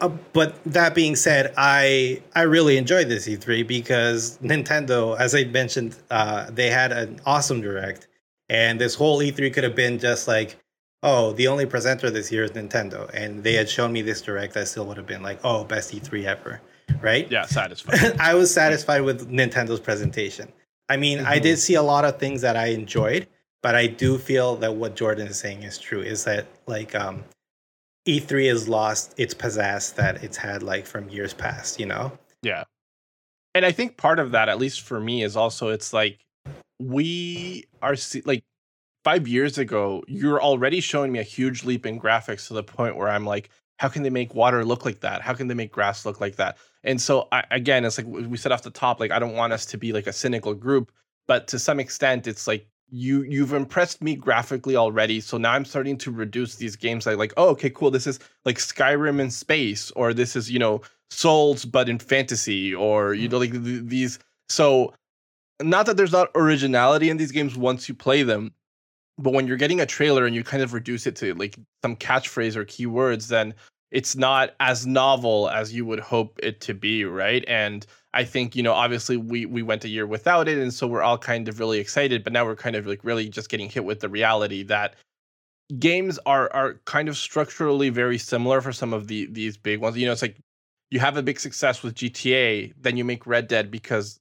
uh, 0.00 0.08
but 0.32 0.62
that 0.64 0.94
being 0.94 1.14
said, 1.16 1.52
I 1.56 2.22
I 2.34 2.42
really 2.42 2.76
enjoyed 2.76 3.08
this 3.08 3.28
E3 3.28 3.66
because 3.66 4.38
Nintendo, 4.38 5.18
as 5.18 5.34
I 5.34 5.44
mentioned, 5.44 5.96
uh, 6.10 6.50
they 6.50 6.70
had 6.70 6.92
an 6.92 7.20
awesome 7.26 7.60
direct, 7.60 8.08
and 8.48 8.80
this 8.80 8.94
whole 8.94 9.18
E3 9.20 9.52
could 9.52 9.64
have 9.64 9.76
been 9.76 9.98
just 9.98 10.26
like, 10.26 10.56
oh, 11.02 11.32
the 11.32 11.46
only 11.46 11.66
presenter 11.66 12.10
this 12.10 12.32
year 12.32 12.44
is 12.44 12.50
Nintendo, 12.52 13.08
and 13.14 13.44
they 13.44 13.54
had 13.54 13.68
shown 13.68 13.92
me 13.92 14.02
this 14.02 14.20
direct, 14.22 14.56
I 14.56 14.64
still 14.64 14.86
would 14.86 14.96
have 14.96 15.06
been 15.06 15.22
like, 15.22 15.38
oh, 15.44 15.64
best 15.64 15.92
E3 15.92 16.24
ever, 16.24 16.60
right? 17.00 17.30
Yeah, 17.30 17.46
satisfied. 17.46 18.16
I 18.20 18.34
was 18.34 18.52
satisfied 18.52 19.02
with 19.02 19.30
Nintendo's 19.30 19.80
presentation. 19.80 20.52
I 20.88 20.96
mean, 20.96 21.18
mm-hmm. 21.18 21.28
I 21.28 21.38
did 21.38 21.58
see 21.58 21.74
a 21.74 21.82
lot 21.82 22.04
of 22.04 22.18
things 22.18 22.40
that 22.40 22.56
I 22.56 22.66
enjoyed, 22.66 23.28
but 23.62 23.74
I 23.74 23.86
do 23.86 24.18
feel 24.18 24.56
that 24.56 24.74
what 24.74 24.96
Jordan 24.96 25.28
is 25.28 25.38
saying 25.38 25.62
is 25.62 25.78
true. 25.78 26.00
Is 26.00 26.24
that 26.24 26.46
like 26.66 26.94
um, 26.94 27.24
E3 28.06 28.48
has 28.48 28.68
lost 28.68 29.14
its 29.18 29.34
pizzazz 29.34 29.94
that 29.94 30.22
it's 30.24 30.36
had 30.36 30.62
like 30.62 30.86
from 30.86 31.08
years 31.08 31.34
past, 31.34 31.78
you 31.78 31.86
know? 31.86 32.12
Yeah. 32.42 32.64
And 33.54 33.66
I 33.66 33.72
think 33.72 33.96
part 33.96 34.18
of 34.18 34.30
that, 34.32 34.48
at 34.48 34.58
least 34.58 34.82
for 34.82 35.00
me, 35.00 35.22
is 35.22 35.36
also 35.36 35.68
it's 35.68 35.92
like 35.92 36.24
we 36.78 37.64
are 37.82 37.96
like 38.24 38.44
five 39.04 39.28
years 39.28 39.58
ago, 39.58 40.02
you're 40.08 40.40
already 40.40 40.80
showing 40.80 41.12
me 41.12 41.18
a 41.18 41.24
huge 41.24 41.64
leap 41.64 41.84
in 41.84 42.00
graphics 42.00 42.48
to 42.48 42.54
the 42.54 42.62
point 42.62 42.96
where 42.96 43.08
I'm 43.08 43.26
like, 43.26 43.50
how 43.78 43.88
can 43.88 44.02
they 44.02 44.10
make 44.10 44.34
water 44.34 44.64
look 44.64 44.84
like 44.84 45.00
that? 45.00 45.22
How 45.22 45.32
can 45.32 45.48
they 45.48 45.54
make 45.54 45.72
grass 45.72 46.04
look 46.04 46.20
like 46.20 46.36
that? 46.36 46.58
And 46.84 47.00
so 47.00 47.28
I, 47.32 47.44
again, 47.50 47.84
it's 47.84 47.98
like 47.98 48.06
we 48.06 48.36
said 48.36 48.52
off 48.52 48.62
the 48.62 48.70
top, 48.70 49.00
like 49.00 49.10
I 49.10 49.18
don't 49.18 49.34
want 49.34 49.52
us 49.52 49.66
to 49.66 49.78
be 49.78 49.92
like 49.92 50.06
a 50.06 50.12
cynical 50.12 50.54
group, 50.54 50.92
but 51.26 51.48
to 51.48 51.58
some 51.58 51.80
extent, 51.80 52.26
it's 52.26 52.46
like 52.46 52.66
you 52.90 53.22
you've 53.22 53.52
impressed 53.52 54.02
me 54.02 54.14
graphically 54.14 54.76
already 54.76 55.20
so 55.20 55.36
now 55.36 55.52
i'm 55.52 55.64
starting 55.64 55.96
to 55.96 56.10
reduce 56.10 56.56
these 56.56 56.76
games 56.76 57.06
like 57.06 57.16
like 57.16 57.32
oh 57.36 57.48
okay 57.48 57.70
cool 57.70 57.90
this 57.90 58.06
is 58.06 58.18
like 58.44 58.58
skyrim 58.58 59.20
in 59.20 59.30
space 59.30 59.90
or 59.92 60.12
this 60.12 60.36
is 60.36 60.50
you 60.50 60.58
know 60.58 60.80
souls 61.10 61.64
but 61.64 61.88
in 61.88 61.98
fantasy 61.98 62.74
or 62.74 63.14
you 63.14 63.28
mm. 63.28 63.32
know 63.32 63.38
like 63.38 63.52
th- 63.52 63.84
these 63.84 64.18
so 64.48 64.92
not 65.62 65.86
that 65.86 65.96
there's 65.96 66.12
not 66.12 66.28
originality 66.34 67.10
in 67.10 67.16
these 67.16 67.32
games 67.32 67.56
once 67.56 67.88
you 67.88 67.94
play 67.94 68.22
them 68.22 68.52
but 69.18 69.32
when 69.32 69.46
you're 69.46 69.56
getting 69.56 69.80
a 69.80 69.86
trailer 69.86 70.24
and 70.26 70.34
you 70.34 70.42
kind 70.42 70.62
of 70.62 70.72
reduce 70.72 71.06
it 71.06 71.16
to 71.16 71.34
like 71.34 71.58
some 71.82 71.96
catchphrase 71.96 72.56
or 72.56 72.64
keywords 72.64 73.28
then 73.28 73.54
it's 73.90 74.16
not 74.16 74.54
as 74.60 74.86
novel 74.86 75.48
as 75.50 75.72
you 75.72 75.84
would 75.84 76.00
hope 76.00 76.38
it 76.42 76.60
to 76.62 76.74
be 76.74 77.04
right? 77.04 77.44
And 77.48 77.86
I 78.12 78.24
think 78.24 78.56
you 78.56 78.62
know 78.62 78.72
obviously 78.72 79.16
we 79.16 79.46
we 79.46 79.62
went 79.62 79.84
a 79.84 79.88
year 79.88 80.06
without 80.06 80.48
it, 80.48 80.58
and 80.58 80.72
so 80.74 80.86
we're 80.86 81.02
all 81.02 81.18
kind 81.18 81.48
of 81.48 81.60
really 81.60 81.78
excited. 81.78 82.24
But 82.24 82.32
now 82.32 82.44
we're 82.44 82.56
kind 82.56 82.76
of 82.76 82.86
like 82.86 83.04
really 83.04 83.28
just 83.28 83.48
getting 83.48 83.68
hit 83.68 83.84
with 83.84 84.00
the 84.00 84.08
reality 84.08 84.62
that 84.64 84.96
games 85.78 86.18
are 86.26 86.52
are 86.52 86.74
kind 86.84 87.08
of 87.08 87.16
structurally 87.16 87.90
very 87.90 88.18
similar 88.18 88.60
for 88.60 88.72
some 88.72 88.92
of 88.92 89.06
the 89.06 89.26
these 89.26 89.56
big 89.56 89.80
ones. 89.80 89.96
You 89.96 90.06
know, 90.06 90.12
it's 90.12 90.22
like 90.22 90.38
you 90.90 90.98
have 91.00 91.16
a 91.16 91.22
big 91.22 91.38
success 91.38 91.82
with 91.82 91.94
GTA, 91.94 92.74
then 92.80 92.96
you 92.96 93.04
make 93.04 93.26
Red 93.26 93.46
Dead 93.46 93.70
because 93.70 94.18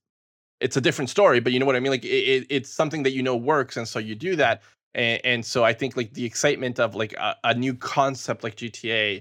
it's 0.60 0.78
a 0.78 0.82
different 0.82 1.10
story. 1.10 1.40
But 1.40 1.54
you 1.54 1.60
know 1.60 1.66
what 1.66 1.76
I 1.76 1.80
mean? 1.80 1.92
Like 1.92 2.06
it, 2.06 2.46
it's 2.50 2.70
something 2.70 3.04
that 3.04 3.14
you 3.14 3.24
know 3.24 3.36
works, 3.36 3.78
and 3.78 3.88
so 3.88 4.00
you 4.00 4.16
do 4.16 4.36
that. 4.36 4.62
And, 4.94 5.22
and 5.24 5.46
so 5.46 5.64
I 5.64 5.74
think 5.74 5.98
like 5.98 6.14
the 6.14 6.26
excitement 6.26 6.80
of 6.80 6.96
like 6.96 7.14
a, 7.14 7.36
a 7.44 7.54
new 7.54 7.74
concept 7.74 8.44
like 8.44 8.56
GTA 8.56 9.20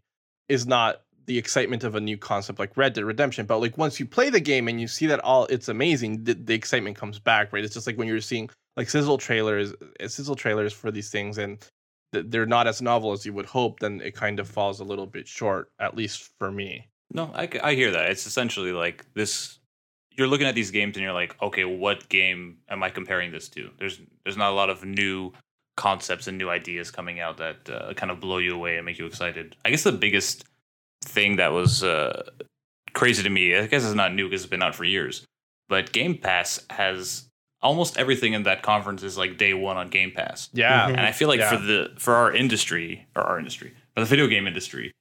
is 0.48 0.66
not 0.66 1.02
the 1.28 1.38
excitement 1.38 1.84
of 1.84 1.94
a 1.94 2.00
new 2.00 2.16
concept 2.16 2.58
like 2.58 2.76
Red 2.76 2.94
Dead 2.94 3.04
Redemption. 3.04 3.44
But 3.44 3.58
like 3.60 3.76
once 3.76 4.00
you 4.00 4.06
play 4.06 4.30
the 4.30 4.40
game 4.40 4.66
and 4.66 4.80
you 4.80 4.88
see 4.88 5.06
that 5.06 5.20
all 5.20 5.44
it's 5.46 5.68
amazing, 5.68 6.24
the, 6.24 6.32
the 6.32 6.54
excitement 6.54 6.96
comes 6.96 7.18
back, 7.18 7.52
right? 7.52 7.62
It's 7.62 7.74
just 7.74 7.86
like 7.86 7.98
when 7.98 8.08
you're 8.08 8.22
seeing 8.22 8.48
like 8.78 8.88
sizzle 8.88 9.18
trailers, 9.18 9.74
uh, 10.02 10.08
sizzle 10.08 10.34
trailers 10.34 10.72
for 10.72 10.90
these 10.90 11.10
things, 11.10 11.36
and 11.36 11.58
th- 12.14 12.24
they're 12.28 12.46
not 12.46 12.66
as 12.66 12.80
novel 12.80 13.12
as 13.12 13.26
you 13.26 13.34
would 13.34 13.44
hope. 13.44 13.80
Then 13.80 14.00
it 14.00 14.14
kind 14.14 14.40
of 14.40 14.48
falls 14.48 14.80
a 14.80 14.84
little 14.84 15.06
bit 15.06 15.28
short, 15.28 15.70
at 15.78 15.94
least 15.94 16.30
for 16.38 16.50
me. 16.50 16.88
No, 17.12 17.30
I, 17.34 17.48
I 17.62 17.74
hear 17.74 17.90
that. 17.90 18.10
It's 18.10 18.26
essentially 18.26 18.72
like 18.72 19.04
this. 19.14 19.58
You're 20.12 20.28
looking 20.28 20.46
at 20.46 20.54
these 20.54 20.70
games 20.70 20.96
and 20.96 21.04
you're 21.04 21.12
like, 21.12 21.36
okay, 21.42 21.64
what 21.64 22.08
game 22.08 22.56
am 22.70 22.82
I 22.82 22.88
comparing 22.88 23.30
this 23.30 23.50
to? 23.50 23.70
There's 23.78 24.00
there's 24.24 24.38
not 24.38 24.50
a 24.50 24.54
lot 24.54 24.70
of 24.70 24.82
new 24.82 25.32
concepts 25.76 26.26
and 26.26 26.38
new 26.38 26.48
ideas 26.48 26.90
coming 26.90 27.20
out 27.20 27.36
that 27.36 27.70
uh, 27.70 27.92
kind 27.94 28.10
of 28.10 28.18
blow 28.18 28.38
you 28.38 28.54
away 28.54 28.78
and 28.78 28.86
make 28.86 28.98
you 28.98 29.06
excited. 29.06 29.56
I 29.64 29.70
guess 29.70 29.84
the 29.84 29.92
biggest 29.92 30.44
thing 31.04 31.36
that 31.36 31.52
was 31.52 31.82
uh, 31.82 32.22
crazy 32.92 33.22
to 33.22 33.30
me. 33.30 33.56
I 33.56 33.66
guess 33.66 33.84
it's 33.84 33.94
not 33.94 34.14
new 34.14 34.28
because 34.28 34.42
it's 34.42 34.50
been 34.50 34.62
out 34.62 34.74
for 34.74 34.84
years. 34.84 35.24
But 35.68 35.92
Game 35.92 36.16
Pass 36.16 36.64
has 36.70 37.28
almost 37.60 37.98
everything 37.98 38.32
in 38.32 38.44
that 38.44 38.62
conference 38.62 39.02
is 39.02 39.18
like 39.18 39.36
day 39.36 39.54
one 39.54 39.76
on 39.76 39.88
Game 39.88 40.12
Pass. 40.12 40.48
Yeah, 40.52 40.86
mm-hmm. 40.86 40.96
and 40.96 41.00
I 41.00 41.12
feel 41.12 41.28
like 41.28 41.40
yeah. 41.40 41.50
for 41.50 41.56
the 41.58 41.90
for 41.98 42.14
our 42.14 42.32
industry 42.32 43.06
or 43.14 43.22
our 43.22 43.38
industry, 43.38 43.74
for 43.94 44.00
the 44.00 44.06
video 44.06 44.26
game 44.26 44.46
industry, 44.46 44.92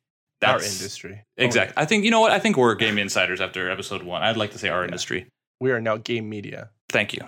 that's 0.42 0.64
our 0.64 0.70
industry. 0.70 1.24
Exactly. 1.38 1.74
Oh, 1.76 1.80
yeah. 1.80 1.84
I 1.84 1.86
think 1.86 2.04
you 2.04 2.12
know 2.12 2.22
what 2.22 2.32
I 2.32 2.40
think 2.40 2.58
we're 2.58 2.76
game 2.76 2.98
insiders 2.98 3.42
after 3.42 3.70
episode 3.70 4.04
one. 4.04 4.24
I'd 4.24 4.38
like 4.38 4.52
to 4.52 4.58
say 4.58 4.70
our 4.70 4.82
yeah. 4.82 4.86
industry. 4.86 5.28
We 5.60 5.72
are 5.72 5.82
now 5.82 5.98
game 5.98 6.30
media. 6.30 6.70
Thank 6.90 7.14
you. 7.14 7.22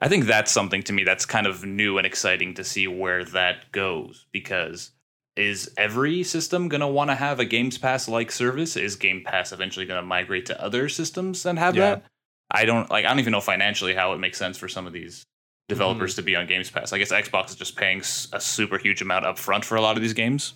I 0.00 0.08
think 0.08 0.26
that's 0.26 0.52
something 0.52 0.82
to 0.84 0.92
me 0.92 1.04
that's 1.04 1.26
kind 1.26 1.46
of 1.46 1.64
new 1.64 1.98
and 1.98 2.06
exciting 2.06 2.54
to 2.54 2.64
see 2.64 2.86
where 2.86 3.24
that 3.24 3.72
goes 3.72 4.26
because 4.32 4.92
is 5.38 5.70
every 5.76 6.22
system 6.24 6.68
going 6.68 6.80
to 6.80 6.86
want 6.86 7.10
to 7.10 7.14
have 7.14 7.38
a 7.38 7.44
Games 7.44 7.78
Pass 7.78 8.08
like 8.08 8.32
service? 8.32 8.76
Is 8.76 8.96
Game 8.96 9.22
Pass 9.24 9.52
eventually 9.52 9.86
going 9.86 10.00
to 10.00 10.06
migrate 10.06 10.46
to 10.46 10.62
other 10.62 10.88
systems 10.88 11.46
and 11.46 11.58
have 11.58 11.76
yeah. 11.76 11.94
that? 11.94 12.04
I 12.50 12.64
don't 12.64 12.90
like. 12.90 13.04
I 13.04 13.08
don't 13.08 13.20
even 13.20 13.32
know 13.32 13.40
financially 13.40 13.94
how 13.94 14.12
it 14.12 14.18
makes 14.18 14.38
sense 14.38 14.58
for 14.58 14.68
some 14.68 14.86
of 14.86 14.92
these 14.92 15.24
developers 15.68 16.12
mm-hmm. 16.12 16.20
to 16.20 16.24
be 16.24 16.36
on 16.36 16.46
Games 16.46 16.70
Pass. 16.70 16.92
I 16.92 16.98
guess 16.98 17.12
Xbox 17.12 17.50
is 17.50 17.56
just 17.56 17.76
paying 17.76 18.00
a 18.00 18.40
super 18.40 18.78
huge 18.78 19.00
amount 19.00 19.26
up 19.26 19.38
front 19.38 19.64
for 19.64 19.76
a 19.76 19.80
lot 19.80 19.96
of 19.96 20.02
these 20.02 20.14
games. 20.14 20.54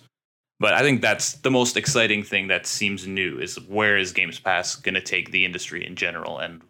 But 0.59 0.73
I 0.73 0.81
think 0.81 1.01
that's 1.01 1.33
the 1.33 1.51
most 1.51 1.77
exciting 1.77 2.23
thing 2.23 2.47
that 2.47 2.65
seems 2.65 3.07
new 3.07 3.39
is 3.39 3.59
where 3.67 3.97
is 3.97 4.11
Games 4.11 4.39
Pass 4.39 4.75
going 4.75 4.95
to 4.95 5.01
take 5.01 5.31
the 5.31 5.45
industry 5.45 5.85
in 5.85 5.95
general 5.95 6.39
and 6.39 6.61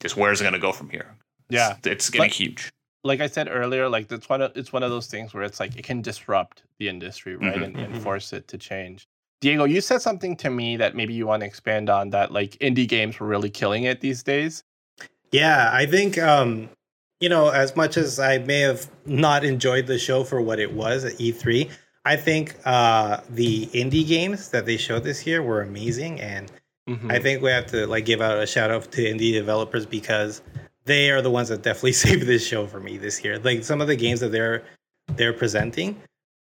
just 0.00 0.16
where 0.16 0.32
is 0.32 0.40
it 0.40 0.44
going 0.44 0.54
to 0.54 0.60
go 0.60 0.72
from 0.72 0.90
here? 0.90 1.16
Yeah, 1.48 1.76
it's, 1.78 1.86
it's 1.86 2.10
getting 2.10 2.28
but, 2.28 2.34
huge 2.34 2.73
like 3.04 3.20
I 3.20 3.26
said 3.26 3.48
earlier, 3.50 3.88
like 3.88 4.10
it's 4.10 4.28
one 4.28 4.40
of 4.40 4.52
it's 4.56 4.72
one 4.72 4.82
of 4.82 4.90
those 4.90 5.06
things 5.06 5.34
where 5.34 5.44
it's 5.44 5.60
like 5.60 5.76
it 5.76 5.84
can 5.84 6.00
disrupt 6.02 6.62
the 6.78 6.88
industry, 6.88 7.36
right, 7.36 7.54
mm-hmm, 7.54 7.62
and, 7.62 7.76
and 7.76 7.92
mm-hmm. 7.94 8.02
force 8.02 8.32
it 8.32 8.48
to 8.48 8.58
change. 8.58 9.06
Diego, 9.40 9.64
you 9.64 9.82
said 9.82 10.00
something 10.00 10.36
to 10.38 10.48
me 10.48 10.76
that 10.78 10.96
maybe 10.96 11.12
you 11.12 11.26
want 11.26 11.40
to 11.40 11.46
expand 11.46 11.90
on 11.90 12.10
that 12.10 12.32
like 12.32 12.52
indie 12.60 12.88
games 12.88 13.20
were 13.20 13.26
really 13.26 13.50
killing 13.50 13.84
it 13.84 14.00
these 14.00 14.22
days. 14.22 14.64
Yeah, 15.32 15.70
I 15.72 15.84
think 15.84 16.16
um, 16.18 16.70
you 17.20 17.28
know, 17.28 17.50
as 17.50 17.76
much 17.76 17.98
as 17.98 18.18
I 18.18 18.38
may 18.38 18.60
have 18.60 18.90
not 19.04 19.44
enjoyed 19.44 19.86
the 19.86 19.98
show 19.98 20.24
for 20.24 20.40
what 20.40 20.58
it 20.58 20.72
was 20.72 21.04
at 21.04 21.14
E3, 21.14 21.70
I 22.06 22.16
think 22.16 22.56
uh 22.64 23.20
the 23.28 23.66
indie 23.66 24.06
games 24.06 24.48
that 24.48 24.64
they 24.64 24.78
showed 24.78 25.04
this 25.04 25.26
year 25.26 25.42
were 25.42 25.60
amazing 25.60 26.20
and 26.20 26.50
mm-hmm. 26.88 27.10
I 27.10 27.18
think 27.18 27.42
we 27.42 27.50
have 27.50 27.66
to 27.66 27.86
like 27.86 28.06
give 28.06 28.22
out 28.22 28.38
a 28.42 28.46
shout 28.46 28.70
out 28.70 28.90
to 28.92 29.02
indie 29.02 29.32
developers 29.32 29.84
because 29.84 30.40
they 30.86 31.10
are 31.10 31.22
the 31.22 31.30
ones 31.30 31.48
that 31.48 31.62
definitely 31.62 31.92
saved 32.04 32.26
this 32.26 32.46
show 32.46 32.66
for 32.66 32.80
me 32.80 32.98
this 32.98 33.24
year. 33.24 33.38
Like 33.38 33.64
some 33.64 33.80
of 33.80 33.86
the 33.86 33.96
games 33.96 34.20
that 34.20 34.32
they're 34.32 34.62
they're 35.16 35.32
presenting 35.32 36.00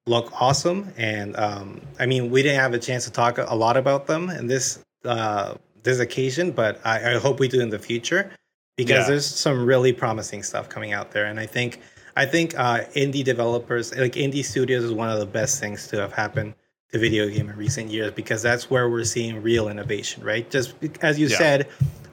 look 0.07 0.31
awesome, 0.39 0.91
and 0.97 1.35
um, 1.37 1.81
I 1.99 2.05
mean 2.05 2.31
we 2.31 2.41
didn't 2.41 2.59
have 2.59 2.73
a 2.73 2.79
chance 2.79 3.05
to 3.05 3.11
talk 3.11 3.37
a 3.37 3.55
lot 3.55 3.77
about 3.77 4.07
them 4.07 4.29
in 4.29 4.47
this 4.47 4.83
uh, 5.05 5.55
this 5.83 5.99
occasion, 5.99 6.51
but 6.51 6.79
I, 6.85 7.15
I 7.15 7.19
hope 7.19 7.39
we 7.39 7.47
do 7.47 7.59
in 7.61 7.69
the 7.69 7.79
future 7.79 8.31
because 8.77 8.99
yeah. 8.99 9.07
there's 9.07 9.25
some 9.25 9.65
really 9.65 9.93
promising 9.93 10.43
stuff 10.43 10.69
coming 10.69 10.93
out 10.93 11.11
there, 11.11 11.25
and 11.25 11.39
I 11.39 11.45
think 11.45 11.79
I 12.15 12.25
think 12.25 12.57
uh, 12.57 12.81
indie 12.95 13.23
developers 13.23 13.95
like 13.95 14.13
indie 14.13 14.43
studios 14.43 14.83
is 14.83 14.91
one 14.91 15.09
of 15.09 15.19
the 15.19 15.25
best 15.25 15.59
things 15.59 15.87
to 15.87 15.97
have 15.97 16.13
happened 16.13 16.53
to 16.91 16.99
video 16.99 17.27
game 17.29 17.49
in 17.49 17.55
recent 17.55 17.89
years 17.89 18.11
because 18.11 18.41
that's 18.41 18.69
where 18.69 18.89
we're 18.89 19.05
seeing 19.05 19.41
real 19.41 19.69
innovation, 19.69 20.23
right? 20.23 20.49
Just 20.49 20.75
as 21.01 21.17
you 21.17 21.27
yeah. 21.27 21.37
said, 21.37 21.69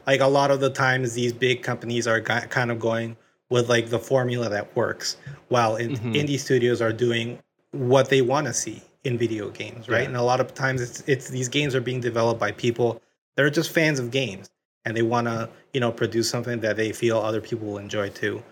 like 0.08 0.20
a 0.20 0.26
lot 0.26 0.50
of 0.50 0.58
the 0.60 0.70
times 0.70 1.12
these 1.12 1.34
big 1.34 1.62
companies 1.62 2.08
are 2.08 2.20
kind 2.20 2.70
of 2.70 2.80
going 2.80 3.14
with 3.50 3.68
like 3.68 3.90
the 3.90 3.98
formula 3.98 4.48
that 4.48 4.74
works 4.74 5.18
while 5.48 5.76
in, 5.76 5.90
mm-hmm. 5.90 6.12
indie 6.12 6.38
studios 6.38 6.80
are 6.80 6.92
doing 6.92 7.38
what 7.72 8.08
they 8.08 8.22
want 8.22 8.46
to 8.46 8.54
see 8.54 8.82
in 9.04 9.18
video 9.18 9.50
games 9.50 9.88
right 9.88 10.00
yeah. 10.00 10.08
and 10.08 10.16
a 10.16 10.22
lot 10.22 10.40
of 10.40 10.54
times 10.54 10.80
it's 10.80 11.04
it's 11.06 11.28
these 11.28 11.48
games 11.48 11.74
are 11.74 11.80
being 11.80 12.00
developed 12.00 12.40
by 12.40 12.50
people 12.50 13.00
that 13.36 13.44
are 13.44 13.50
just 13.50 13.70
fans 13.70 13.98
of 13.98 14.10
games 14.10 14.48
and 14.84 14.96
they 14.96 15.02
want 15.02 15.26
to 15.26 15.48
you 15.74 15.80
know 15.80 15.92
produce 15.92 16.28
something 16.28 16.58
that 16.58 16.76
they 16.76 16.90
feel 16.90 17.18
other 17.18 17.40
people 17.40 17.68
will 17.68 17.78
enjoy 17.78 18.08
too 18.08 18.42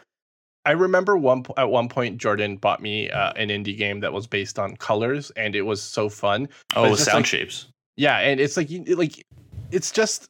I 0.67 0.73
remember 0.73 1.17
one 1.17 1.45
at 1.57 1.71
one 1.71 1.89
point 1.89 2.19
Jordan 2.19 2.57
bought 2.57 2.83
me 2.83 3.09
uh, 3.09 3.33
an 3.35 3.49
indie 3.49 3.77
game 3.77 4.01
that 4.01 4.13
was 4.13 4.27
based 4.27 4.59
on 4.59 4.77
colors, 4.79 5.31
and 5.37 5.55
it 5.55 5.63
was 5.63 5.81
so 5.81 6.09
fun. 6.09 6.49
Oh, 6.75 6.93
sound 6.97 7.19
like, 7.19 7.27
shapes. 7.27 7.69
Yeah, 7.95 8.19
and 8.19 8.41
it's 8.41 8.57
like 8.57 8.69
like 8.89 9.25
it's 9.71 9.93
just 9.93 10.29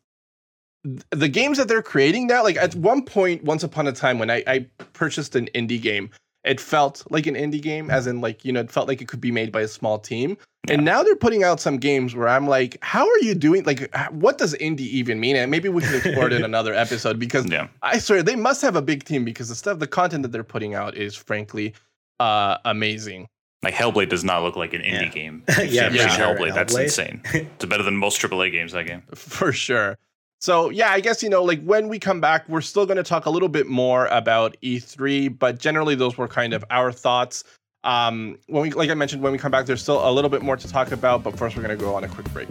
the 1.11 1.29
games 1.29 1.59
that 1.59 1.69
they're 1.69 1.83
creating 1.83 2.27
now, 2.27 2.43
like 2.43 2.57
at 2.57 2.75
one 2.75 3.05
point, 3.05 3.43
once 3.45 3.63
upon 3.63 3.87
a 3.87 3.93
time, 3.93 4.19
when 4.19 4.31
I, 4.31 4.43
I 4.47 4.67
purchased 4.93 5.35
an 5.35 5.49
indie 5.55 5.81
game, 5.81 6.11
it 6.45 6.61
felt 6.61 7.05
like 7.11 7.27
an 7.27 7.35
indie 7.35 7.61
game, 7.61 7.91
as 7.91 8.07
in 8.07 8.21
like 8.21 8.45
you 8.45 8.53
know, 8.53 8.61
it 8.61 8.71
felt 8.71 8.87
like 8.87 9.03
it 9.03 9.09
could 9.09 9.21
be 9.21 9.33
made 9.33 9.51
by 9.51 9.63
a 9.63 9.69
small 9.69 9.99
team. 9.99 10.37
Yeah. 10.69 10.75
And 10.75 10.85
now 10.85 11.03
they're 11.03 11.17
putting 11.17 11.45
out 11.45 11.61
some 11.61 11.77
games 11.79 12.15
where 12.15 12.29
I'm 12.29 12.49
like, 12.49 12.77
how 12.83 13.07
are 13.09 13.19
you 13.21 13.35
doing? 13.35 13.65
Like, 13.65 13.95
what 14.11 14.39
does 14.39 14.55
indie 14.55 14.81
even 14.81 15.21
mean? 15.21 15.37
And 15.37 15.51
maybe 15.51 15.69
we 15.69 15.83
can 15.83 15.95
explore 15.95 16.27
it 16.27 16.33
in 16.33 16.45
another 16.53 16.75
episode 16.75 17.19
because 17.21 17.49
yeah. 17.49 17.69
I 17.83 17.99
swear 17.99 18.23
they 18.23 18.35
must 18.37 18.63
have 18.63 18.75
a 18.75 18.83
big 18.83 19.05
team 19.05 19.25
because 19.25 19.49
the 19.49 19.55
stuff, 19.55 19.79
the 19.79 19.87
content 19.87 20.23
that 20.23 20.33
they're 20.33 20.43
putting 20.45 20.75
out 20.75 20.97
is 20.97 21.15
frankly 21.15 21.75
uh, 22.19 22.59
amazing. 22.65 23.29
Like 23.63 23.75
Hellblade 23.75 24.09
does 24.09 24.25
not 24.25 24.43
look 24.43 24.57
like 24.57 24.73
an 24.75 24.83
indie 24.83 25.03
Yeah. 25.03 25.09
game. 25.09 25.43
Yeah, 25.59 25.91
yeah, 25.91 26.09
sure, 26.09 26.37
Hellblade. 26.37 26.55
That's 26.55 26.77
insane. 26.77 27.23
It's 27.33 27.65
better 27.65 27.83
than 27.83 27.97
most 27.97 28.21
AAA 28.21 28.53
games. 28.53 28.73
That 28.73 28.87
game. 28.87 29.03
for 29.15 29.53
sure. 29.53 29.99
So 30.47 30.71
yeah, 30.71 30.93
I 30.93 31.01
guess 31.01 31.25
you 31.25 31.29
know, 31.29 31.43
like 31.43 31.61
when 31.65 31.89
we 31.89 31.99
come 31.99 32.21
back, 32.21 32.49
we're 32.49 32.61
still 32.61 32.87
going 32.87 32.99
to 32.99 33.03
talk 33.03 33.27
a 33.27 33.31
little 33.31 33.49
bit 33.49 33.67
more 33.67 34.07
about 34.07 34.57
E3, 34.63 35.37
but 35.37 35.59
generally 35.59 35.97
those 35.97 36.17
were 36.17 36.29
kind 36.29 36.55
of 36.55 36.65
our 36.71 36.93
thoughts. 36.93 37.43
Um, 37.83 38.39
when 38.47 38.63
we, 38.63 38.71
like 38.71 38.89
I 38.89 38.95
mentioned, 38.95 39.25
when 39.25 39.33
we 39.33 39.39
come 39.39 39.51
back, 39.51 39.67
there's 39.67 39.83
still 39.83 40.09
a 40.09 40.13
little 40.13 40.31
bit 40.31 40.43
more 40.43 40.57
to 40.57 40.69
talk 40.69 40.93
about, 40.93 41.25
but 41.25 41.37
first 41.37 41.57
we're 41.57 41.65
going 41.65 41.77
to 41.77 41.85
go 41.85 41.97
on 41.97 42.05
a 42.05 42.09
quick 42.09 42.33
break. 42.33 42.47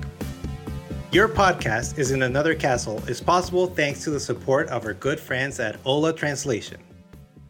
Your 1.14 1.30
podcast 1.30 1.98
is 1.98 2.12
in 2.12 2.24
another 2.24 2.54
castle 2.54 3.02
is 3.08 3.22
possible 3.22 3.68
thanks 3.68 4.04
to 4.04 4.10
the 4.10 4.20
support 4.20 4.68
of 4.68 4.84
our 4.84 4.94
good 4.94 5.18
friends 5.18 5.58
at 5.62 5.80
Ola 5.86 6.12
Translation. 6.12 6.82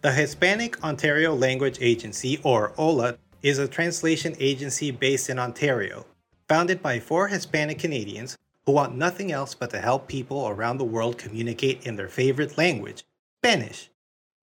The 0.01 0.11
Hispanic 0.11 0.83
Ontario 0.83 1.33
Language 1.33 1.79
Agency, 1.81 2.39
or 2.43 2.71
OLA, 2.77 3.17
is 3.41 3.57
a 3.57 3.67
translation 3.67 4.35
agency 4.39 4.91
based 4.91 5.31
in 5.31 5.39
Ontario, 5.39 6.05
founded 6.47 6.83
by 6.83 6.99
four 6.99 7.29
Hispanic 7.29 7.79
Canadians 7.79 8.37
who 8.65 8.71
want 8.71 8.95
nothing 8.95 9.31
else 9.31 9.53
but 9.53 9.69
to 9.71 9.79
help 9.79 10.07
people 10.07 10.47
around 10.47 10.77
the 10.77 10.83
world 10.83 11.17
communicate 11.17 11.85
in 11.85 11.95
their 11.95 12.07
favorite 12.07 12.57
language, 12.57 13.03
Spanish. 13.41 13.89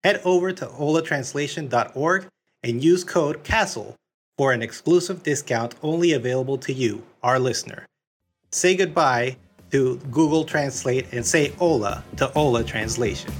Head 0.05 0.20
over 0.25 0.53
to 0.53 0.66
olatranslation.org 0.66 2.27
and 2.62 2.83
use 2.83 3.05
code 3.05 3.45
CASTLE 3.45 3.97
for 4.37 4.53
an 4.53 4.62
exclusive 4.62 5.23
discount 5.23 5.75
only 5.83 6.12
available 6.12 6.59
to 6.59 6.73
you, 6.73 7.05
our 7.23 7.39
listener 7.39 7.87
say 8.55 8.77
goodbye 8.77 9.35
to 9.70 9.97
Google 10.11 10.45
Translate 10.45 11.11
and 11.12 11.25
say 11.25 11.55
Ola 11.59 12.05
to 12.18 12.31
Ola 12.35 12.62
Translation. 12.62 13.33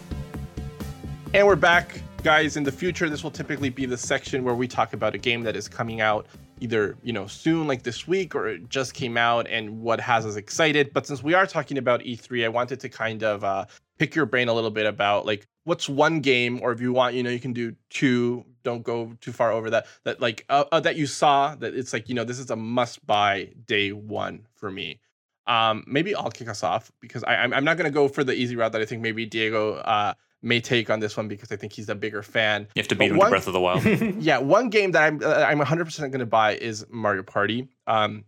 And 1.35 1.47
we're 1.47 1.55
back, 1.55 2.01
guys. 2.23 2.57
In 2.57 2.65
the 2.65 2.73
future, 2.73 3.11
this 3.11 3.23
will 3.23 3.31
typically 3.31 3.69
be 3.69 3.85
the 3.85 3.97
section 3.97 4.43
where 4.43 4.55
we 4.55 4.67
talk 4.67 4.95
about 4.95 5.15
a 5.15 5.19
game 5.19 5.43
that 5.43 5.55
is 5.55 5.69
coming 5.69 6.01
out 6.01 6.27
either 6.63 6.97
you 7.03 7.13
know 7.13 7.27
soon, 7.27 7.67
like 7.67 7.83
this 7.83 8.07
week, 8.07 8.35
or 8.35 8.49
it 8.49 8.69
just 8.69 8.95
came 8.95 9.17
out, 9.17 9.47
and 9.49 9.81
what 9.81 10.01
has 10.01 10.25
us 10.25 10.37
excited. 10.37 10.93
But 10.95 11.07
since 11.07 11.23
we 11.23 11.35
are 11.35 11.47
talking 11.47 11.77
about 11.77 12.01
E3, 12.01 12.45
I 12.45 12.49
wanted 12.49 12.81
to 12.81 12.89
kind 12.89 13.23
of 13.23 13.45
uh, 13.45 13.67
pick 13.99 14.15
your 14.15 14.27
brain 14.27 14.49
a 14.49 14.53
little 14.53 14.71
bit 14.71 14.87
about 14.87 15.27
like 15.27 15.47
what's 15.65 15.89
one 15.89 16.21
game, 16.21 16.61
or 16.63 16.73
if 16.73 16.81
you 16.81 16.93
want, 16.93 17.15
you 17.15 17.23
know, 17.23 17.31
you 17.31 17.41
can 17.41 17.53
do 17.53 17.75
two. 17.91 18.45
Don't 18.63 18.83
go 18.83 19.15
too 19.21 19.33
far 19.33 19.51
over 19.51 19.71
that. 19.71 19.87
That 20.05 20.21
like 20.21 20.45
uh, 20.49 20.65
uh, 20.71 20.81
that 20.81 20.97
you 20.97 21.07
saw 21.07 21.55
that 21.57 21.75
it's 21.75 21.93
like 21.93 22.09
you 22.09 22.15
know 22.15 22.25
this 22.25 22.39
is 22.39 22.51
a 22.51 22.57
must 22.57 23.05
buy 23.07 23.51
day 23.67 23.93
one 23.93 24.47
for 24.55 24.71
me. 24.71 25.01
Um, 25.47 25.83
maybe 25.89 26.15
I'll 26.15 26.31
kick 26.31 26.49
us 26.49 26.63
off 26.63 26.93
because 27.01 27.25
I, 27.25 27.35
I'm 27.37 27.53
I'm 27.53 27.65
not 27.65 27.77
gonna 27.77 27.91
go 27.91 28.09
for 28.09 28.23
the 28.23 28.33
easy 28.33 28.55
route 28.55 28.73
that 28.73 28.81
I 28.81 28.85
think 28.85 29.03
maybe 29.03 29.27
Diego 29.27 29.75
uh 29.75 30.15
may 30.43 30.61
take 30.61 30.91
on 30.91 31.01
this 31.01 31.17
one 31.17 31.29
because 31.29 31.53
I 31.53 31.57
think 31.57 31.73
he's 31.73 31.89
a 31.89 31.95
bigger 31.95 32.23
fan. 32.23 32.67
You 32.75 32.81
have 32.81 32.89
to 32.89 32.95
But 32.97 33.05
beat 33.05 33.11
him 33.13 33.17
one- 33.19 33.27
to 33.29 33.31
Breath 33.31 33.47
of 33.47 33.53
the 33.53 33.61
Wild. 33.61 33.85
Yeah, 34.23 34.39
one 34.39 34.69
game 34.71 34.93
that 34.93 35.03
I'm 35.05 35.23
uh, 35.23 35.45
I'm 35.47 35.59
100% 35.61 35.99
going 35.99 36.19
to 36.21 36.27
buy 36.27 36.57
is 36.57 36.85
Mario 36.91 37.23
Party. 37.23 37.69
Um, 37.87 38.25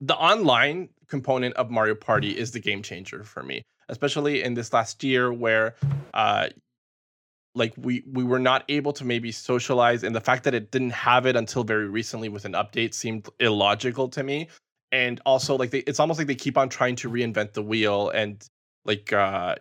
the 0.00 0.16
online 0.16 0.88
component 1.08 1.54
of 1.56 1.70
Mario 1.70 1.94
Party 1.94 2.36
is 2.36 2.52
the 2.52 2.60
game 2.60 2.82
changer 2.82 3.24
for 3.24 3.42
me, 3.42 3.62
especially 3.88 4.42
in 4.42 4.54
this 4.54 4.72
last 4.72 5.02
year 5.02 5.32
where, 5.32 5.74
uh, 6.14 6.48
like 7.54 7.74
we 7.76 8.04
we 8.12 8.22
were 8.22 8.38
not 8.38 8.64
able 8.68 8.92
to 8.92 9.04
maybe 9.04 9.32
socialize, 9.32 10.04
and 10.04 10.14
the 10.14 10.20
fact 10.20 10.44
that 10.44 10.54
it 10.54 10.70
didn't 10.70 10.90
have 10.90 11.26
it 11.26 11.34
until 11.34 11.64
very 11.64 11.88
recently 11.88 12.28
with 12.28 12.44
an 12.44 12.52
update 12.52 12.94
seemed 12.94 13.28
illogical 13.40 14.08
to 14.10 14.22
me. 14.22 14.48
And 14.92 15.20
also, 15.26 15.56
like 15.56 15.70
they, 15.70 15.80
it's 15.80 16.00
almost 16.00 16.18
like 16.18 16.28
they 16.28 16.34
keep 16.34 16.56
on 16.56 16.68
trying 16.68 16.96
to 16.96 17.10
reinvent 17.10 17.52
the 17.54 17.62
wheel, 17.62 18.08
and 18.10 18.42
like 18.84 19.12
uh, 19.12 19.56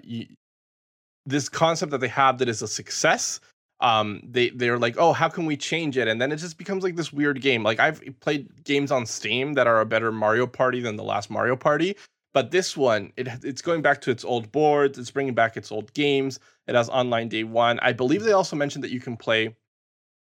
this 1.28 1.49
concept 1.49 1.91
that 1.91 1.99
they 1.99 2.07
have 2.07 2.39
that 2.39 2.49
is 2.49 2.61
a 2.61 2.67
success 2.67 3.39
um 3.80 4.19
they 4.23 4.49
they're 4.49 4.80
like 4.80 4.95
oh 4.97 5.13
how 5.13 5.30
can 5.30 5.45
we 5.45 5.55
change 5.55 5.97
it? 5.97 6.07
And 6.07 6.19
then 6.19 6.32
it 6.32 6.38
just 6.38 6.57
becomes 6.57 6.84
like 6.84 6.95
this 6.95 7.13
weird 7.13 7.41
game. 7.41 7.63
Like 7.63 7.80
i've 7.80 8.01
played 8.21 8.63
games 8.63 8.91
on 8.91 9.05
steam 9.05 9.53
that 9.53 9.67
are 9.67 9.82
a 9.82 9.86
better 9.86 10.11
mario 10.11 10.47
party 10.47 10.82
than 10.82 10.95
the 10.95 11.03
last 11.03 11.30
mario 11.30 11.55
party 11.55 11.95
but 12.34 12.51
this 12.51 12.75
one 12.75 13.11
it 13.17 13.28
it's 13.43 13.61
going 13.61 13.82
back 13.82 14.01
to 14.01 14.11
its 14.11 14.25
old 14.25 14.51
boards 14.51 14.97
it's 14.97 15.11
bringing 15.11 15.36
back 15.36 15.57
its 15.57 15.71
old 15.71 15.93
games 15.93 16.39
it 16.67 16.75
has 16.75 16.89
online 16.89 17.30
day 17.30 17.43
one. 17.43 17.80
I 17.80 17.93
believe 17.93 18.23
they 18.23 18.34
also 18.34 18.55
mentioned 18.55 18.84
that 18.84 18.91
you 18.91 18.99
can 18.99 19.15
play 19.15 19.55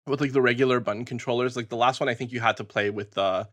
with 0.06 0.20
like 0.20 0.32
the 0.32 0.42
regular 0.42 0.80
button 0.80 1.04
controllers. 1.04 1.56
Like 1.56 1.68
the 1.68 1.76
last 1.76 2.00
one 2.00 2.08
i 2.08 2.14
think 2.14 2.32
you 2.32 2.40
had 2.40 2.56
to 2.56 2.64
play 2.64 2.90
with 2.90 3.12
the 3.12 3.48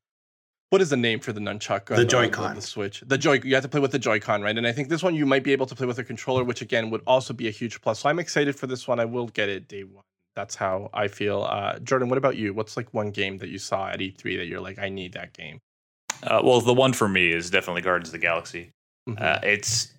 what 0.71 0.81
is 0.81 0.89
the 0.89 0.97
name 0.97 1.19
for 1.19 1.33
the 1.33 1.39
nunchuck 1.39 1.89
on 1.91 1.97
The 1.97 2.05
Joy-Con. 2.05 2.55
the 2.55 2.61
switch 2.61 3.01
the 3.05 3.17
joy 3.17 3.39
you 3.43 3.53
have 3.55 3.63
to 3.63 3.69
play 3.69 3.79
with 3.79 3.91
the 3.91 3.99
joy-con 3.99 4.41
right 4.41 4.57
and 4.57 4.67
i 4.67 4.71
think 4.71 4.89
this 4.89 5.01
one 5.03 5.15
you 5.15 5.25
might 5.25 5.43
be 5.43 5.51
able 5.51 5.65
to 5.65 5.75
play 5.75 5.87
with 5.87 5.97
a 5.99 6.03
controller 6.03 6.43
which 6.43 6.61
again 6.61 6.89
would 6.91 7.01
also 7.07 7.33
be 7.33 7.47
a 7.47 7.51
huge 7.51 7.81
plus 7.81 7.99
so 7.99 8.09
i'm 8.09 8.19
excited 8.19 8.55
for 8.55 8.67
this 8.67 8.87
one 8.87 8.99
i 8.99 9.05
will 9.05 9.27
get 9.27 9.49
it 9.49 9.67
day 9.67 9.83
one 9.83 10.03
that's 10.35 10.55
how 10.55 10.89
i 10.93 11.07
feel 11.07 11.43
uh 11.43 11.77
jordan 11.79 12.07
what 12.09 12.17
about 12.17 12.37
you 12.37 12.53
what's 12.53 12.77
like 12.77 12.93
one 12.93 13.09
game 13.11 13.37
that 13.39 13.49
you 13.49 13.57
saw 13.57 13.87
at 13.89 13.99
e3 13.99 14.37
that 14.37 14.45
you're 14.45 14.61
like 14.61 14.77
i 14.79 14.89
need 14.89 15.13
that 15.13 15.33
game 15.33 15.59
Uh, 16.21 16.41
well, 16.43 16.59
the 16.59 16.73
one 16.73 16.91
for 16.93 17.07
me 17.07 17.31
is 17.31 17.49
definitely 17.49 17.81
Guardians 17.81 18.09
of 18.09 18.13
the 18.13 18.19
Galaxy. 18.19 18.71
Mhm. 19.07 19.21
Uh, 19.21 19.39
it's 19.41 19.93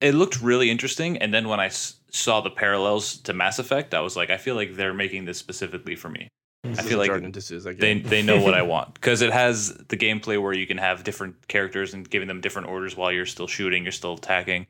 it 0.00 0.12
looked 0.14 0.42
really 0.42 0.70
interesting, 0.70 1.16
and 1.18 1.32
then 1.32 1.48
when 1.48 1.60
I 1.60 1.66
s- 1.66 2.00
saw 2.10 2.40
the 2.40 2.50
parallels 2.50 3.16
to 3.18 3.32
Mass 3.32 3.58
Effect, 3.58 3.94
I 3.94 4.00
was 4.00 4.16
like, 4.16 4.28
I 4.28 4.36
feel 4.36 4.54
like 4.56 4.74
they're 4.76 4.92
making 4.94 5.24
this 5.24 5.38
specifically 5.38 5.94
for 5.96 6.08
me. 6.10 6.28
I 6.72 6.82
feel 6.82 6.98
like 6.98 7.08
jordan 7.08 7.32
this 7.32 7.50
is 7.50 7.66
a 7.66 7.72
They 7.72 7.98
they 8.00 8.22
know 8.22 8.40
what 8.40 8.54
I 8.54 8.62
want 8.74 8.94
because 8.94 9.22
it 9.22 9.32
has 9.32 9.74
the 9.88 9.96
gameplay 9.96 10.40
where 10.40 10.52
you 10.52 10.66
can 10.66 10.78
have 10.78 11.04
different 11.04 11.48
characters 11.48 11.94
and 11.94 12.08
giving 12.08 12.28
them 12.28 12.40
different 12.40 12.68
orders 12.68 12.96
while 12.96 13.12
you're 13.12 13.26
still 13.26 13.46
shooting, 13.46 13.82
you're 13.82 13.92
still 13.92 14.14
attacking. 14.14 14.66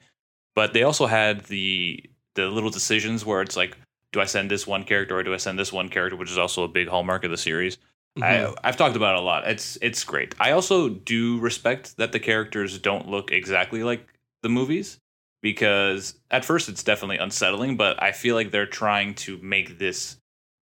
But 0.55 0.73
they 0.73 0.83
also 0.83 1.07
had 1.07 1.45
the 1.47 2.03
the 2.35 2.47
little 2.47 2.71
decisions 2.71 3.25
where 3.25 3.41
it's 3.43 3.57
like, 3.57 3.77
do 4.13 4.21
I 4.21 4.25
send 4.25 4.51
this 4.51 4.67
one 4.67 4.85
character 4.85 5.17
or 5.17 5.23
do 5.23 5.35
I 5.35 5.39
send 5.39 5.59
this 5.59 5.73
one 5.73 5.89
character, 5.89 6.17
which 6.17 6.31
is 6.31 6.39
also 6.39 6.65
a 6.65 6.69
big 6.69 6.89
hallmark 6.89 7.25
of 7.25 7.31
the 7.31 7.37
series. 7.37 7.79
Mhm. 8.19 8.23
I, 8.25 8.55
I've 8.65 8.77
talked 8.77 8.97
about 8.97 9.17
it 9.17 9.19
a 9.19 9.25
lot. 9.25 9.47
It's 9.47 9.79
it's 9.83 10.05
great. 10.05 10.35
I 10.41 10.53
also 10.53 10.89
do 10.89 11.39
respect 11.41 11.97
that 11.99 12.13
the 12.13 12.21
characters 12.21 12.79
don't 12.79 13.09
look 13.09 13.31
exactly 13.31 13.83
like 13.85 14.07
the 14.43 14.49
movies 14.49 14.99
because 15.43 16.15
at 16.31 16.45
first 16.45 16.69
it's 16.69 16.83
definitely 16.83 17.19
unsettling, 17.19 17.77
but 17.77 18.03
I 18.03 18.13
feel 18.13 18.35
like 18.35 18.51
they're 18.51 18.67
trying 18.67 19.15
to 19.15 19.39
make 19.39 19.79
this 19.79 20.17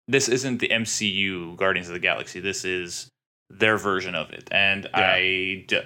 this 0.08 0.28
isn't 0.30 0.60
the 0.60 0.70
MCU 0.70 1.56
Guardians 1.58 1.88
of 1.88 1.94
the 1.94 2.00
Galaxy. 2.00 2.40
This 2.40 2.66
is 2.66 3.10
their 3.50 3.78
version 3.78 4.16
of 4.16 4.32
it, 4.32 4.48
and 4.52 4.86
Yeah. 4.86 5.12
I 5.14 5.66
d- 5.68 5.82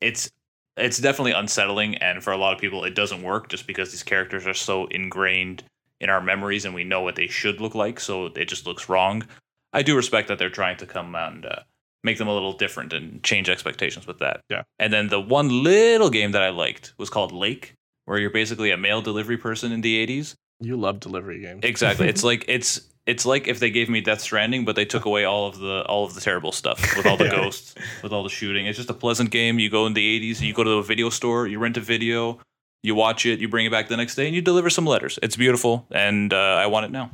it's 0.00 0.30
it's 0.76 0.98
definitely 0.98 1.32
unsettling, 1.32 1.96
and 1.96 2.22
for 2.24 2.32
a 2.32 2.36
lot 2.38 2.54
of 2.54 2.60
people 2.60 2.84
it 2.84 2.94
doesn't 2.94 3.22
work 3.22 3.48
just 3.48 3.66
because 3.66 3.90
these 3.90 4.02
characters 4.02 4.46
are 4.46 4.54
so 4.54 4.86
ingrained 4.86 5.62
in 6.00 6.08
our 6.08 6.20
memories 6.22 6.64
and 6.64 6.74
we 6.74 6.84
know 6.84 7.02
what 7.02 7.16
they 7.16 7.26
should 7.26 7.60
look 7.60 7.74
like, 7.74 8.00
so 8.00 8.26
it 8.26 8.46
just 8.48 8.66
looks 8.66 8.88
wrong. 8.88 9.26
I 9.72 9.82
do 9.82 9.94
respect 9.94 10.28
that 10.28 10.38
they're 10.38 10.48
trying 10.48 10.78
to 10.78 10.86
come 10.86 11.14
and 11.14 11.44
uh, 11.44 11.60
make 12.02 12.16
them 12.16 12.28
a 12.28 12.32
little 12.32 12.54
different 12.54 12.92
and 12.94 13.22
change 13.22 13.50
expectations 13.50 14.06
with 14.06 14.18
that. 14.20 14.40
Yeah. 14.48 14.62
And 14.78 14.92
then 14.92 15.08
the 15.08 15.20
one 15.20 15.62
little 15.62 16.08
game 16.08 16.32
that 16.32 16.42
I 16.42 16.48
liked 16.48 16.94
was 16.96 17.10
called 17.10 17.32
Lake, 17.32 17.74
where 18.06 18.18
you're 18.18 18.30
basically 18.30 18.70
a 18.70 18.76
mail 18.78 19.02
delivery 19.02 19.36
person 19.36 19.70
in 19.72 19.82
the 19.82 20.06
80s. 20.06 20.34
You 20.60 20.76
love 20.76 21.00
delivery 21.00 21.40
games 21.40 21.60
Exactly. 21.64 22.08
it's 22.08 22.22
like 22.30 22.44
it's 22.48 22.80
it's 23.06 23.24
like 23.26 23.48
if 23.48 23.58
they 23.60 23.70
gave 23.70 23.88
me 23.88 24.00
Death 24.02 24.20
Stranding, 24.20 24.64
but 24.64 24.76
they 24.76 24.84
took 24.84 25.04
away 25.06 25.24
all 25.24 25.46
of 25.48 25.58
the 25.58 25.82
all 25.86 26.04
of 26.04 26.14
the 26.14 26.20
terrible 26.20 26.52
stuff 26.52 26.78
with 26.96 27.06
all 27.06 27.16
the 27.16 27.24
Yeah. 27.30 27.30
ghosts, 27.36 27.74
with 28.02 28.12
all 28.12 28.22
the 28.22 28.28
shooting. 28.28 28.66
It's 28.66 28.76
just 28.76 28.90
a 28.90 28.94
pleasant 28.94 29.30
game. 29.30 29.58
You 29.58 29.70
go 29.70 29.86
in 29.86 29.94
the 29.94 30.20
80s, 30.32 30.40
you 30.40 30.52
go 30.52 30.62
to 30.62 30.72
a 30.72 30.82
video 30.82 31.08
store, 31.10 31.46
you 31.46 31.58
rent 31.58 31.76
a 31.76 31.80
video, 31.80 32.38
you 32.82 32.94
watch 32.94 33.24
it, 33.26 33.40
you 33.40 33.48
bring 33.48 33.64
it 33.66 33.72
back 33.72 33.88
the 33.88 33.96
next 33.96 34.14
day, 34.16 34.26
and 34.26 34.34
you 34.34 34.42
deliver 34.42 34.68
some 34.70 34.84
letters. 34.86 35.18
It's 35.22 35.34
beautiful, 35.34 35.86
and 35.90 36.32
uh, 36.32 36.36
I 36.36 36.66
want 36.66 36.84
it 36.86 36.92
now. 36.92 37.10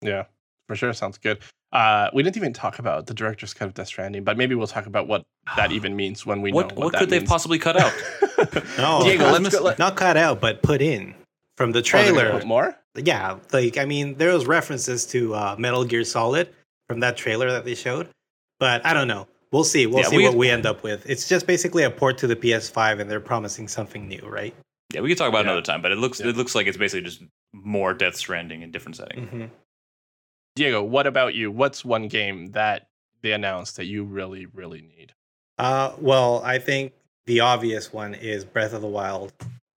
Yeah, 0.00 0.24
for 0.68 0.74
sure. 0.74 0.92
Sounds 0.94 1.18
good. 1.18 1.38
Uh, 1.70 2.08
we 2.14 2.22
didn't 2.22 2.38
even 2.38 2.52
talk 2.54 2.78
about 2.78 3.06
the 3.06 3.14
director's 3.14 3.52
cut 3.52 3.68
of 3.68 3.74
Death 3.74 3.88
Stranding, 3.88 4.24
but 4.24 4.38
maybe 4.38 4.54
we'll 4.54 4.66
talk 4.66 4.86
about 4.86 5.06
what 5.06 5.22
that 5.56 5.70
even 5.70 5.94
means 5.94 6.24
when 6.24 6.40
we 6.40 6.50
what 6.50 6.70
know 6.70 6.74
what, 6.76 6.84
what, 6.86 6.92
that 6.94 6.98
could 7.00 7.10
they 7.10 7.20
possibly 7.20 7.58
cut 7.58 7.76
out? 7.78 7.92
No, 8.78 9.02
Diego, 9.02 9.30
not- 9.38 9.40
let's 9.62 9.78
not 9.78 9.96
cut 9.96 10.16
out, 10.16 10.40
but 10.40 10.62
put 10.62 10.80
in 10.82 11.14
from 11.56 11.72
the 11.72 11.78
Oh, 11.78 11.82
they're 11.82 11.92
gonna 12.12 12.20
trailer. 12.20 12.38
put 12.38 12.46
more. 12.46 12.76
yeah, 12.96 13.38
like 13.52 13.78
I 13.78 13.84
mean, 13.84 14.14
there 14.16 14.32
was 14.32 14.46
references 14.46 15.06
to 15.06 15.34
uh, 15.34 15.56
Metal 15.58 15.84
Gear 15.84 16.04
Solid 16.04 16.48
from 16.88 17.00
that 17.00 17.16
trailer 17.16 17.50
that 17.50 17.64
they 17.64 17.74
showed, 17.74 18.08
but 18.60 18.84
I 18.86 18.92
don't 18.94 19.08
know. 19.08 19.26
We'll 19.52 19.64
see. 19.64 19.86
We'll 19.86 20.00
Yeah, 20.00 20.08
see 20.08 20.16
we- 20.18 20.24
what 20.24 20.34
we 20.34 20.50
end 20.50 20.66
up 20.66 20.82
with. 20.82 21.08
It's 21.08 21.28
just 21.28 21.46
basically 21.46 21.84
a 21.84 21.90
port 21.90 22.18
to 22.18 22.26
the 22.26 22.36
PS5, 22.36 23.00
and 23.00 23.10
they're 23.10 23.20
promising 23.20 23.68
something 23.68 24.06
new, 24.08 24.20
right? 24.24 24.54
yeah, 24.94 25.00
we 25.00 25.08
could 25.08 25.18
talk 25.18 25.28
about 25.28 25.40
it 25.40 25.46
Yeah. 25.46 25.52
another 25.52 25.64
time, 25.66 25.82
but 25.82 25.90
it 25.92 25.96
looks 25.98 26.20
Yeah. 26.20 26.28
it 26.28 26.36
looks 26.36 26.54
like 26.54 26.66
it's 26.68 26.76
basically 26.76 27.02
just 27.02 27.22
more 27.52 27.92
Death 27.94 28.14
Stranding 28.16 28.62
in 28.62 28.70
different 28.70 28.96
settings. 28.96 29.28
hmm 29.30 29.44
Diego, 30.54 30.82
what 30.82 31.06
about 31.06 31.34
you? 31.34 31.50
What's 31.50 31.84
one 31.84 32.08
game 32.08 32.46
that 32.52 32.86
they 33.22 33.32
announced 33.32 33.76
that 33.76 33.84
you 33.86 34.04
really, 34.04 34.46
really 34.46 34.80
need? 34.82 35.12
Uh, 35.58 35.92
well, 35.98 36.40
I 36.44 36.58
think 36.58 36.92
the 37.26 37.40
obvious 37.40 37.92
one 37.92 38.14
is 38.14 38.44
Breath 38.44 38.72
of 38.72 38.80
the 38.80 38.86
Wild 38.88 39.32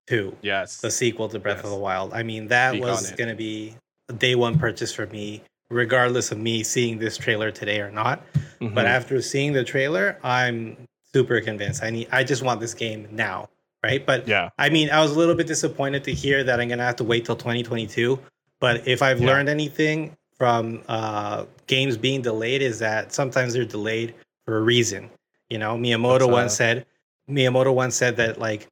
2. 0.09 0.35
Yes. 0.41 0.81
the 0.81 0.89
sequel 0.91 1.29
to 1.29 1.39
Breath 1.39 1.63
of 1.63 1.69
the 1.69 1.77
Wild. 1.77 2.13
I 2.13 2.23
mean, 2.23 2.47
that 2.47 2.71
Speak 2.71 2.83
was 2.83 3.11
going 3.11 3.29
to 3.29 3.35
be 3.35 3.75
a 4.09 4.13
day 4.13 4.33
one 4.35 4.57
purchase 4.57 4.91
for 4.93 5.05
me, 5.07 5.43
regardless 5.69 6.31
of 6.31 6.39
me 6.39 6.63
seeing 6.63 6.97
this 6.97 7.15
trailer 7.15 7.51
today 7.51 7.79
or 7.79 7.91
not. 7.91 8.23
Mhm. 8.59 8.73
But 8.73 8.85
after 8.87 9.21
seeing 9.21 9.53
the 9.53 9.63
trailer, 9.63 10.17
I'm 10.23 10.75
super 11.13 11.39
convinced. 11.41 11.83
I 11.83 11.91
need. 11.91 12.07
I 12.11 12.23
just 12.23 12.41
want 12.41 12.59
this 12.59 12.73
game 12.73 13.07
now, 13.11 13.49
right? 13.83 14.03
But 14.05 14.27
yeah, 14.27 14.49
I 14.57 14.69
mean, 14.69 14.89
I 14.89 14.99
was 15.01 15.11
a 15.11 15.17
little 15.19 15.35
bit 15.35 15.45
disappointed 15.47 16.03
to 16.05 16.13
hear 16.13 16.43
that 16.43 16.59
I'm 16.59 16.67
going 16.69 16.79
to 16.79 16.85
have 16.85 16.95
to 16.97 17.03
wait 17.03 17.25
till 17.25 17.35
2022. 17.35 18.19
But 18.59 18.87
if 18.87 19.01
I've 19.03 19.21
Yeah. 19.21 19.27
learned 19.27 19.47
anything 19.47 20.15
from 20.37 20.81
uh, 20.87 21.45
games 21.67 21.97
being 21.97 22.21
delayed 22.23 22.61
is 22.63 22.79
that 22.79 23.13
sometimes 23.13 23.53
they're 23.53 23.63
delayed 23.65 24.15
for 24.45 24.57
a 24.57 24.61
reason. 24.61 25.09
You 25.49 25.59
know, 25.59 25.77
Miyamoto 25.77 26.29
once 26.31 26.55
said 26.55 26.85
Miyamoto 27.29 27.73
once 27.73 27.95
said 27.95 28.17
that 28.17 28.39
like 28.39 28.65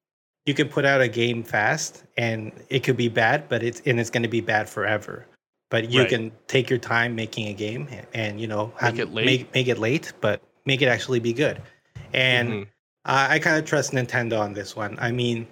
you 0.47 0.53
can 0.53 0.69
put 0.69 0.85
out 0.85 1.01
a 1.01 1.07
game 1.09 1.43
fast 1.43 2.03
and 2.17 2.51
it 2.69 2.79
could 2.83 2.97
be 2.97 3.09
bad, 3.09 3.47
but 3.49 3.61
it's 3.61 3.81
and 3.85 3.99
it's 3.99 4.09
going 4.09 4.23
to 4.23 4.29
be 4.29 4.41
bad 4.41 4.67
forever. 4.69 5.25
But 5.69 5.91
you 5.91 5.99
Right. 6.01 6.09
can 6.09 6.31
take 6.47 6.69
your 6.69 6.79
time 6.79 7.13
making 7.15 7.47
a 7.49 7.53
game 7.53 7.87
and 8.13 8.39
you 8.41 8.47
know 8.47 8.71
have- 8.79 8.97
it 8.99 9.13
late. 9.13 9.25
make 9.25 9.53
make 9.53 9.67
it 9.67 9.77
late, 9.77 10.13
but 10.21 10.41
make 10.65 10.81
it 10.81 10.87
actually 10.87 11.19
be 11.19 11.33
good. 11.33 11.61
And 12.13 12.49
Mhm. 12.49 12.67
I, 13.05 13.35
I 13.35 13.39
kind 13.39 13.57
of 13.57 13.65
trust 13.65 13.91
Nintendo 13.91 14.39
on 14.39 14.53
this 14.53 14.75
one. 14.75 14.97
I 14.99 15.11
mean, 15.11 15.47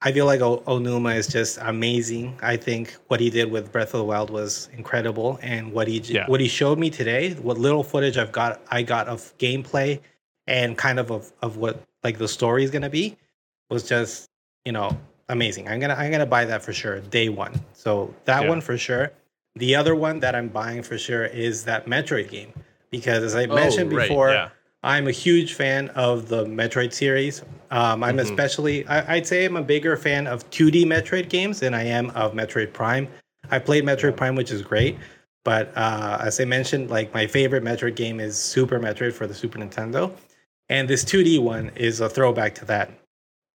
I 0.00 0.12
feel 0.12 0.24
like 0.26 0.40
o- 0.40 0.62
Aonuma 0.66 1.14
is 1.16 1.26
just 1.26 1.58
amazing. 1.60 2.38
I 2.40 2.56
think 2.56 2.94
what 3.08 3.20
he 3.20 3.28
did 3.30 3.50
with 3.50 3.70
Breath 3.72 3.92
of 3.94 3.98
the 3.98 4.04
Wild 4.04 4.30
was 4.30 4.70
incredible, 4.76 5.38
and 5.42 5.72
what 5.72 5.88
he 5.88 6.00
j- 6.00 6.14
Yeah. 6.14 6.26
what 6.28 6.40
he 6.40 6.48
showed 6.48 6.78
me 6.78 6.88
today, 6.88 7.32
what 7.34 7.58
little 7.58 7.82
footage 7.82 8.16
I've 8.16 8.32
got, 8.32 8.62
I 8.70 8.80
got 8.82 9.08
of 9.08 9.36
gameplay, 9.38 10.00
and 10.46 10.78
kind 10.78 10.98
of 10.98 11.10
of, 11.10 11.32
of 11.42 11.58
what 11.58 11.82
like 12.04 12.16
the 12.16 12.28
story 12.28 12.64
is 12.64 12.70
gonna 12.70 12.88
be, 12.88 13.16
was 13.70 13.86
just 13.86 14.27
you 14.68 14.72
know 14.72 14.90
amazing. 15.30 15.66
I'm 15.66 15.80
gonna 15.80 15.94
I'm 15.94 16.10
gonna 16.12 16.26
buy 16.36 16.44
that 16.44 16.62
for 16.62 16.74
sure 16.74 17.00
day 17.00 17.28
one. 17.30 17.54
So 17.72 18.14
that 18.26 18.42
Yeah. 18.42 18.48
one 18.50 18.60
for 18.60 18.76
sure. 18.76 19.10
The 19.56 19.74
other 19.80 19.94
one 19.94 20.20
that 20.20 20.34
I'm 20.34 20.48
buying 20.48 20.82
for 20.82 20.98
sure 20.98 21.24
is 21.24 21.64
that 21.64 21.86
Metroid 21.86 22.28
game 22.28 22.52
because 22.90 23.22
as 23.24 23.34
I 23.34 23.46
mentioned 23.46 23.90
Oh, 23.92 23.96
right, 23.96 24.08
before. 24.08 24.30
yeah. 24.32 24.48
I'm 24.84 25.08
a 25.08 25.16
huge 25.26 25.54
fan 25.54 25.88
of 26.08 26.28
the 26.28 26.44
Metroid 26.44 26.92
series. 26.92 27.42
Um, 27.70 28.04
I'm 28.04 28.16
Mhm. 28.18 28.20
especially, 28.28 28.86
I, 28.86 29.14
I'd 29.14 29.26
say 29.26 29.44
I'm 29.46 29.56
a 29.56 29.62
bigger 29.74 29.96
fan 29.96 30.26
of 30.28 30.48
2D 30.50 30.84
Metroid 30.84 31.28
games 31.30 31.58
than 31.60 31.72
I 31.74 31.84
am 31.84 32.10
of 32.10 32.32
Metroid 32.34 32.72
Prime. 32.74 33.08
I 33.50 33.58
played 33.58 33.84
Metroid 33.84 34.16
Prime, 34.16 34.36
which 34.36 34.52
is 34.52 34.62
great. 34.62 34.96
But 35.44 35.72
uh, 35.76 36.18
as 36.20 36.38
I 36.40 36.44
mentioned, 36.44 36.90
like 36.90 37.12
my 37.14 37.26
favorite 37.26 37.64
Metroid 37.64 37.96
game 37.96 38.20
is 38.20 38.36
Super 38.38 38.78
Metroid 38.78 39.14
for 39.14 39.26
the 39.26 39.34
Super 39.34 39.58
Nintendo. 39.58 40.12
And 40.68 40.86
this 40.88 41.02
2D 41.04 41.38
one 41.40 41.70
is 41.74 42.00
a 42.00 42.08
throwback 42.08 42.54
to 42.56 42.64
that. 42.66 42.90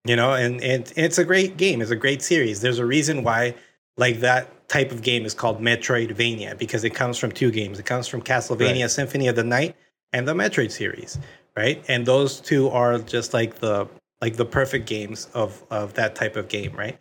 You 0.06 0.16
know, 0.18 0.34
and, 0.34 0.62
and 0.62 0.92
it's 0.98 1.18
a 1.18 1.24
great 1.24 1.56
game. 1.56 1.82
It's 1.82 1.92
a 1.92 1.96
great 1.96 2.22
series. 2.22 2.60
There's 2.60 2.80
a 2.80 2.86
reason 2.86 3.24
why 3.24 3.56
like 3.96 4.20
that 4.20 4.68
type 4.68 4.92
of 4.92 5.02
game 5.02 5.26
is 5.26 5.34
called 5.34 5.62
Metroidvania 5.62 6.58
because 6.58 6.84
it 6.84 6.92
comes 6.92 7.18
from 7.18 7.32
two 7.32 7.52
games. 7.52 7.80
It 7.80 7.86
comes 7.86 8.08
from 8.08 8.22
Castlevania 8.22 8.90
Symphony 8.90 9.28
of 9.28 9.36
the 9.36 9.44
Night 9.44 9.76
and 10.12 10.28
the 10.28 10.34
Metroid 10.34 10.72
series, 10.72 11.20
right? 11.56 11.84
And 11.88 12.06
those 12.06 12.40
two 12.40 12.70
are 12.70 12.98
just 13.00 13.34
like 13.34 13.56
the 13.56 13.88
like 14.22 14.36
the 14.36 14.46
perfect 14.46 14.88
games 14.88 15.30
of 15.34 15.64
of 15.70 15.94
that 15.94 16.16
type 16.16 16.36
of 16.36 16.48
game, 16.48 16.74
right? 16.76 16.98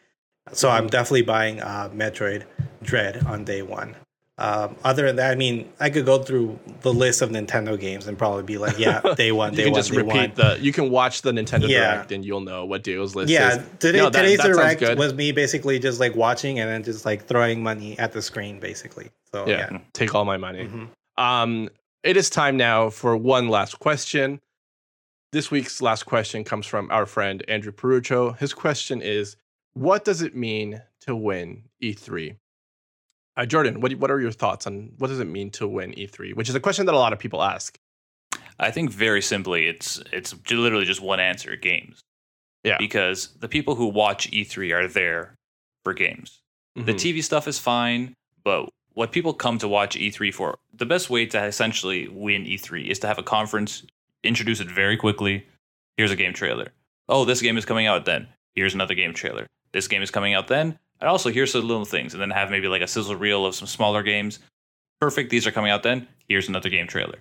So 0.53 0.69
I'm 0.69 0.89
definitely 0.89 1.23
buying 1.23 1.61
uh, 1.61 1.89
Metroid 1.95 2.45
Dread 2.83 3.25
on 3.27 3.45
day 3.45 3.63
one. 3.63 3.97
Um, 4.39 4.77
other 4.83 5.07
than 5.07 5.17
that, 5.17 5.31
I 5.31 5.35
mean, 5.35 5.71
I 5.79 5.91
could 5.91 6.07
go 6.07 6.23
through 6.23 6.59
the 6.81 6.93
list 6.93 7.21
of 7.23 7.31
Nintendo 7.31 7.79
games 7.79 8.07
and 8.07 8.17
probably 8.19 8.43
be 8.43 8.57
like, 8.59 8.79
yeah, 8.79 9.01
day 9.17 9.31
one, 9.31 9.53
You 9.53 9.59
day 9.59 9.63
can 9.65 9.73
one, 9.73 9.79
just 9.79 9.91
day 9.93 9.97
repeat 9.99 10.13
one. 10.15 10.33
the. 10.35 10.59
You 10.61 10.73
can 10.73 10.91
watch 10.91 11.21
the 11.23 11.33
Nintendo 11.33 11.69
Yeah. 11.69 11.95
Direct 11.95 12.13
and 12.13 12.25
you'll 12.25 12.41
know 12.41 12.65
what 12.65 12.83
Diego's 12.83 13.15
list 13.15 13.31
Yeah, 13.31 13.57
is. 13.59 13.67
today, 13.79 13.99
No, 13.99 14.09
that- 14.11 14.23
today's 14.23 14.39
that 14.39 14.47
direct 14.49 14.99
was 14.99 15.13
me 15.15 15.33
basically 15.33 15.79
just 15.79 16.01
like 16.01 16.17
watching 16.17 16.59
and 16.61 16.69
then 16.71 16.83
just 16.83 17.05
like 17.05 17.27
throwing 17.27 17.63
money 17.63 17.99
at 17.99 18.13
the 18.13 18.23
screen, 18.23 18.59
basically. 18.59 19.11
So 19.33 19.47
Yeah, 19.47 19.69
yeah. 19.71 19.79
take 19.93 20.15
all 20.15 20.25
my 20.25 20.39
money. 20.39 20.67
Mhm. 20.67 20.89
Um, 21.23 21.69
it 22.03 22.17
is 22.17 22.31
time 22.31 22.57
now 22.57 22.89
for 22.91 23.17
one 23.17 23.49
last 23.49 23.79
question. 23.81 24.41
This 25.31 25.51
week's 25.51 25.81
last 25.81 26.05
question 26.05 26.43
comes 26.43 26.67
from 26.67 26.91
our 26.91 27.07
friend 27.07 27.45
Andrew 27.49 27.73
Perucho. 27.73 28.37
His 28.39 28.55
question 28.55 29.01
is 29.03 29.37
What 29.75 30.05
does 30.05 30.21
it 30.21 30.35
mean 30.35 30.83
to 31.03 31.15
win 31.15 31.65
E3? 31.83 32.37
Uh, 33.37 33.47
Jordan, 33.47 33.81
what, 33.81 33.93
what 33.95 34.11
are 34.11 34.21
your 34.21 34.33
thoughts 34.33 34.67
on 34.67 34.93
what 34.99 35.09
does 35.09 35.21
it 35.21 35.25
mean 35.27 35.51
to 35.53 35.67
win 35.67 35.93
E3? 35.93 36.35
Which 36.35 36.49
is 36.49 36.55
a 36.55 36.61
question 36.61 36.87
that 36.87 36.95
a 36.95 36.99
lot 36.99 37.13
of 37.13 37.19
people 37.19 37.43
ask. 37.43 37.79
I 38.61 38.71
think 38.71 38.91
very 38.91 39.23
simply, 39.23 39.67
it's 39.67 40.01
it's 40.13 40.35
literally 40.51 40.85
just 40.85 41.01
one 41.01 41.19
answer: 41.21 41.57
games. 41.57 42.01
Yeah. 42.63 42.77
Because 42.79 43.29
the 43.41 43.49
people 43.49 43.75
who 43.75 43.87
watch 43.87 44.31
E3 44.31 44.73
are 44.73 44.87
there 44.87 45.35
for 45.85 45.95
games. 45.95 46.41
The 46.77 46.93
Mhm. 46.95 46.97
TV 46.97 47.23
stuff 47.25 47.49
is 47.49 47.59
fine, 47.59 48.15
but 48.45 48.69
what 48.93 49.11
people 49.11 49.35
come 49.35 49.59
to 49.59 49.67
watch 49.69 49.97
E3 49.97 50.31
for, 50.33 50.59
the 50.73 50.87
best 50.87 51.11
way 51.11 51.27
to 51.27 51.43
essentially 51.45 52.09
win 52.09 52.45
E3 52.47 52.89
is 52.89 52.99
to 53.01 53.07
have 53.09 53.19
a 53.19 53.23
conference, 53.23 53.83
introduce 54.23 54.61
it 54.61 54.69
very 54.71 54.97
quickly. 54.97 55.45
Here's 55.97 56.11
a 56.13 56.17
game 56.17 56.33
trailer. 56.35 56.69
Oh, 57.09 57.25
this 57.25 57.43
game 57.43 57.59
is 57.59 57.65
coming 57.65 57.87
out 57.87 58.05
then. 58.05 58.29
Here's 58.55 58.75
another 58.75 58.95
game 58.95 59.13
trailer. 59.13 59.47
This 59.73 59.89
game 59.89 60.03
is 60.03 60.11
coming 60.11 60.35
out 60.35 60.47
then. 60.49 60.79
And 61.03 61.09
also, 61.11 61.31
here's 61.31 61.51
some 61.53 61.67
little 61.67 61.85
things. 61.85 62.15
And 62.15 62.23
then 62.23 62.31
have 62.31 62.51
maybe 62.51 62.69
like 62.69 62.81
a 62.81 62.87
sizzle 62.87 63.17
reel 63.17 63.45
of 63.45 63.55
some 63.57 63.67
smaller 63.67 64.03
games. 64.03 64.39
Perfect. 65.01 65.31
These 65.31 65.47
are 65.49 65.51
coming 65.53 65.71
out 65.73 65.83
then. 65.83 66.07
Here's 66.29 66.49
another 66.49 66.69
game 66.71 66.87
trailer. 66.87 67.19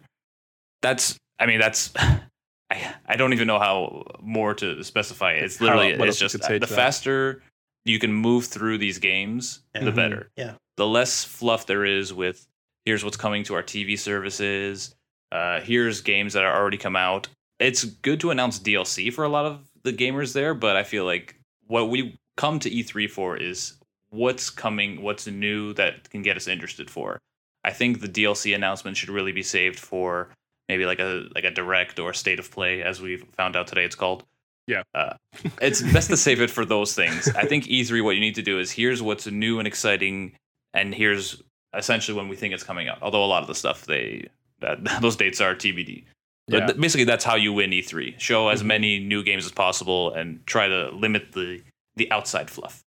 That's, 0.84 1.18
I 1.40 1.48
mean, 1.48 1.60
that's, 1.60 1.92
I, 2.70 2.94
I 3.08 3.16
don't 3.18 3.34
even 3.34 3.48
know 3.48 3.60
how 3.60 4.06
more 4.22 4.54
to 4.54 4.84
specify 4.84 5.34
it. 5.34 5.44
It's 5.44 5.60
literally, 5.60 5.98
what 5.98 6.08
it's 6.08 6.20
just 6.20 6.40
the 6.48 6.60
that? 6.60 6.70
faster 6.70 7.42
you 7.84 7.98
can 8.00 8.14
move 8.14 8.46
through 8.46 8.78
these 8.78 9.00
games, 9.00 9.64
the 9.74 9.80
Mhm. 9.80 9.96
better 9.96 10.30
Yeah. 10.38 10.54
the 10.78 10.86
less 10.86 11.24
fluff 11.26 11.66
there 11.66 11.84
is 11.84 12.14
with 12.14 12.46
here's 12.86 13.04
what's 13.04 13.18
coming 13.18 13.44
to 13.46 13.56
our 13.56 13.64
TV 13.64 13.98
services, 13.98 14.96
uh, 15.32 15.60
here's 15.62 16.02
games 16.02 16.34
that 16.34 16.44
are 16.44 16.56
already 16.56 16.78
come 16.78 16.96
out. 16.96 17.28
It's 17.60 17.84
good 17.84 18.20
to 18.20 18.30
announce 18.32 18.60
DLC 18.60 19.12
for 19.12 19.24
a 19.24 19.30
lot 19.30 19.46
of 19.48 19.68
the 19.84 19.92
gamers 19.94 20.34
there, 20.34 20.54
but 20.54 20.76
I 20.78 20.84
feel 20.84 21.04
like 21.06 21.36
what 21.66 21.90
we 21.90 22.20
come 22.42 22.60
to 22.60 22.70
E3 22.70 23.08
for 23.10 23.38
is 23.38 23.74
what's 24.10 24.50
coming, 24.50 25.02
what's 25.06 25.28
new 25.28 25.74
that 25.74 26.10
can 26.10 26.22
get 26.24 26.36
us 26.38 26.48
interested 26.48 26.90
for. 26.90 27.20
I 27.64 27.72
think 27.72 28.02
the 28.02 28.08
DLC 28.10 28.56
announcement 28.56 28.98
should 28.98 29.10
really 29.18 29.32
be 29.32 29.44
saved 29.44 29.80
for 29.80 30.30
maybe 30.68 30.86
like 30.92 31.00
a 31.00 31.28
like 31.36 31.44
a 31.44 31.52
direct 31.52 32.00
or 32.00 32.14
state 32.14 32.40
of 32.40 32.50
play, 32.50 32.82
as 32.82 33.00
we 33.00 33.18
found 33.38 33.56
out 33.56 33.68
today 33.68 33.86
it's 33.86 33.96
called. 34.04 34.24
Yeah. 34.68 34.84
Uh, 34.96 35.14
it's 35.62 35.82
best 35.94 36.10
to 36.10 36.18
save 36.18 36.42
it 36.42 36.50
for 36.50 36.66
those 36.66 36.96
things. 36.96 37.28
I 37.44 37.46
think 37.46 37.66
E3, 37.66 38.04
what 38.04 38.16
you 38.18 38.22
need 38.28 38.36
to 38.36 38.42
do 38.52 38.60
is 38.60 38.72
here's 38.72 39.02
what's 39.02 39.28
new 39.28 39.60
and 39.60 39.68
exciting, 39.68 40.32
and 40.74 40.96
here's 40.96 41.42
essentially 41.78 42.18
when 42.18 42.28
we 42.28 42.36
think 42.36 42.54
it's 42.56 42.64
coming 42.64 42.88
out. 42.90 42.98
Although 43.04 43.24
a 43.24 43.32
lot 43.36 43.42
of 43.44 43.48
the 43.48 43.56
stuff 43.64 43.86
they 43.86 44.28
that 44.62 44.78
those 45.02 45.16
dates 45.16 45.40
are 45.42 45.54
TBD. 45.54 46.04
But 46.48 46.58
Yeah. 46.58 46.66
th- 46.68 46.80
basically, 46.80 47.06
that's 47.06 47.24
how 47.24 47.36
you 47.36 47.54
win 47.54 47.70
E3. 47.72 48.20
Show 48.20 48.50
as 48.50 48.62
Mhm. 48.64 48.66
many 48.74 49.00
new 49.00 49.22
games 49.24 49.46
as 49.46 49.52
possible 49.52 50.12
and 50.18 50.40
try 50.48 50.68
to 50.68 50.90
limit 51.06 51.34
the 51.34 51.62
the 51.96 52.12
outside 52.12 52.50
fluff. 52.50 52.84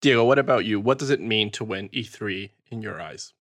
Diego, 0.00 0.24
what 0.24 0.38
about 0.38 0.64
you? 0.64 0.80
What 0.80 0.98
does 0.98 1.10
it 1.10 1.20
mean 1.20 1.50
to 1.52 1.64
win 1.64 1.88
E3 1.90 2.50
in 2.70 2.80
your 2.82 3.00
eyes? 3.00 3.32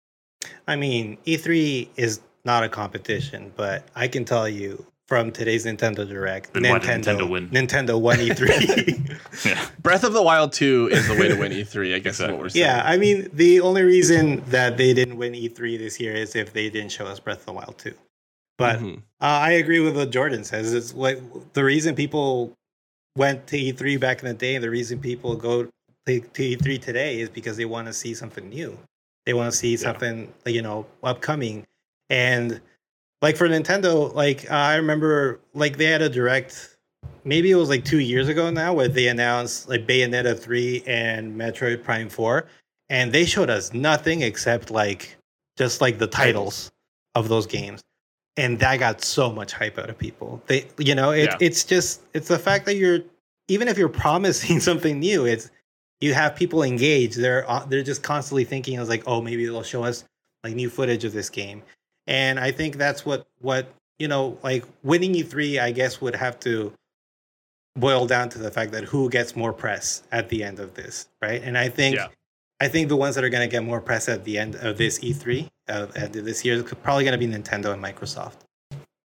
I 0.67 0.75
mean, 0.75 1.17
E3 1.25 1.89
is 1.95 2.19
not 2.45 2.63
a 2.63 2.69
competition, 2.69 3.53
but 3.55 3.87
I 3.95 4.07
can 4.07 4.25
tell 4.25 4.47
you 4.47 4.85
from 5.07 5.31
today's 5.31 5.65
Nintendo 5.65 6.07
Direct, 6.07 6.53
Then 6.53 6.63
Nintendo, 6.63 7.03
Nintendo 7.19 7.29
win? 7.29 7.49
Nintendo 7.49 7.99
won 7.99 8.17
E3. 8.17 9.15
Yeah. 9.45 9.63
Breath 9.81 10.03
of 10.03 10.11
the 10.13 10.21
Wild 10.21 10.51
2 10.51 10.89
is 10.91 11.07
the 11.07 11.13
way 11.15 11.29
to 11.29 11.35
win 11.35 11.51
E3, 11.53 11.95
I 11.95 11.99
guess 11.99 12.19
is 12.19 12.27
what 12.27 12.39
we're 12.39 12.49
saying. 12.49 12.65
yeah, 12.65 12.81
I 12.83 12.97
mean, 12.97 13.29
the 13.31 13.61
only 13.61 13.83
reason 13.83 14.43
that 14.49 14.75
they 14.75 14.93
didn't 14.93 15.15
win 15.17 15.31
E3 15.33 15.77
this 15.77 15.97
year 15.99 16.13
is 16.13 16.35
if 16.35 16.51
they 16.51 16.69
didn't 16.69 16.91
show 16.91 17.05
us 17.05 17.19
Breath 17.21 17.39
of 17.39 17.45
the 17.45 17.53
Wild 17.53 17.77
2. 17.77 17.93
But 18.57 18.79
Mhm. 18.79 18.97
uh, 18.97 19.01
I 19.21 19.51
agree 19.51 19.79
with 19.79 19.95
what 19.95 20.09
Jordan 20.09 20.43
says. 20.43 20.73
It's 20.73 20.93
what 20.93 21.53
the 21.53 21.63
reason 21.63 21.95
people 21.95 22.53
went 23.15 23.47
to 23.47 23.57
E3 23.57 23.99
back 23.99 24.21
in 24.21 24.27
the 24.27 24.33
day, 24.33 24.55
and 24.55 24.63
the 24.63 24.69
reason 24.69 24.99
people 24.99 25.35
go 25.35 25.63
to, 25.63 26.19
to 26.19 26.57
E3 26.57 26.81
today 26.81 27.19
is 27.19 27.29
because 27.29 27.57
they 27.57 27.65
want 27.65 27.87
to 27.87 27.93
see 27.93 28.13
something 28.13 28.47
new. 28.49 28.77
They 29.25 29.33
want 29.33 29.51
to 29.51 29.57
see 29.57 29.77
something, 29.77 30.33
you 30.45 30.61
know, 30.61 30.85
upcoming. 31.03 31.65
And 32.09 32.61
like 33.21 33.35
for 33.35 33.47
Nintendo, 33.47 34.13
like 34.13 34.49
uh, 34.49 34.55
I 34.55 34.75
remember, 34.75 35.39
like 35.53 35.77
they 35.77 35.85
had 35.85 36.01
a 36.01 36.09
direct, 36.09 36.77
maybe 37.23 37.51
it 37.51 37.55
was 37.55 37.69
like 37.69 37.85
two 37.85 37.99
years 37.99 38.27
ago 38.27 38.49
now, 38.49 38.73
where 38.73 38.87
they 38.87 39.07
announced 39.07 39.69
like 39.69 39.85
Bayonetta 39.85 40.39
3 40.39 40.83
and 40.87 41.35
Metroid 41.35 41.83
Prime 41.83 42.09
4, 42.09 42.45
and 42.89 43.11
they 43.11 43.25
showed 43.25 43.49
us 43.49 43.73
nothing 43.73 44.21
except 44.21 44.71
like 44.71 45.15
just 45.57 45.81
like 45.81 45.99
the 45.99 46.07
titles 46.07 46.71
of 47.15 47.27
those 47.27 47.45
games 47.45 47.81
and 48.39 48.57
that 48.59 48.77
got 48.77 49.03
so 49.03 49.31
much 49.31 49.51
hype 49.53 49.77
out 49.77 49.89
of 49.89 49.97
people. 49.97 50.41
They, 50.47 50.65
you 50.77 50.95
know, 50.95 51.11
it, 51.11 51.25
Yeah. 51.25 51.37
it's 51.41 51.63
just 51.63 52.01
it's 52.13 52.29
the 52.29 52.39
fact 52.39 52.65
that 52.65 52.75
you're 52.75 52.99
even 53.47 53.67
if 53.67 53.77
you're 53.77 53.89
promising 53.89 54.59
something 54.69 54.99
new, 54.99 55.25
it's 55.25 55.51
you 55.99 56.13
have 56.13 56.35
people 56.35 56.63
engaged. 56.63 57.17
They're 57.19 57.49
uh, 57.49 57.65
they're 57.65 57.83
just 57.83 58.01
constantly 58.01 58.45
thinking, 58.45 58.77
I 58.77 58.79
was 58.79 58.89
like, 58.89 59.03
oh, 59.05 59.21
maybe 59.21 59.45
they'll 59.45 59.63
show 59.63 59.83
us 59.83 60.05
like 60.43 60.55
new 60.55 60.69
footage 60.69 61.03
of 61.03 61.11
this 61.11 61.29
game, 61.29 61.61
and 62.07 62.39
I 62.39 62.51
think 62.51 62.77
that's 62.77 63.05
what 63.05 63.27
what 63.39 63.67
you 63.97 64.07
know, 64.07 64.37
like 64.43 64.63
winning 64.81 65.13
E3, 65.13 65.59
I 65.61 65.71
guess 65.71 65.99
would 65.99 66.15
have 66.15 66.39
to 66.41 66.71
boil 67.75 68.07
down 68.07 68.29
to 68.29 68.39
the 68.39 68.49
fact 68.49 68.71
that 68.71 68.85
who 68.85 69.09
gets 69.09 69.35
more 69.35 69.51
press 69.51 70.03
at 70.13 70.29
the 70.29 70.41
end 70.43 70.59
of 70.59 70.73
this, 70.75 71.09
right? 71.21 71.41
And 71.43 71.57
I 71.57 71.69
think. 71.69 71.97
Yeah. 71.97 72.07
I 72.61 72.67
think 72.67 72.89
the 72.89 72.97
ones 72.97 73.15
that 73.15 73.23
are 73.23 73.29
going 73.29 73.47
to 73.47 73.49
get 73.49 73.63
more 73.63 73.79
press 73.79 74.09
at 74.09 74.25
the 74.25 74.37
end 74.37 74.55
of 74.55 74.77
this 74.77 74.99
E3 74.99 75.49
of 75.69 75.95
at 75.95 76.13
this 76.13 76.43
year 76.43 76.55
is 76.55 76.63
probably 76.83 77.03
going 77.03 77.19
to 77.19 77.27
be 77.27 77.27
Nintendo 77.27 77.73
and 77.73 77.83
Microsoft. 77.83 78.37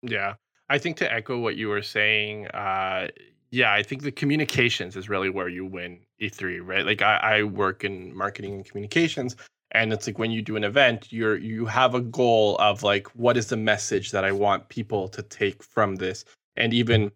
Yeah. 0.02 0.36
I 0.70 0.78
think 0.78 0.98
to 0.98 1.12
echo 1.12 1.40
what 1.40 1.56
you 1.56 1.70
were 1.70 1.84
saying, 1.84 2.48
uh, 2.48 3.10
yeah, 3.52 3.74
I 3.74 3.84
think 3.84 4.02
the 4.02 4.12
communications 4.12 4.96
is 4.96 5.10
really 5.10 5.30
where 5.30 5.48
you 5.48 5.66
win 5.66 6.00
E3, 6.22 6.60
right? 6.64 6.86
Like 6.86 7.02
I, 7.02 7.18
I 7.18 7.44
work 7.44 7.84
in 7.84 8.16
marketing 8.16 8.56
and 8.56 8.66
communications, 8.66 9.36
and 9.76 9.92
it's 9.92 10.08
like 10.08 10.18
when 10.18 10.32
you 10.32 10.42
do 10.42 10.56
an 10.56 10.64
event 10.64 11.12
you're 11.12 11.38
you 11.38 11.66
have 11.66 11.94
a 11.96 12.02
goal 12.02 12.58
of 12.58 12.82
like 12.82 13.08
what 13.16 13.38
is 13.38 13.48
the 13.48 13.58
message 13.58 14.12
that 14.12 14.24
i 14.24 14.32
want 14.32 14.68
people 14.70 15.08
to 15.08 15.22
take 15.24 15.62
from 15.64 15.96
this 15.96 16.26
and 16.56 16.74
even 16.74 17.12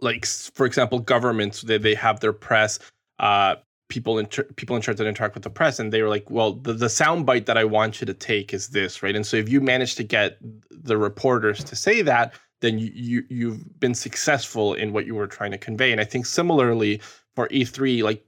like 0.00 0.24
for 0.26 0.66
example 0.66 0.98
governments 0.98 1.62
they, 1.62 1.78
they 1.78 1.94
have 1.94 2.20
their 2.20 2.32
press 2.32 2.78
uh 3.18 3.54
people 3.88 4.18
in 4.18 4.26
people 4.26 4.74
in 4.76 4.82
charge 4.82 4.96
that 4.96 5.06
interact 5.06 5.34
with 5.34 5.44
the 5.44 5.50
press 5.50 5.78
and 5.78 5.92
they 5.92 6.02
were 6.02 6.08
like 6.08 6.28
well 6.30 6.52
the, 6.52 6.72
the 6.72 6.88
sound 6.88 7.26
bite 7.26 7.46
that 7.46 7.58
i 7.58 7.64
want 7.64 8.00
you 8.00 8.06
to 8.06 8.14
take 8.14 8.54
is 8.54 8.68
this 8.68 9.02
right 9.02 9.14
and 9.14 9.26
so 9.26 9.36
if 9.36 9.48
you 9.48 9.60
manage 9.60 9.94
to 9.94 10.02
get 10.02 10.38
the 10.70 10.96
reporters 10.96 11.62
to 11.62 11.76
say 11.76 12.00
that 12.02 12.32
then 12.60 12.78
you, 12.78 12.90
you 12.94 13.24
you've 13.28 13.80
been 13.80 13.94
successful 13.94 14.72
in 14.72 14.92
what 14.92 15.06
you 15.06 15.14
were 15.14 15.26
trying 15.26 15.50
to 15.50 15.58
convey 15.58 15.92
and 15.92 16.00
i 16.00 16.04
think 16.04 16.24
similarly 16.24 17.00
for 17.34 17.46
e3 17.48 18.02
like 18.02 18.24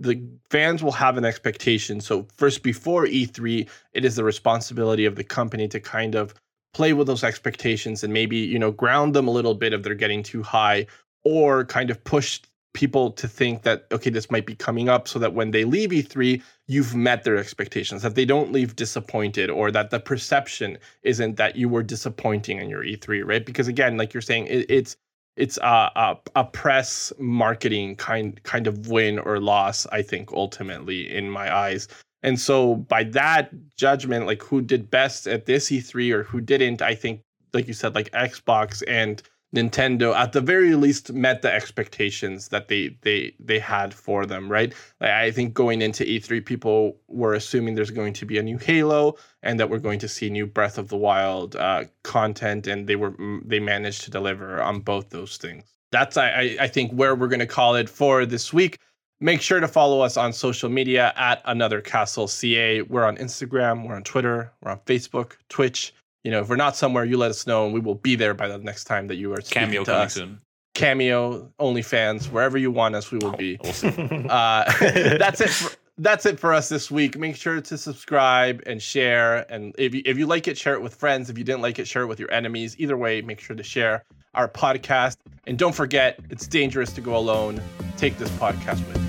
the 0.00 0.22
fans 0.50 0.82
will 0.82 0.92
have 0.92 1.16
an 1.16 1.24
expectation. 1.24 2.00
So 2.00 2.26
first, 2.36 2.62
before 2.62 3.06
E3, 3.06 3.68
it 3.92 4.04
is 4.04 4.16
the 4.16 4.24
responsibility 4.24 5.04
of 5.04 5.16
the 5.16 5.24
company 5.24 5.68
to 5.68 5.80
kind 5.80 6.14
of 6.14 6.34
play 6.72 6.92
with 6.92 7.06
those 7.06 7.22
expectations 7.22 8.02
and 8.02 8.12
maybe 8.12 8.36
you 8.36 8.58
know 8.58 8.72
ground 8.72 9.14
them 9.14 9.28
a 9.28 9.30
little 9.30 9.54
bit 9.54 9.72
if 9.72 9.82
they're 9.82 9.94
getting 9.94 10.22
too 10.22 10.42
high, 10.42 10.86
or 11.24 11.64
kind 11.64 11.90
of 11.90 12.02
push 12.04 12.40
people 12.74 13.10
to 13.12 13.26
think 13.26 13.62
that 13.62 13.86
okay, 13.90 14.10
this 14.10 14.30
might 14.30 14.46
be 14.46 14.54
coming 14.54 14.88
up, 14.88 15.08
so 15.08 15.18
that 15.18 15.32
when 15.32 15.50
they 15.50 15.64
leave 15.64 15.90
E3, 15.90 16.42
you've 16.66 16.94
met 16.94 17.24
their 17.24 17.38
expectations, 17.38 18.02
that 18.02 18.14
they 18.14 18.26
don't 18.26 18.52
leave 18.52 18.76
disappointed, 18.76 19.48
or 19.48 19.70
that 19.70 19.90
the 19.90 20.00
perception 20.00 20.76
isn't 21.02 21.36
that 21.36 21.56
you 21.56 21.68
were 21.68 21.82
disappointing 21.82 22.58
in 22.58 22.68
your 22.68 22.84
E3, 22.84 23.24
right? 23.24 23.46
Because 23.46 23.68
again, 23.68 23.96
like 23.96 24.12
you're 24.12 24.20
saying, 24.20 24.46
it, 24.48 24.66
it's 24.68 24.96
it's 25.36 25.56
a, 25.58 25.90
a, 25.96 26.16
a 26.36 26.44
press 26.44 27.12
marketing 27.18 27.96
kind 27.96 28.42
kind 28.44 28.66
of 28.66 28.88
win 28.88 29.18
or 29.18 29.40
loss 29.40 29.86
i 29.90 30.00
think 30.02 30.32
ultimately 30.32 31.12
in 31.12 31.28
my 31.28 31.54
eyes 31.54 31.88
and 32.22 32.38
so 32.38 32.76
by 32.76 33.02
that 33.04 33.50
judgment 33.76 34.26
like 34.26 34.42
who 34.42 34.60
did 34.60 34.90
best 34.90 35.26
at 35.26 35.46
this 35.46 35.70
e3 35.70 36.12
or 36.12 36.22
who 36.22 36.40
didn't 36.40 36.82
i 36.82 36.94
think 36.94 37.20
like 37.52 37.66
you 37.66 37.74
said 37.74 37.94
like 37.94 38.10
xbox 38.12 38.82
and 38.86 39.22
Nintendo 39.54 40.14
at 40.14 40.32
the 40.32 40.40
very 40.40 40.74
least 40.74 41.12
met 41.12 41.42
the 41.42 41.52
expectations 41.52 42.48
that 42.48 42.68
they 42.68 42.96
they 43.02 43.34
they 43.38 43.58
had 43.58 43.94
for 43.94 44.26
them, 44.26 44.50
right? 44.50 44.74
Like 45.00 45.10
I 45.10 45.30
think 45.30 45.54
going 45.54 45.80
into 45.80 46.04
E3 46.04 46.44
people 46.44 46.96
were 47.06 47.34
assuming 47.34 47.74
there's 47.74 47.90
going 47.90 48.14
to 48.14 48.26
be 48.26 48.38
a 48.38 48.42
new 48.42 48.58
Halo 48.58 49.16
and 49.42 49.60
that 49.60 49.70
we're 49.70 49.78
going 49.78 50.00
to 50.00 50.08
see 50.08 50.28
new 50.28 50.46
Breath 50.46 50.76
of 50.76 50.88
the 50.88 50.96
Wild 50.96 51.54
uh, 51.56 51.84
content 52.02 52.66
and 52.66 52.86
they 52.86 52.96
were 52.96 53.14
they 53.44 53.60
managed 53.60 54.02
to 54.02 54.10
deliver 54.10 54.60
on 54.60 54.80
both 54.80 55.10
those 55.10 55.36
things. 55.36 55.64
That's 55.92 56.16
I 56.16 56.56
I 56.60 56.66
think 56.66 56.92
where 56.92 57.14
we're 57.14 57.28
going 57.28 57.38
to 57.40 57.46
call 57.46 57.76
it 57.76 57.88
for 57.88 58.26
this 58.26 58.52
week. 58.52 58.78
Make 59.20 59.40
sure 59.40 59.60
to 59.60 59.68
follow 59.68 60.00
us 60.00 60.16
on 60.16 60.32
social 60.32 60.68
media 60.68 61.12
at 61.16 61.40
Another 61.44 61.80
Castle 61.80 62.26
CA. 62.26 62.82
We're 62.82 63.04
on 63.04 63.16
Instagram, 63.16 63.86
we're 63.86 63.94
on 63.94 64.02
Twitter, 64.02 64.52
we're 64.60 64.72
on 64.72 64.80
Facebook, 64.80 65.36
Twitch, 65.48 65.94
you 66.24 66.30
know, 66.30 66.40
if 66.40 66.48
we're 66.48 66.56
not 66.56 66.74
somewhere, 66.74 67.04
you 67.04 67.18
let 67.18 67.30
us 67.30 67.46
know, 67.46 67.66
and 67.66 67.74
we 67.74 67.80
will 67.80 67.94
be 67.94 68.16
there 68.16 68.34
by 68.34 68.48
the 68.48 68.58
next 68.58 68.84
time 68.84 69.06
that 69.08 69.16
you 69.16 69.32
are 69.32 69.38
cameo 69.38 69.84
coming 69.84 70.00
us. 70.00 70.14
soon. 70.14 70.40
Cameo, 70.74 71.52
OnlyFans, 71.60 72.30
wherever 72.32 72.58
you 72.58 72.70
want 72.70 72.96
us, 72.96 73.12
we 73.12 73.18
will 73.18 73.36
be. 73.36 73.58
uh, 73.62 74.64
that's 75.18 75.40
it. 75.40 75.50
For, 75.50 75.76
that's 75.98 76.26
it 76.26 76.40
for 76.40 76.52
us 76.52 76.68
this 76.68 76.90
week. 76.90 77.16
Make 77.16 77.36
sure 77.36 77.60
to 77.60 77.78
subscribe 77.78 78.62
and 78.66 78.82
share. 78.82 79.46
And 79.52 79.72
if 79.78 79.94
you, 79.94 80.02
if 80.04 80.18
you 80.18 80.26
like 80.26 80.48
it, 80.48 80.58
share 80.58 80.74
it 80.74 80.82
with 80.82 80.94
friends. 80.94 81.30
If 81.30 81.38
you 81.38 81.44
didn't 81.44 81.62
like 81.62 81.78
it, 81.78 81.86
share 81.86 82.02
it 82.02 82.06
with 82.06 82.18
your 82.18 82.32
enemies. 82.32 82.74
Either 82.78 82.96
way, 82.96 83.22
make 83.22 83.38
sure 83.38 83.54
to 83.54 83.62
share 83.62 84.02
our 84.34 84.48
podcast. 84.48 85.18
And 85.46 85.56
don't 85.56 85.74
forget, 85.74 86.18
it's 86.30 86.48
dangerous 86.48 86.92
to 86.94 87.00
go 87.00 87.16
alone. 87.16 87.62
Take 87.96 88.18
this 88.18 88.30
podcast 88.30 88.84
with 88.88 88.96
you. 88.96 89.03